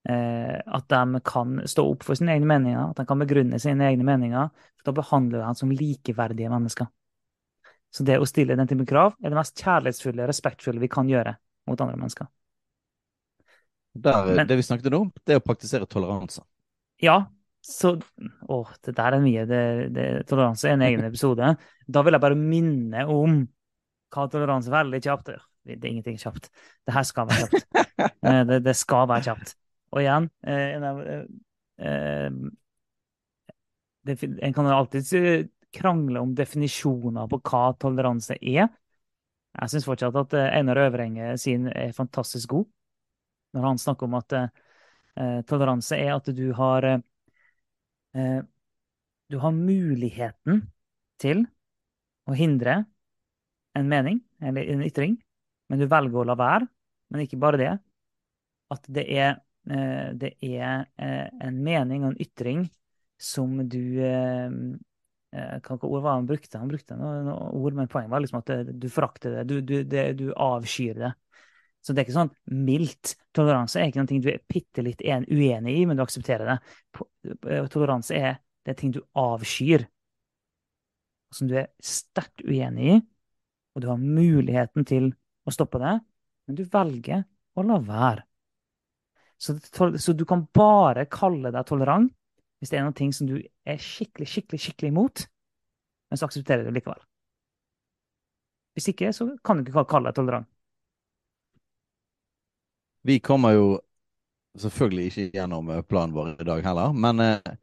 eh, 0.10 0.58
at 0.60 0.88
de 0.92 1.22
kan 1.26 1.62
stå 1.70 1.86
opp 1.94 2.04
for 2.08 2.20
sine 2.20 2.36
egne 2.36 2.50
meninger, 2.50 2.92
at 2.92 3.00
de 3.00 3.06
kan 3.08 3.22
begrunne 3.22 3.60
sine 3.62 3.88
egne 3.88 4.08
meninger. 4.08 4.50
For 4.80 4.90
da 4.90 4.96
behandler 5.00 5.40
du 5.40 5.46
dem 5.46 5.60
som 5.62 5.72
likeverdige 5.76 6.52
mennesker. 6.52 6.90
Så 7.92 8.06
det 8.08 8.18
å 8.22 8.28
stille 8.28 8.56
den 8.56 8.70
typen 8.70 8.88
krav 8.88 9.18
er 9.20 9.34
det 9.34 9.38
mest 9.38 9.60
kjærlighetsfulle, 9.60 10.28
respektfulle 10.30 10.80
vi 10.80 10.90
kan 10.92 11.10
gjøre 11.12 11.36
mot 11.68 11.82
andre 11.84 11.98
mennesker. 12.00 12.30
Der, 13.94 14.36
Men- 14.36 14.48
det 14.48 14.56
vi 14.56 14.64
snakket 14.64 14.94
om, 14.96 15.12
det 15.26 15.36
er 15.36 15.42
å 15.42 15.44
praktisere 15.44 15.86
toleranse. 15.86 16.44
Ja, 17.04 17.26
så 17.62 18.00
Å, 18.50 18.64
det 18.82 18.96
der 18.98 19.14
er 19.14 19.22
mye. 19.22 19.44
Det, 19.46 19.60
det, 19.94 20.06
toleranse 20.30 20.70
er 20.70 20.74
en 20.74 20.82
egen 20.88 21.04
episode. 21.06 21.52
Da 21.88 22.02
vil 22.02 22.16
jeg 22.16 22.24
bare 22.24 22.38
minne 22.40 23.04
om 23.12 23.36
hva 24.12 24.26
toleranse 24.32 24.72
veldig 24.74 25.02
kjapt 25.04 25.30
er. 25.36 25.44
Det 25.68 25.78
er 25.78 25.92
ingenting 25.92 26.18
kjapt. 26.18 26.50
Det 26.88 26.96
her 26.96 27.06
skal 27.08 27.28
være 27.30 27.50
kjapt. 27.52 27.68
Eh, 28.02 28.44
Det, 28.50 28.58
det 28.66 28.74
skal 28.78 29.08
være 29.10 29.24
kjapt. 29.28 29.52
Og 29.94 30.02
igjen 30.02 30.28
eh, 30.46 30.68
en 30.76 30.84
av, 30.86 31.00
eh, 31.06 31.24
eh, 31.86 32.30
det, 34.06 34.18
En 34.42 34.54
kan 34.54 34.66
alltid 34.66 35.14
eh, 35.14 35.46
krangle 35.74 36.22
om 36.22 36.34
definisjoner 36.36 37.30
på 37.32 37.40
hva 37.48 37.64
toleranse 37.80 38.38
er. 38.38 38.68
Jeg 39.52 39.72
syns 39.74 39.88
fortsatt 39.88 40.18
at 40.20 40.36
eh, 40.38 40.50
Einar 40.60 40.80
Øvrenge 40.86 41.36
sin 41.42 41.68
er 41.72 41.96
fantastisk 41.96 42.54
god. 42.56 42.68
Når 43.56 43.68
han 43.68 43.82
snakker 43.82 44.08
om 44.08 44.18
at 44.20 44.36
eh, 44.38 45.40
toleranse 45.48 45.98
er 46.00 46.14
at 46.16 46.30
du 46.36 46.52
har 46.56 46.88
eh, 46.88 47.00
eh, 48.16 48.42
Du 49.32 49.38
har 49.40 49.52
muligheten 49.56 50.66
til 51.22 51.46
å 52.28 52.36
hindre 52.36 52.82
en 53.78 53.88
mening 53.88 54.20
eller 54.44 54.68
en 54.74 54.84
ytring, 54.84 55.16
men 55.70 55.80
du 55.80 55.88
velger 55.88 56.20
å 56.20 56.28
la 56.28 56.36
være. 56.36 56.68
Men 57.12 57.24
ikke 57.24 57.40
bare 57.40 57.60
det. 57.60 57.72
At 58.72 58.88
det 58.92 59.06
er, 59.12 59.40
eh, 59.72 60.12
det 60.20 60.34
er 60.44 60.86
eh, 61.00 61.28
en 61.48 61.64
mening 61.64 62.04
og 62.04 62.14
en 62.14 62.22
ytring 62.24 62.66
som 63.22 63.58
du 63.70 64.02
eh, 64.04 64.48
eh, 64.48 64.91
Hva 65.32 65.78
ikke 65.78 65.88
ord 65.88 66.04
var 66.04 66.18
han 66.18 66.28
brukte? 66.28 66.60
Han 66.60 66.72
brukte 66.72 66.98
noen 67.00 67.30
noe 67.30 67.52
ord, 67.56 67.76
men 67.78 67.88
poenget 67.92 68.12
var 68.12 68.24
liksom 68.24 68.42
at 68.42 68.50
det, 68.52 68.76
du 68.84 68.90
forakter 68.92 69.38
det. 69.38 69.44
Du, 69.48 69.54
du, 69.64 69.78
det, 69.88 70.06
du 70.20 70.26
avskyr 70.36 71.00
det. 71.06 71.12
Så 71.82 71.94
det 71.94 72.02
er 72.02 72.08
ikke 72.08 72.18
sånn 72.18 72.34
mildt. 72.68 73.16
Toleranse 73.34 73.80
er 73.80 73.90
ikke 73.90 74.04
noe 74.04 74.22
du 74.22 74.30
er 74.30 74.44
bitte 74.52 74.84
litt 74.86 75.02
uenig 75.02 75.78
i, 75.80 75.86
men 75.88 75.98
du 75.98 76.04
aksepterer 76.04 76.52
det. 76.52 76.58
Eh, 77.48 77.70
Toleranse 77.72 78.18
er 78.18 78.42
det 78.62 78.76
er 78.76 78.78
ting 78.78 78.92
du 78.94 79.00
avskyr, 79.18 79.88
som 81.34 81.48
du 81.50 81.56
er 81.64 81.72
sterkt 81.82 82.44
uenig 82.46 82.92
i, 82.94 82.98
og 83.74 83.82
du 83.82 83.88
har 83.90 84.02
muligheten 84.02 84.86
til 84.86 85.10
å 85.48 85.54
stoppe 85.56 85.80
det, 85.82 85.96
men 86.46 86.60
du 86.60 86.62
velger 86.70 87.24
å 87.58 87.66
la 87.66 87.80
være. 87.88 88.26
Så, 89.42 89.56
så 89.98 90.14
du 90.14 90.22
kan 90.30 90.44
bare 90.54 91.08
kalle 91.10 91.50
deg 91.56 91.66
tolerant 91.66 92.12
hvis 92.62 92.70
det 92.70 92.78
er 92.78 92.86
noe 92.86 92.94
ting 92.94 93.10
som 93.16 93.26
du 93.26 93.40
er 93.42 93.80
skikkelig, 93.82 94.28
skikkelig, 94.30 94.62
skikkelig 94.62 94.92
imot, 94.94 95.24
men 96.12 96.20
så 96.20 96.28
aksepterer 96.28 96.62
du 96.62 96.70
det 96.70 96.76
likevel. 96.78 97.00
Hvis 98.78 98.92
ikke, 98.94 99.10
så 99.18 99.32
kan 99.44 99.58
du 99.58 99.66
ikke 99.66 99.84
kalle 99.90 100.12
deg 100.12 100.20
tolerant. 100.20 100.48
Vi 103.02 103.18
kommer 103.26 103.56
jo 103.58 103.66
selvfølgelig 104.62 105.10
ikke 105.10 105.40
gjennom 105.40 105.74
eh, 105.74 105.82
planen 105.90 106.14
vår 106.14 106.36
i 106.36 106.48
dag 106.48 106.62
heller, 106.68 106.94
men 106.94 107.24
eh, 107.26 107.56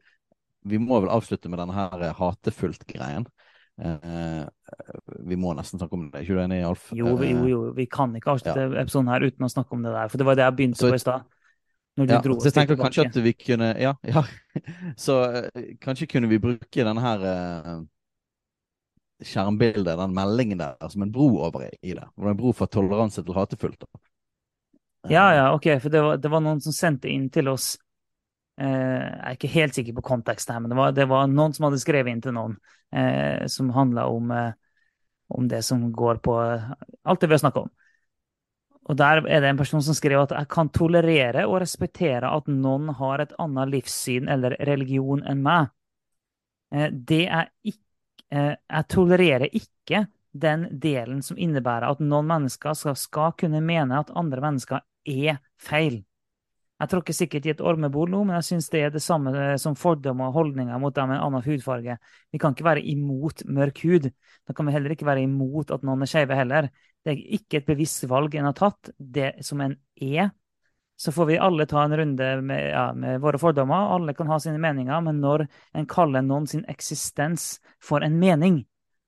vi 0.67 0.81
må 0.83 0.99
vel 0.99 1.13
avslutte 1.15 1.47
med 1.47 1.61
denne 1.61 1.77
her 1.77 2.03
eh, 2.09 2.15
hatefullt-greien. 2.19 3.27
Eh, 3.79 4.43
vi 5.31 5.37
må 5.39 5.53
nesten 5.55 5.79
snakke 5.79 5.95
om 5.95 6.09
det, 6.09 6.19
er 6.19 6.27
ikke 6.27 6.35
du 6.35 6.43
enig, 6.43 6.59
Alf? 6.67 6.89
Jo, 6.97 7.15
jo, 7.23 7.43
jo, 7.47 7.61
vi 7.77 7.87
kan 7.87 8.11
ikke 8.19 8.35
avslutte 8.35 8.67
episoden 8.83 9.11
her 9.13 9.23
uten 9.29 9.47
å 9.47 9.53
snakke 9.53 9.77
om 9.77 9.85
det 9.87 9.95
der, 9.95 10.11
for 10.11 10.19
det 10.19 10.27
var 10.27 10.39
det 10.39 10.49
jeg 10.49 10.57
begynte 10.59 10.83
Så- 10.83 10.91
på 10.91 10.99
i 10.99 11.03
stad. 11.05 11.27
Når 11.99 12.07
du 12.07 12.13
Ja, 12.13 12.19
dro 12.23 12.35
så 12.39 12.51
jeg 12.55 12.67
kanskje 12.79 13.07
at 13.09 13.17
vi 13.23 13.33
kunne 13.35 13.73
Ja, 13.75 13.93
ja. 14.13 14.23
Så 14.97 15.19
eh, 15.27 15.73
kanskje 15.83 16.07
kunne 16.07 16.29
vi 16.31 16.39
bruke 16.39 16.85
denne 16.87 17.01
her 17.03 17.25
uh, 17.25 17.81
skjermbildet, 19.19 19.97
den 19.99 20.15
meldingen 20.15 20.61
der, 20.61 20.77
som 20.89 21.03
en 21.03 21.11
bro 21.11 21.27
over 21.43 21.67
i 21.67 21.93
det. 21.93 22.07
En 22.17 22.37
bro 22.39 22.53
fra 22.55 22.69
toleranse 22.71 23.23
til 23.23 23.35
hatefullt. 23.35 23.83
Da. 23.83 23.99
Ja, 25.11 25.25
ja, 25.35 25.45
ok, 25.55 25.67
for 25.81 25.89
det 25.89 26.01
var, 26.03 26.17
det 26.17 26.31
var 26.31 26.43
noen 26.43 26.61
som 26.63 26.75
sendte 26.75 27.11
inn 27.11 27.29
til 27.31 27.47
oss 27.47 27.73
eh, 28.59 28.67
Jeg 28.67 29.19
er 29.29 29.37
ikke 29.37 29.51
helt 29.53 29.75
sikker 29.75 29.95
på 29.95 30.03
konteksten 30.09 30.55
her, 30.55 30.63
men 30.63 30.71
det 30.71 30.79
var, 30.79 30.95
det 30.95 31.07
var 31.07 31.27
noen 31.31 31.55
som 31.55 31.69
hadde 31.69 31.79
skrevet 31.79 32.11
inn 32.11 32.23
til 32.23 32.35
noen 32.35 32.57
eh, 32.95 33.45
som 33.51 33.71
handla 33.75 34.07
om, 34.11 34.31
eh, 34.35 34.51
om 35.35 35.47
det 35.51 35.61
som 35.67 35.85
går 35.95 36.19
på 36.23 36.35
eh, 36.43 36.71
alt 37.03 37.23
det 37.23 37.31
vi 37.31 37.37
har 37.37 37.43
snakka 37.43 37.63
om. 37.67 37.71
Og 38.89 38.97
der 38.97 39.21
er 39.29 39.43
det 39.43 39.51
en 39.51 39.59
person 39.59 39.83
som 39.85 39.93
skriver 39.93 40.25
at 40.25 40.33
jeg 40.33 40.49
kan 40.49 40.71
tolerere 40.73 41.45
og 41.45 41.59
respektere 41.61 42.31
at 42.33 42.47
noen 42.49 42.89
har 42.97 43.21
et 43.21 43.35
annet 43.41 43.69
livssyn 43.75 44.29
eller 44.31 44.57
religion 44.65 45.21
enn 45.29 45.43
meg. 45.45 45.69
Eh, 46.73 46.89
det 46.89 47.25
er 47.27 47.51
ikke 47.61 47.85
eh, 48.33 48.55
Jeg 48.57 48.87
tolererer 48.89 49.49
ikke 49.53 50.07
den 50.33 50.67
delen 50.81 51.21
som 51.25 51.37
innebærer 51.37 51.89
at 51.89 52.01
noen 52.01 52.27
mennesker 52.29 52.75
skal, 52.77 52.97
skal 52.97 53.33
kunne 53.37 53.61
mene 53.65 54.01
at 54.01 54.11
andre 54.17 54.41
mennesker 54.41 54.83
er 55.05 55.39
feil. 55.57 56.03
Jeg 56.79 56.91
tråkker 56.93 57.15
sikkert 57.15 57.47
i 57.47 57.51
et 57.51 57.61
ormebol 57.65 58.07
nå, 58.07 58.21
men 58.23 58.37
jeg 58.37 58.45
syns 58.53 58.69
det 58.71 58.81
er 58.85 58.91
det 58.93 59.01
samme 59.03 59.33
eh, 59.35 59.55
som 59.59 59.75
fordommer 59.75 60.29
og 60.29 60.37
holdninger 60.37 60.79
mot 60.79 60.95
dem 60.95 61.09
med 61.11 61.17
en 61.17 61.25
annen 61.25 61.43
hudfarge. 61.43 61.97
Vi 62.31 62.39
kan 62.39 62.55
ikke 62.55 62.67
være 62.69 62.83
imot 62.87 63.43
mørk 63.51 63.81
hud. 63.83 64.07
Da 64.47 64.55
kan 64.55 64.69
vi 64.69 64.75
heller 64.77 64.95
ikke 64.95 65.07
være 65.09 65.25
imot 65.27 65.73
at 65.75 65.83
noen 65.83 66.05
er 66.05 66.11
skeive 66.11 66.37
heller. 66.39 66.69
Det 67.03 67.11
er 67.11 67.25
ikke 67.35 67.59
et 67.59 67.67
bevisst 67.67 68.07
valg 68.07 68.37
en 68.39 68.47
har 68.47 68.55
tatt. 68.55 68.93
Det 68.95 69.33
som 69.43 69.65
en 69.65 69.75
er. 69.99 70.31
Så 70.99 71.11
får 71.15 71.29
vi 71.29 71.39
alle 71.39 71.67
ta 71.67 71.83
en 71.83 71.97
runde 71.99 72.31
med, 72.47 72.63
ja, 72.71 72.87
med 72.95 73.19
våre 73.23 73.39
fordommer. 73.39 73.93
Alle 73.95 74.15
kan 74.15 74.31
ha 74.31 74.39
sine 74.39 74.59
meninger, 74.59 75.03
men 75.03 75.19
når 75.23 75.45
en 75.75 75.87
kaller 75.87 76.23
noen 76.23 76.47
sin 76.47 76.65
eksistens 76.71 77.57
for 77.83 78.03
en 78.07 78.19
mening, 78.19 78.63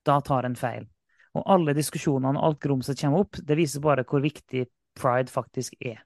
da 0.07 0.19
tar 0.23 0.47
en 0.47 0.59
feil. 0.59 0.87
Og 1.39 1.47
alle 1.47 1.75
diskusjonene 1.75 2.35
og 2.35 2.51
alt 2.51 2.63
grumset 2.63 2.99
kommer 2.99 3.23
opp, 3.23 3.39
det 3.39 3.59
viser 3.59 3.83
bare 3.83 4.07
hvor 4.07 4.23
viktig 4.23 4.67
pride 4.99 5.31
faktisk 5.31 5.79
er. 5.79 6.03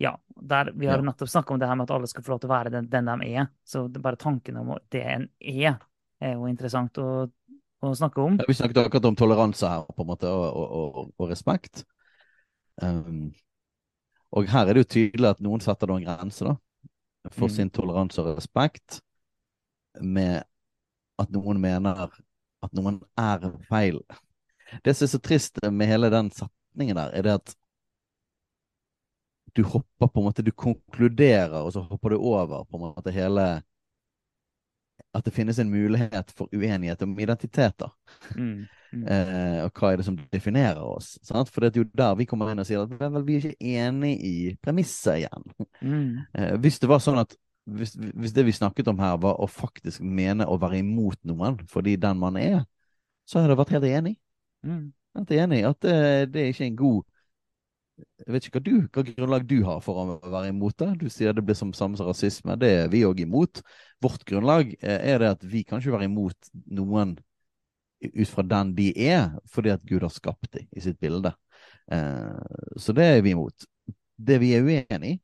Ja, 0.00 0.14
der, 0.40 0.70
vi 0.72 0.86
har 0.88 0.96
Ja. 0.98 1.02
nettopp 1.10 1.28
snakka 1.28 1.52
om 1.54 1.60
det 1.60 1.68
her 1.68 1.76
med 1.76 1.84
at 1.84 1.90
alle 1.94 2.08
skal 2.08 2.24
få 2.24 2.32
lov 2.32 2.40
til 2.40 2.48
å 2.48 2.54
være 2.54 2.70
den, 2.72 2.86
den 2.88 3.04
de 3.10 3.26
er. 3.36 3.48
Så 3.64 3.82
det 3.92 4.00
bare 4.02 4.16
tanken 4.16 4.56
om 4.56 4.70
det 4.90 5.02
en 5.04 5.26
er, 5.40 5.76
er 6.20 6.32
jo 6.38 6.46
interessant 6.48 6.96
å, 6.98 7.28
å 7.84 7.90
snakke 7.94 8.22
om. 8.24 8.38
Ja, 8.40 8.46
Vi 8.48 8.54
snakket 8.56 8.80
akkurat 8.86 9.04
om 9.10 9.16
toleranse 9.16 9.68
her, 9.68 9.84
på 9.92 10.02
en 10.02 10.08
måte, 10.08 10.30
og, 10.32 10.56
og, 10.56 11.12
og, 11.18 11.28
respekt. 11.28 11.84
Um, 12.80 13.32
og 14.32 14.48
her 14.48 14.68
er 14.70 14.74
det 14.78 14.86
jo 14.86 14.92
tydelig 14.96 15.34
at 15.34 15.44
noen 15.44 15.60
setter 15.60 15.90
noen 15.90 16.06
en 16.06 16.16
grense 16.16 16.44
da, 16.48 16.56
for 17.30 17.48
Mm. 17.48 17.54
sin 17.58 17.70
toleranse 17.70 18.22
og 18.22 18.36
respekt, 18.38 19.02
med 20.00 20.44
at 21.18 21.30
noen 21.30 21.60
mener 21.60 22.08
at 22.62 22.72
noen 22.72 23.02
er 23.18 23.50
feil. 23.68 24.00
Det 24.84 24.96
som 24.96 25.04
er 25.04 25.12
så 25.12 25.20
trist 25.20 25.60
med 25.70 25.88
hele 25.88 26.08
den 26.10 26.30
setningen 26.30 26.96
der, 26.96 27.10
er 27.12 27.22
det 27.22 27.34
at 27.34 27.56
du 29.54 29.62
hopper 29.66 30.08
på 30.08 30.20
en 30.20 30.28
måte, 30.28 30.44
du 30.46 30.52
konkluderer, 30.52 31.60
og 31.60 31.72
så 31.74 31.82
hopper 31.86 32.14
du 32.14 32.18
over 32.18 32.64
på 32.64 32.78
en 32.78 32.86
måte 32.90 33.14
hele 33.14 33.48
At 35.16 35.24
det 35.24 35.32
finnes 35.34 35.58
en 35.58 35.70
mulighet 35.70 36.30
for 36.36 36.46
uenighet 36.52 37.02
om 37.02 37.18
identiteter. 37.18 37.90
Mm. 38.36 38.68
Mm. 38.92 39.04
Eh, 39.06 39.58
og 39.64 39.78
hva 39.78 39.92
er 39.92 40.00
det 40.00 40.06
som 40.06 40.18
definerer 40.30 40.82
oss? 40.82 41.14
Sant? 41.26 41.50
For 41.50 41.62
det 41.62 41.72
er 41.72 41.82
jo 41.82 41.88
der 41.94 42.14
vi 42.18 42.26
kommer 42.30 42.50
inn 42.50 42.62
og 42.62 42.66
sier 42.68 42.84
at 42.84 42.92
vel, 42.98 43.22
vi 43.26 43.38
er 43.38 43.46
ikke 43.48 43.70
enig 43.80 44.12
i 44.26 44.34
premisset 44.62 45.22
igjen. 45.22 45.46
Mm. 45.80 46.18
Eh, 46.34 46.54
hvis 46.62 46.78
det 46.82 46.90
var 46.90 47.02
sånn 47.02 47.22
at 47.22 47.34
hvis, 47.70 47.94
hvis 47.94 48.34
det 48.36 48.44
vi 48.46 48.54
snakket 48.56 48.90
om 48.90 48.98
her, 49.02 49.18
var 49.22 49.38
å 49.40 49.48
faktisk 49.50 50.02
mene 50.02 50.46
å 50.48 50.58
være 50.60 50.80
imot 50.82 51.20
noen 51.28 51.60
fordi 51.70 51.96
den 52.00 52.18
man 52.20 52.38
er, 52.40 52.62
så 53.28 53.38
hadde 53.40 53.54
jeg 53.54 53.62
vært 53.62 53.74
helt 53.76 53.90
enig. 53.90 54.16
Mm. 54.66 54.84
Helt 55.18 55.34
enig 55.34 55.60
at 55.68 55.80
det, 55.84 55.98
det 56.34 56.42
er 56.42 56.52
ikke 56.54 56.68
en 56.68 56.78
god 56.78 57.02
Jeg 58.20 58.34
vet 58.34 58.46
ikke 58.46 58.60
hva, 58.60 58.64
du, 58.66 58.74
hva 58.92 59.04
grunnlag 59.06 59.46
du 59.48 59.56
har 59.66 59.80
for 59.84 60.00
å 60.00 60.18
være 60.22 60.52
imot 60.52 60.76
det. 60.82 60.90
Du 61.00 61.08
sier 61.12 61.34
det 61.36 61.44
blir 61.46 61.58
som 61.58 61.72
samme 61.76 61.98
som 61.98 62.08
rasisme. 62.08 62.56
Det 62.60 62.70
er 62.82 62.92
vi 62.92 63.02
òg 63.08 63.22
imot. 63.24 63.62
Vårt 64.02 64.24
grunnlag 64.28 64.72
eh, 64.78 65.00
er 65.12 65.22
det 65.22 65.32
at 65.36 65.44
vi 65.46 65.64
kan 65.66 65.82
ikke 65.82 65.96
være 65.96 66.08
imot 66.10 66.52
noen 66.76 67.16
ut 68.00 68.30
fra 68.32 68.44
den 68.48 68.72
de 68.76 68.90
er, 68.96 69.34
fordi 69.52 69.72
at 69.74 69.82
Gud 69.84 70.04
har 70.06 70.12
skapt 70.14 70.48
dem 70.56 70.68
i 70.72 70.84
sitt 70.84 71.00
bilde. 71.00 71.34
Eh, 71.92 72.76
så 72.80 72.94
det 72.96 73.06
er 73.06 73.24
vi 73.26 73.34
imot. 73.36 73.66
Det 74.16 74.40
vi 74.40 74.54
er 74.56 74.64
uenig 74.64 75.14
i, 75.16 75.20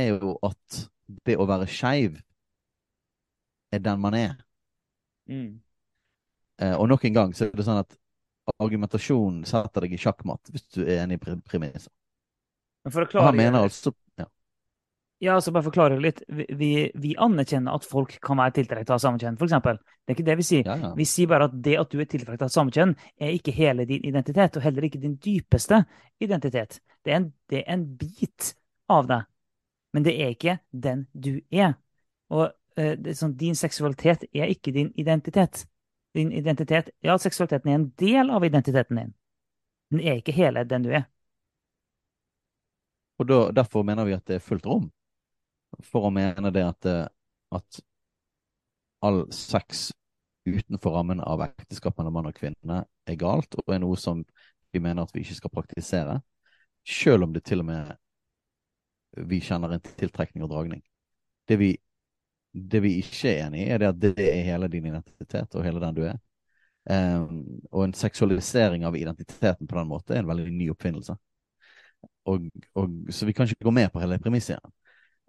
er 0.00 0.12
jo 0.14 0.36
at 0.46 0.84
det 1.26 1.36
å 1.40 1.48
være 1.48 1.66
skeiv 1.68 2.20
er 3.74 3.82
den 3.82 4.00
man 4.00 4.14
er. 4.14 4.36
Mm. 5.30 5.60
Eh, 6.62 6.76
og 6.76 6.88
nok 6.88 7.04
en 7.04 7.16
gang 7.16 7.34
så 7.36 7.46
er 7.46 7.56
det 7.56 7.66
sånn 7.66 7.82
at 7.82 7.96
argumentasjonen 8.58 9.44
setter 9.48 9.86
deg 9.86 9.94
i 9.94 10.00
sjakkmatt 10.00 10.52
hvis 10.52 10.66
du 10.74 10.82
er 10.84 11.04
enig 11.04 11.20
i 11.20 11.22
pre- 11.22 11.40
premisset. 11.46 11.92
Han 13.20 13.36
mener 13.36 13.60
altså 13.60 13.92
ja. 14.16 14.24
Ja, 15.20 15.40
så 15.40 15.52
bare 15.52 15.66
forklare 15.66 15.98
litt. 16.00 16.22
Vi, 16.28 16.46
vi, 16.56 16.70
vi 16.96 17.10
anerkjenner 17.20 17.76
at 17.76 17.84
folk 17.84 18.14
kan 18.24 18.38
være 18.40 18.54
tiltrukket 18.56 18.92
av 18.94 19.02
samme 19.02 19.20
kjønn, 19.20 19.36
f.eks. 19.36 19.52
Det 19.52 20.14
er 20.14 20.16
ikke 20.16 20.28
det 20.30 20.36
vi 20.38 20.46
sier. 20.48 20.62
Ja, 20.64 20.76
ja. 20.80 20.92
Vi 20.96 21.06
sier 21.08 21.28
bare 21.28 21.50
at 21.50 21.58
det 21.66 21.74
at 21.82 21.92
du 21.92 22.00
er 22.00 22.08
tiltrukket 22.08 22.46
av 22.46 22.52
samme 22.54 22.72
kjønn, 22.72 22.94
er 23.20 23.34
ikke 23.36 23.52
hele 23.52 23.84
din 23.88 24.06
identitet, 24.08 24.56
og 24.56 24.64
heller 24.64 24.86
ikke 24.88 25.02
din 25.02 25.18
dypeste 25.20 25.82
identitet. 26.24 26.80
Det 27.04 27.12
er 27.12 27.20
en, 27.20 27.28
det 27.52 27.60
er 27.60 27.68
en 27.76 27.84
bit 28.00 28.54
av 28.90 29.10
deg, 29.12 29.28
men 29.92 30.08
det 30.08 30.16
er 30.24 30.32
ikke 30.32 30.56
den 30.72 31.04
du 31.12 31.34
er. 31.52 31.76
Og 32.32 32.48
eh, 32.80 32.96
sånn, 33.12 33.36
din 33.36 33.58
seksualitet 33.58 34.24
er 34.32 34.48
ikke 34.48 34.72
din 34.72 34.88
identitet. 34.96 35.66
Din 36.14 36.32
identitet, 36.32 36.90
ja, 37.06 37.14
seksualiteten 37.18 37.70
er 37.70 37.78
en 37.78 37.90
del 37.98 38.30
av 38.30 38.44
identiteten 38.44 38.98
din. 38.98 39.12
Den 39.90 40.00
er 40.00 40.18
ikke 40.18 40.34
hele 40.34 40.64
den 40.66 40.86
du 40.86 40.90
er. 40.94 41.06
Og 43.20 43.28
da, 43.28 43.38
derfor 43.54 43.84
mener 43.86 44.08
vi 44.08 44.16
at 44.16 44.26
det 44.26 44.38
er 44.38 44.44
fullt 44.44 44.66
rom 44.66 44.88
for 45.86 46.08
å 46.08 46.12
mene 46.14 46.50
det 46.50 46.64
at, 46.66 46.86
eh, 46.88 47.06
at 47.54 47.80
all 49.06 49.22
sex 49.32 49.90
utenfor 50.48 50.96
rammen 50.96 51.20
av 51.20 51.44
ekteskap 51.44 51.98
mellom 51.98 52.16
mann 52.16 52.30
og 52.30 52.36
kvinne 52.36 52.82
er 53.06 53.18
galt, 53.20 53.54
og 53.60 53.74
er 53.74 53.82
noe 53.82 53.98
som 54.00 54.24
vi 54.72 54.82
mener 54.82 55.04
at 55.04 55.14
vi 55.14 55.22
ikke 55.24 55.36
skal 55.36 55.52
praktisere, 55.52 56.20
selv 56.86 57.26
om 57.26 57.34
det 57.34 57.44
til 57.46 57.62
og 57.62 57.68
med 57.70 57.92
vi 59.28 59.40
kjenner 59.42 59.74
en 59.74 59.84
tiltrekning 59.84 60.44
og 60.46 60.52
dragning. 60.52 60.82
Det 61.48 61.58
vi, 61.60 61.74
det 62.52 62.80
vi 62.82 62.96
ikke 62.98 63.30
er 63.30 63.46
enig 63.46 63.62
i, 63.62 63.70
er 63.70 63.80
det 63.82 63.88
at 63.90 64.00
det 64.02 64.26
er 64.26 64.44
hele 64.48 64.68
din 64.72 64.88
identitet 64.90 65.54
og 65.54 65.64
hele 65.64 65.82
den 65.82 65.96
du 65.96 66.02
er. 66.08 66.18
Um, 66.90 67.42
og 67.70 67.84
en 67.84 67.94
seksualisering 67.94 68.86
av 68.88 68.96
identiteten 68.96 69.68
på 69.68 69.76
den 69.76 69.88
måten 69.90 70.16
er 70.16 70.22
en 70.22 70.30
veldig 70.30 70.48
ny 70.50 70.70
oppfinnelse. 70.72 71.14
Og, 72.30 72.46
og, 72.78 72.94
så 73.12 73.28
vi 73.28 73.34
kan 73.36 73.46
ikke 73.46 73.68
gå 73.68 73.74
med 73.74 73.90
på 73.92 74.00
hele 74.02 74.18
premisset 74.22 74.56
igjen. 74.56 74.76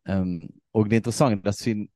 Um, 0.10 0.38
og 0.74 0.90
det 0.90 1.02
interessante 1.02 1.52
er 1.52 1.58
siden 1.58 1.90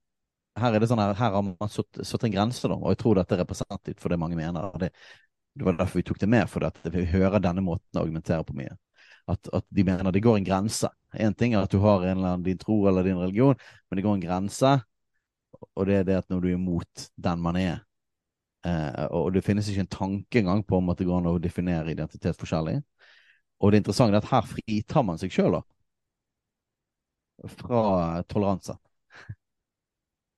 her, 0.60 0.76
er 0.76 0.88
sånn 0.88 1.02
her, 1.02 1.16
her 1.18 1.36
har 1.36 1.44
man 1.46 1.72
satt, 1.72 2.24
en 2.24 2.34
grense, 2.34 2.68
da, 2.68 2.78
og 2.78 2.94
jeg 2.94 3.02
tror 3.02 3.20
dette 3.20 3.36
er 3.36 3.42
representativt 3.44 4.04
for 4.04 4.14
det 4.14 4.20
mange 4.22 4.38
mener. 4.40 4.70
Det, 4.80 4.92
det 5.56 5.68
var 5.68 5.80
derfor 5.80 6.00
vi 6.00 6.08
tok 6.08 6.20
det 6.22 6.30
med, 6.32 6.50
for 6.52 6.68
at 6.68 6.80
vi 6.94 7.08
hører 7.12 7.44
denne 7.44 7.64
måten 7.66 7.98
å 7.98 8.04
argumentere 8.04 8.46
på 8.48 8.56
mye. 8.58 8.76
At, 9.32 9.50
at 9.58 9.66
de 9.74 9.84
mener 9.88 10.14
det 10.14 10.22
går 10.24 10.38
en 10.38 10.48
grense. 10.48 10.90
Én 11.18 11.34
ting 11.36 11.56
er 11.56 11.66
at 11.66 11.74
du 11.74 11.80
har 11.82 12.04
en 12.04 12.18
eller 12.18 12.36
annen 12.36 12.46
din 12.46 12.60
tro 12.62 12.84
eller 12.88 13.08
din 13.08 13.20
religion, 13.20 13.58
men 13.90 13.98
det 13.98 14.06
går 14.06 14.20
en 14.20 14.26
grense, 14.28 14.76
og 15.56 15.88
det 15.88 16.00
er 16.00 16.08
det 16.08 16.18
at 16.20 16.30
når 16.32 16.42
du 16.42 16.48
er 16.50 16.58
imot 16.58 17.06
den 17.28 17.42
man 17.44 17.60
er, 17.60 17.80
eh, 18.68 19.06
og 19.10 19.34
det 19.36 19.44
finnes 19.46 19.70
ikke 19.70 19.86
en 19.86 19.94
tanke 19.98 20.42
engang 20.42 20.64
på 20.68 20.80
om 20.80 20.92
at 20.94 21.00
det 21.00 21.08
går 21.10 21.22
an 21.22 21.32
å 21.34 21.40
definere 21.42 21.94
identitet 21.94 22.38
forskjellig. 22.40 22.80
Og 23.64 23.72
det 23.72 23.82
interessante 23.82 24.18
er 24.18 24.24
at 24.24 24.32
her 24.32 24.50
fritar 24.50 25.06
man 25.08 25.20
seg 25.22 25.34
sjøl, 25.34 25.60
da. 25.60 25.64
Fra 27.60 27.82
toleranse. 28.32 28.78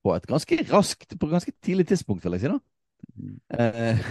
På 0.05 0.13
et 0.15 0.27
ganske 0.29 0.59
raskt, 0.71 1.17
på 1.17 1.27
et 1.27 1.35
ganske 1.35 1.53
tidlig 1.63 1.87
tidspunkt, 1.89 2.23
vil 2.25 2.37
jeg 2.37 2.45
si, 2.45 2.53
da. 2.53 2.59
Eh, 3.57 4.05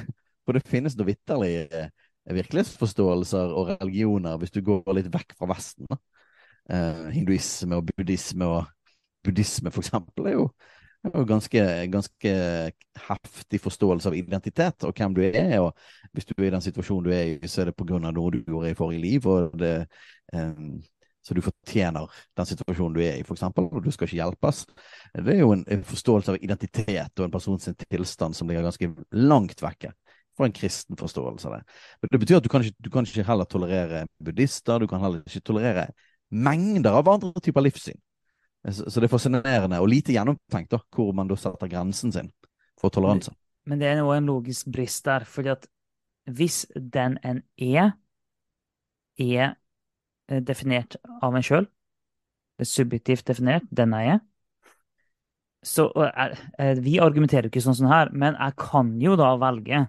for 0.47 0.57
det 0.57 0.67
finnes 0.69 0.97
noe 0.99 1.09
vitterlig 1.09 1.55
eh, 1.67 1.89
virkelighetsforståelser 2.37 3.55
og 3.55 3.73
religioner 3.77 4.39
hvis 4.41 4.55
du 4.55 4.61
går 4.67 4.95
litt 4.99 5.11
vekk 5.15 5.37
fra 5.39 5.51
Vesten. 5.55 5.87
da. 5.91 5.99
Eh, 6.67 7.03
hinduisme 7.15 7.79
og 7.79 7.93
buddhisme 7.93 8.47
og 8.51 8.65
buddhisme, 9.27 9.71
for 9.75 9.85
eksempel, 9.85 10.27
er 10.27 10.37
jo, 10.39 10.49
er 11.05 11.19
jo 11.19 11.29
ganske, 11.29 11.63
ganske 11.93 12.33
heftig 13.07 13.61
forståelse 13.63 14.11
av 14.11 14.17
identitet 14.19 14.87
og 14.89 14.97
hvem 14.97 15.15
du 15.15 15.23
er. 15.27 15.59
og 15.61 15.73
Hvis 16.13 16.29
du 16.29 16.35
er 16.39 16.49
i 16.49 16.55
den 16.57 16.65
situasjonen 16.65 17.07
du 17.07 17.15
er 17.15 17.37
i, 17.37 17.49
så 17.49 17.63
er 17.63 17.71
det 17.71 17.77
pga. 17.77 17.99
noe 17.99 18.31
du 18.35 18.43
gjorde 18.43 18.71
i 18.71 18.79
forrige 18.79 19.01
liv. 19.01 19.27
og 19.27 19.59
det, 19.59 19.87
um, 20.33 20.83
så 21.27 21.35
du 21.35 21.43
fortjener 21.43 22.07
den 22.39 22.47
situasjonen 22.47 22.95
du 22.95 23.01
er 23.03 23.17
i, 23.19 23.25
f.eks., 23.27 23.43
og 23.43 23.81
du 23.83 23.91
skal 23.91 24.07
ikke 24.07 24.21
hjelpes. 24.21 24.61
Det 25.15 25.33
er 25.35 25.41
jo 25.41 25.53
en, 25.57 25.65
en 25.67 25.83
forståelse 25.85 26.33
av 26.33 26.39
identitet 26.39 27.19
og 27.19 27.25
en 27.25 27.33
persons 27.35 27.67
tilstand 27.91 28.37
som 28.39 28.47
ligger 28.47 28.63
ganske 28.63 28.93
langt 29.11 29.63
vekke 29.63 29.91
fra 30.37 30.47
en 30.47 30.55
kristen 30.55 30.99
forståelse 31.01 31.49
av 31.49 31.57
det. 31.57 31.63
Men 32.03 32.13
det 32.13 32.21
betyr 32.23 32.39
at 32.39 32.47
du 32.47 32.51
kan, 32.53 32.63
ikke, 32.63 32.79
du 32.79 32.91
kan 32.95 33.09
ikke 33.09 33.27
heller 33.27 33.49
tolerere 33.51 34.05
buddhister, 34.23 34.79
du 34.79 34.87
kan 34.87 35.03
heller 35.03 35.25
ikke 35.27 35.43
tolerere 35.51 35.89
mengder 36.31 36.99
av 37.01 37.11
andre 37.11 37.43
typer 37.43 37.65
livssyn. 37.65 37.99
Så, 38.73 38.91
så 38.91 39.01
det 39.01 39.07
er 39.07 39.13
fascinerende 39.13 39.79
og 39.83 39.91
lite 39.91 40.15
gjennomtenkt 40.15 40.73
da, 40.75 40.81
hvor 40.95 41.13
man 41.15 41.29
da 41.31 41.37
setter 41.39 41.71
grensen 41.71 42.15
sin 42.15 42.33
for 42.81 42.91
toleranse. 42.91 43.35
Men 43.67 43.83
det 43.83 43.91
er 43.91 44.01
jo 44.01 44.13
en 44.15 44.27
logisk 44.27 44.71
brist 44.75 45.07
der, 45.07 45.27
fordi 45.27 45.53
at 45.55 45.67
hvis 46.27 46.65
den 46.75 47.19
en 47.23 47.43
er, 47.63 47.93
er 49.23 49.55
eh, 50.29 50.43
definert 50.43 50.99
av 51.23 51.35
en 51.35 51.47
sjøl, 51.47 51.69
er 52.59 52.69
subjektivt 52.69 53.27
definert, 53.29 53.67
den 53.71 53.95
er 53.95 54.07
jeg, 54.07 54.21
så 55.67 55.87
eh, 56.03 56.39
eh, 56.59 56.79
Vi 56.83 56.99
argumenterer 57.03 57.49
jo 57.49 57.55
ikke 57.55 57.65
sånn 57.65 57.79
som 57.79 57.91
her, 57.91 58.11
men 58.15 58.39
jeg 58.39 58.57
kan 58.61 58.95
jo 59.03 59.17
da 59.19 59.33
velge 59.41 59.87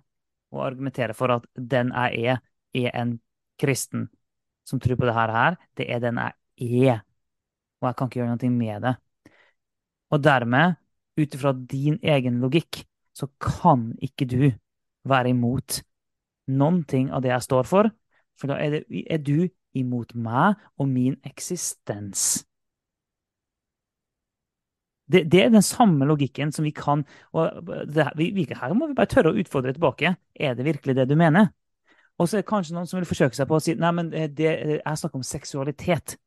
å 0.54 0.62
argumentere 0.66 1.18
for 1.18 1.34
at 1.38 1.49
den 1.54 1.91
jeg 1.94 2.34
er, 2.34 2.45
er 2.78 2.94
en 2.98 3.18
kristen 3.62 4.08
som 4.68 4.82
tror 4.84 4.98
på 4.99 5.08
det 5.08 5.16
her. 5.18 5.58
Det 5.78 5.90
er 5.91 6.02
den 6.04 6.22
jeg 6.22 6.88
er. 6.94 7.04
Og 7.88 7.93
jeg 7.93 7.97
kan 7.99 8.09
ikke 8.09 8.19
gjøre 8.19 8.35
noe 8.35 8.49
med 8.51 8.84
det. 8.84 8.93
Og 10.11 10.23
dermed, 10.23 10.76
ut 11.18 11.35
ifra 11.35 11.53
din 11.55 11.99
egen 12.03 12.41
logikk, 12.43 12.84
så 13.15 13.30
kan 13.41 13.93
ikke 14.03 14.27
du 14.27 14.41
være 15.07 15.31
imot 15.31 15.80
noen 16.51 16.84
ting 16.88 17.07
av 17.15 17.23
det 17.23 17.31
jeg 17.31 17.45
står 17.47 17.69
for. 17.69 17.89
For 18.38 18.51
da 18.51 18.59
er, 18.61 18.76
det, 18.76 19.05
er 19.07 19.23
du 19.23 19.47
imot 19.77 20.14
meg 20.19 20.59
og 20.77 20.91
min 20.91 21.15
eksistens. 21.26 22.43
Det, 25.07 25.23
det, 25.31 25.45
er 25.45 25.53
den 25.53 25.64
samme 25.64 26.05
logikken 26.05 26.51
som 26.51 26.65
vi 26.68 26.73
kan 26.76 27.05
og 27.31 27.69
det, 27.88 28.09
vi, 28.19 28.43
Her 28.51 28.73
må 28.76 28.89
vi 28.89 28.97
bare 28.97 29.07
tørre 29.07 29.31
å 29.31 29.39
utfordre 29.39 29.72
tilbake. 29.72 30.18
Er 30.35 30.59
det 30.59 30.68
virkelig 30.68 30.97
det 30.97 31.07
du 31.07 31.15
mener? 31.15 31.53
Og 32.19 32.27
så 32.27 32.38
er 32.38 32.43
det 32.43 32.49
kanskje 32.49 32.76
noen 32.76 32.89
som 32.89 32.99
vil 32.99 33.07
forsøke 33.07 33.38
seg 33.38 33.47
på 33.47 33.55
å 33.55 33.64
si 33.64 33.77
nei, 33.80 33.93
men 33.95 34.09
det, 34.11 34.51
jeg 34.81 34.99
snakker 34.99 35.22
om 35.22 35.26
seksualitet. 35.26 36.18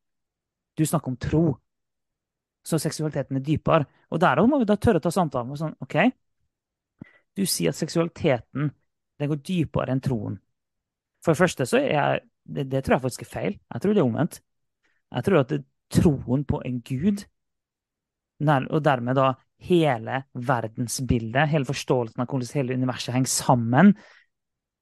Du 0.80 0.86
snakker 0.88 1.12
om 1.12 1.18
tro. 1.20 1.44
Så 2.64 2.80
seksualiteten 2.80 3.36
er 3.36 3.44
dypere. 3.44 3.86
Og 4.08 4.20
derav 4.20 4.48
må 4.48 4.60
vi 4.60 4.68
da 4.68 4.78
tørre 4.80 5.00
å 5.00 5.04
ta 5.04 5.12
samtalen. 5.12 5.56
Sånn, 5.60 5.76
ok, 5.84 6.00
Du 7.36 7.44
sier 7.46 7.70
at 7.70 7.78
seksualiteten 7.78 8.72
den 9.20 9.28
går 9.30 9.38
dypere 9.46 9.92
enn 9.92 10.00
troen. 10.02 10.40
For 11.22 11.32
det 11.32 11.38
første 11.38 11.66
så 11.68 11.78
er 11.78 11.92
jeg, 11.92 12.22
det, 12.44 12.64
det 12.72 12.80
tror 12.84 12.96
jeg 12.96 13.04
faktisk 13.04 13.22
er 13.22 13.30
feil. 13.30 13.54
Jeg 13.70 13.82
tror 13.84 13.94
det 13.94 14.02
er 14.02 14.08
omvendt. 14.08 14.40
Jeg 15.14 15.26
tror 15.26 15.38
at 15.42 15.52
det, 15.52 15.60
troen 15.90 16.44
på 16.46 16.60
en 16.66 16.80
gud 16.86 17.24
og 18.40 18.80
dermed 18.84 19.18
da 19.18 19.34
hele 19.60 20.22
verdensbildet, 20.32 21.50
hele 21.50 21.68
forståelsen 21.68 22.22
av 22.22 22.30
hvordan 22.30 22.54
hele 22.56 22.76
universet 22.78 23.12
henger 23.12 23.28
sammen, 23.28 23.90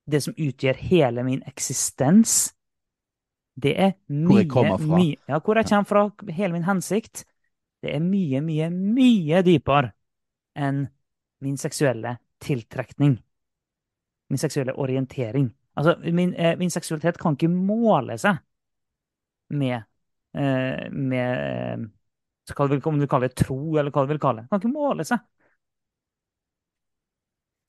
det 0.07 0.21
som 0.23 0.37
utgjør 0.39 0.79
hele 0.79 1.25
min 1.27 1.43
eksistens, 1.49 2.53
det 3.59 3.75
er 3.75 3.95
mye, 4.13 4.45
mye 4.47 5.17
ja, 5.27 5.41
Hvor 5.43 5.59
jeg 5.59 5.67
kommer 5.67 5.89
fra, 5.89 6.05
hele 6.35 6.55
min 6.55 6.67
hensikt, 6.67 7.25
det 7.83 7.95
er 7.97 8.03
mye, 8.03 8.41
mye, 8.45 8.69
mye 8.71 9.43
dypere 9.47 9.93
enn 10.59 10.85
min 11.45 11.59
seksuelle 11.59 12.17
tiltrekning. 12.43 13.17
Min 14.29 14.41
seksuelle 14.41 14.75
orientering. 14.79 15.49
Altså, 15.79 15.95
min, 16.13 16.35
eh, 16.35 16.57
min 16.59 16.71
seksualitet 16.71 17.19
kan 17.19 17.37
ikke 17.39 17.51
måle 17.51 18.19
seg 18.19 18.41
med, 19.55 19.85
eh, 20.35 20.91
med 20.91 21.89
hva 22.49 22.67
du 22.67 22.75
vil, 22.75 22.83
om 22.85 22.99
du 22.99 23.07
kaller 23.07 23.31
det 23.31 23.39
tro, 23.39 23.77
eller 23.79 23.91
hva 23.91 24.05
du 24.05 24.13
vil 24.13 24.23
kalle 24.23 24.43
det. 24.43 24.51
Kan 24.51 24.63
ikke 24.63 24.75
måle 24.75 25.07
seg. 25.07 25.23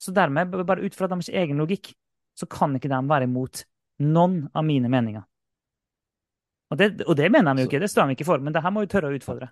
Så 0.00 0.14
dermed, 0.16 0.50
bare 0.66 0.82
ut 0.82 0.96
fra 0.96 1.08
deres 1.12 1.28
egen 1.28 1.60
logikk, 1.60 1.92
så 2.34 2.48
kan 2.48 2.74
ikke 2.76 2.88
de 2.88 3.00
være 3.08 3.28
imot 3.28 3.64
noen 4.00 4.48
av 4.56 4.64
mine 4.64 4.88
meninger. 4.88 5.26
Og 6.70 6.78
det, 6.78 6.92
og 7.06 7.16
det 7.18 7.30
mener 7.32 7.54
de 7.54 7.64
jo 7.64 7.70
ikke, 7.70 7.82
det 7.82 7.90
står 7.90 8.08
de 8.08 8.16
ikke 8.16 8.28
for, 8.28 8.42
men 8.42 8.54
det 8.54 8.62
her 8.62 8.72
må 8.74 8.84
vi 8.84 8.90
tørre 8.92 9.10
å 9.10 9.16
utfordre. 9.16 9.50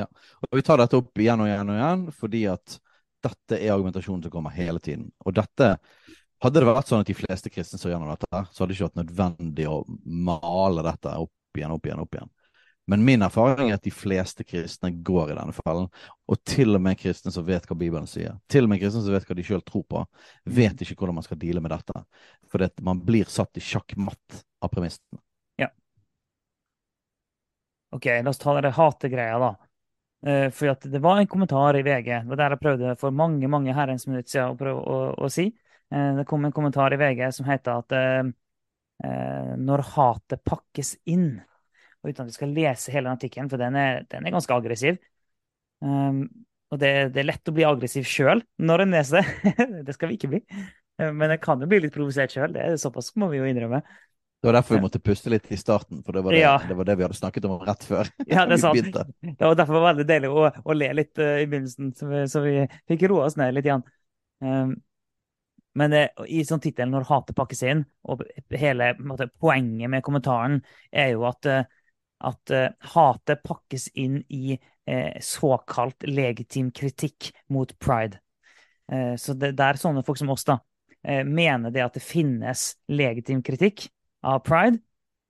Ja, 0.00 0.06
og 0.48 0.56
Vi 0.56 0.64
tar 0.64 0.80
dette 0.80 0.96
opp 0.96 1.20
igjen 1.20 1.42
og 1.44 1.50
igjen 1.50 1.68
og 1.68 1.76
igjen 1.76 2.04
fordi 2.16 2.46
at 2.48 2.78
dette 3.22 3.58
er 3.58 3.74
argumentasjonen 3.74 4.24
som 4.24 4.32
kommer 4.32 4.54
hele 4.56 4.80
tiden. 4.82 5.10
Og 5.26 5.36
dette, 5.36 5.74
Hadde 6.42 6.58
det 6.58 6.66
vært 6.66 6.88
sånn 6.90 7.04
at 7.04 7.06
de 7.06 7.14
fleste 7.14 7.50
kristne 7.54 7.78
så 7.78 7.92
gjennom 7.92 8.08
dette, 8.10 8.26
så 8.50 8.62
hadde 8.62 8.72
det 8.72 8.74
ikke 8.74 8.88
vært 8.88 8.98
nødvendig 8.98 9.66
å 9.70 9.76
male 10.02 10.82
dette 10.82 11.12
opp 11.22 11.58
igjen, 11.58 11.74
opp 11.76 11.84
igjen, 11.86 12.00
opp 12.02 12.16
igjen. 12.16 12.32
Men 12.90 13.04
min 13.06 13.22
erfaring 13.22 13.68
er 13.70 13.76
at 13.78 13.84
de 13.86 13.92
fleste 13.94 14.42
kristne 14.42 14.90
går 15.06 15.30
i 15.30 15.36
denne 15.38 15.54
fellen. 15.54 15.86
Og 16.26 16.40
til 16.42 16.74
og 16.74 16.82
med 16.82 16.98
kristne 16.98 17.30
som 17.30 17.46
vet 17.46 17.68
hva 17.70 17.76
Bibelen 17.78 18.10
sier, 18.10 18.40
til 18.50 18.66
og 18.66 18.72
med 18.72 18.82
kristne 18.82 19.04
som 19.04 19.14
vet 19.14 19.28
hva 19.28 19.36
de 19.38 19.44
sjøl 19.46 19.62
tror 19.62 19.84
på, 19.86 20.02
vet 20.50 20.74
mm. 20.74 20.82
ikke 20.82 20.98
hvordan 20.98 21.20
man 21.20 21.26
skal 21.28 21.38
deale 21.44 21.62
med 21.62 21.70
dette. 21.76 22.02
For 22.50 22.66
man 22.90 23.04
blir 23.06 23.30
satt 23.30 23.62
i 23.62 23.62
sjakkmatt 23.62 24.42
av 24.66 24.74
premissene. 24.74 25.22
OK, 27.92 28.08
la 28.22 28.30
oss 28.30 28.40
ta 28.40 28.54
det 28.60 28.72
hategreia, 28.76 29.38
da. 29.38 29.52
Uh, 30.26 30.48
for 30.54 30.88
det 30.88 31.00
var 31.02 31.18
en 31.18 31.26
kommentar 31.26 31.76
i 31.76 31.82
VG, 31.82 32.08
det 32.22 32.30
var 32.30 32.38
der 32.38 32.54
jeg 32.54 32.62
prøvde 32.62 32.94
for 33.00 33.14
mange 33.14 33.48
mange 33.50 33.74
herrens 33.74 34.06
minutter 34.06 34.30
siden 34.30 34.52
å 34.54 34.58
prøve 34.60 34.82
å, 34.82 34.98
å, 35.18 35.30
si. 35.32 35.48
Uh, 35.92 36.12
det 36.20 36.26
kom 36.30 36.46
en 36.46 36.54
kommentar 36.54 36.94
i 36.94 37.00
VG 37.00 37.24
som 37.34 37.48
heter 37.48 37.82
at 37.82 37.96
uh, 37.98 38.30
når 39.58 39.82
hatet 39.96 40.44
pakkes 40.46 40.94
inn 41.10 41.40
og 42.02 42.10
uten 42.10 42.22
at 42.22 42.30
vi 42.30 42.36
skal 42.36 42.54
lese 42.54 42.92
hele 42.94 43.10
artikkelen, 43.10 43.50
for 43.50 43.58
den 43.58 43.76
er, 43.78 44.04
den 44.10 44.26
er 44.26 44.34
ganske 44.34 44.54
aggressiv. 44.54 44.96
Um, 45.82 46.24
og 46.72 46.80
det, 46.82 46.90
det, 47.14 47.20
er 47.22 47.28
lett 47.28 47.50
å 47.50 47.54
bli 47.54 47.66
aggressiv 47.66 48.06
sjøl 48.08 48.42
når 48.62 48.84
en 48.84 48.94
leser 48.96 49.22
det. 49.22 49.66
det 49.86 49.94
skal 49.94 50.10
vi 50.10 50.16
ikke 50.18 50.30
bli. 50.32 50.40
Men 51.02 51.34
jeg 51.34 51.42
kan 51.42 51.62
jo 51.62 51.68
bli 51.70 51.78
litt 51.84 51.94
provosert 51.94 52.34
sjøl. 52.34 52.56
Såpass 52.80 53.12
må 53.18 53.28
vi 53.30 53.38
jo 53.38 53.46
innrømme. 53.46 53.82
Det 54.42 54.48
var 54.48 54.56
derfor 54.56 54.74
vi 54.74 54.82
måtte 54.82 54.98
puste 54.98 55.30
litt 55.30 55.44
i 55.54 55.56
starten, 55.56 56.00
for 56.02 56.16
det 56.16 56.20
var 56.26 56.34
det, 56.34 56.38
ja. 56.42 56.56
det, 56.66 56.74
var 56.74 56.86
det 56.88 56.96
vi 56.98 57.04
hadde 57.06 57.14
snakket 57.14 57.44
om 57.46 57.60
rett 57.62 57.84
før. 57.86 58.08
Ja, 58.26 58.42
det 58.50 58.56
er 58.56 58.62
sant. 58.64 58.96
Det 59.22 59.36
var 59.38 59.54
derfor 59.54 59.76
var 59.78 59.92
veldig 59.92 60.06
deilig 60.08 60.30
å, 60.34 60.48
å 60.50 60.74
le 60.74 60.88
litt 60.98 61.20
uh, 61.22 61.36
i 61.38 61.44
begynnelsen, 61.46 61.92
så 61.94 62.08
vi, 62.10 62.22
så 62.26 62.42
vi 62.42 62.54
fikk 62.90 63.04
roa 63.12 63.28
oss 63.28 63.38
ned 63.38 63.54
litt 63.54 63.68
igjen. 63.70 63.84
Um, 64.42 64.72
men 65.78 65.94
det, 65.94 66.02
i 66.26 66.42
sånn 66.42 66.64
tittel 66.64 66.90
'Når 66.90 67.06
hatet 67.12 67.38
pakkes 67.38 67.62
inn', 67.70 67.84
og 68.10 68.26
hele 68.50 68.90
måtte, 68.98 69.30
poenget 69.30 69.94
med 69.94 70.02
kommentaren 70.02 70.58
er 70.90 71.14
jo 71.14 71.22
at 71.30 71.46
uh, 71.46 71.62
at 72.26 72.54
uh, 72.54 72.66
hatet 72.96 73.46
pakkes 73.46 73.88
inn 73.94 74.20
i 74.26 74.58
uh, 74.58 75.14
såkalt 75.22 76.02
legitim 76.10 76.74
kritikk 76.74 77.30
mot 77.46 77.78
pride. 77.78 78.18
Så 78.92 79.32
det, 79.38 79.54
det, 79.56 79.64
er 79.64 79.78
sånne 79.80 80.02
folk 80.04 80.18
som 80.20 80.28
oss 80.34 80.42
da, 80.44 80.58
mener 81.24 81.70
det 81.72 81.80
at 81.80 81.94
det 81.96 82.02
finnes 82.04 82.64
legitim 82.92 83.38
kritikk 83.46 83.86
av 84.22 84.42
pride. 84.46 84.80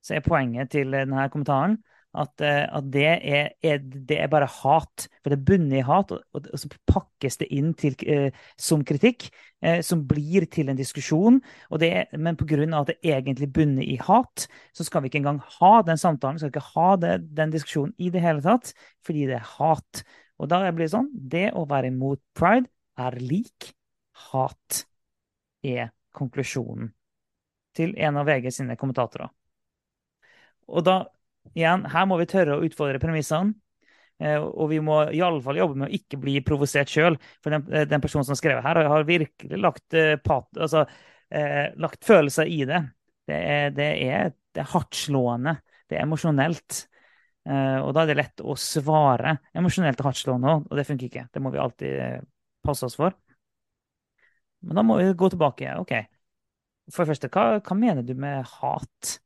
Så 0.02 0.16
er 0.16 0.24
poenget 0.26 0.72
til 0.74 0.94
denne 0.94 1.28
kommentaren 1.30 1.78
at, 2.18 2.42
eh, 2.44 2.64
at 2.68 2.88
det, 2.92 3.04
er, 3.08 3.48
er, 3.64 3.78
det, 3.80 4.18
er, 4.20 4.28
bare 4.30 4.48
hat. 4.50 5.06
For 5.22 5.32
det 5.32 5.38
er 5.38 5.44
bundet 5.48 5.78
i 5.80 5.84
hat, 5.86 6.12
og, 6.12 6.22
og, 6.36 6.48
så 6.60 6.70
pakkes 6.90 7.40
det 7.40 7.48
inn 7.54 7.72
til, 7.78 7.96
eh, 8.04 8.28
som 8.60 8.84
kritikk, 8.86 9.28
eh, 9.64 9.80
som 9.86 10.04
blir 10.08 10.46
til 10.52 10.68
en 10.68 10.78
diskusjon. 10.78 11.40
Er, 11.80 12.10
men 12.18 12.36
pga. 12.36 12.60
at 12.80 12.92
det 12.92 12.98
er 13.00 13.20
egentlig 13.20 13.52
bundet 13.52 13.88
i 13.88 13.98
hat, 14.02 14.46
så 14.76 14.84
skal 14.84 15.02
vi 15.02 15.12
ikke 15.12 15.22
engang 15.22 15.40
ha 15.58 15.74
den 15.86 16.00
samtalen, 16.00 16.36
vi 16.36 16.44
skal 16.44 16.54
ikke 16.54 16.72
ha 16.74 16.96
det, 17.00 17.14
den 17.36 17.54
diskusjonen 17.54 17.94
i 17.98 18.10
det 18.12 18.24
hele 18.24 18.44
tatt, 18.44 18.74
fordi 19.06 19.26
det 19.30 19.40
er 19.40 19.50
hat. 19.56 20.04
Og 20.38 20.50
da 20.50 20.64
blir 20.72 20.88
det 20.88 20.94
sånn 20.94 21.10
Det 21.12 21.52
å 21.54 21.62
være 21.70 21.92
imot 21.92 22.18
pride 22.34 22.66
er 22.98 23.14
lik 23.20 23.72
hat, 24.28 24.84
er 25.62 25.92
konklusjonen 26.12 26.90
til 27.76 27.94
en 27.96 28.20
av 28.20 28.28
VG 28.28 28.50
sine 28.54 28.76
kommentatorer. 28.80 29.30
Og 30.72 30.84
da 30.86 31.02
igjen, 31.56 31.86
her 31.90 32.06
må 32.08 32.18
vi 32.20 32.28
tørre 32.30 32.58
å 32.58 32.64
utfordre 32.66 33.02
premissene. 33.02 33.54
Eh, 34.22 34.38
og 34.38 34.68
vi 34.70 34.78
må 34.84 35.00
i 35.10 35.22
alle 35.24 35.42
fall 35.42 35.58
jobbe 35.58 35.80
med 35.80 35.88
å 35.88 35.96
ikke 35.96 36.20
bli 36.22 36.36
provosert 36.46 36.90
sjøl. 36.92 37.18
For 37.42 37.54
den, 37.54 37.66
eh, 37.72 37.88
den, 37.88 38.02
personen 38.04 38.26
som 38.28 38.36
har 38.36 38.42
skrevet 38.42 38.66
her, 38.66 38.82
har 38.92 39.08
virkelig 39.08 39.58
lagt, 39.58 39.86
eh, 39.94 40.16
pat, 40.16 40.48
altså, 40.56 40.86
eh, 41.30 41.72
lagt 41.76 42.04
følelser 42.04 42.46
i 42.46 42.64
det. 42.68 42.82
Det 43.26 43.34
er, 43.34 43.70
det 43.70 43.90
er, 44.04 44.32
det 44.54 44.62
er 44.62 44.72
hardtslående. 44.72 45.56
Det 45.88 45.98
er 45.98 46.06
emosjonelt. 46.06 46.86
Eh, 47.48 47.78
og 47.82 47.90
da 47.94 48.04
er 48.04 48.12
det 48.12 48.20
lett 48.20 48.44
å 48.46 48.54
svare 48.54 49.38
emosjonelt 49.56 49.98
og 49.98 50.06
hardtslående 50.06 50.52
òg, 50.52 50.66
og 50.70 50.78
det 50.78 50.86
funker 50.86 51.08
ikke. 51.08 51.26
Det 51.32 51.42
må 51.42 51.50
vi 51.50 51.58
alltid 51.58 52.28
passe 52.62 52.86
oss 52.86 52.98
for. 52.98 53.16
Men 54.62 54.78
da 54.78 54.84
må 54.86 55.00
vi 55.00 55.10
gå 55.18 55.28
tilbake. 55.32 55.74
OK. 55.82 55.92
For 56.92 57.04
det 57.04 57.14
første, 57.14 57.30
hva, 57.32 57.60
hva 57.64 57.76
mener 57.78 58.04
du 58.06 58.14
med 58.18 58.44
hat? 58.58 59.16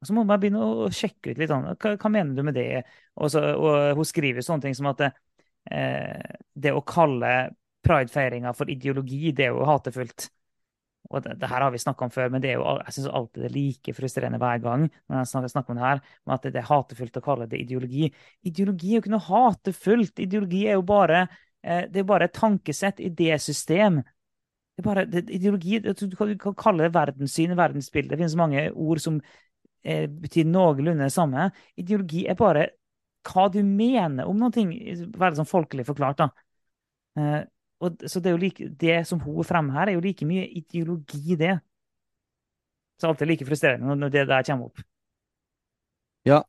Og 0.00 0.08
så 0.08 0.16
må 0.16 0.24
man 0.24 0.40
begynne 0.40 0.64
å 0.64 0.88
sjekke 0.94 1.34
ut 1.34 1.40
litt. 1.40 1.52
Hva, 1.52 1.94
hva 1.94 2.10
mener 2.12 2.34
du 2.34 2.42
med 2.46 2.56
det? 2.56 2.82
Og, 3.20 3.30
så, 3.32 3.42
og, 3.52 3.96
hun 3.98 4.08
skriver 4.08 4.44
sånne 4.44 4.64
ting 4.64 4.76
som 4.76 4.88
at 4.90 5.04
eh, 5.06 6.36
det 6.56 6.72
å 6.72 6.84
kalle 6.88 7.50
pridefeiringa 7.84 8.52
for 8.56 8.70
ideologi, 8.72 9.32
det 9.36 9.48
er 9.48 9.56
jo 9.56 9.66
hatefullt. 9.68 10.30
Og 11.10 11.24
det, 11.24 11.34
det 11.42 11.48
her 11.50 11.64
har 11.64 11.72
vi 11.74 11.80
snakka 11.82 12.06
om 12.06 12.12
før, 12.14 12.30
men 12.32 12.42
det 12.42 12.52
er 12.52 12.60
jo, 12.60 12.64
jeg 12.84 12.96
syns 12.96 13.10
alltid 13.18 13.42
det 13.42 13.48
er 13.48 13.54
like 13.56 13.94
frustrerende 13.96 14.40
hver 14.40 14.60
gang 14.62 14.86
når 14.86 15.16
jeg 15.18 15.30
snakker, 15.32 15.52
snakker 15.52 15.74
om 15.74 15.80
det 15.80 15.86
her, 15.86 16.02
med 16.26 16.34
at 16.36 16.46
det 16.46 16.60
er 16.60 16.68
hatefullt 16.68 17.18
å 17.18 17.24
kalle 17.24 17.48
det 17.50 17.60
ideologi. 17.64 18.10
Ideologi 18.46 18.92
er 18.92 18.98
jo 18.98 19.04
ikke 19.04 19.14
noe 19.16 19.26
hatefullt. 19.26 20.22
Ideologi 20.22 20.62
er 20.68 20.78
jo 20.78 20.86
bare, 20.86 21.24
eh, 21.64 21.84
det 21.90 22.02
er 22.02 22.08
bare 22.08 22.30
et 22.30 22.36
tankesett, 22.36 23.02
idésystem. 23.04 24.00
Det 24.80 24.86
er 24.86 24.94
bare, 24.94 25.04
det, 25.04 25.20
ideologi, 25.30 25.78
Du 25.78 26.16
kan 26.16 26.54
kalle 26.56 26.86
det 26.86 26.94
verdenssyn, 26.94 27.56
verdensbilde. 27.56 28.14
Det 28.14 28.16
finnes 28.16 28.36
mange 28.36 28.62
ord 28.72 29.00
som 29.02 29.18
eh, 29.84 30.06
betyr 30.08 30.46
noenlunde 30.48 31.04
det 31.04 31.12
samme. 31.12 31.50
Ideologi 31.76 32.24
er 32.24 32.38
bare 32.38 32.70
hva 33.28 33.50
du 33.52 33.58
mener 33.60 34.24
om 34.24 34.38
noe, 34.40 34.48
veldig 34.54 35.36
sånn 35.42 35.50
folkelig 35.50 35.84
forklart. 35.84 36.22
da. 36.22 36.30
Eh, 37.20 37.42
og, 37.84 38.06
så 38.08 38.24
det, 38.24 38.32
like, 38.40 38.70
det 38.80 39.02
som 39.08 39.20
hun 39.20 39.44
fremmer 39.44 39.76
her, 39.76 39.90
er 39.90 39.98
jo 39.98 40.04
like 40.04 40.24
mye 40.24 40.46
ideologi, 40.48 41.36
det, 41.36 41.58
Så 43.00 43.08
alt 43.08 43.20
er 43.20 43.28
like 43.28 43.44
frustrerende 43.48 43.96
når 43.96 44.16
det 44.16 44.26
der 44.28 44.42
kommer 44.48 44.72
opp. 44.72 44.80
Ja, 46.24 46.42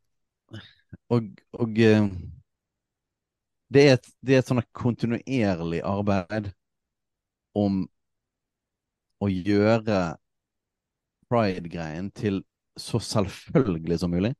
og, 1.11 1.27
og 1.51 1.79
eh, 1.79 2.07
det 3.71 3.87
er 3.87 3.93
et, 3.99 4.11
det 4.23 4.35
er 4.35 4.39
et 4.39 4.51
sånn 4.51 4.63
kontinuerlig 4.75 5.83
arbeid 5.83 6.53
om 7.55 7.85
å 9.21 9.29
gjøre 9.29 10.01
pride-greien 11.31 12.09
til 12.15 12.41
så 12.79 12.99
selvfølgelig 13.03 13.99
som 14.01 14.11
mulig. 14.13 14.33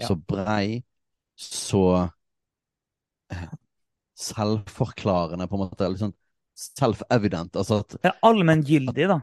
Ja. 0.00 0.08
Så 0.08 0.16
brei, 0.18 0.82
så 1.38 1.84
eh, 3.32 3.48
selvforklarende, 4.18 5.46
på 5.48 5.58
en 5.58 5.64
måte. 5.66 5.90
Litt 5.90 6.02
sånn 6.02 6.16
self-evident. 6.58 7.56
Altså 7.60 7.82
at 7.82 7.96
Det 8.00 8.10
er 8.10 8.18
allmenngyldig, 8.26 9.08
da. 9.10 9.20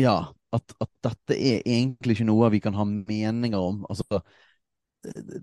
ja, 0.00 0.16
at, 0.54 0.74
at 0.82 0.90
dette 1.06 1.36
er 1.38 1.62
egentlig 1.66 2.18
ikke 2.18 2.28
noe 2.30 2.50
vi 2.54 2.62
kan 2.64 2.76
ha 2.78 2.86
meninger 2.86 3.60
om. 3.60 3.84
Altså, 3.90 4.22
det, 5.04 5.40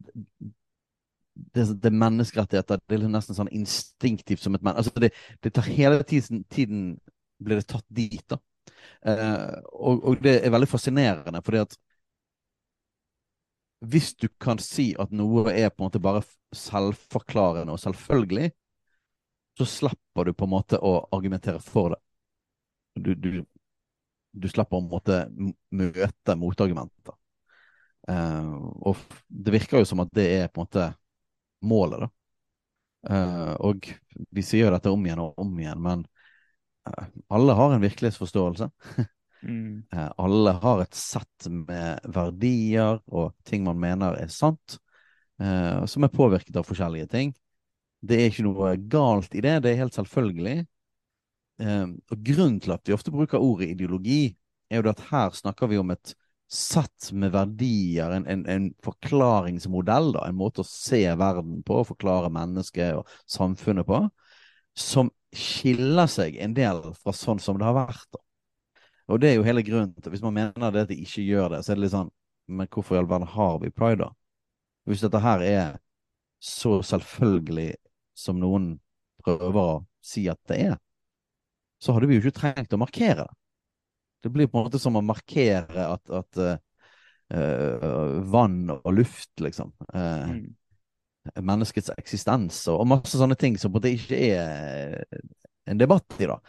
det, 1.56 1.66
det 1.84 1.90
er 1.92 1.98
menneskerettigheter. 2.04 2.84
Det 2.88 3.00
er 3.00 3.08
nesten 3.12 3.38
sånn 3.38 3.52
instinktivt 3.56 4.44
som 4.44 4.56
et 4.56 4.64
menneske. 4.64 4.84
Altså, 4.86 5.04
det, 5.04 5.12
det 5.44 5.54
tar 5.56 5.68
hele 5.72 6.04
tiden, 6.08 6.44
tiden 6.52 6.86
blir 7.44 7.62
det 7.62 7.68
tatt 7.72 7.86
dit, 7.90 8.24
da. 8.30 8.40
Eh, 9.06 9.56
og, 9.74 10.04
og 10.12 10.22
det 10.24 10.38
er 10.46 10.54
veldig 10.54 10.70
fascinerende, 10.70 11.42
fordi 11.46 11.64
at 11.66 11.78
hvis 13.92 14.14
du 14.22 14.28
kan 14.42 14.60
si 14.62 14.92
at 15.02 15.14
noe 15.16 15.50
er 15.52 15.72
på 15.74 15.82
en 15.82 15.88
måte 15.90 16.02
bare 16.04 16.22
selvforklarende 16.56 17.74
og 17.74 17.82
selvfølgelig, 17.82 18.52
så 19.58 19.66
slipper 19.66 20.26
du 20.26 20.34
på 20.34 20.46
en 20.48 20.54
måte 20.54 20.80
å 20.80 20.94
argumentere 21.16 21.60
for 21.64 21.96
det. 21.96 22.00
Du, 22.96 23.14
du, 23.16 23.44
du 24.32 24.48
slipper 24.52 24.80
å 24.80 24.86
måtte 24.86 25.24
møte 25.72 26.36
motargumenter. 26.40 27.16
Eh, 28.10 28.56
og 28.82 28.98
det 29.28 29.56
virker 29.58 29.82
jo 29.82 29.90
som 29.92 30.04
at 30.04 30.14
det 30.16 30.28
er 30.40 30.50
på 30.50 30.62
en 30.62 30.68
måte 30.68 30.88
målet, 31.68 32.06
da. 32.06 32.12
Eh, 33.10 33.54
og 33.66 33.88
vi 34.30 34.44
sier 34.46 34.68
jo 34.68 34.74
dette 34.76 34.92
om 34.94 35.06
igjen 35.06 35.24
og 35.24 35.40
om 35.42 35.54
igjen, 35.60 35.82
men 35.82 36.06
alle 37.28 37.54
har 37.54 37.74
en 37.74 37.82
virkelighetsforståelse. 37.82 38.72
Mm. 39.44 39.84
Eh, 39.94 40.10
alle 40.22 40.52
har 40.62 40.84
et 40.84 40.94
sett 40.94 41.48
med 41.50 42.04
verdier 42.14 43.00
og 43.10 43.32
ting 43.42 43.64
man 43.66 43.80
mener 43.82 44.14
er 44.22 44.30
sant, 44.30 44.76
eh, 45.42 45.82
som 45.90 46.06
er 46.06 46.14
påvirket 46.14 46.60
av 46.62 46.68
forskjellige 46.68 47.10
ting. 47.10 47.32
Det 48.06 48.20
er 48.20 48.30
ikke 48.30 48.46
noe 48.46 48.76
galt 48.86 49.34
i 49.34 49.42
det, 49.42 49.56
det 49.66 49.72
er 49.72 49.80
helt 49.80 49.98
selvfølgelig. 49.98 50.60
Eh, 51.66 51.88
og 51.90 52.22
grunnen 52.30 52.62
til 52.62 52.76
at 52.78 52.86
vi 52.86 52.94
ofte 52.94 53.14
bruker 53.16 53.42
ordet 53.42 53.72
ideologi, 53.74 54.36
er 54.70 54.86
jo 54.86 54.94
at 54.94 55.02
her 55.10 55.34
snakker 55.42 55.74
vi 55.74 55.82
om 55.82 55.90
et 55.94 56.14
sett 56.52 57.10
med 57.16 57.32
verdier, 57.32 58.12
en, 58.12 58.26
en, 58.30 58.46
en 58.46 58.70
forklaringsmodell, 58.84 60.12
da, 60.18 60.28
en 60.28 60.38
måte 60.38 60.62
å 60.62 60.68
se 60.68 61.02
verden 61.18 61.62
på, 61.66 61.82
forklare 61.88 62.32
mennesket 62.34 63.00
og 63.00 63.10
samfunnet 63.26 63.88
på, 63.88 64.04
som 64.78 65.12
skiller 65.36 66.10
seg 66.12 66.38
en 66.44 66.54
del 66.56 66.82
fra 67.00 67.14
sånn 67.16 67.40
som 67.40 67.60
det 67.60 67.68
har 67.68 67.76
vært. 67.78 68.20
Og 69.12 69.20
det 69.22 69.32
er 69.32 69.38
jo 69.38 69.46
hele 69.46 69.64
grunnen 69.66 69.96
til 70.00 70.14
Hvis 70.14 70.24
man 70.24 70.36
mener 70.36 70.72
det 70.72 70.86
at 70.86 70.92
de 70.92 70.98
ikke 71.04 71.24
gjør 71.26 71.56
det, 71.56 71.64
så 71.64 71.74
er 71.74 71.80
det 71.80 71.84
litt 71.84 71.94
sånn 71.96 72.12
Men 72.48 72.70
hvorfor 72.72 72.96
i 72.96 73.00
all 73.02 73.10
verden 73.10 73.28
har 73.34 73.58
vi 73.60 73.72
pride, 73.74 74.06
da? 74.06 74.12
Hvis 74.88 75.04
dette 75.04 75.20
her 75.24 75.44
er 75.46 75.74
så 76.42 76.80
selvfølgelig 76.86 77.76
som 78.18 78.40
noen 78.42 78.74
prøver 79.22 79.60
å 79.62 79.84
si 80.04 80.24
at 80.32 80.40
det 80.50 80.58
er, 80.72 80.80
så 81.82 81.94
hadde 81.94 82.10
vi 82.10 82.18
jo 82.18 82.24
ikke 82.24 82.40
trengt 82.40 82.74
å 82.74 82.80
markere 82.82 83.28
det. 83.28 83.36
Det 84.26 84.32
blir 84.34 84.50
på 84.50 84.58
en 84.58 84.66
måte 84.66 84.82
som 84.82 84.98
å 84.98 85.04
markere 85.06 85.86
at, 85.86 86.02
at 86.14 86.42
uh, 86.42 86.56
uh, 87.34 88.18
vann 88.34 88.74
og 88.74 88.90
luft, 88.94 89.34
liksom 89.42 89.74
Uh, 89.94 90.26
Mm. 90.32 90.56
Menneskets 91.38 91.92
eksistens 91.98 92.64
og, 92.72 92.84
masse 92.90 93.18
sånne 93.20 93.38
ting 93.38 93.58
som 93.62 93.72
på 93.72 93.78
en 93.78 93.82
måte 93.82 93.94
ikke 93.94 94.18
er 94.18 95.04
en 95.70 95.82
debatt 95.82 96.18
i, 96.18 96.28
da. 96.30 96.40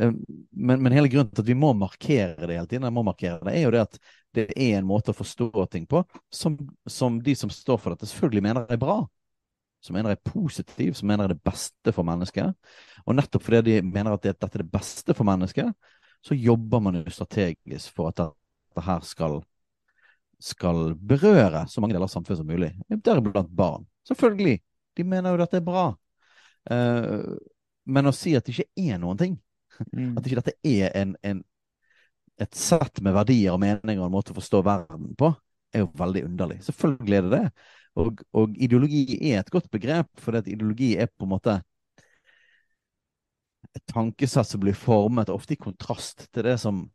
Eh, 0.00 0.12
Men, 0.50 0.82
men 0.82 0.92
hele 0.92 1.08
grunnen 1.08 1.30
til 1.30 1.44
at 1.44 1.48
vi 1.48 1.54
må 1.56 1.72
markere 1.78 2.46
det 2.46 2.56
hele 2.56 2.66
tiden, 2.66 2.88
må 2.92 3.04
markere 3.06 3.38
det, 3.46 3.54
er 3.54 3.62
jo 3.68 3.74
det 3.74 3.84
at 3.86 4.00
det 4.36 4.46
er 4.52 4.78
en 4.80 4.88
måte 4.88 5.14
å 5.14 5.16
forstå 5.16 5.66
ting 5.72 5.86
på 5.88 6.02
som, 6.34 6.58
som 6.90 7.20
de 7.22 7.34
som 7.38 7.52
står 7.52 7.78
for 7.80 7.94
dette, 7.94 8.08
selvfølgelig 8.10 8.42
mener 8.44 8.66
er 8.68 8.80
bra. 8.80 8.98
Som 9.80 9.94
mener 9.94 10.10
er 10.10 10.20
positiv, 10.26 10.94
som 10.98 11.06
mener 11.08 11.24
er 11.24 11.36
det 11.36 11.44
beste 11.46 11.92
for 11.94 12.04
mennesket. 12.04 12.56
Og 13.06 13.14
nettopp 13.14 13.44
fordi 13.46 13.60
de 13.62 13.76
mener 13.86 14.16
at 14.16 14.24
dette 14.26 14.48
er 14.48 14.64
det 14.64 14.72
beste 14.72 15.14
for 15.14 15.28
mennesket, 15.28 15.70
så 16.26 16.34
jobber 16.34 16.82
man 16.82 16.98
jo 16.98 17.12
strategisk 17.14 17.94
for 17.94 18.10
at 18.10 18.18
dette 18.18 18.82
her 18.82 19.04
skal, 19.06 19.38
skal 20.42 20.96
berøre 20.98 21.66
så 21.70 21.80
mange 21.80 21.94
deler 21.94 22.08
av 22.08 22.12
samfunnet 22.12 22.40
som 22.40 22.50
mulig. 22.50 22.72
Deriblant 22.90 23.52
barn. 23.54 23.86
Selvfølgelig. 24.08 24.60
De 24.96 25.04
mener 25.04 25.34
jo 25.34 25.44
at 25.44 25.52
det 25.52 25.60
er 25.60 25.66
bra. 25.66 25.88
Uh, 26.70 27.36
men 27.86 28.10
å 28.10 28.14
si 28.14 28.34
at 28.36 28.46
det 28.46 28.56
ikke 28.56 28.90
er 28.92 29.02
noen 29.02 29.20
ting, 29.20 29.36
Mm. 29.92 30.16
at 30.16 30.26
ikke 30.26 30.40
dette 30.40 30.54
er 30.64 30.92
en, 30.96 31.16
en, 31.22 31.42
et 32.40 32.56
sett 32.56 33.00
med 33.04 33.12
verdier 33.16 33.54
og 33.54 33.60
meninger 33.60 34.00
og 34.02 34.08
en 34.08 34.14
måte 34.14 34.32
å 34.32 34.38
forstå 34.38 34.62
verden 34.64 35.14
på, 35.18 35.32
er 35.74 35.84
jo 35.84 35.90
veldig 35.98 36.22
underlig. 36.30 36.58
Selvfølgelig 36.64 37.18
er 37.18 37.26
det 37.26 37.32
det. 37.34 37.46
Og, 37.96 38.20
og 38.36 38.56
ideologi 38.60 39.18
er 39.32 39.40
et 39.40 39.52
godt 39.52 39.70
begrep, 39.72 40.08
for 40.20 40.36
ideologi 40.40 40.94
er 41.00 41.10
på 41.12 41.26
en 41.26 41.32
måte 41.32 41.58
et 43.76 43.84
tankesett 43.92 44.48
som 44.48 44.62
blir 44.62 44.76
formet, 44.76 45.32
ofte 45.32 45.56
i 45.56 45.60
kontrast 45.60 46.28
til 46.32 46.46
det 46.46 46.56
som 46.60 46.86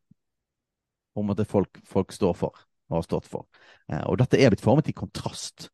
på 1.12 1.22
en 1.22 1.28
måte 1.28 1.46
folk, 1.46 1.82
folk 1.86 2.14
står 2.16 2.38
for 2.38 2.66
og 2.92 2.98
har 2.98 3.06
stått 3.06 3.28
for. 3.32 3.46
Uh, 3.92 4.04
og 4.10 4.18
dette 4.20 4.40
er 4.40 4.52
blitt 4.52 4.64
formet 4.64 4.90
i 4.92 4.96
kontrast 4.96 5.70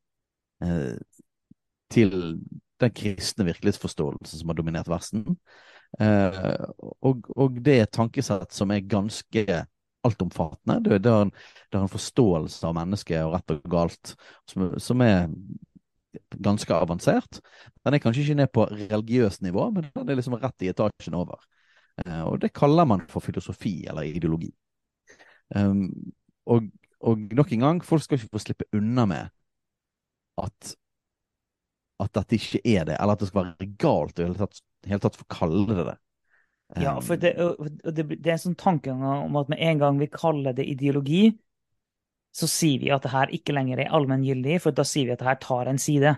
eh, 0.62 1.00
til 1.94 2.14
den 2.82 2.94
kristne 2.94 3.48
virkelighetsforståelsen 3.48 4.42
som 4.42 4.52
har 4.52 4.58
dominert 4.58 4.90
Vesten. 4.92 5.26
Eh, 6.00 6.42
og, 7.02 7.30
og 7.36 7.58
det 7.64 7.78
er 7.78 7.88
et 7.88 7.96
tankesett 7.96 8.54
som 8.54 8.74
er 8.74 8.86
ganske 8.86 9.46
altomfattende. 10.08 10.80
Det, 10.86 11.00
det, 11.04 11.14
har 11.14 11.26
en, 11.28 11.34
det 11.72 11.80
har 11.80 11.88
en 11.88 11.96
forståelse 11.96 12.68
av 12.68 12.76
mennesket 12.78 13.24
og 13.24 13.34
rett 13.36 13.56
og 13.56 13.72
galt 13.72 14.14
som, 14.50 14.70
som 14.82 15.04
er 15.06 15.28
ganske 16.38 16.74
avansert. 16.76 17.42
Den 17.86 17.98
er 17.98 18.04
kanskje 18.04 18.26
ikke 18.26 18.40
ned 18.42 18.52
på 18.54 18.68
religiøst 18.72 19.44
nivå, 19.46 19.70
men 19.76 19.90
den 19.94 20.10
er 20.10 20.20
liksom 20.20 20.38
rett 20.42 20.66
i 20.66 20.72
etasjen 20.72 21.18
over. 21.18 21.42
Eh, 22.06 22.24
og 22.24 22.40
det 22.44 22.56
kaller 22.56 22.88
man 22.90 23.06
for 23.10 23.26
filosofi 23.26 23.80
eller 23.90 24.08
ideologi. 24.08 24.52
Um, 25.56 25.88
og, 26.46 26.66
og 27.00 27.34
nok 27.36 27.52
en 27.56 27.64
gang, 27.64 27.80
folk 27.86 28.04
skal 28.04 28.20
ikke 28.20 28.34
få 28.34 28.44
slippe 28.44 28.68
unna 28.76 29.06
med 29.08 29.30
at 30.44 30.74
at 32.04 32.14
dette 32.14 32.38
ikke 32.38 32.62
er 32.64 32.86
det, 32.90 32.98
eller 32.98 33.18
at 33.18 33.24
det 33.24 33.30
skal 33.32 33.48
være 33.48 33.70
galt 33.82 34.20
å 34.22 34.28
i 34.28 34.36
det 34.38 34.92
hele 34.92 35.02
tatt 35.04 35.18
få 35.18 35.26
kalle 35.32 35.66
det 35.72 35.88
det. 35.88 35.98
Ja, 36.76 36.98
Um, 36.98 37.02
for 37.02 37.16
det, 37.16 37.32
det, 37.96 38.04
det 38.04 38.28
er 38.28 38.34
en 38.34 38.42
sånn 38.50 38.58
tankegang 38.60 39.04
om 39.08 39.38
at 39.40 39.48
med 39.48 39.62
en 39.64 39.80
gang 39.80 40.00
vi 40.02 40.10
kaller 40.12 40.56
det 40.56 40.66
ideologi, 40.68 41.30
så 42.36 42.50
sier 42.52 42.82
vi 42.82 42.92
at 42.92 43.06
det 43.06 43.14
her 43.14 43.32
ikke 43.34 43.56
lenger 43.56 43.80
er 43.82 43.94
allmenngyldig, 43.96 44.58
for 44.62 44.76
da 44.76 44.84
sier 44.86 45.08
vi 45.08 45.16
at 45.16 45.22
det 45.24 45.30
her 45.30 45.40
tar 45.42 45.72
en 45.72 45.80
side. 45.82 46.12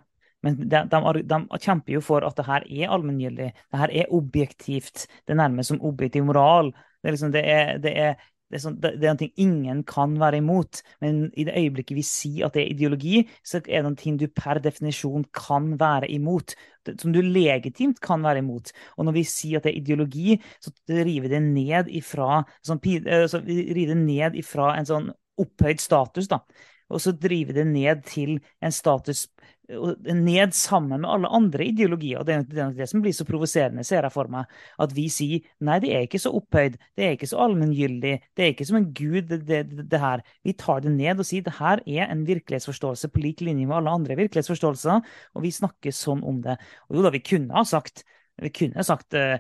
Men 0.43 0.57
de, 0.57 0.81
de, 0.89 1.21
de 1.27 1.59
kjemper 1.61 1.93
jo 1.97 2.01
for 2.03 2.25
at 2.27 2.37
det 2.39 2.47
her 2.47 2.65
er 2.65 2.93
allmenngyldig. 2.95 3.49
Det 3.53 3.81
her 3.81 3.93
er 4.01 4.13
objektivt. 4.15 5.05
Det 5.27 5.35
er 5.35 5.39
nærmest 5.41 5.73
som 5.73 5.81
objektiv 5.85 6.25
moral. 6.27 6.73
Det 6.99 7.11
er 7.11 7.15
liksom, 7.15 7.33
det 7.35 7.43
er, 7.45 7.71
det 7.83 7.93
er, 8.07 8.29
det 8.49 8.57
er, 8.57 8.61
sånn, 8.63 8.79
det, 8.81 8.95
er 8.97 9.13
noe 9.13 9.29
ingen 9.37 9.83
kan 9.87 10.15
være 10.17 10.39
imot. 10.41 10.81
Men 11.03 11.27
i 11.37 11.45
det 11.45 11.53
øyeblikket 11.59 11.99
vi 11.99 12.05
sier 12.05 12.47
at 12.47 12.55
det 12.57 12.63
er 12.63 12.71
ideologi, 12.73 13.21
så 13.45 13.61
er 13.61 13.85
det 13.85 13.91
noe 13.91 14.15
du 14.17 14.25
per 14.33 14.61
definisjon 14.63 15.27
kan 15.37 15.75
være 15.79 16.09
imot. 16.15 16.55
Som 16.89 17.13
du 17.13 17.21
legitimt 17.21 18.01
kan 18.01 18.25
være 18.25 18.41
imot. 18.41 18.73
Og 18.97 19.05
når 19.05 19.19
vi 19.19 19.25
sier 19.29 19.59
at 19.59 19.67
det 19.67 19.75
er 19.75 19.81
ideologi, 19.83 20.39
så 20.65 20.73
river 20.89 21.29
det 21.35 21.43
ned 21.45 21.93
ifra, 22.01 22.41
sånn, 22.65 22.81
eh, 23.03 23.27
så 23.29 23.43
river 23.45 23.93
det 23.93 24.01
ned 24.01 24.41
ifra 24.41 24.73
en 24.79 24.89
sånn 24.89 25.13
opphøyd 25.39 25.83
status, 25.83 26.31
da. 26.31 26.41
Og 26.89 27.03
så 27.03 27.13
driver 27.13 27.53
det 27.59 27.67
ned 27.69 28.01
til 28.09 28.39
en 28.65 28.73
status 28.73 29.27
ned 29.69 30.53
sammen 30.57 31.01
med 31.01 31.09
alle 31.09 31.29
andre 31.35 31.65
ideologier. 31.69 32.19
Og 32.19 32.25
det 32.25 32.35
er 32.35 32.71
det, 32.73 32.87
som 32.89 33.03
blir 33.03 33.13
så 33.13 33.25
provoserende, 33.27 33.83
ser 33.85 34.05
jeg 34.05 34.13
for 34.13 34.29
meg. 34.31 34.49
At 34.81 34.95
vi 34.97 35.05
sier 35.13 35.45
nei, 35.65 35.77
det 35.83 35.91
er 35.93 36.07
ikke 36.07 36.21
så 36.21 36.31
opphøyd, 36.37 36.79
det 36.97 37.05
er 37.05 37.17
ikke 37.17 37.29
så 37.29 37.41
allmenngyldig, 37.45 38.13
det 38.37 38.45
er 38.45 38.53
ikke 38.53 38.67
som 38.69 38.79
en 38.79 38.89
gud, 38.97 39.29
det, 39.29 39.41
det, 39.47 39.85
det 39.91 40.01
her. 40.01 40.23
Vi 40.45 40.55
tar 40.57 40.81
det 40.85 40.93
ned 40.95 41.21
og 41.21 41.29
sier 41.29 41.45
det 41.45 41.55
her 41.59 41.83
er 41.85 42.09
en 42.09 42.25
virkelighetsforståelse 42.27 43.11
på 43.13 43.23
lik 43.23 43.45
linje 43.45 43.69
med 43.69 43.77
alle 43.77 43.93
andre 43.99 44.17
virkelighetsforståelser, 44.19 45.13
og 45.35 45.45
vi 45.45 45.53
snakker 45.53 45.95
sånn 45.95 46.25
om 46.27 46.41
det. 46.45 46.57
Og 46.89 46.99
jo 46.99 47.05
da, 47.05 47.13
vi 47.13 47.23
kunne 47.25 47.55
ha 47.57 47.65
sagt, 47.67 48.03
vi 48.41 48.53
kunne 48.55 48.79
ha 48.79 48.87
sagt 48.87 49.17
uh, 49.17 49.37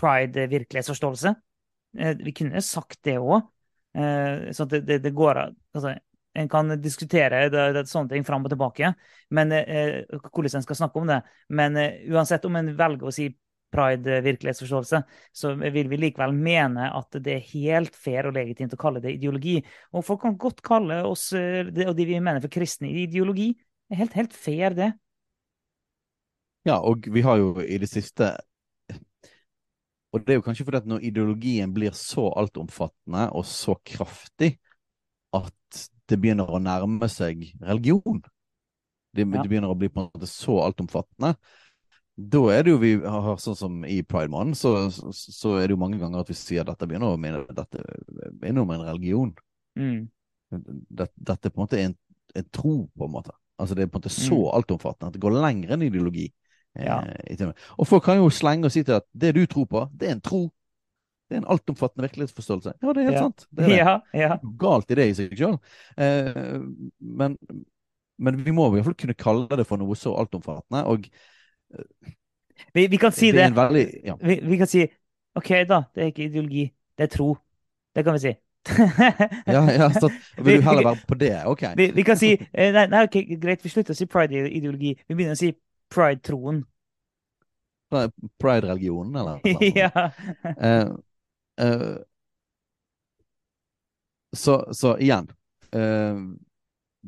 pride-virkelighetsforståelse. 0.00 1.36
Uh, 1.98 2.12
vi 2.24 2.34
kunne 2.36 2.64
sagt 2.64 3.02
det 3.04 3.18
òg. 3.20 3.40
Uh, 3.98 4.48
så 4.54 4.64
at 4.64 4.76
det, 4.76 4.86
det, 4.86 5.02
det 5.04 5.16
går 5.16 5.42
av. 5.44 5.56
altså, 5.74 5.98
En 6.38 6.48
kan 6.50 6.70
diskutere 6.82 7.48
det, 7.52 7.64
det, 7.74 7.84
sånne 7.90 8.12
ting 8.12 8.26
fram 8.26 8.46
og 8.46 8.52
tilbake, 8.52 8.92
men 9.34 9.52
eh, 9.56 10.04
hvordan 10.28 10.60
en 10.60 10.66
skal 10.66 10.78
snakke 10.80 11.02
om 11.02 11.10
det. 11.10 11.20
Men 11.50 11.76
eh, 11.80 12.00
uansett 12.12 12.46
om 12.46 12.58
en 12.60 12.72
velger 12.78 13.10
å 13.10 13.14
si 13.14 13.28
pride-virkelighetsforståelse, 13.74 15.02
så 15.36 15.50
vil 15.60 15.90
vi 15.90 15.98
likevel 16.00 16.32
mene 16.32 16.86
at 16.96 17.18
det 17.20 17.34
er 17.34 17.50
helt 17.50 17.98
fair 17.98 18.30
og 18.30 18.38
legitimt 18.38 18.72
å 18.72 18.80
kalle 18.80 19.02
det 19.04 19.18
ideologi. 19.18 19.58
Og 19.92 20.06
folk 20.06 20.22
kan 20.22 20.38
godt 20.40 20.62
kalle 20.64 21.02
oss, 21.04 21.26
og 21.36 21.74
de 21.74 22.06
vi 22.08 22.16
mener 22.16 22.40
for 22.40 22.52
kristne, 22.54 22.88
ideologi. 23.04 23.50
Det 23.58 23.96
er 23.96 24.02
helt, 24.04 24.16
helt 24.16 24.36
fair, 24.36 24.78
det. 24.78 24.88
Ja, 26.68 26.78
og 26.84 27.06
vi 27.12 27.22
har 27.24 27.38
jo 27.40 27.52
i 27.62 27.78
det 27.80 27.88
siste 27.88 28.34
Og 30.12 30.24
det 30.24 30.32
er 30.32 30.38
jo 30.38 30.44
kanskje 30.44 30.64
fordi 30.66 30.80
at 30.80 30.88
når 30.88 31.04
ideologien 31.04 31.72
blir 31.72 31.92
så 31.96 32.30
altomfattende 32.40 33.26
og 33.36 33.44
så 33.46 33.76
kraftig 33.86 34.54
at 35.36 35.82
det 36.08 36.18
begynner 36.20 36.50
å 36.50 36.60
nærme 36.62 37.08
seg 37.12 37.46
religion. 37.60 38.20
Det, 39.14 39.24
ja. 39.24 39.42
det 39.42 39.48
begynner 39.48 39.72
å 39.72 39.78
bli 39.78 39.90
på 39.92 40.02
en 40.02 40.10
måte 40.12 40.28
så 40.30 40.60
altomfattende. 40.64 41.34
Da 42.18 42.40
er 42.50 42.64
det 42.66 42.72
jo 42.72 42.80
vi 42.82 42.92
har 42.98 43.36
sånn 43.38 43.56
som 43.58 43.82
i 43.86 44.00
Pride 44.02 44.32
Month, 44.32 44.58
så, 44.58 44.72
så, 44.90 45.12
så, 45.14 45.52
er 45.58 45.68
det 45.68 45.76
jo 45.76 45.82
mange 45.84 46.00
ganger 46.00 46.24
at 46.24 46.30
vi 46.32 46.34
sier 46.34 46.64
at 46.64 46.72
dette 46.72 46.88
begynner 46.90 47.14
å 47.14 47.20
minne 47.20 47.44
dette 47.54 47.84
minner 48.42 48.64
om 48.64 48.72
en 48.74 48.86
religion. 48.88 49.30
Mm. 49.78 50.08
Dette, 50.50 51.12
dette 51.14 51.52
på 51.52 51.60
en 51.60 51.66
måte 51.68 51.78
er 51.78 51.90
en, 51.92 51.94
en, 52.34 52.48
tro, 52.50 52.74
på 52.90 53.06
en 53.06 53.14
måte. 53.14 53.36
Altså 53.58 53.76
Det 53.78 53.84
er 53.84 53.92
på 53.92 54.00
en 54.00 54.02
måte 54.02 54.14
så 54.14 54.40
mm. 54.40 54.50
altomfattende 54.58 55.12
at 55.12 55.18
det 55.18 55.22
går 55.22 55.38
lenger 55.38 55.76
enn 55.76 55.86
ideologi. 55.86 56.26
Ja. 56.78 56.98
Eh, 57.06 57.46
og 57.78 57.88
folk 57.90 58.04
kan 58.06 58.18
jo 58.18 58.30
slenge 58.34 58.66
og 58.66 58.74
si 58.74 58.82
til 58.86 58.98
at 58.98 59.06
det 59.14 59.34
du 59.38 59.44
tror 59.50 59.70
på, 59.70 59.84
det 59.94 60.10
er 60.10 60.18
en 60.18 60.24
tro. 60.24 60.48
Det 61.28 61.36
er 61.36 61.42
en 61.42 61.50
altomfattende 61.52 62.06
virkelighetsforståelse. 62.06 62.72
Ja, 62.80 62.92
det 62.92 63.02
er 63.02 63.08
helt 63.10 63.18
ja. 63.18 63.24
sant. 63.26 63.46
Det 63.52 63.64
er 63.64 63.68
det. 63.68 63.76
Ja, 63.76 63.96
ja. 64.16 64.36
Galt 64.60 64.92
i 64.92 64.96
det 64.96 65.08
i 65.10 65.16
seg 65.18 65.34
sjøl. 65.36 65.58
Eh, 66.00 66.38
men, 67.20 67.34
men, 68.16 68.38
vi 68.46 68.54
må 68.56 68.70
i 68.70 68.78
hvert 68.78 68.88
fall 68.88 68.96
kunne 69.02 69.18
kalle 69.18 69.58
det 69.60 69.66
for 69.68 69.80
noe 69.80 69.96
så 69.98 70.14
altomfattende. 70.16 70.86
Og 70.88 71.04
eh, 71.76 72.14
vi, 72.72 72.86
vi, 72.86 73.00
kan 73.00 73.12
si 73.12 73.28
det. 73.36 73.50
det. 73.50 73.56
Veldig, 73.58 73.84
ja. 74.08 74.16
vi, 74.22 74.38
vi, 74.48 74.60
kan 74.60 74.70
si 74.70 74.86
OK, 75.36 75.52
da. 75.68 75.82
Det 75.92 76.06
er 76.06 76.12
ikke 76.14 76.30
ideologi. 76.30 76.64
Det 76.96 77.10
er 77.10 77.12
tro. 77.12 77.34
Det 77.94 78.06
kan 78.06 78.16
vi 78.16 78.24
si. 78.24 78.34
ja, 79.46 79.60
ja, 79.72 79.90
så 79.92 80.08
vil 80.44 80.58
du 80.58 80.64
heller 80.64 80.88
være 80.88 81.04
på 81.08 81.14
det? 81.20 81.34
OK. 81.46 81.62
Vi, 81.76 81.90
vi 81.94 82.06
kan 82.08 82.18
si 82.20 82.32
eh, 82.34 82.72
nei, 82.72 82.86
nei, 82.88 83.04
okay, 83.04 83.36
greit, 83.40 83.60
vi 83.64 83.72
slutter 83.72 83.96
å 83.96 83.98
si 84.00 84.08
pride-ideologi. 84.08 84.96
Vi 85.04 85.14
begynner 85.16 85.36
å 85.36 85.40
si 85.40 85.52
pride-troen. 85.92 86.64
Pride-religionen, 87.88 89.16
eller? 89.16 89.44
ja. 89.82 89.90
Uh, 90.44 90.96
uh, 91.60 91.98
så, 94.36 94.60
så, 94.76 94.94
igjen 95.00 95.30
uh, 95.74 96.20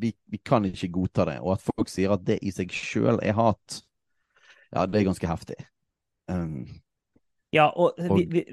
vi, 0.00 0.12
vi, 0.30 0.38
kan 0.38 0.64
ikke 0.68 0.92
godta 0.94 1.26
det. 1.28 1.38
Og 1.44 1.54
at 1.56 1.64
folk 1.64 1.90
sier 1.92 2.14
at 2.14 2.24
det 2.26 2.40
i 2.46 2.52
seg 2.54 2.72
sjøl 2.72 3.20
er 3.22 3.36
hat, 3.38 3.80
ja, 4.70 4.86
det 4.86 5.00
er 5.00 5.08
ganske 5.10 5.30
heftig. 5.30 5.58
Um, 6.30 6.62
ja, 7.54 7.66
og, 7.74 7.98
og 7.98 8.20
vi, 8.20 8.26
vi, 8.30 8.44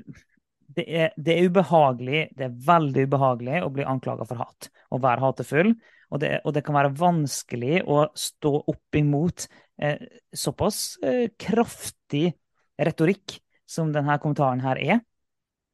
det, 0.77 0.85
er, 0.85 1.13
det, 1.15 1.35
er, 1.35 1.49
ubehagelig, 1.49 2.23
det 2.37 2.47
er 2.47 2.57
veldig 2.67 3.05
ubehagelig 3.07 3.61
å 3.63 3.71
bli 3.73 3.85
anklaga 3.87 4.25
for 4.27 4.41
hat 4.41 4.69
å 4.93 4.99
være 5.03 5.23
hatefull. 5.23 5.71
Og 6.07 6.21
det, 6.23 6.37
og 6.47 6.53
det, 6.55 6.63
kan 6.63 6.77
være 6.77 6.93
vanskelig 6.95 7.81
å 7.83 8.05
stå 8.15 8.53
opp 8.71 8.95
imot 8.95 9.47
eh, 9.83 9.99
såpass 10.31 10.95
eh, 11.03 11.25
kraftig 11.35 12.31
retorikk 12.79 13.35
som 13.67 13.91
denne 13.91 14.15
kommentaren 14.23 14.63
her 14.63 14.79
er. 14.79 15.01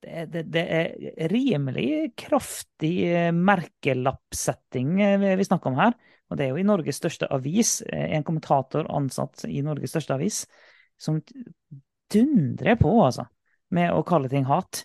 Det, 0.04 0.26
det, 0.32 0.42
det 0.52 0.64
er 0.68 1.30
rimelig 1.32 2.14
kraftig 2.20 2.96
eh, 3.08 3.30
merkelappsetting 3.32 4.98
eh, 5.02 5.36
vi 5.40 5.46
snakker 5.48 5.72
om 5.72 5.80
her. 5.80 5.96
Og 6.28 6.40
det 6.40 6.46
er 6.46 6.52
jo 6.52 6.60
i 6.60 6.66
Norges 6.68 7.00
største 7.00 7.30
avis, 7.32 7.78
eh, 7.88 8.12
en 8.18 8.26
kommentator 8.28 8.90
ansatt 8.92 9.46
i 9.48 9.62
Norges 9.64 9.94
største 9.96 10.18
avis, 10.18 10.42
som 11.00 11.22
dundrer 12.12 12.76
på, 12.80 12.92
altså, 13.06 13.28
med 13.74 13.94
å 13.96 14.04
kalle 14.08 14.32
ting 14.32 14.48
hat. 14.50 14.84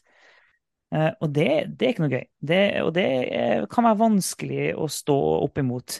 Og 0.88 1.26
det, 1.36 1.50
det, 1.76 1.84
er 1.84 1.90
ikke 1.92 2.04
noe 2.06 2.14
gøy. 2.14 2.22
Og 2.80 2.94
det 2.96 3.08
kan 3.68 3.84
være 3.84 4.00
vanskelig 4.00 4.70
å 4.72 4.86
stå 4.88 5.16
opp 5.44 5.60
imot. 5.60 5.98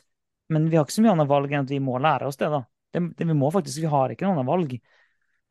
Men 0.49 0.71
vi 0.71 0.79
har 0.79 0.87
ikke 0.87 0.95
så 0.95 1.05
mye 1.05 1.13
annet 1.13 1.29
valg 1.29 1.53
enn 1.53 1.67
at 1.67 1.75
vi 1.75 1.81
må 1.85 1.99
lære 2.01 2.31
oss 2.31 2.41
det. 2.41 2.49
da. 2.49 2.63
Vi 2.97 3.37
må 3.37 3.51
faktisk, 3.53 3.83
vi 3.85 3.91
har 3.93 4.15
ikke 4.15 4.25
noe 4.25 4.39
annet 4.39 4.49
valg. 4.49 4.73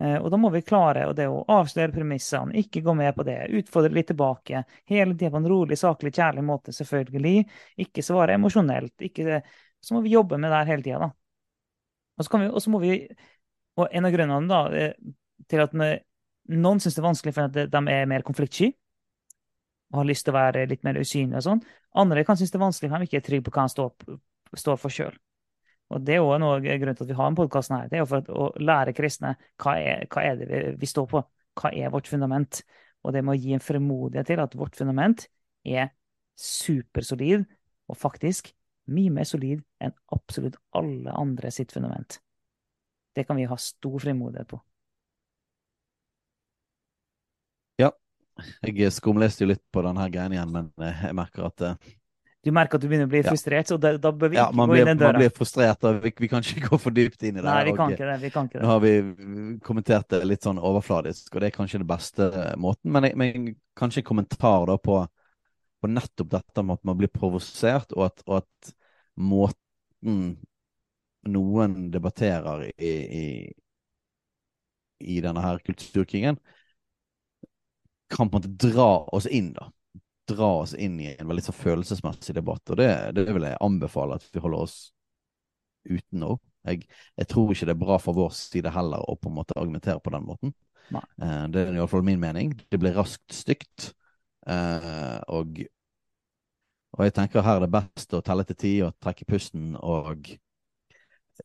Uh, 0.03 0.18
og 0.19 0.28
da 0.30 0.38
må 0.38 0.52
vi 0.53 0.61
klare 0.61 1.07
og 1.10 1.15
det 1.18 1.26
å 1.32 1.41
avsløre 1.49 1.94
premissene, 1.95 2.53
ikke 2.61 2.84
gå 2.86 2.94
med 2.98 3.15
på 3.18 3.26
det, 3.26 3.38
utfordre 3.61 3.94
litt 3.95 4.11
tilbake. 4.11 4.64
Hele 4.90 5.15
tiden 5.15 5.34
på 5.34 5.41
en 5.41 5.49
rolig, 5.49 5.78
saklig, 5.82 6.14
kjærlig 6.18 6.44
måte, 6.45 6.76
selvfølgelig. 6.76 7.48
Ikke 7.86 8.06
svare 8.06 8.38
emosjonelt. 8.38 8.94
Ikke, 9.10 9.41
så 9.82 9.98
må 9.98 10.03
vi 10.06 10.14
jobbe 10.14 10.38
med 10.38 10.53
det 10.53 10.60
her 10.61 10.72
hele 10.74 10.86
tida, 10.86 11.07
da. 11.07 11.11
Og 12.18 12.26
så, 12.26 12.38
vi, 12.41 12.49
og 12.49 12.61
så 12.64 12.72
må 12.74 12.80
vi 12.82 12.94
Og 13.78 13.91
en 13.94 14.07
av 14.07 14.14
grunnene 14.14 14.49
da, 14.49 14.60
eh, 14.74 14.94
til 15.45 15.61
at 15.61 15.74
noen 15.78 16.80
syns 16.82 16.95
det 16.95 17.02
er 17.03 17.06
vanskelig 17.06 17.34
for 17.36 17.45
at 17.45 17.69
de 17.69 17.82
er 17.94 18.07
mer 18.10 18.24
konfliktsky 18.26 18.72
og 19.91 20.02
har 20.02 20.07
lyst 20.10 20.26
til 20.28 20.34
å 20.34 20.38
være 20.40 20.65
litt 20.72 20.84
mer 20.84 20.98
usynlige 20.99 21.40
og 21.40 21.45
sånn. 21.45 21.61
Andre 22.02 22.24
kan 22.28 22.40
synes 22.40 22.52
det 22.52 22.60
er 22.60 22.65
vanskelig 22.65 22.91
for 22.91 22.98
de 22.98 23.07
ikke 23.07 23.19
er 23.22 23.28
trygge 23.28 23.45
på 23.48 23.53
hva 23.56 23.68
de 23.68 23.74
står, 23.76 24.18
står 24.64 24.82
for 24.82 24.94
sjøl. 24.94 25.14
Og 25.94 26.04
det 26.04 26.18
er 26.18 26.26
òg 26.26 26.42
noe 26.44 26.60
grunn 26.60 26.98
til 26.98 27.06
at 27.06 27.12
vi 27.12 27.16
har 27.16 27.30
en 27.32 27.38
podkast 27.38 27.72
her. 27.72 27.88
Det 27.88 28.00
er 28.00 28.04
jo 28.04 28.10
for 28.12 28.32
å 28.34 28.50
lære 28.60 28.96
kristne 28.96 29.36
hva 29.62 29.78
er, 29.80 30.04
hva 30.12 30.24
er 30.26 30.42
det 30.42 30.62
vi 30.82 30.90
står 30.90 31.08
på. 31.12 31.24
Hva 31.58 31.72
er 31.72 31.94
vårt 31.94 32.10
fundament? 32.12 32.62
Og 33.08 33.16
det 33.16 33.24
må 33.24 33.38
gi 33.38 33.56
en 33.56 33.64
fremodighet 33.64 34.28
til 34.28 34.42
at 34.44 34.56
vårt 34.58 34.76
fundament 34.78 35.26
er 35.68 35.94
supersolid, 36.38 37.46
og 37.88 37.98
faktisk 37.98 38.52
mye 38.94 39.12
mer 39.14 39.28
solid 39.28 39.64
enn 39.84 39.94
absolutt 40.16 40.58
alle 40.78 41.14
andre 41.16 41.52
sitt 41.52 41.74
fundament. 41.76 42.20
Det 43.16 43.26
kan 43.28 43.40
vi 43.40 43.48
ha 43.50 43.58
stor 43.58 43.98
frimodighet 44.04 44.50
på. 44.52 44.60
Ja, 47.82 47.92
Jeg 48.62 48.92
skumleste 48.94 49.46
jo 49.46 49.52
litt 49.54 49.64
på 49.74 49.82
denne 49.82 50.06
greia 50.14 50.30
igjen, 50.30 50.54
men 50.54 50.70
eh, 50.84 51.06
jeg 51.08 51.18
merker 51.18 51.48
at 51.48 51.64
uh, 51.66 51.88
Du 52.48 52.53
merker 52.56 52.80
at 52.80 52.84
du 52.84 52.88
begynner 52.88 53.10
å 53.10 53.11
bli 53.11 53.19
frustrert, 53.26 53.65
ja. 53.65 53.74
så 53.74 53.78
da, 53.82 53.90
da, 53.99 54.11
bør 54.15 54.30
vi 54.32 54.38
ja, 54.38 54.45
ikke 54.48 54.65
gå 54.72 54.76
inn 54.78 54.88
den 54.88 54.99
døra. 55.02 55.11
Man 55.18 55.19
blir 55.19 55.32
frustrert, 55.36 55.82
og 55.84 55.98
vi, 56.06 56.14
vi, 56.15 56.30
kan 56.32 56.45
ikke 56.45 56.69
gå 56.69 56.78
for 56.80 56.95
dypt 56.95 57.26
inn 57.28 57.36
i 57.36 57.41
det. 57.41 57.48
Nei, 57.49 57.65
vi 57.68 57.74
kan, 57.76 57.91
ikke 57.91 58.07
det, 58.07 58.15
vi 58.22 58.32
kan 58.32 58.48
ikke 58.48 58.56
det. 58.56 58.61
Nå 58.64 58.69
har 58.72 58.84
vi 58.86 58.94
kommentert 59.65 60.07
det 60.14 60.22
litt 60.30 60.48
sånn 60.48 60.61
overfladisk, 60.69 61.28
og 61.34 61.44
det 61.44 61.49
er 61.49 61.56
kanskje 61.57 61.82
den 61.82 61.90
beste 61.90 62.30
måten. 62.64 62.94
Men, 62.95 63.10
men 63.19 63.49
kanskje 63.76 63.99
en 63.99 64.07
kommentar 64.07 64.64
da 64.72 64.78
på, 64.80 65.02
på, 65.84 65.91
nettopp 65.91 66.32
dette 66.38 66.64
med 66.64 66.80
at 66.80 66.88
man 66.88 67.02
blir 67.03 67.11
provosert, 67.11 67.91
og 67.98 68.07
at, 68.07 68.24
og 68.30 68.40
at 68.40 68.74
måten 69.19 70.38
noen 71.28 71.78
debatterer 71.91 72.69
i, 72.72 72.94
i, 73.19 73.26
i 75.03 75.19
denne 75.26 75.44
her 75.44 75.60
kulturkrigen, 75.68 76.40
kan 78.07 78.32
på 78.32 78.40
en 78.40 78.40
måte 78.40 78.69
dra 78.72 78.91
oss 79.11 79.28
inn, 79.28 79.52
da. 79.52 79.68
Dra 80.28 80.49
oss 80.64 80.74
inn 80.76 80.99
i 80.99 81.14
en 81.14 81.30
veldig 81.30 81.45
så 81.45 81.56
følelsesmessig 81.56 82.36
debatt. 82.36 82.64
Og 82.74 82.80
det, 82.80 82.91
det 83.16 83.28
vil 83.32 83.48
jeg 83.48 83.60
anbefale 83.64 84.18
at 84.20 84.26
vi 84.34 84.44
holder 84.44 84.66
oss 84.68 84.78
uten 85.88 86.24
nå. 86.24 86.36
Jeg, 86.68 86.84
jeg, 87.16 87.28
tror 87.32 87.54
ikke 87.54 87.68
det 87.70 87.76
er 87.78 87.84
bra 87.86 87.99
fra 88.02 88.14
vår 88.16 88.34
side 88.36 88.74
heller 88.76 89.06
å 89.08 89.16
på 89.16 89.32
en 89.32 89.38
måte 89.38 89.56
argumentere 89.56 90.04
på 90.04 90.12
den 90.16 90.26
måten. 90.28 90.56
Nei. 90.91 91.04
det 91.52 91.66
er 91.66 91.74
i 91.76 91.80
hvert 91.80 91.91
fall 91.91 92.06
min 92.08 92.20
mening. 92.20 92.54
Det 92.72 92.80
blir 92.80 92.95
raskt 92.95 93.36
stygt. 93.36 93.91
Eh, 94.48 95.20
og, 95.28 95.60
og, 96.95 97.02
jeg 97.04 97.16
tenker 97.16 97.44
her 97.44 97.60
er 97.60 97.66
det 97.66 97.74
best 97.74 98.16
å 98.16 98.24
telle 98.24 98.45
til 98.48 98.60
ti 98.60 98.74
og 98.86 98.95
trekke 99.04 99.28
pusten 99.28 99.74
og 99.80 100.30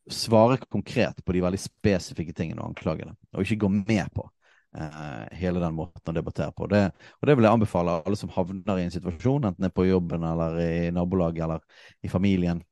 svare 0.09 0.57
konkret 0.63 1.19
på 1.23 1.35
de 1.35 1.43
veldig 1.43 1.59
spesifikke 1.61 2.33
tingene 2.35 2.63
og 2.63 2.71
anklagene, 2.71 3.13
og 3.35 3.43
ikke 3.43 3.61
gå 3.65 3.69
med 3.75 4.07
på 4.15 4.25
eh, 4.25 4.42
hele 4.73 5.61
den 5.61 5.75
måten 5.77 6.09
å 6.09 6.15
debattere 6.15 6.53
på. 6.55 6.67
Det, 6.71 6.83
og 7.21 7.27
det 7.29 7.35
vil 7.37 7.45
jeg 7.47 7.57
anbefale 7.59 7.97
alle 8.01 8.17
som 8.17 8.31
havner 8.33 8.79
i 8.81 8.85
en 8.87 8.93
situasjon, 8.93 9.45
enten 9.49 9.61
det 9.61 9.69
er 9.69 9.75
på 9.75 9.85
jobben 9.85 10.25
eller 10.25 10.57
i 10.63 10.91
nabolaget 10.93 11.43
eller 11.45 11.65
i 12.01 12.11
familien. 12.11 12.63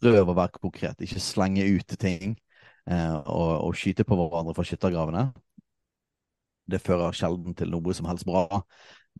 Prøv 0.00 0.32
å 0.32 0.36
være 0.36 0.56
konkret, 0.56 1.02
ikke 1.04 1.20
slenge 1.22 1.66
ut 1.68 1.94
ting 2.00 2.34
eh, 2.88 3.16
og, 3.20 3.52
og, 3.66 3.74
skyte 3.76 4.06
på 4.08 4.16
hverandre 4.16 4.54
fra 4.56 4.64
skyttergravene. 4.66 5.26
Det 6.70 6.80
fører 6.80 7.16
sjelden 7.16 7.54
til 7.58 7.70
noe 7.72 7.94
som 7.96 8.08
helst 8.08 8.26
bra. 8.28 8.62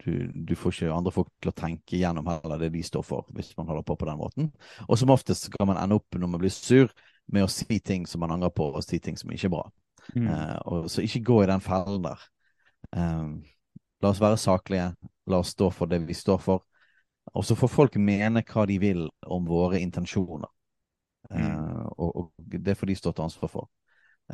Du, 0.01 0.31
du, 0.33 0.55
får 0.57 0.73
ikke 0.73 0.95
andre 0.95 1.13
folk 1.13 1.29
til 1.43 1.51
å 1.51 1.57
tenke 1.57 1.99
gjennom 1.99 2.29
heller 2.31 2.63
det 2.63 2.71
de 2.73 2.83
står 2.87 3.05
for, 3.05 3.27
hvis 3.37 3.53
man 3.59 3.69
holder 3.69 3.85
på 3.85 3.99
på 3.99 4.09
den 4.09 4.21
måten. 4.21 4.51
Og 4.87 4.97
som 4.99 5.13
oftest 5.13 5.51
kan 5.57 5.69
man 5.69 5.81
ende 5.83 5.99
opp 5.99 6.17
når 6.17 6.31
man 6.31 6.41
blir 6.43 6.55
sur, 6.55 6.89
med 7.31 7.45
å 7.45 7.51
si 7.53 7.79
ting 7.85 8.07
som 8.11 8.23
man 8.25 8.33
angrer 8.35 8.51
på, 8.55 8.71
og 8.75 8.83
si 8.83 8.99
ting 9.03 9.19
som 9.19 9.31
ikke 9.31 9.51
er 9.51 9.53
bra. 9.53 9.67
Mm. 10.17 10.29
Uh, 10.29 10.87
så 10.91 11.05
ikke 11.05 11.25
gå 11.27 11.43
i 11.45 11.49
den 11.51 11.63
fellen 11.65 12.05
der. 12.05 12.23
Um, 12.97 13.41
la 14.03 14.13
oss 14.13 14.23
være 14.23 14.41
saklige. 14.41 14.91
La 15.31 15.41
oss 15.43 15.55
stå 15.55 15.71
for 15.75 15.91
det 15.91 16.03
vi 16.09 16.17
står 16.17 16.41
for. 16.43 16.65
Og 17.35 17.45
så 17.47 17.55
får 17.59 17.71
folk 17.71 17.99
mene 18.01 18.43
hva 18.47 18.65
de 18.67 18.79
vil 18.83 19.05
om 19.27 19.47
våre 19.47 19.81
intensjoner. 19.81 20.51
Mm. 21.31 21.43
Uh, 21.43 21.85
og, 21.97 22.17
og, 22.17 22.33
det 22.47 22.77
får 22.79 22.91
de 22.91 22.97
stå 22.99 23.13
til 23.13 23.29
ansvar 23.29 23.53
for. 23.53 23.69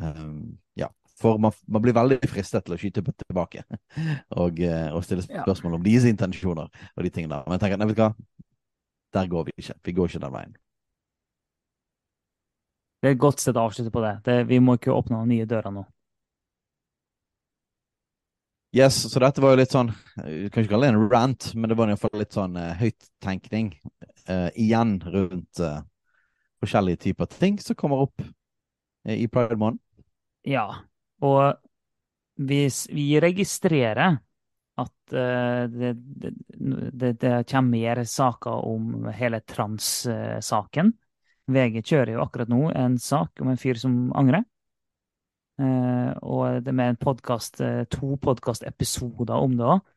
Um, 0.01 0.57
ja. 0.77 0.89
For 1.17 1.39
man, 1.41 1.53
man, 1.65 1.81
blir 1.81 1.95
veldig 1.97 2.19
fristet 2.29 2.65
til 2.65 2.75
å 2.75 2.77
skyte 2.77 3.01
tilbake 3.01 3.63
og, 4.43 4.59
uh, 4.61 4.93
og 4.93 5.01
stille 5.05 5.25
spørsmål 5.25 5.79
om 5.79 5.85
deres 5.85 6.05
intensjoner 6.09 6.69
og 6.69 7.05
de 7.05 7.13
tingene 7.13 7.35
der. 7.35 7.47
Men 7.47 7.57
jeg 7.57 7.65
tenker, 7.65 7.81
nei, 7.81 7.89
vet 7.89 7.97
du 7.97 8.03
hva, 8.05 8.11
der 9.17 9.29
går 9.31 9.47
vi 9.47 9.55
ikke. 9.57 9.77
Vi 9.85 9.95
går 9.97 10.11
ikke 10.11 10.23
den 10.25 10.35
veien. 10.35 10.57
Det 12.97 13.09
er 13.09 13.13
et 13.13 13.21
godt 13.21 13.43
sted 13.43 13.57
å 13.57 13.67
avslutte 13.67 13.93
på 13.93 14.01
det. 14.01 14.15
det 14.25 14.37
vi 14.49 14.59
må 14.63 14.77
ikke 14.77 14.95
åpne 14.95 15.19
noen 15.19 15.31
nye 15.35 15.47
dører 15.49 15.73
nå. 15.73 15.85
Yes, 18.75 18.97
så 19.11 19.21
dette 19.23 19.41
var 19.41 19.53
jo 19.53 19.61
litt 19.61 19.71
sånn 19.71 19.87
Du 20.17 20.49
kan 20.51 20.61
ikke 20.61 20.73
kalle 20.73 20.89
det 20.89 20.95
en 20.95 21.05
rant, 21.09 21.45
men 21.55 21.71
det 21.71 21.77
var 21.79 21.89
iallfall 21.89 22.19
litt 22.19 22.35
sånn 22.35 22.57
uh, 22.59 22.73
høyttenkning 22.77 23.71
uh, 24.27 24.49
igjen 24.59 24.97
rundt 25.05 25.61
uh, 25.63 25.79
forskjellige 26.61 27.05
typer 27.07 27.31
ting 27.31 27.61
som 27.63 27.77
kommer 27.79 28.03
opp 28.03 28.21
uh, 28.21 29.15
i 29.15 29.29
Pride 29.31 29.57
Month. 29.61 29.81
Ja, 30.47 30.67
og 31.23 31.61
hvis 32.37 32.85
vi 32.93 33.15
registrerer 33.23 34.19
at 34.77 34.93
det, 35.09 35.93
det, 35.97 36.33
det, 36.93 37.13
det, 37.23 37.31
kommer 37.49 37.71
mer 37.71 38.03
saker 38.05 38.59
om 38.67 39.07
hele 39.09 39.39
trans-saken. 39.41 40.91
VG 41.47 41.81
kjører 41.85 42.13
jo 42.15 42.23
akkurat 42.23 42.51
nå 42.51 42.61
en 42.75 42.97
sak 42.99 43.41
om 43.41 43.51
en 43.51 43.59
fyr 43.59 43.79
som 43.79 43.95
angrer. 44.17 44.43
Eh, 45.57 46.11
og 46.21 46.61
det 46.61 46.73
med 46.75 46.93
en 46.93 46.99
podcast, 47.01 47.61
uh, 47.65 47.81
to 47.89 48.17
podkastepisoder 48.21 49.37
om 49.41 49.55
det 49.57 49.65
òg. 49.65 49.93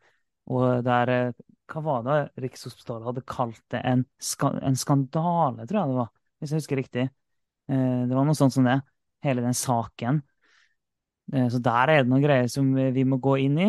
Og 0.56 0.84
der 0.86 1.12
uh, 1.12 1.40
Hva 1.70 1.82
var 1.84 2.06
det 2.06 2.44
Rikshospitalet 2.46 3.06
hadde 3.06 3.26
kalt 3.28 3.60
det? 3.70 3.82
En, 3.86 4.06
ska 4.18 4.54
en, 4.58 4.78
skandale, 4.78 5.66
tror 5.68 5.80
jeg 5.80 5.92
det 5.92 5.98
var. 6.00 6.08
Hvis 6.40 6.52
jeg 6.52 6.62
husker 6.64 6.80
riktig. 6.80 7.04
det 7.70 8.16
var 8.16 8.24
noe 8.26 8.34
sånt 8.34 8.56
som 8.56 8.64
det. 8.66 8.80
Hele 9.22 9.44
den 9.44 9.54
saken. 9.54 10.22
så 11.30 11.60
der 11.62 11.92
er 11.92 12.02
det 12.02 12.10
noen 12.10 12.24
greier 12.24 12.48
som 12.50 12.72
vi 12.74 13.04
må 13.06 13.20
gå 13.22 13.36
inn 13.44 13.58
i. 13.60 13.68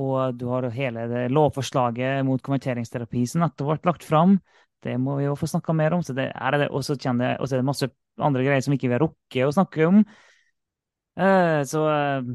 Og 0.00 0.38
du 0.38 0.46
har 0.48 0.70
hele 0.72 1.04
det 1.10 1.26
lovforslaget 1.34 2.24
mot 2.24 2.40
konverteringsterapi 2.40 3.26
som 3.28 3.44
nettopp 3.44 3.74
ble 3.74 3.90
lagt 3.90 4.06
fram. 4.06 4.38
Det 4.84 4.96
må 5.00 5.18
vi 5.18 5.26
jo 5.26 5.36
få 5.36 5.48
snakka 5.50 5.74
mer 5.76 5.94
om. 5.96 6.04
Så 6.04 6.16
det 6.16 6.30
er 6.32 6.56
det, 6.56 6.70
og 6.72 6.84
så 6.84 6.96
er 6.96 7.58
det 7.58 7.66
masse 7.66 7.90
andre 8.20 8.44
greier 8.46 8.64
som 8.64 8.74
ikke 8.76 8.88
vi 8.88 8.96
har 8.96 9.04
rukket 9.04 9.46
å 9.46 9.54
snakke 9.54 9.88
om. 9.88 10.02
Uh, 11.20 11.60
så 11.68 11.84
uh, 11.84 12.30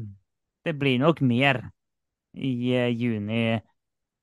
det 0.66 0.76
blir 0.78 1.00
nok 1.02 1.22
mer 1.26 1.64
i 2.36 2.52
uh, 2.76 2.90
juni. 2.92 3.58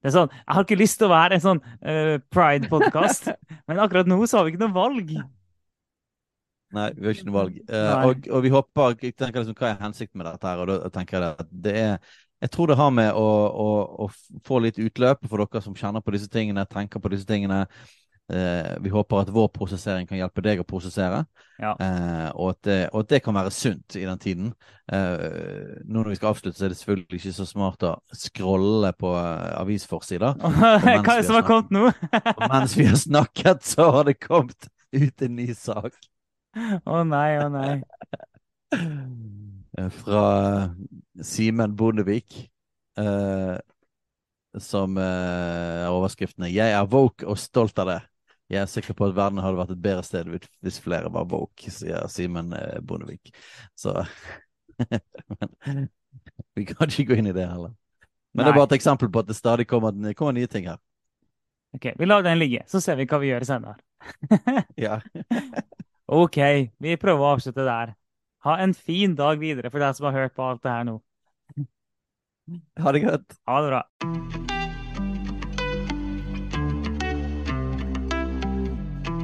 Det 0.03 0.11
er 0.11 0.15
sånn, 0.17 0.33
Jeg 0.35 0.55
har 0.55 0.65
ikke 0.65 0.79
lyst 0.79 0.99
til 0.99 1.07
å 1.07 1.13
være 1.13 1.37
en 1.37 1.43
sånn 1.43 1.61
pride-podkast, 2.35 3.29
men 3.71 3.79
akkurat 3.79 4.09
nå 4.11 4.17
så 4.27 4.41
har 4.41 4.43
vi 4.43 4.51
ikke 4.51 4.65
noe 4.65 4.75
valg. 4.75 5.13
Nei, 6.73 6.89
vi 6.97 7.07
har 7.07 7.15
ikke 7.15 7.29
noe 7.29 7.37
valg. 7.37 7.61
Og, 7.69 8.27
og, 8.27 8.41
vi 8.43 8.51
håper 8.51 8.97
jeg 8.97 9.15
tenker 9.15 9.43
liksom, 9.43 9.55
Hva 9.55 9.69
er 9.69 9.79
hensikten 9.79 10.19
med 10.19 10.27
dette? 10.27 10.49
her, 10.49 10.59
og 10.59 10.67
da 10.73 10.91
tenker 10.91 11.21
Jeg 11.21 11.37
at 11.45 11.55
det 11.63 11.75
er 11.79 11.95
jeg 12.43 12.51
tror 12.51 12.67
det 12.67 12.75
har 12.75 12.89
med 12.91 13.13
å, 13.15 13.27
å, 13.47 13.67
å, 14.03 14.39
få 14.43 14.57
litt 14.65 14.75
utløp 14.81 15.21
for 15.31 15.39
dere 15.39 15.61
som 15.63 15.75
kjenner 15.79 16.03
på 16.03 16.11
disse 16.11 16.27
tingene, 16.27 16.65
tenker 16.67 16.99
på 16.99 17.13
disse 17.13 17.23
tingene. 17.29 17.61
Eh, 18.34 18.76
vi 18.81 18.89
håper 18.89 19.19
at 19.22 19.30
vår 19.34 19.49
prosessering 19.53 20.07
kan 20.10 20.18
hjelpe 20.18 20.41
deg 20.41 20.61
å 20.64 20.65
prosessere, 20.65 21.19
ja. 21.61 21.73
eh, 21.77 22.30
og, 22.31 22.55
at 22.55 22.60
det, 22.65 22.77
og, 22.89 23.03
at 23.03 23.11
det, 23.11 23.19
kan 23.26 23.35
være 23.38 23.51
sunt 23.53 23.97
i 23.99 24.05
den 24.07 24.22
tiden. 24.22 24.47
Eh, 24.89 25.84
nå 25.85 25.99
når 25.99 26.14
vi 26.14 26.18
skal 26.18 26.31
avslutte, 26.31 26.57
så 26.57 26.65
er 26.65 26.73
det 26.73 26.80
selvfølgelig 26.80 27.19
ikke 27.19 27.35
så 27.38 27.45
smart 27.45 27.85
å 27.85 27.91
scrolle 28.18 28.89
på 28.97 29.11
uh, 29.14 29.60
avisforsider. 29.60 30.39
Hva 30.41 30.80
er 30.80 31.11
det 31.11 31.27
som 31.27 31.38
har 31.38 31.45
kommet 31.45 31.76
nå? 31.76 31.91
mens 32.47 32.73
vi 32.80 32.88
har 32.89 32.97
snakket, 32.97 33.61
så 33.69 33.91
har 33.99 34.10
det 34.10 34.18
kommet 34.23 34.72
ut 34.93 35.27
en 35.27 35.38
ny 35.38 35.49
sak. 35.57 35.93
Å 36.53 36.80
oh, 36.85 37.03
nei, 37.05 37.27
å 37.38 37.45
oh, 37.49 37.53
nei. 37.53 37.76
Eh, 39.77 39.89
fra 39.89 40.26
Simen 41.26 41.77
Bondevik. 41.77 42.47
Eh, 42.97 43.55
som 44.61 44.97
er 45.01 45.89
overskriftene 45.89 46.51
'Jeg 46.53 46.76
er 46.77 46.85
woke 46.85 47.26
og 47.26 47.39
stolt 47.41 47.80
av 47.81 47.88
det'. 47.89 48.03
Jeg 48.53 48.61
er 48.61 48.69
sikker 48.69 48.95
på 48.97 49.07
at 49.07 49.15
verden 49.17 49.41
hadde 49.41 49.59
vært 49.59 49.73
et 49.73 49.84
bedre 49.84 50.05
sted 50.05 50.30
hvis 50.63 50.80
flere 50.84 51.11
var 51.13 51.27
woke, 51.31 51.71
sier 51.73 52.05
Simen 52.11 52.53
eh, 52.57 52.80
Bondevik. 52.85 53.34
Så 53.75 53.95
men, 54.88 55.88
Vi 56.53 56.65
kan 56.69 56.89
ikke 56.89 57.11
gå 57.11 57.19
inn 57.19 57.31
i 57.31 57.35
det 57.35 57.47
heller. 57.49 57.73
Men 58.34 58.43
Nei. 58.43 58.47
det 58.47 58.53
er 58.53 58.59
bare 58.59 58.69
et 58.71 58.77
eksempel 58.80 59.09
på 59.13 59.23
at 59.23 59.30
det 59.30 59.38
stadig 59.38 59.67
kommer, 59.69 59.95
kommer 60.17 60.35
nye 60.38 60.49
ting 60.49 60.69
her. 60.69 60.81
Ok, 61.73 61.91
Vi 61.97 62.05
lar 62.05 62.25
den 62.25 62.39
ligge, 62.41 62.63
så 62.69 62.81
ser 62.81 62.97
vi 62.99 63.07
hva 63.09 63.19
vi 63.21 63.31
gjør 63.31 63.45
senere. 63.49 63.77
ja. 64.85 64.99
ok, 66.05 66.39
vi 66.77 66.97
prøver 67.01 67.25
å 67.25 67.34
avslutte 67.34 67.65
der. 67.65 67.95
Ha 68.45 68.57
en 68.61 68.75
fin 68.75 69.15
dag 69.17 69.41
videre 69.41 69.71
for 69.73 69.81
deg 69.81 69.97
som 69.97 70.09
har 70.09 70.19
hørt 70.19 70.35
på 70.38 70.45
alt 70.45 70.61
det 70.65 70.73
her 70.73 70.89
nå. 70.89 70.99
Ha 72.84 72.91
det 72.91 73.05
godt. 73.05 73.39
Ha 73.47 73.61
det 73.63 73.71
bra. 73.71 74.62